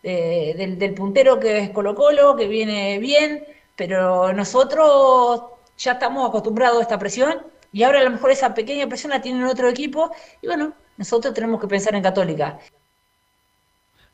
del, 0.03 0.95
puntero 0.95 1.39
que 1.39 1.59
es 1.59 1.71
Colo 1.71 1.95
Colo, 1.95 2.37
que 2.37 2.49
viene 2.49 2.99
bien, 2.99 3.45
pero 3.77 4.33
nosotros 4.33 5.43
ya 5.79 5.93
estamos 5.93 6.29
acostumbrados 6.29 6.79
a 6.79 6.83
esta 6.83 6.99
presión 6.99 7.47
y 7.73 7.83
ahora 7.83 8.01
a 8.01 8.05
lo 8.05 8.11
mejor 8.11 8.31
esa 8.31 8.55
pequeña 8.55 8.89
presión 8.89 9.11
la 9.11 9.23
tienen 9.23 9.45
otro 9.45 9.69
equipo 9.69 10.11
y 10.41 10.47
bueno, 10.47 10.75
nosotros 10.97 11.35
tenemos 11.35 11.61
que 11.61 11.69
pensar 11.69 11.95
en 11.95 12.03
Católica. 12.03 12.59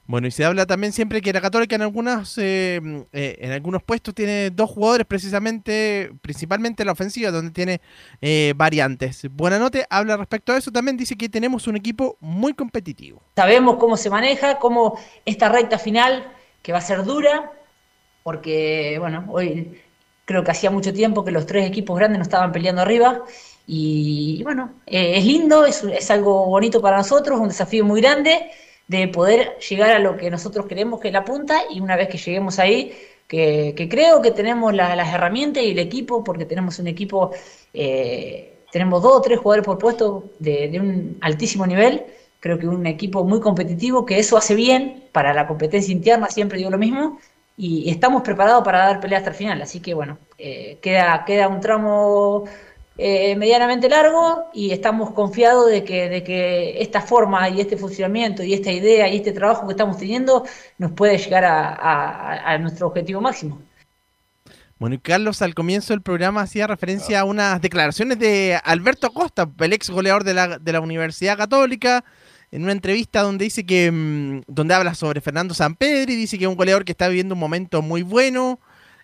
Bueno, 0.08 0.26
y 0.26 0.30
se 0.30 0.46
habla 0.46 0.64
también 0.64 0.94
siempre 0.94 1.20
que 1.20 1.34
la 1.34 1.42
Católica 1.42 1.76
en 1.76 1.82
algunas 1.82 2.38
eh, 2.38 2.80
eh, 3.12 3.36
en 3.40 3.52
algunos 3.52 3.82
puestos 3.82 4.14
tiene 4.14 4.48
dos 4.48 4.70
jugadores 4.70 5.06
precisamente, 5.06 6.10
principalmente 6.22 6.82
en 6.82 6.86
la 6.86 6.92
ofensiva, 6.92 7.30
donde 7.30 7.50
tiene 7.50 7.82
eh, 8.22 8.54
variantes. 8.56 9.28
Buenanote 9.30 9.84
habla 9.90 10.16
respecto 10.16 10.54
a 10.54 10.56
eso, 10.56 10.70
también 10.70 10.96
dice 10.96 11.14
que 11.14 11.28
tenemos 11.28 11.66
un 11.66 11.76
equipo 11.76 12.16
muy 12.20 12.54
competitivo. 12.54 13.20
Sabemos 13.36 13.76
cómo 13.76 13.98
se 13.98 14.08
maneja, 14.08 14.58
cómo 14.58 14.98
esta 15.26 15.50
recta 15.50 15.78
final, 15.78 16.32
que 16.62 16.72
va 16.72 16.78
a 16.78 16.80
ser 16.80 17.04
dura, 17.04 17.52
porque, 18.22 18.96
bueno, 18.98 19.26
hoy 19.28 19.78
creo 20.24 20.42
que 20.42 20.52
hacía 20.52 20.70
mucho 20.70 20.90
tiempo 20.90 21.22
que 21.22 21.32
los 21.32 21.44
tres 21.44 21.66
equipos 21.66 21.98
grandes 21.98 22.18
no 22.18 22.22
estaban 22.22 22.50
peleando 22.50 22.80
arriba. 22.80 23.24
Y, 23.66 24.42
bueno, 24.42 24.72
es 24.86 25.22
lindo, 25.26 25.66
es, 25.66 25.84
es 25.84 26.10
algo 26.10 26.46
bonito 26.46 26.80
para 26.80 26.96
nosotros, 26.96 27.38
un 27.38 27.48
desafío 27.48 27.84
muy 27.84 28.00
grande 28.00 28.50
de 28.88 29.06
poder 29.08 29.58
llegar 29.58 29.90
a 29.90 29.98
lo 29.98 30.16
que 30.16 30.30
nosotros 30.30 30.66
queremos 30.66 30.98
que 30.98 31.08
es 31.08 31.14
la 31.14 31.24
punta 31.24 31.62
y 31.70 31.80
una 31.80 31.94
vez 31.94 32.08
que 32.08 32.18
lleguemos 32.18 32.58
ahí, 32.58 32.92
que, 33.28 33.88
creo 33.90 34.22
que 34.22 34.30
tenemos 34.30 34.74
las 34.74 35.14
herramientas 35.14 35.62
y 35.62 35.70
el 35.72 35.78
equipo, 35.78 36.24
porque 36.24 36.46
tenemos 36.46 36.78
un 36.78 36.88
equipo, 36.88 37.30
eh, 37.74 38.60
tenemos 38.72 39.02
dos 39.02 39.16
o 39.16 39.20
tres 39.20 39.38
jugadores 39.38 39.66
por 39.66 39.78
puesto 39.78 40.30
de, 40.38 40.80
un 40.80 41.18
altísimo 41.20 41.66
nivel, 41.66 42.04
creo 42.40 42.58
que 42.58 42.66
un 42.66 42.86
equipo 42.86 43.24
muy 43.24 43.40
competitivo, 43.40 44.06
que 44.06 44.18
eso 44.18 44.38
hace 44.38 44.54
bien 44.54 45.04
para 45.12 45.34
la 45.34 45.46
competencia 45.46 45.92
interna, 45.92 46.28
siempre 46.28 46.58
digo 46.58 46.70
lo 46.70 46.78
mismo, 46.78 47.20
y 47.58 47.90
estamos 47.90 48.22
preparados 48.22 48.64
para 48.64 48.78
dar 48.78 49.00
pelea 49.00 49.18
hasta 49.18 49.30
el 49.30 49.36
final, 49.36 49.60
así 49.60 49.80
que 49.80 49.92
bueno, 49.92 50.16
eh, 50.38 50.78
queda, 50.80 51.24
queda 51.26 51.48
un 51.48 51.60
tramo 51.60 52.44
eh, 53.00 53.36
medianamente 53.36 53.88
largo 53.88 54.50
y 54.52 54.72
estamos 54.72 55.12
confiados 55.12 55.70
de 55.70 55.84
que, 55.84 56.08
de 56.08 56.24
que 56.24 56.82
esta 56.82 57.00
forma 57.00 57.48
y 57.48 57.60
este 57.60 57.76
funcionamiento 57.76 58.42
y 58.42 58.54
esta 58.54 58.72
idea 58.72 59.06
y 59.06 59.18
este 59.18 59.30
trabajo 59.30 59.68
que 59.68 59.72
estamos 59.74 59.98
teniendo 59.98 60.44
nos 60.78 60.90
puede 60.90 61.16
llegar 61.16 61.44
a, 61.46 62.58
nuestro 62.58 62.88
objetivo 62.88 63.20
máximo. 63.20 63.62
Bueno, 64.80 64.96
y 64.96 64.98
Carlos 64.98 65.42
al 65.42 65.54
comienzo 65.54 65.92
del 65.92 66.02
programa 66.02 66.40
hacía 66.40 66.66
referencia 66.66 67.20
a 67.20 67.24
unas 67.24 67.60
declaraciones 67.60 68.18
de 68.18 68.58
Alberto 68.64 69.10
Costa, 69.10 69.48
el 69.60 69.72
ex 69.72 69.90
goleador 69.90 70.24
de 70.24 70.34
la, 70.34 70.58
de 70.58 70.72
la 70.72 70.80
Universidad 70.80 71.36
Católica, 71.36 72.04
en 72.50 72.64
una 72.64 72.72
entrevista 72.72 73.22
donde 73.22 73.44
dice 73.44 73.64
que, 73.64 73.92
mm, 73.92 74.42
donde 74.48 74.74
habla 74.74 74.94
sobre 74.94 75.20
Fernando 75.20 75.54
Sampedri, 75.54 76.16
dice 76.16 76.36
que 76.36 76.46
es 76.46 76.50
un 76.50 76.56
goleador 76.56 76.84
que 76.84 76.92
está 76.92 77.06
viviendo 77.06 77.36
un 77.36 77.40
momento 77.40 77.80
muy 77.80 78.02
bueno, 78.02 78.58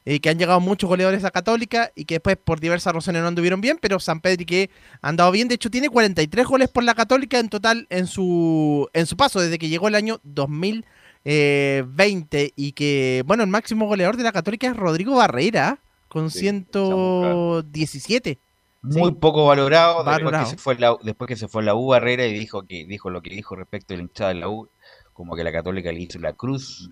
eh, 0.07 0.21
que 0.21 0.29
han 0.29 0.39
llegado 0.39 0.61
muchos 0.61 0.87
goleadores 0.89 1.25
a 1.25 1.31
Católica 1.31 1.91
y 1.95 2.05
que 2.05 2.17
después 2.17 2.37
por 2.37 2.61
diversas 2.61 2.93
razones 2.93 3.23
no 3.23 3.29
anduvieron 3.29 3.63
bien, 3.63 3.79
pero 3.81 3.99
Sampedri 3.99 4.45
que 4.45 4.69
ha 5.01 5.09
andado 5.09 5.31
bien, 5.31 5.49
de 5.49 5.55
hecho 5.55 5.71
tiene 5.71 5.89
43 5.89 6.47
goles 6.47 6.69
por 6.69 6.85
la 6.85 6.95
Católica 6.95 7.39
en 7.39 7.49
total 7.49 7.87
en 7.89 8.07
su, 8.07 8.87
en 8.93 9.07
su 9.07 9.17
paso 9.17 9.41
desde 9.41 9.59
que 9.59 9.71
llegó 9.71 9.89
el 9.89 9.95
año 9.95 10.21
2020 10.25 12.53
y 12.55 12.73
que, 12.73 13.23
bueno, 13.27 13.45
el 13.45 13.49
máximo 13.49 13.87
goleador 13.87 14.19
de 14.19 14.25
la 14.25 14.33
Católica 14.33 14.67
es 14.67 14.77
Rodrigo 14.77 15.17
Barrera 15.17 15.79
con 16.09 16.31
117. 16.31 18.39
Muy 18.83 19.13
poco 19.13 19.47
valorado, 19.47 20.05
Después, 20.05 20.39
que 20.39 20.47
se 20.47 20.59
fue 20.59 20.79
la, 20.79 20.99
después 21.03 21.29
que 21.29 21.37
se 21.37 21.49
fue 21.49 21.63
la 21.63 21.75
U 21.75 21.87
Barrera 21.87 22.27
y 22.27 22.35
dijo 22.35 22.65
que 22.65 22.85
dijo 22.85 23.09
lo 23.09 23.23
que 23.23 23.31
dijo 23.31 23.57
respecto 23.57 23.95
a 23.95 23.97
la 23.97 24.03
hinchada 24.03 24.35
de 24.35 24.41
la 24.41 24.51
U, 24.51 24.69
como 25.15 25.35
que 25.35 25.45
la 25.45 25.53
Católica 25.53 25.91
le 25.91 26.01
hizo 26.01 26.19
la 26.19 26.35
cruz. 26.35 26.91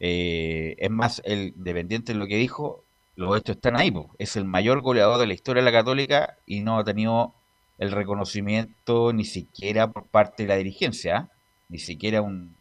Eh, 0.00 0.76
es 0.78 0.90
más, 0.90 1.22
el 1.24 1.52
dependiente 1.56 2.12
de 2.12 2.18
lo 2.18 2.26
que 2.26 2.36
dijo, 2.36 2.82
los 3.16 3.36
hechos 3.38 3.56
están 3.56 3.78
ahí. 3.78 3.92
Es 4.18 4.36
el 4.36 4.44
mayor 4.44 4.80
goleador 4.80 5.18
de 5.18 5.26
la 5.26 5.34
historia 5.34 5.62
de 5.62 5.70
la 5.70 5.78
Católica 5.78 6.38
y 6.46 6.60
no 6.60 6.78
ha 6.78 6.84
tenido 6.84 7.34
el 7.78 7.92
reconocimiento 7.92 9.12
ni 9.12 9.24
siquiera 9.24 9.88
por 9.88 10.06
parte 10.06 10.42
de 10.42 10.48
la 10.48 10.56
dirigencia, 10.56 11.16
¿ah? 11.16 11.28
ni 11.68 11.78
siquiera 11.78 12.20
un, 12.20 12.54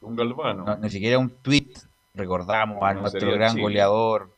un 0.00 0.16
galvano, 0.16 0.76
ni 0.76 0.90
siquiera 0.90 1.18
un 1.18 1.30
tweet 1.30 1.72
recordamos 2.14 2.82
a 2.82 2.94
nuestro 2.94 3.32
gran 3.32 3.58
goleador 3.58 4.30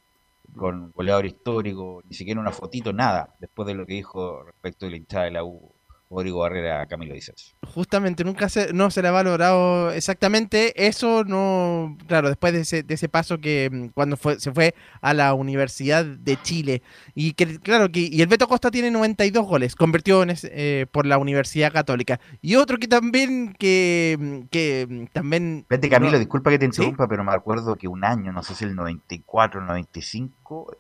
con 0.57 0.93
goleador 0.93 1.27
histórico, 1.27 2.03
ni 2.09 2.15
siquiera 2.15 2.41
una 2.41 2.53
fotito, 2.53 2.93
nada, 2.93 3.35
después 3.41 3.67
de 3.67 3.75
lo 3.75 3.87
que 3.87 3.95
dijo 3.95 4.45
respecto 4.45 4.87
de 4.87 4.93
la 4.93 4.97
hinchada 4.99 5.25
de 5.25 5.31
la 5.33 5.45
U 5.45 5.74
Rodrigo 6.15 6.41
Barrera 6.41 6.87
Camilo 6.87 7.15
Dices. 7.15 7.55
Justamente, 7.75 8.25
nunca 8.25 8.49
se, 8.49 8.73
no 8.73 8.91
se 8.91 9.03
le 9.03 9.09
ha 9.09 9.11
valorado 9.11 9.91
exactamente 9.91 10.87
eso, 10.87 11.25
no, 11.25 11.97
claro, 12.07 12.29
después 12.29 12.53
de 12.53 12.61
ese, 12.61 12.83
de 12.83 12.95
ese 12.95 13.09
paso 13.09 13.39
que 13.39 13.69
mm, 13.71 13.89
cuando 13.89 14.17
fue, 14.17 14.39
se 14.39 14.53
fue 14.53 14.75
a 15.01 15.15
la 15.15 15.35
Universidad 15.35 16.05
de 16.05 16.41
Chile. 16.43 16.83
Y 17.15 17.33
que, 17.33 17.59
claro, 17.59 17.91
que 17.91 18.01
y 18.01 18.23
el 18.23 18.29
Beto 18.29 18.49
Costa 18.49 18.71
tiene 18.71 18.91
92 18.91 19.47
goles, 19.47 19.75
convirtió 19.75 20.23
en 20.23 20.35
eh, 20.45 20.87
por 20.91 21.07
la 21.07 21.19
Universidad 21.19 21.73
Católica. 21.73 22.21
Y 22.41 22.57
otro 22.57 22.79
que 22.79 22.89
también, 22.89 23.55
que, 23.59 24.17
mm, 24.19 24.41
que 24.51 24.87
mm, 24.89 25.05
también... 25.13 25.67
Vete 25.69 25.89
Camilo, 25.89 26.19
disculpa 26.19 26.51
que 26.51 26.59
te 26.59 26.67
interrumpa, 26.67 27.09
pero 27.09 27.25
me 27.25 27.33
acuerdo 27.33 27.77
que 27.77 27.89
un 27.89 28.05
año, 28.05 28.33
no 28.33 28.43
sé 28.43 28.55
si 28.55 28.65
el 28.65 28.75
94, 28.75 29.61
95, 29.61 30.77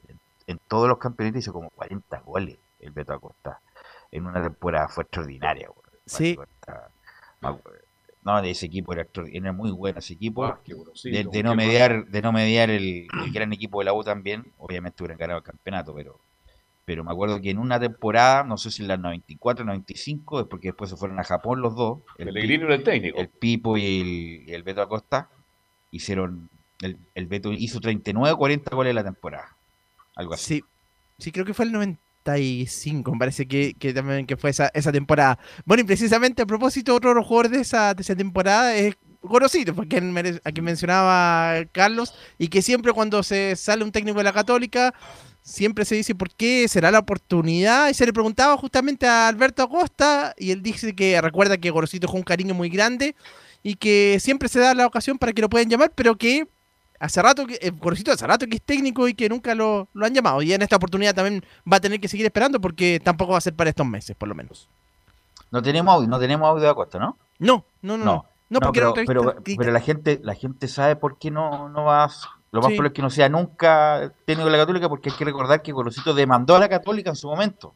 en 0.46 0.60
todos 0.68 0.88
los 0.88 0.98
campeonatos 0.98 1.40
hizo 1.40 1.52
como 1.52 1.70
40 1.70 2.20
goles 2.20 2.58
el 2.80 2.90
Beto 2.90 3.14
Acosta 3.14 3.60
en 4.14 4.26
una 4.26 4.42
temporada 4.42 4.88
fue 4.88 5.02
extraordinaria. 5.02 5.68
Sí. 6.06 6.38
No, 8.22 8.38
ese 8.38 8.66
equipo 8.66 8.94
era, 8.94 9.06
era 9.32 9.52
muy 9.52 9.70
bueno 9.72 9.98
ese 9.98 10.14
equipo. 10.14 10.44
Ah, 10.44 10.60
de, 11.02 11.42
no 11.42 11.54
mediar, 11.54 12.06
de 12.06 12.22
no 12.22 12.32
mediar 12.32 12.70
el, 12.70 13.06
gran 13.32 13.52
equipo 13.52 13.80
de 13.80 13.86
la 13.86 13.92
U 13.92 14.02
también, 14.02 14.46
obviamente 14.56 15.02
hubieran 15.02 15.18
ganado 15.18 15.38
el 15.38 15.44
campeonato, 15.44 15.94
pero 15.94 16.18
pero 16.86 17.02
me 17.02 17.12
acuerdo 17.12 17.40
que 17.40 17.48
en 17.48 17.56
una 17.56 17.80
temporada, 17.80 18.44
no 18.44 18.58
sé 18.58 18.70
si 18.70 18.82
en 18.82 18.88
la 18.88 18.98
94, 18.98 19.64
95, 19.64 20.40
es 20.40 20.46
porque 20.46 20.68
después 20.68 20.90
se 20.90 20.96
fueron 20.96 21.18
a 21.18 21.24
Japón 21.24 21.62
los 21.62 21.74
dos. 21.74 22.00
El 22.18 22.26
Pellegrino 22.26 22.66
era 22.66 22.74
el 22.74 22.84
técnico. 22.84 23.18
El 23.18 23.28
Pipo 23.28 23.78
y 23.78 24.44
el, 24.48 24.62
Beto 24.62 24.82
Acosta 24.82 25.30
hicieron, 25.90 26.50
el, 26.82 26.98
el 27.14 27.26
Beto 27.26 27.52
hizo 27.52 27.80
39 27.80 28.36
40 28.36 28.76
goles 28.76 28.90
en 28.90 28.96
la 28.96 29.04
temporada. 29.04 29.56
Algo 30.14 30.34
así. 30.34 30.56
Sí, 30.56 30.64
sí 31.18 31.32
creo 31.32 31.46
que 31.46 31.54
fue 31.54 31.64
el 31.64 31.72
90 31.72 32.03
me 32.24 33.18
parece 33.18 33.46
que, 33.46 33.74
también 33.94 34.26
que 34.26 34.36
fue 34.36 34.50
esa, 34.50 34.70
esa 34.74 34.92
temporada. 34.92 35.38
Bueno, 35.64 35.82
y 35.82 35.84
precisamente 35.84 36.42
a 36.42 36.46
propósito, 36.46 36.94
otro 36.94 37.22
jugador 37.22 37.50
de 37.50 37.60
esa, 37.60 37.94
de 37.94 38.02
esa 38.02 38.16
temporada 38.16 38.74
es 38.74 38.94
Gorosito, 39.22 39.74
porque 39.74 39.96
a 39.96 40.52
quien 40.52 40.64
mencionaba 40.64 41.64
Carlos, 41.72 42.14
y 42.38 42.48
que 42.48 42.62
siempre 42.62 42.92
cuando 42.92 43.22
se 43.22 43.56
sale 43.56 43.84
un 43.84 43.92
técnico 43.92 44.18
de 44.18 44.24
la 44.24 44.32
Católica, 44.32 44.94
siempre 45.42 45.84
se 45.84 45.94
dice 45.94 46.14
por 46.14 46.30
qué 46.30 46.66
será 46.68 46.90
la 46.90 46.98
oportunidad, 47.00 47.88
y 47.88 47.94
se 47.94 48.06
le 48.06 48.12
preguntaba 48.12 48.56
justamente 48.56 49.06
a 49.06 49.28
Alberto 49.28 49.62
Acosta, 49.62 50.34
y 50.38 50.50
él 50.50 50.62
dice 50.62 50.94
que 50.94 51.20
recuerda 51.20 51.56
que 51.56 51.70
Gorosito 51.70 52.06
es 52.06 52.12
un 52.12 52.22
cariño 52.22 52.54
muy 52.54 52.68
grande, 52.68 53.16
y 53.62 53.76
que 53.76 54.18
siempre 54.20 54.48
se 54.48 54.60
da 54.60 54.74
la 54.74 54.86
ocasión 54.86 55.18
para 55.18 55.32
que 55.32 55.40
lo 55.40 55.48
puedan 55.48 55.70
llamar, 55.70 55.92
pero 55.94 56.16
que 56.16 56.46
hace 57.04 57.22
rato 57.22 57.46
que, 57.46 57.54
eh, 57.60 57.72
hace 58.12 58.26
rato 58.26 58.46
que 58.46 58.56
es 58.56 58.62
técnico 58.62 59.06
y 59.06 59.14
que 59.14 59.28
nunca 59.28 59.54
lo, 59.54 59.88
han 60.00 60.14
llamado. 60.14 60.42
Y 60.42 60.52
en 60.52 60.62
esta 60.62 60.76
oportunidad 60.76 61.14
también 61.14 61.44
va 61.70 61.76
a 61.76 61.80
tener 61.80 62.00
que 62.00 62.08
seguir 62.08 62.26
esperando 62.26 62.60
porque 62.60 63.00
tampoco 63.02 63.32
va 63.32 63.38
a 63.38 63.42
ser 63.42 63.54
para 63.54 63.70
estos 63.70 63.86
meses, 63.86 64.16
por 64.16 64.28
lo 64.28 64.34
menos. 64.34 64.68
No 65.50 65.62
tenemos 65.62 65.94
audio, 65.94 66.08
no 66.08 66.18
tenemos 66.18 66.48
audio 66.48 66.62
de 66.62 66.70
Acosta, 66.70 66.98
¿no? 66.98 67.16
No, 67.38 67.64
no, 67.82 67.96
no. 67.96 68.26
No, 68.50 68.60
pero, 68.72 68.94
pero, 68.94 69.72
la 69.72 69.80
gente 69.80 70.20
la 70.22 70.34
gente 70.34 70.68
sabe 70.68 70.96
por 70.96 71.18
qué 71.18 71.30
no, 71.30 71.68
no 71.70 71.84
va 71.84 72.08
lo 72.52 72.60
más 72.60 72.68
probable 72.68 72.88
es 72.88 72.94
que 72.94 73.02
no 73.02 73.10
sea 73.10 73.28
nunca 73.28 74.12
técnico 74.26 74.46
de 74.46 74.52
la 74.52 74.62
Católica 74.62 74.88
porque 74.88 75.10
hay 75.10 75.16
que 75.16 75.24
recordar 75.24 75.60
que 75.60 75.72
Gorosito 75.72 76.14
demandó 76.14 76.54
a 76.54 76.60
la 76.60 76.68
Católica 76.68 77.10
en 77.10 77.16
su 77.16 77.26
momento. 77.26 77.74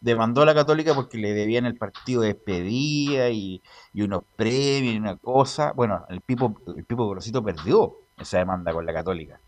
Demandó 0.00 0.42
a 0.42 0.46
la 0.46 0.54
Católica 0.54 0.94
porque 0.94 1.18
le 1.18 1.34
debían 1.34 1.66
el 1.66 1.76
partido 1.76 2.22
de 2.22 2.28
despedida 2.28 3.30
y, 3.30 3.62
y 3.92 4.02
unos 4.02 4.24
premios 4.34 4.94
y 4.94 4.98
una 4.98 5.16
cosa. 5.16 5.72
Bueno, 5.72 6.04
el 6.08 6.20
Pipo, 6.20 6.60
el 6.76 6.84
Pipo 6.84 7.06
Gorosito 7.06 7.44
perdió 7.44 7.96
esa 8.18 8.38
demanda 8.38 8.72
con 8.72 8.86
la 8.86 8.92
católica. 8.92 9.40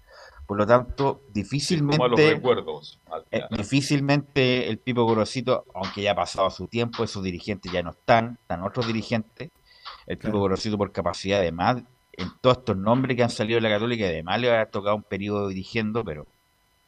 Por 0.47 0.59
lo 0.59 0.67
tanto, 0.67 1.23
difícilmente, 1.33 2.43
eh, 3.31 3.43
difícilmente 3.51 4.69
el 4.69 4.79
Pipo 4.79 5.05
Gorosito, 5.05 5.65
aunque 5.75 6.03
ya 6.03 6.13
ha 6.13 6.17
pasado 6.17 6.51
su 6.51 6.67
tiempo, 6.67 7.05
esos 7.05 7.23
dirigentes 7.23 7.71
ya 7.71 7.85
no 7.85 7.91
están, 7.91 8.37
están 8.43 8.65
otros 8.65 8.87
dirigentes. 8.87 9.51
El 10.07 10.19
Pipo 10.19 10.39
Gorosito 10.39 10.77
por 10.77 10.91
capacidad, 10.91 11.39
además, 11.39 11.85
en 12.15 12.33
todos 12.41 12.59
estos 12.59 12.77
nombres 12.77 13.17
que 13.17 13.23
han 13.23 13.31
salido 13.31 13.57
de 13.57 13.69
la 13.69 13.75
Católica, 13.75 14.07
además 14.07 14.41
le 14.41 14.51
va 14.51 14.61
a 14.61 14.67
tocado 14.67 14.97
un 14.97 15.05
periodo 15.05 15.49
dirigiendo, 15.49 16.05
pero, 16.05 16.27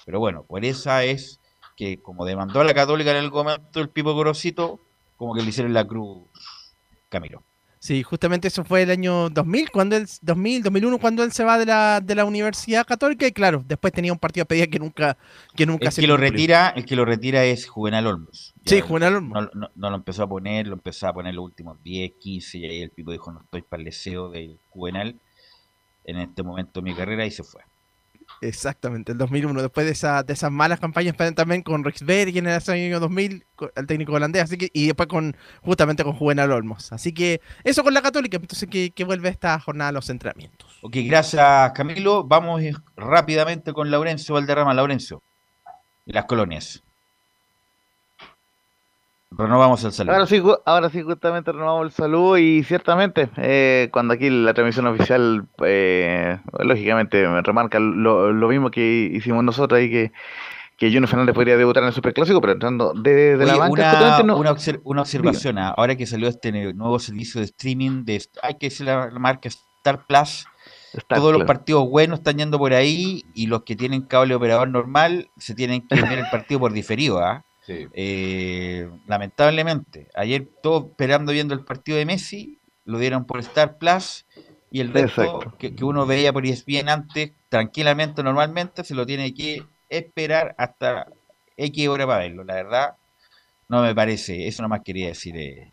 pero 0.04 0.18
bueno, 0.18 0.42
por 0.42 0.64
esa 0.64 1.04
es 1.04 1.38
que 1.76 2.02
como 2.02 2.24
demandó 2.24 2.60
a 2.60 2.64
la 2.64 2.74
Católica 2.74 3.12
en 3.12 3.18
el 3.18 3.30
momento 3.30 3.80
el 3.80 3.88
Pipo 3.88 4.12
Gorosito, 4.12 4.80
como 5.16 5.34
que 5.34 5.42
le 5.42 5.50
hicieron 5.50 5.72
la 5.72 5.86
cruz 5.86 6.18
Camilo. 7.08 7.44
Sí, 7.82 8.04
justamente 8.04 8.46
eso 8.46 8.62
fue 8.62 8.82
el 8.82 8.92
año 8.92 9.28
2000, 9.28 9.72
cuando 9.72 9.96
él, 9.96 10.06
2000, 10.20 10.62
2001, 10.62 10.98
cuando 11.00 11.24
él 11.24 11.32
se 11.32 11.42
va 11.42 11.58
de 11.58 11.66
la, 11.66 12.00
de 12.00 12.14
la 12.14 12.24
Universidad 12.24 12.86
Católica 12.86 13.26
y 13.26 13.32
claro, 13.32 13.64
después 13.66 13.92
tenía 13.92 14.12
un 14.12 14.20
partido 14.20 14.44
a 14.44 14.46
pedir 14.46 14.70
que 14.70 14.78
nunca, 14.78 15.18
que 15.56 15.66
nunca 15.66 15.88
el 15.88 15.92
que 15.92 16.06
lo 16.06 16.16
retira, 16.16 16.68
El 16.76 16.84
que 16.84 16.94
lo 16.94 17.04
retira 17.04 17.44
es 17.44 17.66
Juvenal 17.66 18.06
Olmos. 18.06 18.54
sí, 18.64 18.80
Juvenal 18.80 19.16
Olmos. 19.16 19.48
No, 19.52 19.68
no, 19.74 19.90
lo 19.90 19.96
empezó 19.96 20.22
a 20.22 20.28
poner, 20.28 20.68
lo 20.68 20.74
empezó 20.74 21.08
a 21.08 21.12
poner 21.12 21.34
los 21.34 21.44
últimos 21.44 21.82
10, 21.82 22.12
15 22.20 22.58
y 22.58 22.64
ahí 22.66 22.82
el 22.82 22.92
tipo 22.92 23.10
dijo 23.10 23.32
no 23.32 23.40
estoy 23.40 23.62
para 23.62 23.80
el 23.80 23.86
deseo 23.86 24.30
del 24.30 24.60
Juvenal 24.70 25.18
en 26.04 26.18
este 26.18 26.44
momento 26.44 26.80
de 26.80 26.84
mi 26.84 26.94
carrera 26.94 27.26
y 27.26 27.32
se 27.32 27.42
fue. 27.42 27.62
Exactamente, 28.42 29.12
el 29.12 29.18
2001, 29.18 29.62
después 29.62 29.86
de, 29.86 29.92
esa, 29.92 30.24
de 30.24 30.32
esas 30.32 30.50
malas 30.50 30.80
campañas 30.80 31.16
también 31.36 31.62
con 31.62 31.84
Rexberg 31.84 32.36
en 32.36 32.48
el 32.48 32.60
año 32.66 32.98
2000, 32.98 33.46
el 33.76 33.86
técnico 33.86 34.14
holandés, 34.14 34.42
así 34.42 34.58
que, 34.58 34.68
y 34.72 34.86
después 34.86 35.08
con 35.08 35.36
justamente 35.62 36.02
con 36.02 36.14
Juvenal 36.14 36.50
Olmos. 36.50 36.92
Así 36.92 37.14
que 37.14 37.40
eso 37.62 37.84
con 37.84 37.94
la 37.94 38.02
Católica, 38.02 38.38
entonces 38.38 38.68
que, 38.68 39.04
vuelve 39.04 39.28
esta 39.28 39.60
jornada 39.60 39.90
a 39.90 39.92
los 39.92 40.10
entrenamientos. 40.10 40.68
Ok, 40.82 40.96
gracias 41.04 41.70
Camilo. 41.72 42.24
Vamos 42.24 42.60
rápidamente 42.96 43.72
con 43.72 43.92
Laurencio 43.92 44.34
Valderrama. 44.34 44.74
Laurencio, 44.74 45.22
las 46.04 46.24
colonias. 46.24 46.82
Renovamos 49.36 49.82
el 49.84 49.92
saludo. 49.92 50.14
Ahora 50.14 50.26
sí, 50.26 50.42
ahora 50.66 50.90
sí, 50.90 51.02
justamente 51.02 51.52
renovamos 51.52 51.86
el 51.86 51.92
saludo 51.92 52.38
y 52.38 52.62
ciertamente, 52.64 53.30
eh, 53.36 53.88
cuando 53.92 54.14
aquí 54.14 54.28
la 54.28 54.52
transmisión 54.52 54.86
oficial, 54.86 55.46
eh, 55.64 56.38
lógicamente, 56.58 57.26
me 57.26 57.40
remarca 57.42 57.78
lo, 57.78 58.48
mismo 58.48 58.70
que 58.70 59.10
hicimos 59.12 59.42
nosotros 59.44 59.80
y 59.80 59.90
que, 59.90 60.12
que 60.76 60.88
Junior 60.88 61.08
Fernández 61.08 61.34
podría 61.34 61.56
debutar 61.56 61.82
en 61.82 61.88
el 61.88 61.94
Superclásico, 61.94 62.40
pero 62.40 62.54
entrando 62.54 62.92
de, 62.94 63.36
la 63.38 63.56
banca. 63.56 64.20
Una, 64.22 64.34
una, 64.34 65.00
observación, 65.00 65.58
ah, 65.58 65.74
ahora 65.76 65.96
que 65.96 66.06
salió 66.06 66.28
este 66.28 66.52
nuevo 66.74 66.98
servicio 66.98 67.40
de 67.40 67.46
streaming, 67.46 68.04
de 68.04 68.22
hay 68.42 68.54
que 68.58 68.66
decir 68.66 68.86
la, 68.86 69.10
marca 69.12 69.48
Star 69.48 70.04
Plus, 70.06 70.46
todos 71.08 71.32
los 71.32 71.44
partidos 71.44 71.88
buenos 71.88 72.18
están 72.18 72.36
yendo 72.36 72.58
por 72.58 72.74
ahí 72.74 73.24
y 73.34 73.46
los 73.46 73.62
que 73.62 73.76
tienen 73.76 74.02
cable 74.02 74.34
operador 74.34 74.68
normal 74.68 75.30
se 75.38 75.54
tienen 75.54 75.86
que 75.88 76.00
ver 76.00 76.18
el 76.18 76.30
partido 76.30 76.60
por 76.60 76.72
diferido, 76.72 77.18
¿ah? 77.18 77.44
Eh, 77.44 77.51
lamentablemente, 79.06 80.08
ayer 80.14 80.48
todos 80.62 80.86
esperando 80.90 81.32
viendo 81.32 81.54
el 81.54 81.64
partido 81.64 81.98
de 81.98 82.06
Messi, 82.06 82.58
lo 82.84 82.98
dieron 82.98 83.24
por 83.24 83.40
Star 83.40 83.78
Plus 83.78 84.26
y 84.70 84.80
el 84.80 84.92
resto 84.92 85.54
que, 85.58 85.74
uno 85.82 86.06
veía 86.06 86.32
por 86.32 86.46
ESPN 86.46 86.88
antes, 86.88 87.32
tranquilamente, 87.48 88.22
normalmente, 88.22 88.84
se 88.84 88.94
lo 88.94 89.06
tiene 89.06 89.34
que 89.34 89.64
esperar 89.88 90.54
hasta 90.58 91.06
X 91.56 91.88
hora 91.88 92.06
para 92.06 92.20
verlo. 92.20 92.42
La 92.44 92.54
verdad, 92.54 92.94
no 93.68 93.82
me 93.82 93.94
parece. 93.94 94.48
Eso 94.48 94.62
nomás 94.62 94.80
quería 94.82 95.08
decir 95.08 95.36
eh, 95.36 95.72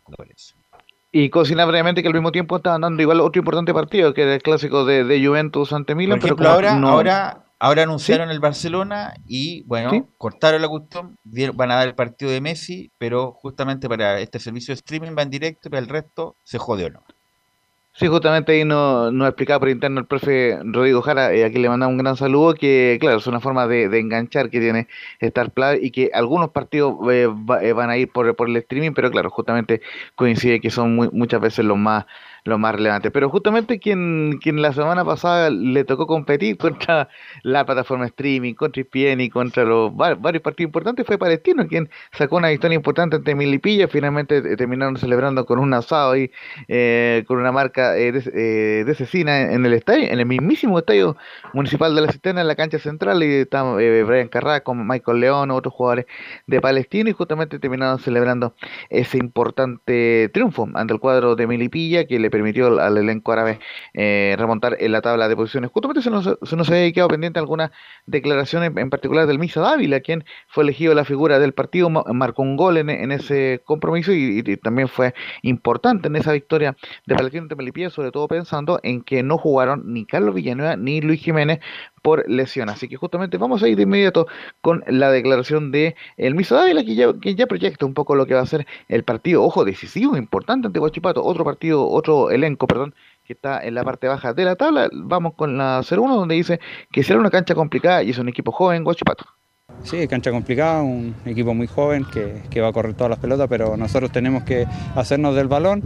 Y 1.12 1.30
cocinar 1.30 1.66
brevemente 1.66 2.02
que 2.02 2.08
al 2.08 2.14
mismo 2.14 2.30
tiempo 2.30 2.58
estaban 2.58 2.82
dando 2.82 3.02
igual 3.02 3.20
otro 3.20 3.40
importante 3.40 3.72
partido, 3.72 4.12
que 4.12 4.22
era 4.22 4.34
el 4.34 4.42
clásico 4.42 4.84
de, 4.84 5.22
Juventus 5.24 5.72
ante 5.72 5.94
Milan. 5.94 6.20
pero 6.20 6.36
ahora, 6.48 6.76
ahora 6.76 7.44
Ahora 7.62 7.82
anunciaron 7.82 8.30
el 8.30 8.40
Barcelona 8.40 9.12
y, 9.26 9.64
bueno, 9.64 10.08
cortaron 10.16 10.62
la 10.62 10.68
cuestión, 10.68 11.18
van 11.54 11.70
a 11.70 11.76
dar 11.76 11.88
el 11.88 11.94
partido 11.94 12.30
de 12.30 12.40
Messi, 12.40 12.90
pero 12.96 13.32
justamente 13.32 13.86
para 13.86 14.18
este 14.18 14.38
servicio 14.38 14.72
de 14.72 14.76
streaming 14.76 15.10
va 15.16 15.22
en 15.22 15.30
directo, 15.30 15.68
pero 15.68 15.82
el 15.82 15.88
resto 15.88 16.36
se 16.42 16.56
jode 16.56 16.86
o 16.86 16.90
no. 16.90 17.02
Sí, 17.92 18.06
justamente 18.06 18.52
ahí 18.52 18.64
nos, 18.64 19.12
nos 19.12 19.28
explicaba 19.28 19.60
por 19.60 19.68
interno 19.68 20.00
el 20.00 20.06
profe 20.06 20.58
Rodrigo 20.64 21.02
Jara, 21.02 21.34
eh, 21.34 21.44
aquí 21.44 21.58
le 21.58 21.68
mandamos 21.68 21.92
un 21.92 21.98
gran 21.98 22.16
saludo, 22.16 22.54
que 22.54 22.96
claro, 22.98 23.18
es 23.18 23.26
una 23.26 23.40
forma 23.40 23.66
de, 23.66 23.84
enganchar 23.98 24.48
que 24.48 24.58
tiene 24.58 24.88
Star 25.18 25.50
Plus 25.50 25.76
y 25.82 25.90
que 25.90 26.10
algunos 26.14 26.50
partidos 26.52 26.94
eh, 27.12 27.28
eh, 27.60 27.72
van 27.74 27.90
a 27.90 27.98
ir 27.98 28.10
por, 28.10 28.34
por 28.36 28.48
el 28.48 28.56
streaming, 28.56 28.92
pero 28.92 29.10
claro, 29.10 29.28
justamente 29.28 29.82
coincide 30.14 30.60
que 30.60 30.70
son 30.70 30.96
muchas 31.12 31.42
veces 31.42 31.64
los 31.66 31.76
más 31.76 32.06
lo 32.44 32.58
más 32.58 32.74
relevante. 32.74 33.10
Pero 33.10 33.28
justamente 33.30 33.78
quien, 33.78 34.38
quien 34.42 34.62
la 34.62 34.72
semana 34.72 35.04
pasada 35.04 35.50
le 35.50 35.84
tocó 35.84 36.06
competir 36.06 36.56
contra 36.58 37.08
la 37.42 37.64
plataforma 37.64 38.06
streaming, 38.06 38.54
contra 38.54 38.82
ESPN 38.82 39.20
y 39.20 39.30
contra 39.30 39.64
los 39.64 39.94
varios 39.94 40.42
partidos 40.42 40.68
importantes 40.68 41.06
fue 41.06 41.18
Palestino, 41.18 41.66
quien 41.66 41.90
sacó 42.12 42.36
una 42.36 42.48
victoria 42.48 42.76
importante 42.76 43.16
ante 43.16 43.34
Milipilla. 43.34 43.88
Finalmente 43.88 44.38
eh, 44.38 44.56
terminaron 44.56 44.96
celebrando 44.96 45.44
con 45.46 45.58
un 45.58 45.72
asado 45.74 46.16
y 46.16 46.30
eh, 46.68 47.24
con 47.26 47.38
una 47.38 47.52
marca 47.52 47.96
eh, 47.96 48.12
de, 48.12 48.84
de 48.84 48.94
cecina 48.94 49.52
en 49.52 49.64
el 49.66 49.72
estadio, 49.72 50.04
en 50.04 50.18
el 50.18 50.26
mismísimo 50.26 50.78
estadio 50.78 51.16
municipal 51.52 51.94
de 51.94 52.00
la 52.02 52.12
Cisterna, 52.12 52.40
en 52.40 52.48
la 52.48 52.56
cancha 52.56 52.78
central. 52.78 53.22
Y 53.22 53.32
está 53.34 53.62
Brian 53.62 54.28
Carrá 54.28 54.60
con 54.60 54.86
Michael 54.86 55.20
León, 55.20 55.50
otros 55.50 55.74
jugadores 55.74 56.06
de 56.46 56.60
Palestino, 56.60 57.10
y 57.10 57.12
justamente 57.12 57.58
terminaron 57.58 57.98
celebrando 57.98 58.54
ese 58.88 59.18
importante 59.18 60.30
triunfo 60.32 60.68
ante 60.74 60.94
el 60.94 61.00
cuadro 61.00 61.36
de 61.36 61.46
Milipilla 61.46 62.06
que 62.06 62.18
le 62.18 62.29
permitió 62.30 62.80
al 62.80 62.96
elenco 62.96 63.32
árabe 63.32 63.58
eh, 63.94 64.34
remontar 64.38 64.76
en 64.80 64.92
la 64.92 65.00
tabla 65.00 65.28
de 65.28 65.36
posiciones. 65.36 65.70
Justamente 65.70 66.02
se 66.02 66.10
nos, 66.10 66.38
se 66.42 66.56
nos 66.56 66.70
había 66.70 66.90
quedado 66.92 67.08
pendiente 67.08 67.38
algunas 67.38 67.70
declaraciones, 68.06 68.72
en 68.76 68.90
particular 68.90 69.26
del 69.26 69.38
Misa 69.38 69.60
Dávila, 69.60 70.00
quien 70.00 70.24
fue 70.48 70.64
elegido 70.64 70.94
la 70.94 71.04
figura 71.04 71.38
del 71.38 71.52
partido, 71.52 71.90
marcó 71.90 72.42
un 72.42 72.56
gol 72.56 72.78
en, 72.78 73.12
ese 73.12 73.62
compromiso 73.64 74.12
y, 74.12 74.42
también 74.58 74.88
fue 74.88 75.14
importante 75.42 76.08
en 76.08 76.16
esa 76.16 76.32
victoria 76.32 76.76
de 77.06 77.14
Palestino 77.14 77.46
de 77.46 77.56
Melipilla, 77.56 77.90
sobre 77.90 78.10
todo 78.10 78.28
pensando 78.28 78.80
en 78.82 79.02
que 79.02 79.22
no 79.22 79.38
jugaron 79.38 79.92
ni 79.92 80.04
Carlos 80.06 80.34
Villanueva 80.34 80.76
ni 80.76 81.00
Luis 81.00 81.20
Jiménez 81.20 81.60
por 82.02 82.28
lesión. 82.28 82.68
Así 82.68 82.88
que 82.88 82.96
justamente 82.96 83.38
vamos 83.38 83.62
a 83.62 83.68
ir 83.68 83.76
de 83.76 83.82
inmediato 83.84 84.26
con 84.60 84.84
la 84.86 85.10
declaración 85.10 85.70
de 85.72 85.96
el 86.16 86.34
Miso 86.34 86.54
Dávila, 86.54 86.84
que 86.84 86.94
ya, 86.94 87.12
que 87.20 87.34
ya 87.34 87.46
proyecta 87.46 87.86
un 87.86 87.94
poco 87.94 88.14
lo 88.14 88.26
que 88.26 88.34
va 88.34 88.40
a 88.40 88.46
ser 88.46 88.66
el 88.88 89.04
partido, 89.04 89.42
ojo, 89.42 89.64
decisivo, 89.64 90.16
importante 90.16 90.66
ante 90.66 90.78
Guachipato, 90.78 91.24
otro 91.24 91.44
partido, 91.44 91.88
otro 91.88 92.30
elenco, 92.30 92.66
perdón, 92.66 92.94
que 93.24 93.34
está 93.34 93.64
en 93.64 93.74
la 93.74 93.84
parte 93.84 94.08
baja 94.08 94.32
de 94.34 94.44
la 94.44 94.56
tabla. 94.56 94.88
Vamos 94.92 95.34
con 95.34 95.56
la 95.56 95.80
0-1, 95.80 96.16
donde 96.16 96.34
dice 96.34 96.60
que 96.90 97.02
será 97.02 97.20
una 97.20 97.30
cancha 97.30 97.54
complicada 97.54 98.02
y 98.02 98.10
es 98.10 98.18
un 98.18 98.28
equipo 98.28 98.52
joven, 98.52 98.84
Guachipato. 98.84 99.24
Sí, 99.82 100.06
cancha 100.08 100.30
complicada, 100.30 100.82
un 100.82 101.14
equipo 101.24 101.54
muy 101.54 101.66
joven 101.66 102.04
que, 102.04 102.60
va 102.60 102.68
a 102.68 102.72
correr 102.72 102.94
todas 102.94 103.10
las 103.10 103.18
pelotas, 103.18 103.48
pero 103.48 103.78
nosotros 103.78 104.12
tenemos 104.12 104.44
que 104.44 104.66
hacernos 104.94 105.34
del 105.34 105.48
balón, 105.48 105.82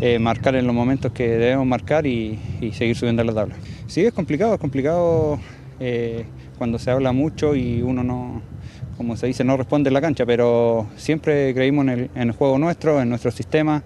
eh, 0.00 0.18
marcar 0.18 0.54
en 0.54 0.66
los 0.66 0.74
momentos 0.74 1.12
que 1.12 1.28
debemos 1.28 1.66
marcar 1.66 2.06
y, 2.06 2.38
seguir 2.72 2.96
subiendo 2.96 3.22
la 3.22 3.34
tabla. 3.34 3.56
Sí, 3.86 4.06
es 4.06 4.14
complicado, 4.14 4.54
es 4.54 4.60
complicado 4.60 5.38
eh, 5.80 6.24
cuando 6.58 6.78
se 6.78 6.90
habla 6.90 7.12
mucho 7.12 7.54
y 7.54 7.82
uno 7.82 8.02
no, 8.04 8.42
como 8.96 9.16
se 9.16 9.26
dice, 9.26 9.44
no 9.44 9.56
responde 9.56 9.88
en 9.88 9.94
la 9.94 10.00
cancha, 10.00 10.26
pero 10.26 10.86
siempre 10.96 11.52
creímos 11.54 11.86
en 11.88 12.10
el, 12.14 12.32
juego 12.32 12.58
nuestro, 12.58 13.00
en 13.00 13.08
nuestro 13.08 13.30
sistema 13.30 13.82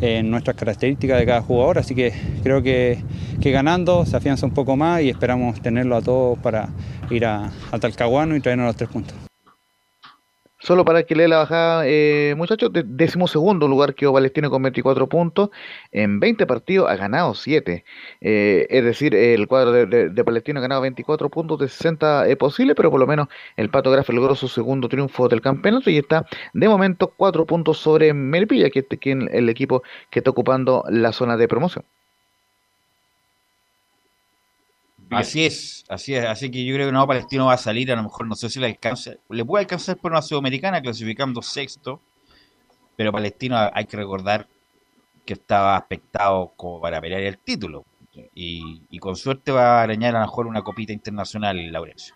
en 0.00 0.30
nuestras 0.30 0.56
características 0.56 1.18
de 1.18 1.26
cada 1.26 1.42
jugador, 1.42 1.78
así 1.78 1.94
que 1.94 2.12
creo 2.42 2.62
que, 2.62 2.98
ganando 3.40 4.06
se 4.06 4.16
afianza 4.16 4.46
un 4.46 4.54
poco 4.54 4.74
más 4.76 5.02
y 5.02 5.10
esperamos 5.10 5.60
tenerlo 5.60 5.96
a 5.96 6.02
todos 6.02 6.38
para 6.38 6.68
ir 7.10 7.26
a, 7.26 7.50
a 7.70 7.78
Talcahuano 7.78 8.34
y 8.34 8.40
traernos 8.40 8.68
los 8.68 8.76
tres 8.76 8.88
puntos. 8.88 9.31
Solo 10.62 10.84
para 10.84 11.02
que 11.02 11.16
lea 11.16 11.26
la 11.26 11.38
bajada, 11.38 11.82
eh, 11.86 12.34
muchachos, 12.36 12.70
décimo 12.72 13.26
segundo 13.26 13.66
lugar 13.66 13.96
quedó 13.96 14.12
Palestino 14.12 14.48
con 14.48 14.62
24 14.62 15.08
puntos. 15.08 15.50
En 15.90 16.20
20 16.20 16.46
partidos 16.46 16.88
ha 16.88 16.94
ganado 16.94 17.34
7. 17.34 17.84
Eh, 18.20 18.66
es 18.70 18.84
decir, 18.84 19.12
el 19.12 19.48
cuadro 19.48 19.72
de, 19.72 20.24
Palestino 20.24 20.60
ha 20.60 20.62
ganado 20.62 20.82
24 20.82 21.30
puntos 21.30 21.58
de 21.58 21.68
60 21.68 22.28
es 22.28 22.36
posible, 22.36 22.76
pero 22.76 22.92
por 22.92 23.00
lo 23.00 23.08
menos 23.08 23.26
el 23.56 23.70
Pato 23.70 23.90
Graf 23.90 24.08
logró 24.10 24.36
su 24.36 24.46
segundo 24.46 24.88
triunfo 24.88 25.28
del 25.28 25.40
campeonato 25.40 25.90
y 25.90 25.98
está 25.98 26.26
de 26.52 26.68
momento 26.68 27.12
4 27.16 27.44
puntos 27.44 27.78
sobre 27.78 28.14
Melpilla, 28.14 28.70
que 28.70 28.78
es 28.80 28.86
el 29.32 29.48
equipo 29.48 29.82
que 30.10 30.20
está 30.20 30.30
ocupando 30.30 30.84
la 30.88 31.10
zona 31.12 31.36
de 31.36 31.48
promoción. 31.48 31.84
Así 35.14 35.44
es, 35.44 35.84
así 35.88 36.14
es. 36.14 36.24
Así 36.24 36.50
que 36.50 36.64
yo 36.64 36.74
creo 36.74 36.88
que 36.88 36.92
no 36.92 37.06
Palestino 37.06 37.46
va 37.46 37.54
a 37.54 37.58
salir, 37.58 37.92
a 37.92 37.96
lo 37.96 38.04
mejor 38.04 38.26
no 38.26 38.34
sé 38.34 38.48
si 38.48 38.60
le 38.60 38.66
alcanza. 38.66 39.12
Le 39.28 39.44
puede 39.44 39.62
alcanzar 39.62 39.96
por 39.96 40.12
una 40.12 40.22
sudamericana 40.22 40.80
clasificando 40.80 41.42
sexto, 41.42 42.00
pero 42.96 43.12
Palestino 43.12 43.56
hay 43.72 43.84
que 43.86 43.96
recordar 43.96 44.48
que 45.24 45.34
estaba 45.34 45.76
aspectado 45.76 46.52
como 46.56 46.80
para 46.80 47.00
pelear 47.00 47.22
el 47.22 47.38
título. 47.38 47.84
Y, 48.34 48.82
y 48.90 48.98
con 48.98 49.16
suerte 49.16 49.52
va 49.52 49.80
a 49.80 49.82
arañar 49.84 50.14
a 50.14 50.20
lo 50.20 50.26
mejor 50.26 50.46
una 50.46 50.62
copita 50.62 50.92
internacional, 50.92 51.56
Laurencio. 51.72 52.14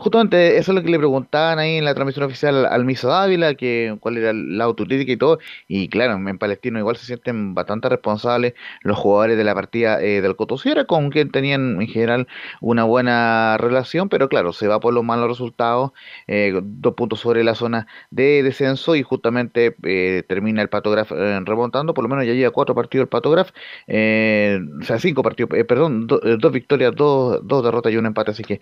Justamente 0.00 0.58
eso 0.58 0.70
es 0.70 0.76
lo 0.76 0.82
que 0.84 0.90
le 0.90 0.98
preguntaban 0.98 1.58
ahí 1.58 1.76
en 1.76 1.84
la 1.84 1.92
transmisión 1.92 2.24
oficial 2.24 2.66
al 2.66 2.84
Miso 2.84 3.08
Dávila, 3.08 3.56
que 3.56 3.96
cuál 3.98 4.16
era 4.16 4.32
la 4.32 4.62
autocrítica 4.62 5.10
y 5.10 5.16
todo. 5.16 5.40
Y 5.66 5.88
claro, 5.88 6.12
en 6.14 6.38
Palestino 6.38 6.78
igual 6.78 6.96
se 6.96 7.06
sienten 7.06 7.52
bastante 7.52 7.88
responsables 7.88 8.54
los 8.82 8.96
jugadores 8.96 9.36
de 9.36 9.42
la 9.42 9.56
partida 9.56 10.00
eh, 10.00 10.20
del 10.20 10.36
Cotosiera, 10.36 10.84
con 10.84 11.10
quien 11.10 11.32
tenían 11.32 11.82
en 11.82 11.88
general 11.88 12.28
una 12.60 12.84
buena 12.84 13.56
relación, 13.58 14.08
pero 14.08 14.28
claro, 14.28 14.52
se 14.52 14.68
va 14.68 14.78
por 14.78 14.94
los 14.94 15.02
malos 15.02 15.26
resultados, 15.26 15.90
eh, 16.28 16.52
dos 16.62 16.94
puntos 16.94 17.18
sobre 17.18 17.42
la 17.42 17.56
zona 17.56 17.88
de 18.10 18.44
descenso 18.44 18.94
y 18.94 19.02
justamente 19.02 19.74
eh, 19.82 20.22
termina 20.28 20.62
el 20.62 20.68
Patograf 20.68 21.10
remontando, 21.10 21.92
por 21.92 22.04
lo 22.04 22.08
menos 22.08 22.24
ya 22.24 22.34
lleva 22.34 22.52
cuatro 22.52 22.72
partidos 22.76 23.06
el 23.06 23.08
Patograf, 23.08 23.50
o 23.50 24.84
sea, 24.84 24.98
cinco 25.00 25.24
partidos, 25.24 25.50
perdón, 25.66 26.06
dos 26.06 26.52
victorias, 26.52 26.94
dos, 26.94 27.40
dos 27.42 27.64
derrotas 27.64 27.92
y 27.92 27.96
un 27.96 28.06
empate, 28.06 28.30
así 28.30 28.44
que 28.44 28.60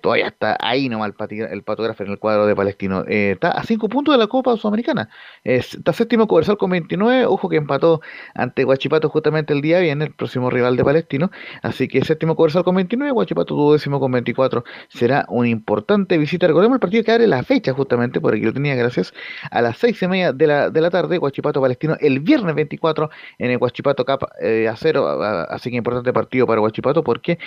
todavía 0.00 0.28
está 0.28 0.43
ahí 0.52 0.88
nomás 0.88 1.12
el, 1.30 1.40
el 1.40 1.62
patógrafo 1.62 2.02
en 2.04 2.10
el 2.10 2.18
cuadro 2.18 2.46
de 2.46 2.54
Palestino. 2.54 3.04
Eh, 3.08 3.32
está 3.32 3.50
a 3.50 3.62
5 3.62 3.88
puntos 3.88 4.14
de 4.14 4.18
la 4.18 4.26
Copa 4.26 4.56
Sudamericana. 4.56 5.08
está 5.44 5.92
séptimo 5.92 6.26
Coversal 6.26 6.56
con 6.56 6.70
29. 6.70 7.26
Ojo 7.26 7.48
que 7.48 7.56
empató 7.56 8.00
ante 8.34 8.64
Guachipato 8.64 9.08
justamente 9.08 9.52
el 9.52 9.60
día 9.62 9.80
viene, 9.80 10.04
el 10.04 10.12
próximo 10.12 10.50
rival 10.50 10.76
de 10.76 10.84
Palestino. 10.84 11.30
Así 11.62 11.88
que 11.88 12.04
séptimo 12.04 12.36
Coversal 12.36 12.64
con 12.64 12.76
29. 12.76 13.12
Guachipato 13.12 13.54
duodécimo 13.54 14.00
con 14.00 14.12
24. 14.12 14.64
Será 14.88 15.26
una 15.28 15.48
importante 15.48 16.18
visita. 16.18 16.46
Recordemos 16.46 16.76
el 16.76 16.80
partido 16.80 17.04
que 17.04 17.12
abre 17.12 17.26
la 17.26 17.42
fecha 17.42 17.72
justamente, 17.72 18.20
por 18.20 18.34
aquí 18.34 18.44
lo 18.44 18.52
tenía 18.52 18.74
gracias, 18.74 19.12
a 19.50 19.62
las 19.62 19.78
6 19.78 20.02
y 20.02 20.08
media 20.08 20.32
de 20.32 20.46
la, 20.46 20.70
de 20.70 20.80
la 20.80 20.90
tarde. 20.90 21.18
Guachipato 21.18 21.60
Palestino 21.60 21.96
el 22.00 22.20
viernes 22.20 22.54
24 22.54 23.10
en 23.38 23.50
el 23.50 23.58
Guachipato 23.58 24.04
Cup 24.04 24.28
eh, 24.40 24.68
a 24.68 24.76
cero. 24.76 25.22
Así 25.48 25.70
que 25.70 25.76
importante 25.76 26.12
partido 26.12 26.46
para 26.46 26.60
Guachipato 26.60 27.02
porque 27.02 27.38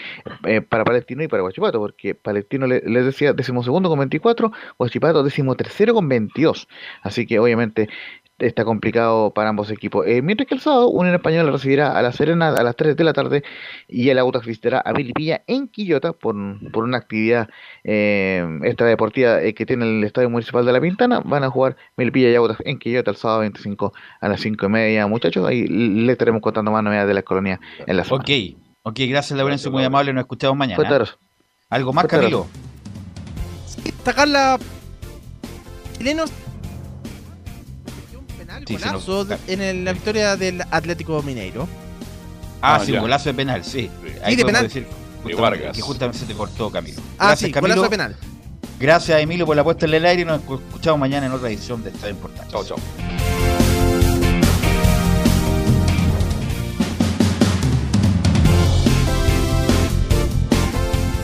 eh, 0.45 0.61
para 0.61 0.83
Palestino 0.83 1.23
y 1.23 1.27
para 1.27 1.41
Guachipato 1.41 1.79
porque 1.79 2.15
Palestino 2.15 2.67
le, 2.67 2.81
les 2.87 3.05
decía 3.05 3.33
decimosegundo 3.33 3.89
con 3.89 3.99
24, 3.99 4.51
Huachipato 4.79 5.23
decimotercero 5.23 5.93
con 5.93 6.09
22. 6.09 6.67
Así 7.03 7.25
que 7.25 7.39
obviamente 7.39 7.89
está 8.45 8.65
complicado 8.65 9.31
para 9.33 9.49
ambos 9.49 9.71
equipos. 9.71 10.05
Eh, 10.05 10.21
mientras 10.21 10.47
que 10.47 10.55
el 10.55 10.61
sábado, 10.61 10.89
Unión 10.89 11.15
Española 11.15 11.51
recibirá 11.51 11.97
a 11.97 12.01
La 12.01 12.11
Serena 12.11 12.49
a 12.49 12.63
las 12.63 12.75
3 12.75 12.95
de 12.95 13.03
la 13.03 13.13
tarde 13.13 13.43
y 13.87 14.09
el 14.09 14.19
Auto 14.19 14.39
visitará 14.41 14.79
a 14.79 14.93
Vilipilla 14.93 15.43
en 15.47 15.67
Quillota 15.67 16.13
por, 16.13 16.35
por 16.71 16.83
una 16.83 16.97
actividad 16.97 17.49
eh, 17.83 18.45
extradeportiva 18.63 19.41
eh, 19.41 19.53
que 19.53 19.65
tiene 19.65 19.85
el 19.85 20.03
Estadio 20.03 20.29
Municipal 20.29 20.65
de 20.65 20.71
La 20.71 20.81
Pintana. 20.81 21.21
Van 21.21 21.43
a 21.43 21.49
jugar 21.49 21.77
Vilipilla 21.97 22.29
y 22.29 22.35
Auto 22.35 22.55
en 22.63 22.77
Quillota 22.77 23.11
el 23.11 23.17
sábado 23.17 23.39
25 23.41 23.93
a 24.21 24.27
las 24.27 24.41
5 24.41 24.65
y 24.65 24.69
media, 24.69 25.07
muchachos. 25.07 25.47
Ahí 25.47 25.67
le 25.67 26.11
estaremos 26.11 26.41
contando 26.41 26.71
más 26.71 26.83
novedades 26.83 27.07
de 27.07 27.13
la 27.15 27.23
colonia 27.23 27.59
en 27.85 27.97
la 27.97 28.03
zona. 28.03 28.21
Ok, 28.21 28.29
ok, 28.83 28.99
gracias 29.09 29.37
Laurencio, 29.37 29.71
muy 29.71 29.83
amable, 29.83 30.13
nos 30.13 30.21
escuchamos 30.21 30.57
mañana. 30.57 31.05
¿Algo 31.69 31.91
más, 31.91 32.05
Camilo? 32.05 32.47
Destacar 33.91 34.27
la 34.27 34.59
chilenos 35.97 36.31
penal 38.37 38.63
golazo 38.65 39.27
en 39.47 39.85
la 39.85 39.93
victoria 39.93 40.35
del 40.37 40.61
Atlético 40.71 41.21
Mineiro. 41.23 41.67
Ah, 42.61 42.75
ah 42.75 42.85
sí, 42.85 42.91
un 42.93 43.01
golazo 43.01 43.29
de 43.29 43.35
penal, 43.35 43.63
sí. 43.63 43.89
y 44.27 44.35
de 44.35 44.45
penal. 44.45 44.63
Decir, 44.63 44.87
que 45.73 45.81
justamente 45.81 46.19
se 46.19 46.25
te 46.25 46.33
cortó 46.33 46.71
Camilo. 46.71 47.01
Ah, 47.17 47.35
sí, 47.35 47.51
golazo 47.51 47.83
de 47.83 47.89
penal. 47.89 48.15
Gracias, 48.79 49.19
Emilio, 49.19 49.45
por 49.45 49.55
la 49.55 49.63
puesta 49.63 49.85
en 49.85 49.93
el 49.95 50.05
aire 50.05 50.21
y 50.21 50.25
nos 50.25 50.41
escuchamos 50.41 50.99
mañana 50.99 51.25
en 51.25 51.31
otra 51.31 51.49
edición 51.49 51.83
de 51.83 51.89
Estadio 51.89 52.13
Importante. 52.13 52.51
Chao, 52.51 52.63
chao. 52.63 52.77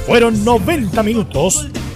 Fueron 0.06 0.44
90 0.44 1.02
minutos 1.03 1.69